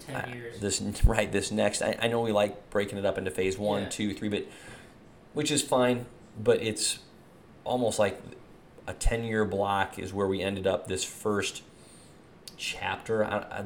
Ten 0.00 0.14
uh. 0.16 0.58
This 0.60 0.80
right. 1.04 1.30
This 1.30 1.50
next. 1.50 1.82
I, 1.82 1.96
I 2.00 2.08
know 2.08 2.20
we 2.20 2.32
like 2.32 2.70
breaking 2.70 2.98
it 2.98 3.06
up 3.06 3.18
into 3.18 3.30
phase 3.30 3.56
one, 3.58 3.82
Yeah. 3.82 3.88
two, 3.88 4.14
three, 4.14 4.28
but 4.28 4.46
which 5.34 5.50
is 5.50 5.62
fine. 5.62 6.06
But 6.42 6.62
it's 6.62 6.98
almost 7.64 7.98
like 7.98 8.20
a 8.86 8.94
ten 8.94 9.24
year 9.24 9.44
block 9.44 9.98
is 9.98 10.12
where 10.12 10.26
we 10.26 10.40
ended 10.42 10.66
up. 10.66 10.86
This 10.88 11.04
first 11.04 11.62
chapter, 12.56 13.24
I, 13.24 13.36
I, 13.38 13.64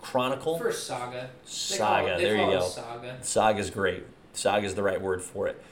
chronicle, 0.00 0.58
First 0.58 0.86
saga. 0.86 1.30
Saga. 1.44 1.78
Call 1.78 2.06
it, 2.06 2.16
they 2.18 2.24
there 2.24 2.36
you 2.36 2.50
go. 2.58 2.60
Saga. 2.68 3.18
Saga's 3.22 3.70
great. 3.70 4.04
Saga's 4.32 4.74
the 4.74 4.82
right 4.82 5.00
word 5.00 5.22
for 5.22 5.46
it. 5.48 5.62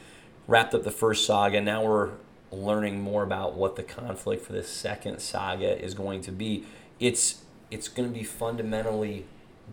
Wrapped 0.47 0.75
up 0.75 0.85
the 0.85 0.91
first 0.91 1.27
saga. 1.27 1.61
Now 1.61 1.85
we're 1.85 2.11
learning 2.51 3.01
more 3.01 3.23
about 3.23 3.55
what 3.55 3.77
the 3.77 3.83
conflict 3.83 4.45
for 4.45 4.53
the 4.53 4.63
second 4.63 5.19
saga 5.21 5.83
is 5.83 5.95
going 5.95 6.21
to 6.23 6.33
be. 6.33 6.65
It's 7.01 7.43
it's 7.71 7.89
going 7.89 8.09
to 8.09 8.17
be 8.17 8.25
fundamentally 8.25 9.25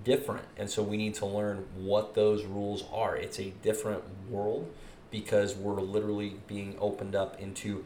different, 0.03 0.45
and 0.57 0.69
so 0.69 0.81
we 0.83 0.97
need 0.97 1.15
to 1.15 1.25
learn 1.25 1.65
what 1.75 2.15
those 2.15 2.45
rules 2.45 2.83
are. 2.91 3.15
It's 3.15 3.39
a 3.39 3.51
different 3.61 4.03
world 4.29 4.71
because 5.09 5.55
we're 5.55 5.81
literally 5.81 6.37
being 6.47 6.75
opened 6.79 7.15
up 7.15 7.39
into 7.39 7.83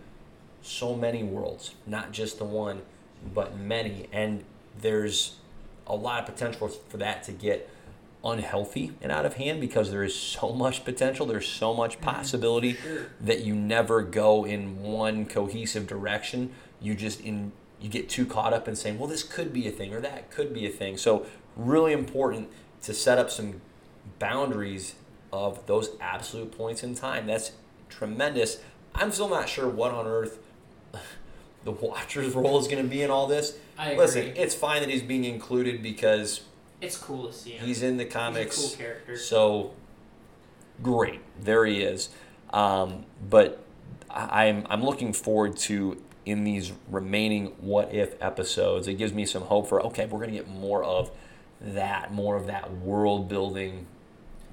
so 0.62 0.96
many 0.96 1.24
worlds, 1.24 1.76
not 1.86 2.12
just 2.12 2.38
the 2.38 2.46
one, 2.46 2.82
but 3.34 3.58
many, 3.58 4.08
and 4.12 4.44
there's 4.80 5.36
a 5.88 5.96
lot 5.96 6.22
of 6.22 6.26
potential 6.26 6.68
for 6.68 6.98
that 6.98 7.24
to 7.24 7.32
get 7.32 7.70
unhealthy 8.24 8.92
and 9.02 9.12
out 9.12 9.26
of 9.26 9.36
hand 9.36 9.62
because 9.62 9.92
there 9.92 10.04
is 10.04 10.16
so 10.16 10.52
much 10.52 10.84
potential, 10.84 11.26
there's 11.26 11.48
so 11.48 11.74
much 11.74 11.96
mm-hmm. 11.96 12.06
possibility 12.06 12.74
Sure. 12.74 13.06
that 13.22 13.44
you 13.44 13.56
never 13.56 14.02
go 14.02 14.46
in 14.46 14.82
one 14.82 15.26
cohesive 15.26 15.86
direction. 15.86 16.52
You 16.82 16.96
just 16.96 17.22
in 17.22 17.52
you 17.80 17.90
get 17.90 18.10
too 18.10 18.26
caught 18.26 18.54
up 18.54 18.68
in 18.68 18.76
saying, 18.76 18.98
"Well, 18.98 19.08
this 19.08 19.22
could 19.22 19.54
be 19.54 19.68
a 19.68 19.72
thing 19.72 19.94
or 19.94 20.00
that 20.02 20.32
could 20.32 20.54
be 20.54 20.66
a 20.66 20.70
thing." 20.70 20.98
So 20.98 21.26
really 21.56 21.94
important 21.94 22.50
to 22.84 22.94
set 22.94 23.18
up 23.18 23.30
some 23.30 23.62
boundaries 24.20 24.96
of 25.34 25.66
those 25.66 25.90
absolute 26.00 26.56
points 26.58 26.84
in 26.84 26.96
time. 26.96 27.28
That's 27.28 27.52
tremendous. 27.90 28.60
I'm 28.94 29.12
still 29.12 29.30
not 29.30 29.50
sure 29.50 29.68
what 29.68 29.92
on 29.92 30.06
earth 30.08 30.40
the 31.64 31.72
Watcher's 31.72 32.34
role 32.36 32.60
is 32.60 32.68
going 32.68 32.84
to 32.84 32.90
be 32.90 33.02
in 33.02 33.10
all 33.12 33.28
this. 33.28 33.58
I 33.78 33.92
agree. 33.92 33.98
Listen, 34.06 34.34
it's 34.36 34.56
fine 34.56 34.82
that 34.82 34.90
he's 34.90 35.02
being 35.04 35.26
included 35.26 35.82
because 35.84 36.42
it's 36.82 36.98
cool 36.98 37.28
to 37.28 37.34
see 37.34 37.52
him. 37.52 37.66
he's 37.66 37.82
in 37.84 37.98
the 37.98 38.04
He's 38.06 38.14
comics. 38.14 38.58
a 38.58 38.62
cool 38.68 38.78
character. 38.78 39.18
So 39.18 39.72
great, 40.82 41.22
there 41.42 41.66
he 41.66 41.82
is. 41.82 42.10
Um, 42.54 43.06
but 43.30 43.64
I'm 44.10 44.66
I'm 44.70 44.84
looking 44.84 45.12
forward 45.12 45.58
to 45.58 46.02
in 46.26 46.44
these 46.44 46.72
remaining 46.90 47.48
what 47.60 47.94
if 47.94 48.16
episodes. 48.22 48.88
It 48.88 48.94
gives 48.96 49.14
me 49.14 49.26
some 49.26 49.44
hope 49.44 49.68
for 49.68 49.82
okay, 49.88 50.06
we're 50.06 50.20
gonna 50.20 50.32
get 50.32 50.48
more 50.48 50.84
of 50.84 51.12
that, 51.62 52.14
more 52.14 52.36
of 52.36 52.48
that 52.48 52.72
world 52.78 53.28
building, 53.30 53.86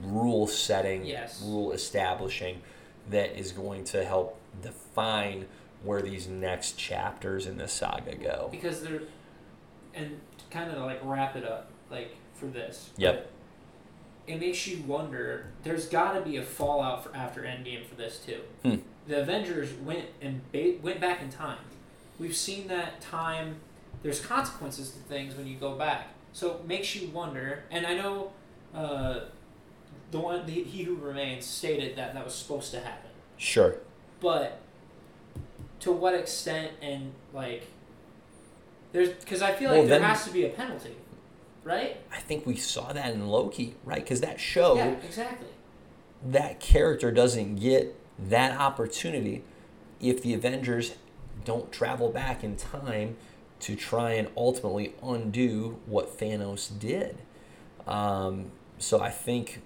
rule 0.03 0.47
setting, 0.47 1.05
Yes. 1.05 1.43
rule 1.45 1.73
establishing 1.73 2.63
that 3.11 3.37
is 3.39 3.53
going 3.53 3.85
to 3.85 4.05
help 4.05 4.39
define 4.63 5.47
where 5.83 6.01
these 6.03 6.29
next 6.29 6.79
chapters 6.79 7.47
in 7.47 7.57
the 7.59 7.67
saga 7.69 8.15
go. 8.15 8.49
because 8.53 8.83
they're 8.83 9.03
and 9.95 10.21
kind 10.51 10.71
of 10.71 10.79
like 10.85 11.01
wrap 11.03 11.35
it 11.37 11.45
up 11.45 11.69
like 11.91 12.17
for 12.35 12.47
this 12.47 12.91
Yep. 12.97 13.29
it 14.27 14.39
makes 14.41 14.67
you 14.67 14.83
wonder 14.85 15.47
there's 15.65 15.87
got 15.89 16.13
to 16.13 16.21
be 16.23 16.37
a 16.37 16.43
fallout 16.43 17.03
for 17.05 17.15
after 17.15 17.43
endgame 17.43 17.85
for 17.85 17.95
this 17.97 18.19
too 18.25 18.41
Hmm. 18.63 18.77
the 19.09 19.21
avengers 19.21 19.73
went 19.75 20.07
and 20.23 20.41
ba- 20.53 20.77
went 20.83 21.01
back 21.01 21.21
in 21.21 21.29
time 21.31 21.59
we've 22.19 22.37
seen 22.37 22.69
that 22.69 23.01
time 23.01 23.57
there's 24.03 24.25
consequences 24.25 24.93
to 24.93 24.99
things 25.01 25.35
when 25.35 25.47
you 25.47 25.57
go 25.57 25.75
back 25.75 26.09
so 26.33 26.53
it 26.57 26.67
makes 26.67 26.95
you 26.97 27.09
wonder 27.09 27.65
and 27.71 27.87
i 27.87 27.95
know 27.95 28.33
uh, 28.75 29.21
the 30.11 30.19
one 30.19 30.45
the, 30.47 30.53
he 30.53 30.83
who 30.83 30.95
remains 30.97 31.45
stated 31.45 31.97
that 31.97 32.15
that 32.15 32.25
was 32.25 32.35
supposed 32.35 32.71
to 32.73 32.81
happen 32.81 33.11
Sure. 33.37 33.77
but 34.21 34.61
to 35.81 35.91
what 35.93 36.15
extent 36.15 36.73
and 36.81 37.13
like 37.33 37.67
there's 38.93 39.09
because 39.09 39.41
I 39.43 39.53
feel 39.53 39.71
like 39.71 39.81
Well, 39.81 39.89
there 39.89 40.03
has 40.03 40.25
to 40.27 40.31
be 40.31 40.45
a 40.45 40.51
penalty, 40.51 40.95
right? 41.65 41.97
I 42.13 42.19
think 42.21 42.45
we 42.47 42.57
saw 42.57 42.93
that 42.93 43.15
in 43.15 43.27
Loki, 43.27 43.75
right? 43.85 44.03
Because 44.03 44.21
that 44.21 44.39
show. 44.39 44.75
yeah, 44.77 44.91
exactly. 45.03 45.49
that 46.27 46.61
character 46.61 47.11
doesn't 47.11 47.57
get 47.57 47.99
that 48.29 48.59
opportunity 48.61 49.45
if 49.99 50.23
the 50.23 50.35
Avengers 50.35 50.93
don't 51.47 51.73
travel 51.73 52.11
back 52.11 52.45
in 52.45 52.57
time 52.57 53.17
to 53.63 53.77
try 53.77 54.13
and 54.13 54.29
ultimately 54.37 54.95
undo 55.03 55.79
what 55.87 56.19
Thanos 56.19 56.69
did. 56.79 57.19
Um, 57.87 58.51
so 58.79 59.01
I 59.01 59.11
think 59.11 59.61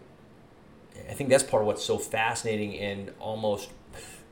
I 1.10 1.12
think 1.12 1.28
that's 1.30 1.42
part 1.42 1.62
of 1.62 1.66
what's 1.66 1.84
so 1.84 1.98
fascinating 1.98 2.78
and 2.78 3.12
almost 3.20 3.70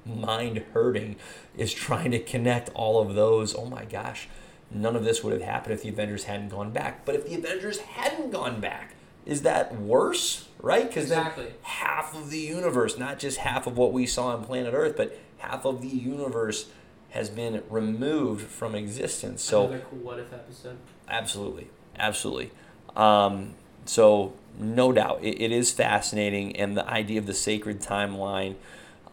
mind 0.06 0.58
hurting 0.72 1.16
is 1.56 1.72
trying 1.72 2.10
to 2.12 2.18
connect 2.18 2.70
all 2.74 3.00
of 3.00 3.14
those. 3.14 3.54
Oh 3.54 3.66
my 3.66 3.84
gosh, 3.84 4.28
none 4.70 4.96
of 4.96 5.04
this 5.04 5.22
would 5.24 5.32
have 5.32 5.42
happened 5.42 5.74
if 5.74 5.82
the 5.82 5.88
Avengers 5.88 6.24
hadn't 6.24 6.48
gone 6.50 6.70
back. 6.70 7.04
But 7.04 7.14
if 7.14 7.26
the 7.26 7.34
Avengers 7.34 7.78
hadn't 7.80 8.30
gone 8.30 8.60
back, 8.60 8.94
is 9.26 9.42
that 9.42 9.78
worse? 9.78 10.48
Right? 10.60 10.86
Because 10.88 11.04
Exactly. 11.04 11.44
then 11.44 11.54
half 11.62 12.14
of 12.14 12.30
the 12.30 12.38
universe, 12.38 12.98
not 12.98 13.18
just 13.18 13.38
half 13.38 13.66
of 13.66 13.76
what 13.76 13.92
we 13.92 14.06
saw 14.06 14.28
on 14.28 14.44
planet 14.44 14.72
Earth, 14.74 14.94
but 14.96 15.18
half 15.38 15.64
of 15.66 15.82
the 15.82 15.88
universe 15.88 16.66
has 17.14 17.30
been 17.30 17.62
removed 17.70 18.46
from 18.46 18.74
existence. 18.74 19.40
So 19.40 19.66
Another 19.68 19.84
cool 19.88 20.00
what 20.00 20.18
if 20.18 20.32
episode. 20.32 20.76
Absolutely, 21.08 21.68
absolutely. 21.96 22.50
Um, 22.96 23.54
so 23.84 24.32
no 24.58 24.92
doubt, 24.92 25.20
it, 25.22 25.40
it 25.40 25.52
is 25.52 25.70
fascinating, 25.70 26.56
and 26.56 26.76
the 26.76 26.86
idea 26.88 27.18
of 27.20 27.26
the 27.26 27.34
sacred 27.34 27.80
timeline, 27.80 28.56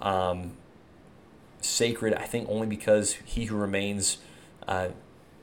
um, 0.02 0.54
sacred, 1.62 2.14
I 2.16 2.26
think, 2.26 2.48
only 2.50 2.66
because 2.68 3.14
he 3.26 3.46
who 3.46 3.56
remains, 3.56 4.18
uh, 4.68 4.90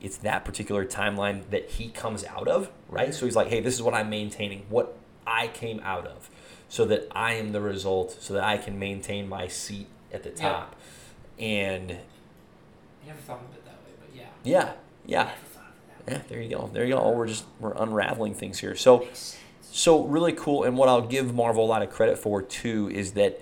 it's 0.01 0.17
that 0.17 0.43
particular 0.43 0.85
timeline 0.85 1.49
that 1.51 1.69
he 1.71 1.89
comes 1.89 2.25
out 2.25 2.47
of, 2.49 2.69
right? 2.89 3.13
So 3.13 3.25
he's 3.25 3.35
like, 3.37 3.47
hey, 3.47 3.61
this 3.61 3.73
is 3.73 3.81
what 3.81 3.93
I'm 3.93 4.09
maintaining, 4.09 4.65
what 4.69 4.97
I 5.25 5.47
came 5.47 5.79
out 5.83 6.07
of, 6.07 6.29
so 6.67 6.83
that 6.85 7.07
I 7.11 7.33
am 7.35 7.53
the 7.53 7.61
result, 7.61 8.17
so 8.19 8.33
that 8.33 8.43
I 8.43 8.57
can 8.57 8.77
maintain 8.77 9.29
my 9.29 9.47
seat 9.47 9.87
at 10.11 10.23
the 10.23 10.29
Yeah. 10.31 10.35
top, 10.51 10.75
and 11.37 11.97
I 13.03 13.07
never 13.07 13.19
thought 13.19 13.41
of 13.41 13.55
it 13.55 13.65
that 13.65 13.75
way, 13.75 13.91
but 13.99 14.15
yeah. 14.15 14.27
yeah, 14.43 14.73
yeah. 15.05 15.23
Never 15.23 15.35
thought 15.53 15.63
of 15.63 15.75
it 15.75 16.05
that 16.05 16.13
Yeah, 16.13 16.21
there 16.29 16.41
you 16.41 16.49
go. 16.49 16.69
There 16.73 16.85
you 16.85 16.95
go. 16.95 17.11
We're 17.11 17.27
just 17.27 17.45
we're 17.59 17.73
unraveling 17.73 18.33
things 18.33 18.59
here. 18.59 18.75
So 18.75 18.97
way. 18.97 19.05
Makes 19.05 19.19
sense. 19.19 19.37
so 19.71 20.03
really 20.05 20.33
cool. 20.33 20.63
And 20.63 20.77
what 20.77 20.89
I'll 20.89 21.07
give 21.07 21.33
Marvel 21.33 21.63
a 21.63 21.67
lot 21.67 21.81
of 21.81 21.89
credit 21.89 22.17
for 22.17 22.41
too 22.41 22.89
is 22.93 23.13
that 23.13 23.41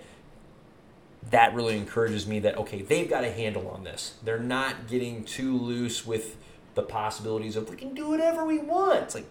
that 1.30 1.53
really 1.53 1.78
encourages 1.78 2.28
me 2.28 2.39
that 2.39 2.58
okay, 2.58 2.82
they've 2.82 3.10
got 3.10 3.24
a 3.24 3.32
handle 3.32 3.68
on 3.70 3.84
this. 3.84 4.16
They're 4.24 4.39
not 4.39 4.88
getting 4.88 5.24
too 5.24 5.58
loose 5.58 6.05
with 6.05 6.38
the 6.76 6.84
possibilities 6.84 7.55
of 7.55 7.70
we 7.70 7.76
can 7.76 7.93
do 7.93 8.08
whatever 8.08 8.45
we 8.45 8.60
want. 8.60 9.03
It's 9.03 9.16
like, 9.16 9.26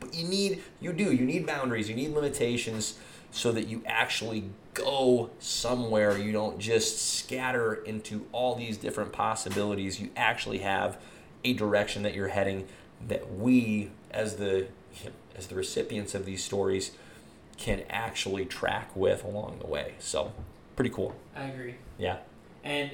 but 0.00 0.14
you 0.14 0.26
need 0.26 0.62
you 0.80 0.92
do 0.92 1.12
you 1.12 1.24
need 1.24 1.46
boundaries. 1.46 1.88
You 1.88 1.94
need 1.94 2.12
limitations 2.12 2.98
so 3.30 3.52
that 3.52 3.68
you 3.68 3.82
actually 3.86 4.44
go 4.78 5.30
somewhere. 5.38 6.16
You 6.18 6.32
don't 6.32 6.58
just 6.58 7.00
scatter 7.18 7.74
into 7.74 8.26
all 8.32 8.54
these 8.54 8.76
different 8.76 9.12
possibilities. 9.12 10.00
You 10.00 10.10
actually 10.16 10.58
have 10.58 10.98
a 11.44 11.52
direction 11.52 12.02
that 12.02 12.14
you're 12.14 12.28
heading 12.28 12.66
that 13.08 13.32
we 13.34 13.90
as 14.10 14.36
the 14.36 14.66
as 15.36 15.46
the 15.46 15.54
recipients 15.54 16.14
of 16.14 16.24
these 16.24 16.42
stories 16.42 16.90
can 17.56 17.82
actually 17.90 18.44
track 18.44 18.90
with 18.96 19.22
along 19.24 19.58
the 19.60 19.66
way. 19.66 19.94
So 19.98 20.32
pretty 20.76 20.90
cool. 20.90 21.14
I 21.36 21.44
agree. 21.44 21.74
Yeah. 21.98 22.18
And 22.64 22.90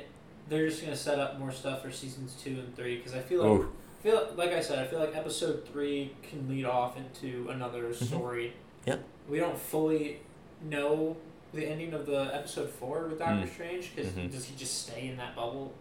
they're 0.49 0.69
just 0.69 0.83
gonna 0.83 0.97
set 0.97 1.19
up 1.19 1.39
more 1.39 1.53
stuff 1.53 1.83
for 1.83 1.91
seasons 1.91 2.35
two 2.43 2.51
and 2.51 2.77
three 2.77 2.97
because 2.97 3.15
I 3.15 3.21
feel 3.21 3.41
like 3.43 3.49
Oh, 3.63 3.69
feel 4.03 4.29
like 4.37 4.53
I 4.53 4.61
said 4.61 4.79
I 4.79 4.87
feel 4.87 4.99
like 5.01 5.17
episode 5.17 5.67
three 5.73 6.13
can 6.23 6.49
lead 6.49 6.65
off 6.67 6.97
into 6.99 7.49
another 7.51 7.85
Mm-hmm. 7.85 8.05
story. 8.05 8.53
Yeah. 8.87 8.97
We 9.29 9.39
don't 9.39 9.59
fully 9.59 10.21
know 10.63 11.17
the 11.55 11.67
ending 11.67 11.93
of 11.95 12.07
the 12.07 12.31
episode 12.35 12.69
four 12.71 13.07
with 13.09 13.19
Doctor 13.19 13.47
Mm. 13.47 13.53
Strange 13.53 13.95
because 13.95 14.13
Mhm. 14.13 14.31
does 14.33 14.45
he 14.47 14.57
just 14.57 14.87
stay 14.87 15.09
in 15.09 15.17
that 15.17 15.35
bubble? 15.37 15.73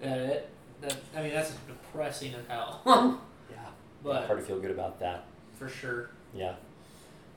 That 0.00 0.18
it? 0.18 0.48
That 0.80 0.96
I 1.16 1.22
mean 1.22 1.32
that's 1.32 1.52
depressing 1.66 2.34
as 2.34 2.46
hell. 2.48 2.80
yeah. 3.50 3.56
but 4.02 4.26
Hard 4.26 4.38
to 4.40 4.44
feel 4.44 4.60
good 4.60 4.70
about 4.70 5.00
that. 5.00 5.24
for 5.58 5.68
sure. 5.68 6.10
Yeah. 6.34 6.54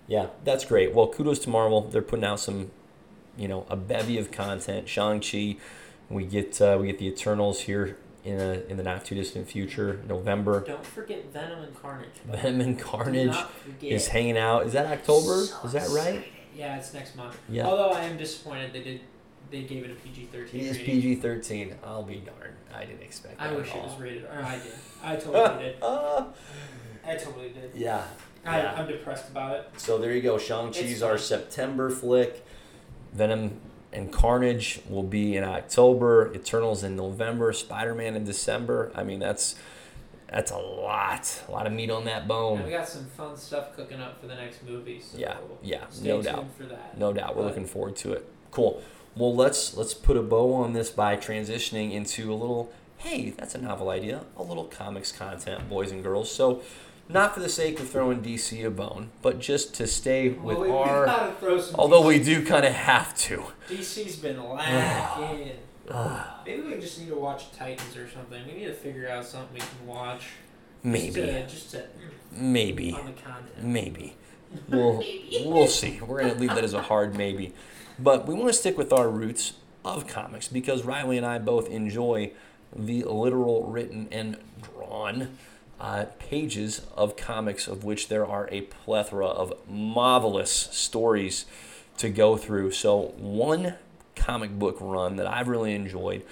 Yeah, 0.08 0.28
that's 0.44 0.66
great. 0.66 0.94
Well, 0.94 1.08
kudos 1.08 1.40
to 1.40 1.50
Marvel. 1.50 1.82
They're 1.82 2.02
putting 2.02 2.26
out 2.26 2.40
some, 2.40 2.70
you 3.38 3.48
know, 3.48 3.66
a 3.70 3.76
bevy 3.76 4.18
of 4.20 4.32
content. 4.32 4.88
Shang 4.90 5.22
Chi, 5.22 5.58
we 6.10 6.26
get 6.26 6.60
uh, 6.62 6.78
we 6.80 6.88
get 6.88 7.00
the 7.00 7.08
Eternals 7.08 7.62
here 7.62 7.98
in 8.24 8.40
a, 8.40 8.62
in 8.70 8.78
the 8.78 8.84
not 8.84 9.06
too 9.06 9.16
distant 9.16 9.48
future, 9.48 10.02
November. 10.08 10.60
Don't 10.60 10.86
forget 10.86 11.26
Venom 11.34 11.64
and 11.64 11.82
Carnage. 11.82 12.10
Venom 12.26 12.62
and 12.62 12.80
Carnage 12.80 13.36
is 13.82 14.10
hanging 14.10 14.38
out. 14.38 14.66
Is 14.68 14.74
that 14.74 14.86
October? 14.86 15.46
So 15.46 15.56
is 15.66 15.72
that 15.74 15.90
right? 15.90 16.16
excited. 16.16 16.24
Yeah, 16.56 16.78
it's 16.78 16.94
next 16.94 17.16
month. 17.16 17.38
Yeah. 17.50 17.66
Although 17.66 17.92
I 17.92 18.04
am 18.04 18.18
disappointed 18.18 18.74
they 18.74 18.84
did 18.84 19.02
they 19.50 19.64
gave 19.64 19.84
it 19.84 19.92
a 19.92 19.96
PG 19.96 20.30
thirteen. 20.32 20.62
It 20.62 20.68
is. 20.68 20.78
PG 20.78 21.16
thirteen. 21.16 21.76
I'll 21.84 22.04
be 22.04 22.16
darned. 22.18 22.56
I 22.74 22.86
didn't 22.86 23.02
expect 23.04 23.38
that. 23.38 23.50
I 23.50 23.54
wish 23.54 23.74
it 23.74 23.84
was 23.84 24.00
rated. 24.00 24.24
Or 24.26 24.42
I 24.44 24.58
did. 24.60 24.74
I 25.04 25.16
totally 25.18 25.64
did. 25.64 25.76
Uh, 25.82 26.26
I 27.06 27.16
totally 27.16 27.50
did. 27.50 27.72
yeah. 27.76 28.04
I, 28.46 28.60
Yeah. 28.60 28.74
I'm 28.78 28.88
depressed 28.88 29.30
about 29.30 29.56
it. 29.56 29.70
So 29.78 29.98
there 29.98 30.14
you 30.14 30.22
go. 30.22 30.38
Shang-Chi's 30.38 31.04
our. 31.04 31.18
September 31.18 31.90
flick. 31.90 32.46
Venom 33.14 33.60
and 33.92 34.12
Carnage 34.12 34.80
will 34.90 35.04
be 35.04 35.36
in 35.36 35.44
October. 35.44 36.32
Eternals 36.34 36.84
in 36.84 36.96
November. 36.96 37.52
Spider-Man 37.52 38.16
in 38.16 38.24
December. 38.24 38.92
I 38.96 39.04
mean, 39.04 39.20
that's 39.20 39.56
that's 40.32 40.52
a 40.52 40.58
lot. 40.58 41.44
A 41.48 41.52
lot 41.52 41.68
of 41.68 41.74
meat 41.74 41.92
on 41.92 42.06
that 42.06 42.28
And 42.58 42.66
we 42.66 42.72
got 42.72 42.88
some 42.88 43.06
fun 43.06 43.36
stuff 43.38 43.76
cooking 43.76 44.00
up 44.00 44.20
for 44.22 44.28
the 44.28 44.36
next 44.36 44.64
movie. 44.64 45.00
So 45.02 45.18
Yeah, 45.18 45.38
yeah, 45.62 45.84
no 46.02 46.22
doubt. 46.22 46.46
No 46.98 47.14
doubt. 47.14 47.36
We're 47.36 47.44
But- 47.44 47.48
looking 47.50 47.66
forward 47.68 47.96
to 47.98 48.14
it. 48.14 48.26
Cool. 48.52 48.82
Well, 49.16 49.36
let's 49.36 49.76
let's 49.76 49.94
put 49.94 50.16
a 50.18 50.22
bow 50.22 50.54
on 50.54 50.72
this 50.74 50.90
by 50.90 51.18
transitioning 51.18 51.92
into 51.92 52.32
a 52.32 52.36
little. 52.36 52.72
Hey, 52.98 53.32
that's 53.32 53.56
a 53.56 53.58
novel 53.58 53.90
idea. 53.90 54.22
A 54.38 54.44
little 54.44 54.66
comics 54.66 55.12
content, 55.12 55.68
boys 55.70 55.92
and 55.92 56.02
girls. 56.04 56.32
So, 56.32 56.62
not 57.10 57.34
for 57.34 57.40
the 57.42 57.50
sake 57.50 57.80
of 57.82 57.90
throwing 57.90 58.22
DC 58.22 58.64
a 58.66 58.70
bone, 58.70 59.10
but 59.22 59.40
just 59.40 59.74
to 59.76 59.88
stay 59.88 60.30
with 60.30 60.58
Well, 60.58 60.62
we, 60.68 60.70
our. 60.72 61.28
we 61.28 61.34
throw 61.40 61.60
some 61.60 61.76
Although 61.78 62.04
DC. 62.04 62.08
we 62.08 62.24
do 62.24 62.46
kind 62.46 62.64
of 62.64 62.72
have 62.74 63.18
to. 63.20 63.44
DC's 63.68 64.16
been 64.18 64.42
lacking. 64.50 65.52
Maybe 66.46 66.62
we 66.62 66.76
just 66.80 67.00
need 67.00 67.10
to 67.10 67.16
watch 67.16 67.52
Titans 67.52 67.96
or 67.98 68.10
something. 68.10 68.46
We 68.48 68.54
need 68.54 68.66
to 68.66 68.74
figure 68.74 69.10
out 69.10 69.26
something 69.26 69.54
we 69.54 69.60
can 69.60 69.88
watch. 69.88 70.24
Maybe. 70.84 71.12
Just 71.12 71.16
to, 71.16 71.48
just 71.48 71.72
to 71.72 71.84
Maybe. 72.32 72.94
on 72.94 73.06
the 73.06 73.12
content. 73.14 73.64
Maybe. 73.64 74.16
We'll, 74.68 75.02
we'll 75.46 75.68
see. 75.68 76.02
We're 76.02 76.20
going 76.20 76.34
to 76.34 76.38
leave 76.38 76.54
that 76.54 76.66
as 76.66 76.74
a 76.74 76.82
hard 76.82 77.16
maybe. 77.16 77.54
But 77.98 78.28
we 78.28 78.34
want 78.34 78.48
to 78.48 78.54
stick 78.54 78.78
with 78.78 78.92
our 78.92 79.08
roots 79.08 79.54
of 79.86 80.08
comics 80.08 80.50
because 80.50 80.84
Riley 80.84 81.16
and 81.16 81.26
I 81.26 81.38
both 81.40 81.70
enjoy 81.70 82.32
the 82.76 83.04
literal, 83.04 83.64
written, 83.64 84.10
and 84.12 84.38
drawn 84.62 85.38
uh, 85.80 86.06
pages 86.20 86.82
of 86.96 87.16
comics, 87.16 87.68
of 87.68 87.84
which 87.84 88.08
there 88.08 88.26
are 88.26 88.50
a 88.52 88.62
plethora 88.62 89.28
of 89.28 89.54
marvelous 89.70 90.52
stories 90.52 91.46
to 91.98 92.10
go 92.10 92.36
through. 92.38 92.72
So, 92.72 93.14
one 93.18 93.76
comic 94.16 94.52
book 94.58 94.78
run 94.80 95.16
that 95.18 95.28
I've 95.28 95.48
really 95.48 95.74
enjoyed 95.74 96.24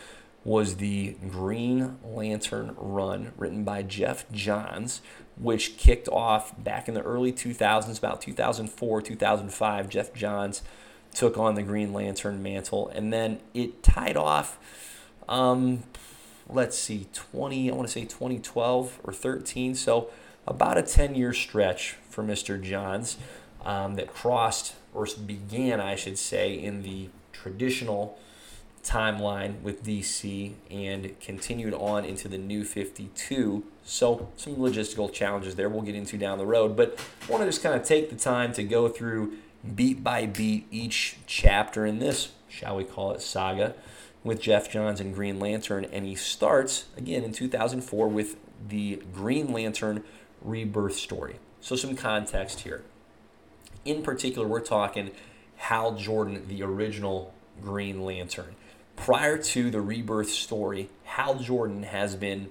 was 0.43 0.77
the 0.77 1.15
Green 1.29 1.97
Lantern 2.03 2.75
run 2.77 3.33
written 3.37 3.63
by 3.63 3.83
Geoff 3.83 4.25
Johns, 4.31 5.01
which 5.37 5.77
kicked 5.77 6.07
off 6.07 6.61
back 6.61 6.87
in 6.87 6.93
the 6.93 7.01
early 7.01 7.33
2000s, 7.33 7.97
about 7.97 8.21
2004, 8.21 9.01
2005. 9.01 9.89
Geoff 9.89 10.13
Johns 10.13 10.61
took 11.13 11.37
on 11.37 11.55
the 11.55 11.63
Green 11.63 11.91
Lantern 11.93 12.41
mantle, 12.41 12.87
and 12.89 13.11
then 13.11 13.39
it 13.53 13.83
tied 13.83 14.15
off. 14.15 14.57
Um, 15.27 15.83
let's 16.47 16.77
see, 16.77 17.07
20, 17.13 17.69
I 17.69 17.75
want 17.75 17.87
to 17.87 17.91
say 17.91 18.01
2012 18.01 18.99
or 19.03 19.13
13. 19.13 19.75
So 19.75 20.09
about 20.47 20.77
a 20.77 20.81
10 20.81 21.15
year 21.15 21.33
stretch 21.33 21.95
for 22.09 22.23
Mr. 22.23 22.61
Johns 22.61 23.17
um, 23.63 23.95
that 23.95 24.13
crossed, 24.13 24.75
or 24.93 25.07
began, 25.25 25.79
I 25.79 25.95
should 25.95 26.17
say, 26.17 26.53
in 26.53 26.81
the 26.81 27.09
traditional 27.31 28.17
timeline 28.83 29.61
with 29.61 29.83
DC 29.83 30.53
and 30.71 31.19
continued 31.19 31.73
on 31.73 32.05
into 32.05 32.27
the 32.27 32.37
new 32.37 32.63
52. 32.63 33.63
So, 33.83 34.29
some 34.37 34.55
logistical 34.55 35.11
challenges 35.11 35.55
there 35.55 35.69
we'll 35.69 35.81
get 35.81 35.95
into 35.95 36.17
down 36.17 36.37
the 36.37 36.45
road. 36.45 36.75
But 36.75 36.99
I 37.27 37.31
want 37.31 37.41
to 37.43 37.47
just 37.47 37.63
kind 37.63 37.75
of 37.75 37.83
take 37.83 38.09
the 38.09 38.15
time 38.15 38.53
to 38.53 38.63
go 38.63 38.87
through 38.87 39.37
beat 39.75 40.03
by 40.03 40.25
beat 40.25 40.67
each 40.71 41.17
chapter 41.25 41.85
in 41.85 41.99
this, 41.99 42.31
shall 42.47 42.77
we 42.77 42.83
call 42.83 43.11
it, 43.11 43.21
saga 43.21 43.75
with 44.23 44.41
Geoff 44.41 44.69
Johns 44.69 44.99
and 44.99 45.13
Green 45.13 45.39
Lantern. 45.39 45.85
And 45.85 46.05
he 46.05 46.15
starts, 46.15 46.85
again, 46.97 47.23
in 47.23 47.31
2004 47.31 48.07
with 48.07 48.37
the 48.67 49.01
Green 49.13 49.51
Lantern 49.51 50.03
rebirth 50.41 50.95
story. 50.95 51.39
So, 51.61 51.75
some 51.75 51.95
context 51.95 52.61
here. 52.61 52.83
In 53.85 54.03
particular, 54.03 54.47
we're 54.47 54.59
talking 54.59 55.11
Hal 55.57 55.95
Jordan, 55.95 56.47
the 56.47 56.63
original 56.63 57.33
Green 57.61 58.03
Lantern. 58.03 58.55
Prior 58.95 59.37
to 59.37 59.71
the 59.71 59.81
rebirth 59.81 60.29
story, 60.29 60.89
Hal 61.05 61.35
Jordan 61.35 61.83
has 61.83 62.15
been 62.15 62.49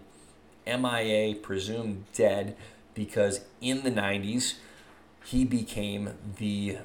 MIA, 0.67 1.35
presumed 1.35 2.05
dead, 2.15 2.57
because 2.95 3.41
in 3.61 3.83
the 3.85 3.91
90s, 3.91 4.55
he 5.25 5.45
became 5.45 6.11
the 6.39 6.79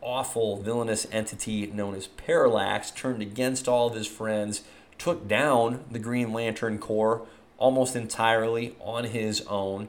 awful 0.00 0.56
villainous 0.56 1.06
entity 1.12 1.66
known 1.66 1.94
as 1.94 2.06
Parallax, 2.06 2.90
turned 2.90 3.22
against 3.22 3.68
all 3.68 3.88
of 3.88 3.94
his 3.94 4.06
friends, 4.06 4.62
took 4.98 5.28
down 5.28 5.84
the 5.90 5.98
Green 5.98 6.32
Lantern 6.32 6.78
Corps 6.78 7.26
almost 7.58 7.94
entirely 7.94 8.74
on 8.80 9.04
his 9.04 9.42
own, 9.42 9.88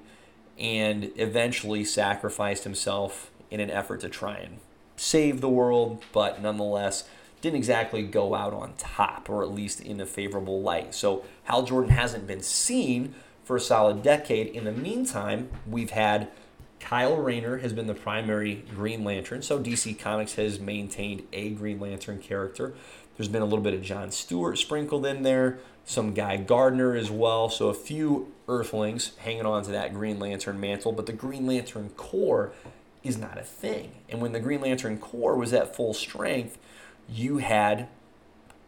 and 0.60 1.12
eventually 1.16 1.84
sacrificed 1.84 2.64
himself 2.64 3.32
in 3.54 3.60
an 3.60 3.70
effort 3.70 4.00
to 4.02 4.10
try 4.10 4.38
and 4.38 4.58
save 4.96 5.40
the 5.40 5.50
world, 5.50 6.04
but 6.12 6.42
nonetheless 6.42 7.08
didn't 7.40 7.58
exactly 7.58 8.02
go 8.02 8.34
out 8.34 8.54
on 8.54 8.74
top, 8.78 9.30
or 9.30 9.44
at 9.44 9.52
least 9.52 9.80
in 9.80 10.00
a 10.02 10.06
favorable 10.06 10.62
light. 10.62 10.96
So 10.96 11.24
Hal 11.44 11.64
Jordan 11.64 11.92
hasn't 11.92 12.26
been 12.26 12.42
seen 12.42 13.14
for 13.44 13.58
a 13.58 13.60
solid 13.60 14.02
decade. 14.02 14.48
In 14.48 14.64
the 14.64 14.72
meantime, 14.72 15.50
we've 15.68 15.92
had 15.92 16.30
Kyle 16.80 17.16
Rayner 17.16 17.58
has 17.58 17.74
been 17.74 17.86
the 17.86 17.94
primary 17.94 18.64
Green 18.74 19.04
Lantern, 19.04 19.42
so 19.42 19.60
DC 19.60 20.00
Comics 20.00 20.36
has 20.36 20.60
maintained 20.60 21.24
a 21.32 21.52
Green 21.52 21.80
Lantern 21.80 22.20
character. 22.20 22.74
There's 23.18 23.30
been 23.30 23.42
a 23.42 23.46
little 23.46 23.64
bit 23.64 23.74
of 23.74 23.84
John 23.84 24.10
Stewart 24.12 24.58
sprinkled 24.58 25.06
in 25.06 25.24
there, 25.24 25.60
some 25.86 26.14
Guy 26.14 26.38
Gardner 26.38 26.96
as 26.96 27.12
well, 27.12 27.50
so 27.50 27.68
a 27.68 27.74
few 27.74 28.32
Earthlings 28.48 29.12
hanging 29.18 29.46
on 29.46 29.64
to 29.64 29.72
that 29.72 29.94
Green 29.94 30.18
Lantern 30.18 30.60
mantle, 30.60 30.92
but 30.92 31.06
the 31.06 31.14
Green 31.14 31.46
Lantern 31.46 31.90
Corps 31.96 32.54
is 33.04 33.18
not 33.18 33.38
a 33.38 33.44
thing. 33.44 33.92
And 34.10 34.22
when 34.22 34.32
the 34.32 34.40
Green 34.40 34.62
Lantern 34.62 34.98
Corps 34.98 35.36
was 35.36 35.54
at 35.54 35.76
full 35.76 35.94
strength, 35.94 36.58
you 37.10 37.38
had 37.38 37.88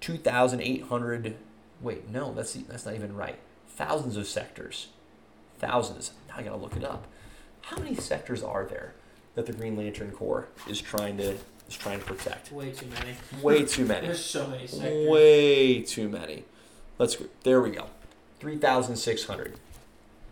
2,800. 0.02 1.36
Wait, 1.82 2.10
no, 2.10 2.34
that's 2.34 2.54
that's 2.54 2.86
not 2.86 2.96
even 2.96 3.16
right. 3.16 3.40
Thousands 3.70 4.18
of 4.18 4.28
sectors, 4.28 4.88
thousands. 5.60 6.12
Now 6.28 6.36
I 6.38 6.44
gotta 6.44 6.58
look 6.58 6.76
it 6.76 6.84
up. 6.84 7.08
How 7.62 7.78
many 7.78 7.96
sectors 7.96 8.44
are 8.44 8.66
there 8.66 8.94
that 9.36 9.46
the 9.46 9.54
Green 9.54 9.76
Lantern 9.76 10.12
Corps 10.12 10.48
is 10.70 10.82
trying 10.82 11.18
to 11.18 11.36
is 11.68 11.76
trying 11.76 12.00
to 12.00 12.06
protect? 12.06 12.52
Way 12.52 12.72
too 12.72 12.88
many. 12.88 13.16
Way 13.42 13.66
too 13.66 13.86
many. 13.86 14.08
There's 14.08 14.24
so 14.24 14.48
many 14.48 14.68
sectors. 14.68 15.10
Way 15.10 15.82
too 15.82 16.10
many. 16.10 16.44
Let's 16.98 17.16
go. 17.16 17.26
There 17.44 17.62
we 17.62 17.72
go. 17.72 17.88
Three 18.40 18.58
thousand 18.58 18.98
six 18.98 19.26
hundred. 19.26 19.56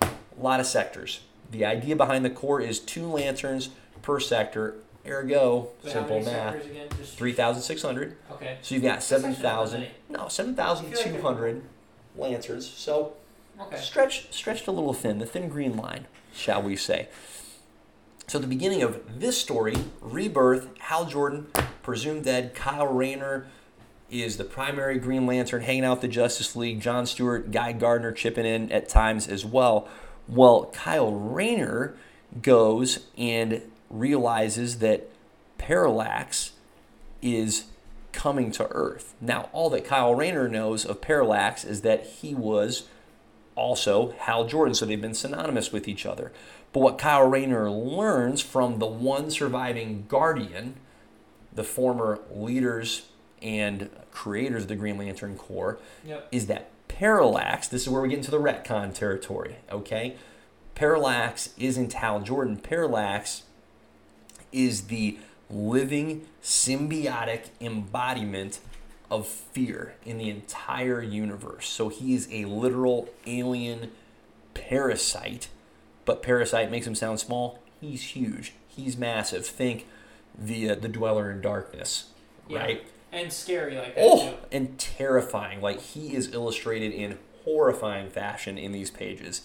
A 0.01 0.09
lot 0.39 0.59
of 0.59 0.65
sectors. 0.65 1.21
The 1.51 1.65
idea 1.65 1.95
behind 1.95 2.25
the 2.25 2.29
Corps 2.29 2.61
is 2.61 2.79
two 2.79 3.05
lanterns 3.05 3.69
per 4.03 4.19
sector 4.19 4.75
Ergo, 5.05 5.69
Wait, 5.83 5.91
simple 5.91 6.21
math. 6.21 6.63
Just- 6.97 7.17
Three 7.17 7.33
thousand 7.33 7.63
six 7.63 7.81
hundred. 7.81 8.15
Okay. 8.31 8.57
So 8.61 8.75
you've 8.75 8.83
got 8.83 9.01
seven 9.03 9.33
thousand. 9.33 9.87
No, 10.09 10.27
seven 10.29 10.55
thousand 10.55 10.95
two 10.95 11.19
hundred 11.21 11.63
lanterns. 12.15 12.69
So 12.69 13.13
Okay. 13.59 13.77
stretched 13.77 14.33
stretched 14.33 14.67
a 14.67 14.71
little 14.71 14.93
thin, 14.93 15.19
the 15.19 15.25
thin 15.25 15.49
green 15.49 15.75
line, 15.75 16.05
shall 16.33 16.61
we 16.61 16.75
say. 16.75 17.07
So 18.27 18.37
at 18.37 18.41
the 18.43 18.47
beginning 18.47 18.81
of 18.81 19.19
this 19.19 19.37
story, 19.37 19.75
Rebirth, 19.99 20.69
Hal 20.79 21.05
Jordan, 21.05 21.47
presumed 21.81 22.23
dead, 22.23 22.55
Kyle 22.55 22.87
Rayner 22.87 23.45
is 24.09 24.37
the 24.37 24.43
primary 24.45 24.97
Green 24.99 25.25
Lantern 25.27 25.63
hanging 25.63 25.83
out 25.83 25.97
with 25.97 26.01
the 26.01 26.07
Justice 26.07 26.55
League, 26.55 26.79
John 26.79 27.05
Stewart, 27.05 27.51
Guy 27.51 27.73
Gardner 27.73 28.11
chipping 28.13 28.45
in 28.45 28.71
at 28.71 28.87
times 28.87 29.27
as 29.27 29.43
well. 29.45 29.87
Well, 30.29 30.71
Kyle 30.73 31.11
Rayner 31.11 31.95
goes 32.41 32.99
and 33.17 33.61
realizes 33.93 34.79
that 34.79 35.07
Parallax 35.57 36.51
is 37.21 37.65
coming 38.11 38.51
to 38.51 38.67
Earth. 38.71 39.13
Now, 39.21 39.49
all 39.53 39.69
that 39.71 39.85
Kyle 39.85 40.13
Rayner 40.13 40.47
knows 40.49 40.85
of 40.85 40.99
Parallax 41.01 41.63
is 41.63 41.81
that 41.81 42.05
he 42.05 42.35
was 42.35 42.87
also 43.55 44.13
Hal 44.19 44.45
Jordan, 44.45 44.73
so 44.73 44.85
they've 44.85 44.99
been 45.01 45.13
synonymous 45.13 45.71
with 45.71 45.87
each 45.87 46.05
other. 46.05 46.31
But 46.73 46.79
what 46.81 46.97
Kyle 46.97 47.27
Rayner 47.27 47.69
learns 47.69 48.41
from 48.41 48.79
the 48.79 48.87
one 48.87 49.29
surviving 49.29 50.05
Guardian, 50.07 50.75
the 51.53 51.63
former 51.63 52.19
leaders 52.31 53.03
and 53.41 53.89
creators 54.11 54.63
of 54.63 54.69
the 54.69 54.75
Green 54.75 54.97
Lantern 54.97 55.37
Corps, 55.37 55.77
Yep. 56.05 56.27
is 56.31 56.47
that 56.47 56.69
Parallax, 56.87 57.67
this 57.67 57.83
is 57.83 57.89
where 57.89 58.01
we 58.01 58.09
get 58.09 58.17
into 58.19 58.31
the 58.31 58.39
retcon 58.39 58.93
territory, 58.93 59.57
okay? 59.71 60.15
Parallax 60.75 61.53
isn't 61.57 61.93
Hal 61.93 62.21
Jordan. 62.21 62.57
Parallax 62.57 63.43
is 64.53 64.83
the 64.83 65.17
living 65.49 66.25
symbiotic 66.41 67.47
embodiment 67.61 68.59
of 69.11 69.27
fear 69.27 69.95
in 70.05 70.17
the 70.17 70.29
entire 70.29 71.01
universe. 71.01 71.67
So 71.69 71.89
he 71.89 72.15
is 72.15 72.27
a 72.31 72.45
literal 72.45 73.09
alien 73.27 73.91
parasite, 74.53 75.49
but 76.05 76.21
parasite 76.23 76.71
makes 76.71 76.87
him 76.87 76.95
sound 76.95 77.19
small. 77.19 77.59
He's 77.81 78.01
huge. 78.15 78.53
He's 78.67 78.97
massive. 78.97 79.45
Think 79.45 79.85
the 80.37 80.71
uh, 80.71 80.75
the 80.75 80.87
dweller 80.87 81.31
in 81.31 81.41
darkness, 81.41 82.05
Yeah. 82.47 82.59
right? 82.59 82.83
And 83.11 83.31
scary 83.31 83.75
like 83.75 83.93
that 83.95 84.01
Oh, 84.03 84.29
too. 84.31 84.35
and 84.51 84.79
terrifying. 84.79 85.61
Like 85.61 85.79
he 85.79 86.15
is 86.15 86.33
illustrated 86.33 86.91
in 86.91 87.19
horrifying 87.43 88.09
fashion 88.09 88.57
in 88.57 88.71
these 88.71 88.89
pages. 88.89 89.41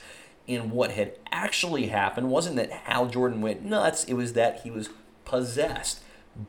And 0.49 0.73
what 0.73 0.93
had 0.93 1.13
actually 1.31 1.89
happened 1.89 2.31
wasn't 2.31 2.57
that 2.57 2.71
Hal 2.71 3.07
Jordan 3.07 3.43
went 3.43 3.65
nuts, 3.65 4.05
it 4.05 4.15
was 4.15 4.33
that 4.33 4.63
he 4.63 4.71
was 4.71 4.89
possessed 5.25 6.01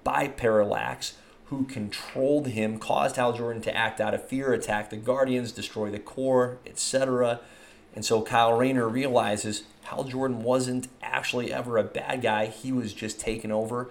by 0.03 0.27
Parallax, 0.27 1.17
who 1.45 1.65
controlled 1.65 2.47
him, 2.47 2.79
caused 2.79 3.17
Hal 3.17 3.33
Jordan 3.33 3.61
to 3.63 3.75
act 3.75 3.99
out 3.99 4.13
of 4.13 4.25
fear, 4.25 4.53
attack 4.53 4.89
the 4.89 4.97
Guardians, 4.97 5.51
destroy 5.51 5.89
the 5.89 5.99
Corps, 5.99 6.59
etc. 6.65 7.41
And 7.93 8.05
so 8.05 8.21
Kyle 8.21 8.53
Rayner 8.57 8.87
realizes 8.87 9.63
Hal 9.83 10.03
Jordan 10.05 10.43
wasn't 10.43 10.87
actually 11.01 11.51
ever 11.51 11.77
a 11.77 11.83
bad 11.83 12.21
guy, 12.21 12.45
he 12.45 12.71
was 12.71 12.93
just 12.93 13.19
taken 13.19 13.51
over 13.51 13.89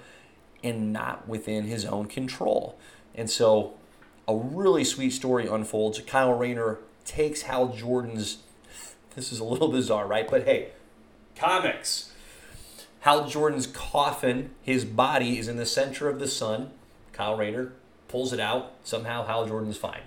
and 0.63 0.93
not 0.93 1.29
within 1.29 1.65
his 1.65 1.85
own 1.85 2.07
control. 2.07 2.79
And 3.15 3.29
so 3.29 3.75
a 4.27 4.37
really 4.37 4.85
sweet 4.85 5.11
story 5.11 5.47
unfolds. 5.47 6.01
Kyle 6.01 6.33
Rayner 6.33 6.79
takes 7.05 7.43
Hal 7.43 7.69
Jordan's. 7.69 8.39
This 9.19 9.33
is 9.33 9.41
a 9.41 9.45
little 9.45 9.67
bizarre, 9.67 10.07
right? 10.07 10.31
But 10.31 10.45
hey, 10.45 10.69
comics. 11.35 12.13
Hal 13.01 13.29
Jordan's 13.29 13.67
coffin, 13.67 14.51
his 14.63 14.85
body 14.85 15.39
is 15.41 15.49
in 15.49 15.57
the 15.57 15.67
center 15.67 16.09
of 16.09 16.21
the 16.21 16.29
sun. 16.29 16.71
Kyle 17.13 17.37
Rayner 17.37 17.73
pulls 18.07 18.33
it 18.33 18.39
out. 18.39 18.75
Somehow 18.85 19.27
Hal 19.27 19.45
Jordan's 19.49 19.77
fine. 19.77 20.03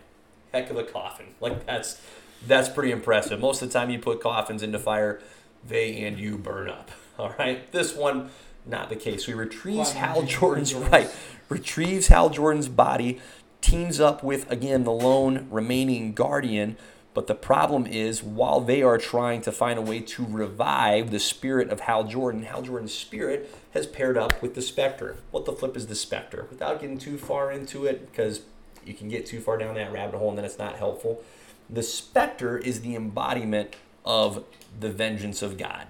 Heck 0.54 0.70
of 0.70 0.78
a 0.78 0.86
coffin. 0.86 1.26
Like 1.42 1.66
that's 1.66 2.02
that's 2.48 2.70
pretty 2.70 2.94
impressive. 2.94 3.42
Most 3.42 3.62
of 3.62 3.68
the 3.68 3.78
time 3.78 3.90
you 3.90 4.00
put 4.00 4.22
coffins 4.22 4.64
into 4.64 4.80
fire, 4.80 5.22
they 5.68 6.02
and 6.06 6.18
you 6.18 6.38
burn 6.38 6.70
up. 6.70 6.90
All 7.20 7.34
right. 7.38 7.70
This 7.74 7.94
one, 7.94 8.30
not 8.66 8.88
the 8.88 8.96
case. 8.96 9.26
So 9.26 9.34
he 9.34 9.38
retrieves 9.38 9.92
Quantum 9.92 9.98
Hal 9.98 10.24
Jordan's 10.24 10.74
right. 10.74 11.14
Retrieves 11.50 12.08
Hal 12.08 12.30
Jordan's 12.30 12.70
body, 12.70 13.20
teams 13.60 14.00
up 14.00 14.24
with 14.24 14.50
again 14.50 14.86
the 14.86 14.94
lone 14.94 15.48
remaining 15.52 16.14
guardian, 16.14 16.78
But 17.14 17.28
the 17.28 17.36
problem 17.36 17.86
is, 17.86 18.24
while 18.24 18.62
they 18.62 18.82
are 18.82 18.98
trying 18.98 19.42
to 19.42 19.52
find 19.52 19.78
a 19.78 19.82
way 19.82 20.00
to 20.00 20.26
revive 20.26 21.12
the 21.12 21.20
spirit 21.20 21.70
of 21.70 21.82
Hal 21.82 22.06
Jordan, 22.06 22.44
Hal 22.44 22.62
Jordan's 22.62 22.94
spirit 22.94 23.54
has 23.72 23.86
paired 23.86 24.18
up 24.18 24.42
with 24.42 24.56
the 24.56 24.62
Spectre. 24.62 25.18
What 25.32 25.46
the 25.46 25.52
flip 25.52 25.76
is 25.76 25.88
the 25.88 25.96
Spectre? 25.96 26.48
Without 26.50 26.80
getting 26.80 26.98
too 26.98 27.18
far 27.18 27.52
into 27.52 27.86
it, 27.86 28.10
because 28.10 28.42
you 28.86 28.94
can 28.94 29.10
get 29.10 29.26
too 29.26 29.42
far 29.42 29.58
down 29.58 29.76
that 29.76 29.92
rabbit 29.92 30.18
hole 30.18 30.30
and 30.30 30.38
then 30.38 30.46
it's 30.46 30.58
not 30.58 30.78
helpful. 30.78 31.22
The 31.70 31.84
Spectre 31.84 32.58
is 32.58 32.82
the 32.82 32.96
embodiment 32.96 33.76
of 34.06 34.46
the 34.80 34.90
vengeance 34.90 35.42
of 35.42 35.58
God. 35.58 35.88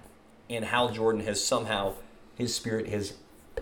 And 0.49 0.65
Hal 0.65 0.91
Jordan 0.91 1.21
has 1.21 1.43
somehow, 1.43 1.93
his 2.35 2.53
spirit 2.53 2.89
has 2.89 3.13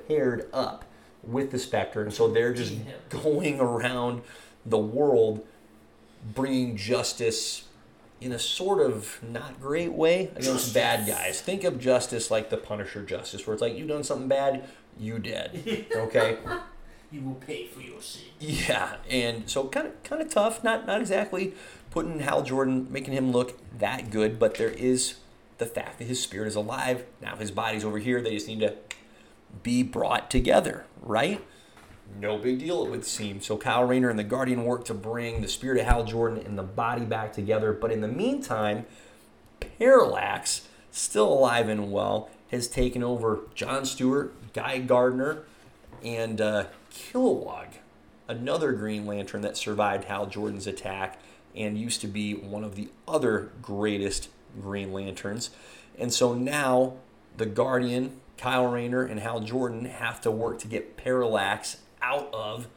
paired 0.08 0.50
up 0.54 0.86
with 1.24 1.52
the 1.52 1.60
Spectre. 1.60 2.02
And 2.02 2.14
so 2.14 2.30
they're 2.30 2.54
just 2.54 2.74
going 3.10 3.60
around 3.60 4.22
the 4.66 4.78
world 4.78 5.46
bringing 6.24 6.76
justice 6.76 7.66
in 8.22 8.32
a 8.32 8.40
sort 8.40 8.82
of 8.82 9.20
not 9.24 9.62
great 9.62 9.94
way 9.94 10.32
against 10.36 10.74
bad 10.74 11.08
guys. 11.08 11.42
Think 11.42 11.64
of 11.64 11.80
justice 11.80 12.30
like 12.30 12.50
the 12.50 12.58
Punisher 12.58 13.04
justice, 13.04 13.46
where 13.48 13.54
it's 13.54 13.62
like 13.62 13.78
you've 13.78 13.88
done 13.88 14.04
something 14.04 14.28
bad, 14.28 14.68
you 15.00 15.20
dead. 15.20 15.86
Okay. 15.96 16.38
you 17.12 17.22
will 17.22 17.36
pay 17.36 17.68
for 17.68 17.82
your 17.82 18.02
sin. 18.02 18.24
Yeah, 18.40 18.98
and 19.10 19.50
so 19.50 19.68
kind 19.68 19.88
of 19.88 20.04
kind 20.04 20.22
of 20.22 20.30
tough. 20.30 20.64
Not 20.64 20.86
not 20.86 21.00
exactly 21.02 21.54
putting 21.92 22.20
Hal 22.20 22.44
Jordan, 22.44 22.88
making 22.92 23.14
him 23.14 23.32
look 23.32 23.60
that 23.80 24.12
good, 24.12 24.38
but 24.38 24.56
there 24.56 24.70
is 24.70 25.16
the 25.58 25.66
fact 25.66 26.00
that 26.00 26.06
his 26.06 26.22
spirit 26.22 26.48
is 26.48 26.56
alive. 26.56 27.06
Now 27.22 27.36
his 27.36 27.52
body's 27.52 27.84
over 27.86 27.98
here. 28.00 28.22
They 28.22 28.36
just 28.36 28.48
need 28.48 28.60
to 28.60 28.76
be 29.64 29.84
brought 29.84 30.30
together, 30.30 30.86
right? 31.02 31.42
No 32.18 32.38
big 32.38 32.60
deal, 32.60 32.86
it 32.86 32.90
would 32.90 33.06
seem. 33.06 33.42
So 33.42 33.58
Kyle 33.58 33.84
Rayner 33.84 34.10
and 34.10 34.20
the 34.20 34.24
Guardian 34.24 34.66
work 34.66 34.86
to 34.86 34.94
bring 34.94 35.42
the 35.42 35.48
spirit 35.48 35.80
of 35.80 35.86
Hal 35.86 36.04
Jordan 36.04 36.44
and 36.46 36.58
the 36.58 36.64
body 36.64 37.06
back 37.06 37.34
together. 37.34 37.74
But 37.74 37.92
in 37.92 38.02
the 38.02 38.08
meantime, 38.08 38.86
Parallax, 39.60 40.68
still 40.92 41.32
alive 41.32 41.70
and 41.70 41.92
well, 41.92 42.30
has 42.52 42.68
taken 42.68 43.04
over 43.04 43.42
John 43.54 43.86
Stewart, 43.86 44.34
Guy 44.54 44.80
Gardner, 44.80 45.44
and 46.04 46.42
uh, 46.42 46.66
Kilowog, 46.92 47.68
another 48.28 48.72
Green 48.72 49.06
Lantern 49.06 49.42
that 49.42 49.58
survived 49.58 50.06
Hal 50.06 50.26
Jordan's 50.26 50.68
attack 50.68 51.20
and 51.56 51.78
used 51.78 52.02
to 52.02 52.08
be 52.08 52.34
one 52.34 52.64
of 52.64 52.76
the 52.76 52.90
other 53.08 53.52
greatest 53.62 54.30
Green 54.62 54.92
Lanterns. 54.94 55.50
And 55.98 56.14
so 56.14 56.34
now 56.34 56.94
the 57.38 57.46
Guardian, 57.46 58.20
Kyle 58.38 58.68
Rayner, 58.68 59.04
and 59.04 59.20
Hal 59.20 59.42
Jordan 59.42 59.86
have 59.86 60.22
to 60.22 60.32
work 60.32 60.60
to 60.60 60.68
get 60.68 60.98
Parallax 60.98 61.78
out 62.02 62.30
of 62.34 62.68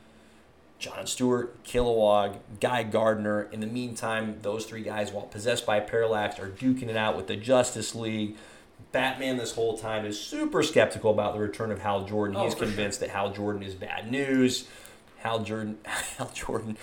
John 0.78 1.06
Stewart, 1.06 1.62
Kilowog, 1.62 2.38
Guy 2.60 2.82
Gardner. 2.82 3.42
In 3.52 3.60
the 3.60 3.66
meantime, 3.66 4.38
those 4.42 4.66
three 4.66 4.82
guys, 4.82 5.12
while 5.12 5.26
possessed 5.26 5.64
by 5.64 5.78
Parallax, 5.78 6.40
are 6.40 6.48
duking 6.48 6.88
it 6.88 6.96
out 6.96 7.16
with 7.16 7.28
the 7.28 7.36
Justice 7.36 7.94
League. 7.94 8.36
Batman, 8.90 9.36
this 9.36 9.54
whole 9.54 9.78
time, 9.78 10.04
is 10.04 10.20
super 10.20 10.62
skeptical 10.62 11.12
about 11.12 11.34
the 11.34 11.40
return 11.40 11.70
of 11.70 11.78
Hal 11.78 12.04
Jordan. 12.04 12.36
Oh, 12.36 12.44
He's 12.44 12.56
convinced 12.56 12.98
that 13.00 13.10
Hal 13.10 13.32
Jordan 13.32 13.62
is 13.62 13.74
bad 13.74 14.10
news. 14.10 14.66
Hal 15.18 15.44
Jordan, 15.44 15.78
Hal 15.84 16.30
Jordan 16.34 16.76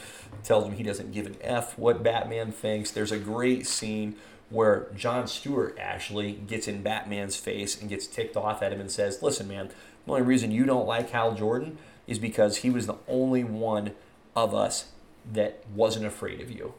tells 0.44 0.66
him 0.66 0.74
he 0.74 0.84
doesn't 0.84 1.12
give 1.12 1.26
an 1.26 1.36
F 1.42 1.78
what 1.78 2.02
Batman 2.02 2.54
thinks. 2.54 2.92
There's 2.92 3.12
a 3.12 3.20
great 3.20 3.68
scene 3.68 4.16
where 4.50 4.88
John 4.96 5.28
Stewart 5.28 5.78
actually 5.80 6.32
gets 6.32 6.68
in 6.68 6.82
Batman's 6.82 7.36
face 7.36 7.80
and 7.80 7.90
gets 7.90 8.08
ticked 8.08 8.38
off 8.38 8.64
at 8.64 8.72
him 8.72 8.80
and 8.80 8.90
says, 8.90 9.22
Listen, 9.22 9.48
man, 9.48 9.70
the 10.06 10.12
only 10.12 10.24
reason 10.24 10.52
you 10.52 10.66
don't 10.66 10.88
like 10.88 11.10
Hal 11.10 11.36
Jordan 11.36 11.78
is 12.10 12.20
because 12.20 12.58
he 12.58 12.70
was 12.70 12.88
the 12.88 12.98
only 13.08 13.44
one 13.44 13.92
of 14.36 14.54
us 14.54 14.92
that 15.32 15.64
wasn't 15.74 16.06
afraid 16.06 16.42
of 16.42 16.50
you. 16.50 16.74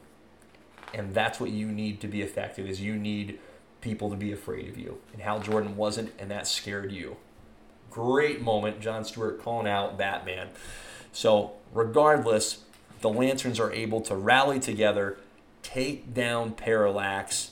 And 0.93 1.13
that's 1.13 1.39
what 1.39 1.51
you 1.51 1.67
need 1.67 2.01
to 2.01 2.07
be 2.07 2.21
effective 2.21 2.67
is 2.67 2.81
you 2.81 2.95
need 2.95 3.39
people 3.79 4.09
to 4.09 4.17
be 4.17 4.33
afraid 4.33 4.67
of 4.67 4.77
you. 4.77 4.99
And 5.13 5.21
Hal 5.21 5.39
Jordan 5.39 5.77
wasn't, 5.77 6.11
and 6.19 6.29
that 6.29 6.47
scared 6.47 6.91
you. 6.91 7.15
Great 7.89 8.41
moment, 8.41 8.81
John 8.81 9.05
Stewart 9.05 9.41
calling 9.41 9.67
out 9.67 9.97
Batman. 9.97 10.49
So, 11.13 11.53
regardless, 11.73 12.63
the 12.99 13.09
Lanterns 13.09 13.59
are 13.59 13.71
able 13.71 14.01
to 14.01 14.15
rally 14.15 14.59
together, 14.59 15.17
take 15.63 16.13
down 16.13 16.51
Parallax, 16.51 17.51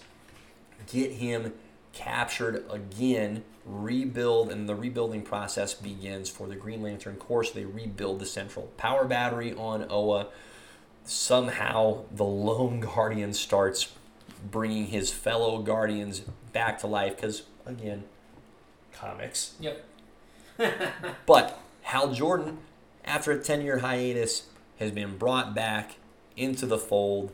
get 0.92 1.14
him 1.14 1.54
captured 1.94 2.66
again, 2.70 3.44
rebuild, 3.70 4.52
and 4.52 4.68
the 4.68 4.76
rebuilding 4.76 5.22
process 5.22 5.74
begins 5.74 6.30
for 6.30 6.48
the 6.48 6.56
Green 6.56 6.82
Lantern 6.82 7.16
Corps. 7.16 7.46
So 7.46 7.54
they 7.54 7.66
rebuild 7.66 8.20
the 8.20 8.26
central 8.26 8.68
power 8.78 9.06
battery 9.06 9.54
on 9.54 9.86
Oa. 9.90 10.28
Somehow, 11.06 12.04
the 12.12 12.26
lone 12.26 12.80
Guardian 12.96 13.34
starts 13.34 13.94
bringing 14.50 14.88
his 14.88 15.12
fellow 15.12 15.62
Guardians 15.62 16.22
back 16.54 16.80
to 16.80 16.88
life 16.88 17.16
because, 17.16 17.44
again, 17.66 18.04
comics. 18.94 19.56
Yep. 19.60 19.86
But 21.26 21.60
Hal 21.84 22.14
Jordan, 22.14 22.58
after 23.06 23.32
a 23.32 23.40
10 23.42 23.62
year 23.62 23.80
hiatus, 23.80 24.48
has 24.80 24.92
been 24.92 25.18
brought 25.18 25.54
back 25.54 25.96
into 26.36 26.66
the 26.66 26.78
fold, 26.78 27.32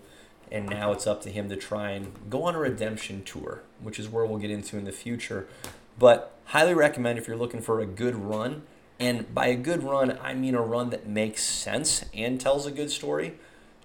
and 0.52 0.68
now 0.68 0.92
it's 0.92 1.08
up 1.08 1.22
to 1.24 1.30
him 1.30 1.50
to 1.50 1.56
try 1.56 1.92
and 1.92 2.14
go 2.30 2.44
on 2.44 2.56
a 2.56 2.60
redemption 2.60 3.24
tour, 3.24 3.64
which 3.82 4.00
is 4.00 4.10
where 4.10 4.26
we'll 4.26 4.40
get 4.40 4.52
into 4.52 4.78
in 4.78 4.86
the 4.86 4.92
future. 4.92 5.48
But 5.98 6.34
highly 6.46 6.74
recommend 6.74 7.18
if 7.18 7.28
you're 7.28 7.38
looking 7.38 7.62
for 7.62 7.80
a 7.80 7.86
good 7.86 8.16
run, 8.16 8.64
and 9.00 9.34
by 9.34 9.48
a 9.48 9.56
good 9.56 9.84
run, 9.84 10.18
I 10.22 10.34
mean 10.34 10.56
a 10.56 10.62
run 10.62 10.90
that 10.92 11.08
makes 11.08 11.44
sense 11.44 12.06
and 12.14 12.40
tells 12.40 12.66
a 12.66 12.72
good 12.72 12.92
story. 12.92 13.36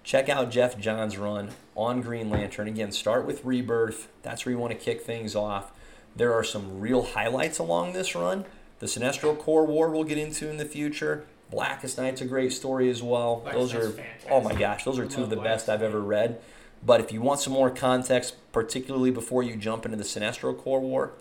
Check 0.03 0.29
out 0.29 0.49
Geoff 0.49 0.79
John's 0.79 1.17
run 1.17 1.49
on 1.75 2.01
Green 2.01 2.29
Lantern. 2.29 2.67
Again, 2.67 2.91
start 2.91 3.25
with 3.25 3.45
Rebirth. 3.45 4.07
That's 4.23 4.45
where 4.45 4.53
you 4.53 4.57
want 4.59 4.71
to 4.71 4.79
kick 4.79 5.01
things 5.01 5.35
off. 5.35 5.71
There 6.15 6.33
are 6.33 6.43
some 6.43 6.79
real 6.79 7.03
highlights 7.03 7.59
along 7.59 7.93
this 7.93 8.15
run. 8.15 8.45
The 8.79 8.87
Sinestro 8.87 9.37
Corps 9.37 9.65
War 9.65 9.89
we'll 9.89 10.03
get 10.03 10.17
into 10.17 10.49
in 10.49 10.57
the 10.57 10.65
future. 10.65 11.25
Blackest 11.51 11.97
Night's 11.97 12.21
a 12.21 12.25
great 12.25 12.51
story 12.51 12.89
as 12.89 13.03
well. 13.03 13.43
Those 13.51 13.73
are 13.73 13.91
fantastic. 13.91 14.31
oh 14.31 14.41
my 14.41 14.55
gosh, 14.55 14.85
those 14.85 14.97
are 14.97 15.05
two 15.05 15.21
of 15.21 15.29
the 15.29 15.35
best 15.35 15.69
I've 15.69 15.83
ever 15.83 16.01
read. 16.01 16.41
But 16.83 16.99
if 16.99 17.11
you 17.11 17.21
want 17.21 17.41
some 17.41 17.53
more 17.53 17.69
context, 17.69 18.35
particularly 18.51 19.11
before 19.11 19.43
you 19.43 19.55
jump 19.55 19.85
into 19.85 19.97
the 19.97 20.03
Sinestro 20.03 20.57
Corps 20.57 20.79
War, 20.79 21.11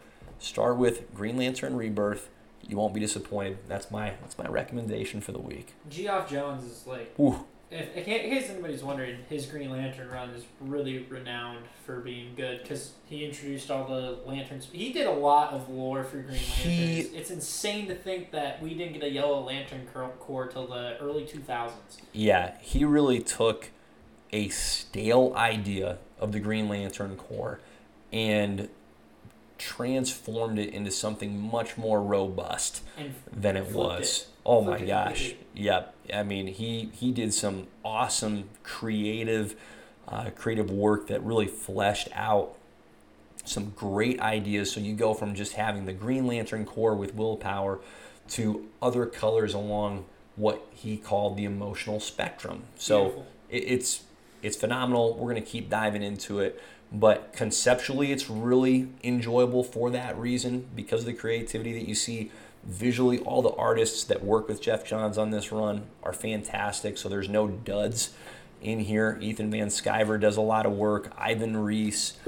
start 0.40 0.76
with 0.76 1.14
Green 1.14 1.36
Lantern 1.36 1.76
Rebirth. 1.76 2.28
You 2.66 2.76
won't 2.76 2.92
be 2.94 3.00
disappointed. 3.00 3.58
That's 3.68 3.90
my 3.90 4.14
that's 4.20 4.36
my 4.38 4.46
recommendation 4.46 5.20
for 5.20 5.32
the 5.32 5.40
week. 5.40 5.68
Geoff 5.88 6.28
Johns 6.28 6.64
is 6.64 6.86
like, 6.86 7.14
Ooh, 7.18 7.44
if, 7.70 7.96
in 7.96 8.04
case 8.04 8.50
anybody's 8.50 8.82
wondering, 8.82 9.18
his 9.28 9.46
Green 9.46 9.70
Lantern 9.70 10.08
run 10.10 10.30
is 10.30 10.44
really 10.60 10.98
renowned 11.08 11.64
for 11.86 12.00
being 12.00 12.34
good 12.36 12.62
because 12.62 12.92
he 13.06 13.24
introduced 13.24 13.70
all 13.70 13.86
the 13.88 14.18
lanterns. 14.26 14.68
He 14.72 14.92
did 14.92 15.06
a 15.06 15.12
lot 15.12 15.52
of 15.52 15.68
lore 15.68 16.02
for 16.04 16.16
Green 16.18 16.32
Lanterns. 16.32 16.56
He- 16.62 17.00
It's 17.16 17.30
insane 17.30 17.86
to 17.88 17.94
think 17.94 18.30
that 18.32 18.60
we 18.62 18.74
didn't 18.74 18.94
get 18.94 19.02
a 19.04 19.10
Yellow 19.10 19.40
Lantern 19.40 19.86
Corps 20.18 20.46
till 20.48 20.66
the 20.66 20.96
early 21.00 21.24
2000s. 21.24 21.72
Yeah, 22.12 22.54
he 22.60 22.84
really 22.84 23.20
took 23.20 23.70
a 24.32 24.48
stale 24.48 25.32
idea 25.34 25.98
of 26.20 26.32
the 26.32 26.40
Green 26.40 26.68
Lantern 26.68 27.16
Corps 27.16 27.60
and 28.12 28.68
transformed 29.60 30.58
it 30.58 30.72
into 30.72 30.90
something 30.90 31.38
much 31.38 31.76
more 31.76 32.02
robust 32.02 32.82
than 33.30 33.56
it 33.56 33.72
was. 33.72 34.22
it. 34.22 34.26
Oh 34.46 34.62
my 34.62 34.80
gosh. 34.80 35.34
Yep. 35.54 35.94
I 36.14 36.22
mean, 36.22 36.46
he 36.46 36.90
he 36.94 37.12
did 37.12 37.34
some 37.34 37.66
awesome 37.84 38.48
creative 38.62 39.54
uh, 40.08 40.30
creative 40.34 40.70
work 40.70 41.08
that 41.08 41.22
really 41.22 41.46
fleshed 41.46 42.08
out 42.14 42.56
some 43.44 43.70
great 43.76 44.18
ideas. 44.20 44.72
So 44.72 44.80
you 44.80 44.94
go 44.94 45.12
from 45.12 45.34
just 45.34 45.52
having 45.52 45.84
the 45.84 45.92
Green 45.92 46.26
Lantern 46.26 46.64
Corps 46.64 46.94
with 46.94 47.14
willpower 47.14 47.80
to 48.30 48.66
other 48.80 49.04
colors 49.06 49.52
along 49.52 50.06
what 50.36 50.66
he 50.72 50.96
called 50.96 51.36
the 51.36 51.44
emotional 51.44 52.00
spectrum. 52.00 52.62
So 52.76 53.26
it, 53.50 53.58
it's 53.58 54.04
it's 54.42 54.56
phenomenal. 54.56 55.14
We're 55.16 55.28
gonna 55.28 55.42
keep 55.42 55.68
diving 55.68 56.02
into 56.02 56.40
it, 56.40 56.60
but 56.92 57.32
conceptually, 57.32 58.10
it's 58.12 58.28
really 58.28 58.88
enjoyable 59.04 59.62
for 59.62 59.90
that 59.90 60.18
reason 60.18 60.68
because 60.74 61.00
of 61.00 61.06
the 61.06 61.12
creativity 61.12 61.72
that 61.72 61.88
you 61.88 61.94
see. 61.94 62.30
Visually, 62.64 63.18
all 63.20 63.40
the 63.42 63.54
artists 63.54 64.04
that 64.04 64.22
work 64.22 64.48
with 64.48 64.60
Geoff 64.60 64.84
Johns 64.84 65.16
on 65.16 65.30
this 65.30 65.50
run 65.50 65.86
are 66.02 66.12
fantastic. 66.12 66.98
So 66.98 67.08
there's 67.08 67.28
no 67.28 67.48
duds 67.48 68.12
in 68.60 68.80
here. 68.80 69.18
Ethan 69.20 69.50
Van 69.50 69.68
Sciver 69.68 70.20
does 70.20 70.36
a 70.36 70.42
lot 70.42 70.66
of 70.66 70.72
work. 70.72 71.12
Ivan 71.16 71.56
Reis. 71.56 72.18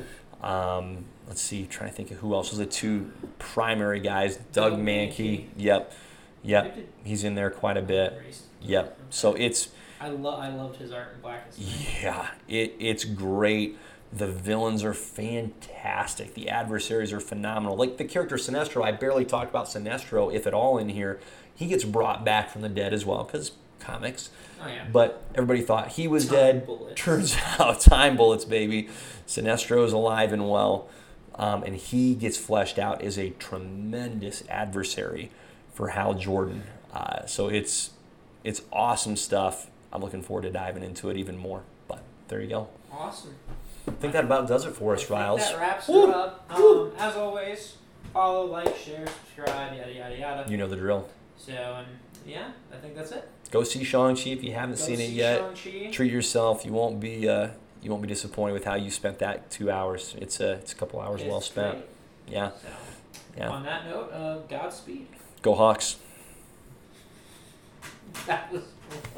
Um, 0.42 1.04
let's 1.28 1.40
see, 1.40 1.66
trying 1.66 1.90
to 1.90 1.96
think 1.96 2.10
of 2.10 2.18
who 2.18 2.34
else 2.34 2.50
was 2.50 2.58
the 2.58 2.66
two 2.66 3.12
primary 3.38 4.00
guys. 4.00 4.36
Doug 4.52 4.72
Doug 4.72 4.80
Mahnke. 4.80 5.46
Yep, 5.56 5.92
yep. 6.42 6.78
He's 7.04 7.24
in 7.24 7.34
there 7.34 7.50
quite 7.50 7.76
a 7.76 7.82
bit. 7.82 8.20
Yep. 8.60 8.98
So 9.10 9.34
it's 9.34 9.68
I 10.00 10.08
love 10.08 10.40
I 10.40 10.48
loved 10.48 10.76
his 10.76 10.92
art 10.92 11.14
in. 11.16 11.22
Night. 11.22 12.02
yeah, 12.02 12.28
it, 12.48 12.74
it's 12.78 13.04
great. 13.04 13.78
The 14.12 14.26
villains 14.26 14.84
are 14.84 14.94
fantastic. 14.94 16.34
The 16.34 16.48
adversaries 16.50 17.12
are 17.12 17.20
phenomenal. 17.20 17.76
Like 17.76 17.96
the 17.96 18.04
character 18.04 18.36
Sinestro, 18.36 18.84
I 18.84 18.92
barely 18.92 19.24
talked 19.24 19.50
about 19.50 19.66
Sinestro, 19.66 20.32
if 20.32 20.46
at 20.46 20.52
all, 20.54 20.76
in 20.78 20.90
here. 20.90 21.18
He 21.54 21.66
gets 21.66 21.84
brought 21.84 22.24
back 22.24 22.50
from 22.50 22.62
the 22.62 22.68
dead 22.68 22.92
as 22.92 23.04
well, 23.06 23.24
because 23.24 23.52
comics. 23.78 24.30
Oh 24.62 24.68
yeah. 24.68 24.84
But 24.92 25.22
everybody 25.34 25.62
thought 25.62 25.88
he 25.92 26.08
was 26.08 26.26
Time 26.26 26.34
dead. 26.36 26.66
bullets. 26.66 27.00
Turns 27.00 27.36
out, 27.58 27.80
time 27.80 28.16
bullets, 28.16 28.44
baby. 28.44 28.88
Sinestro 29.26 29.84
is 29.84 29.92
alive 29.92 30.32
and 30.32 30.48
well, 30.50 30.88
um, 31.36 31.62
and 31.62 31.76
he 31.76 32.14
gets 32.14 32.36
fleshed 32.36 32.78
out 32.78 33.02
as 33.02 33.18
a 33.18 33.30
tremendous 33.30 34.44
adversary 34.48 35.30
for 35.72 35.88
Hal 35.88 36.14
Jordan. 36.14 36.64
Uh, 36.92 37.24
so 37.26 37.48
it's 37.48 37.90
it's 38.44 38.62
awesome 38.72 39.16
stuff. 39.16 39.68
I'm 39.92 40.00
looking 40.02 40.22
forward 40.22 40.42
to 40.42 40.50
diving 40.50 40.82
into 40.82 41.08
it 41.10 41.16
even 41.16 41.36
more. 41.36 41.62
But 41.88 42.02
there 42.28 42.40
you 42.40 42.48
go. 42.48 42.68
Awesome. 42.90 43.34
I 43.86 43.90
think 43.92 44.12
that 44.12 44.24
about 44.24 44.46
does 44.48 44.64
it 44.64 44.74
for 44.74 44.94
us, 44.94 45.08
Riles. 45.10 45.40
That 45.40 45.58
wraps 45.58 45.88
Woo! 45.88 46.08
it 46.08 46.14
up. 46.14 46.46
Um, 46.50 46.92
as 46.98 47.16
always, 47.16 47.76
follow, 48.12 48.46
like, 48.46 48.76
share, 48.76 49.06
subscribe, 49.06 49.76
yada 49.76 49.92
yada 49.92 50.16
yada. 50.16 50.50
You 50.50 50.56
know 50.56 50.68
the 50.68 50.76
drill. 50.76 51.08
So, 51.36 51.52
um, 51.78 51.86
yeah, 52.26 52.52
I 52.72 52.76
think 52.76 52.94
that's 52.94 53.10
it. 53.12 53.28
Go 53.50 53.64
see 53.64 53.82
Shang-Chi 53.84 54.30
if 54.30 54.42
you 54.44 54.52
haven't 54.52 54.78
Go 54.78 54.84
seen 54.84 55.00
it 55.00 55.10
yet. 55.10 55.56
Shang-Chi. 55.56 55.90
Treat 55.90 56.12
yourself. 56.12 56.64
You 56.64 56.72
won't 56.72 57.00
be 57.00 57.28
uh, 57.28 57.48
you 57.82 57.90
won't 57.90 58.02
be 58.02 58.08
disappointed 58.08 58.52
with 58.52 58.64
how 58.64 58.76
you 58.76 58.90
spent 58.90 59.18
that 59.18 59.50
two 59.50 59.70
hours. 59.70 60.14
It's 60.20 60.38
a 60.40 60.52
it's 60.52 60.72
a 60.72 60.76
couple 60.76 61.00
hours 61.00 61.20
It's 61.22 61.30
well 61.30 61.40
spent. 61.40 61.74
great. 61.78 61.88
Yeah, 62.28 62.50
So, 62.62 62.68
yeah. 63.36 63.48
on 63.50 63.64
that 63.64 63.84
note, 63.86 64.12
uh, 64.12 64.38
Godspeed. 64.48 65.08
Go 65.42 65.54
Hawks. 65.54 65.96
That 68.26 68.52
was 68.52 68.62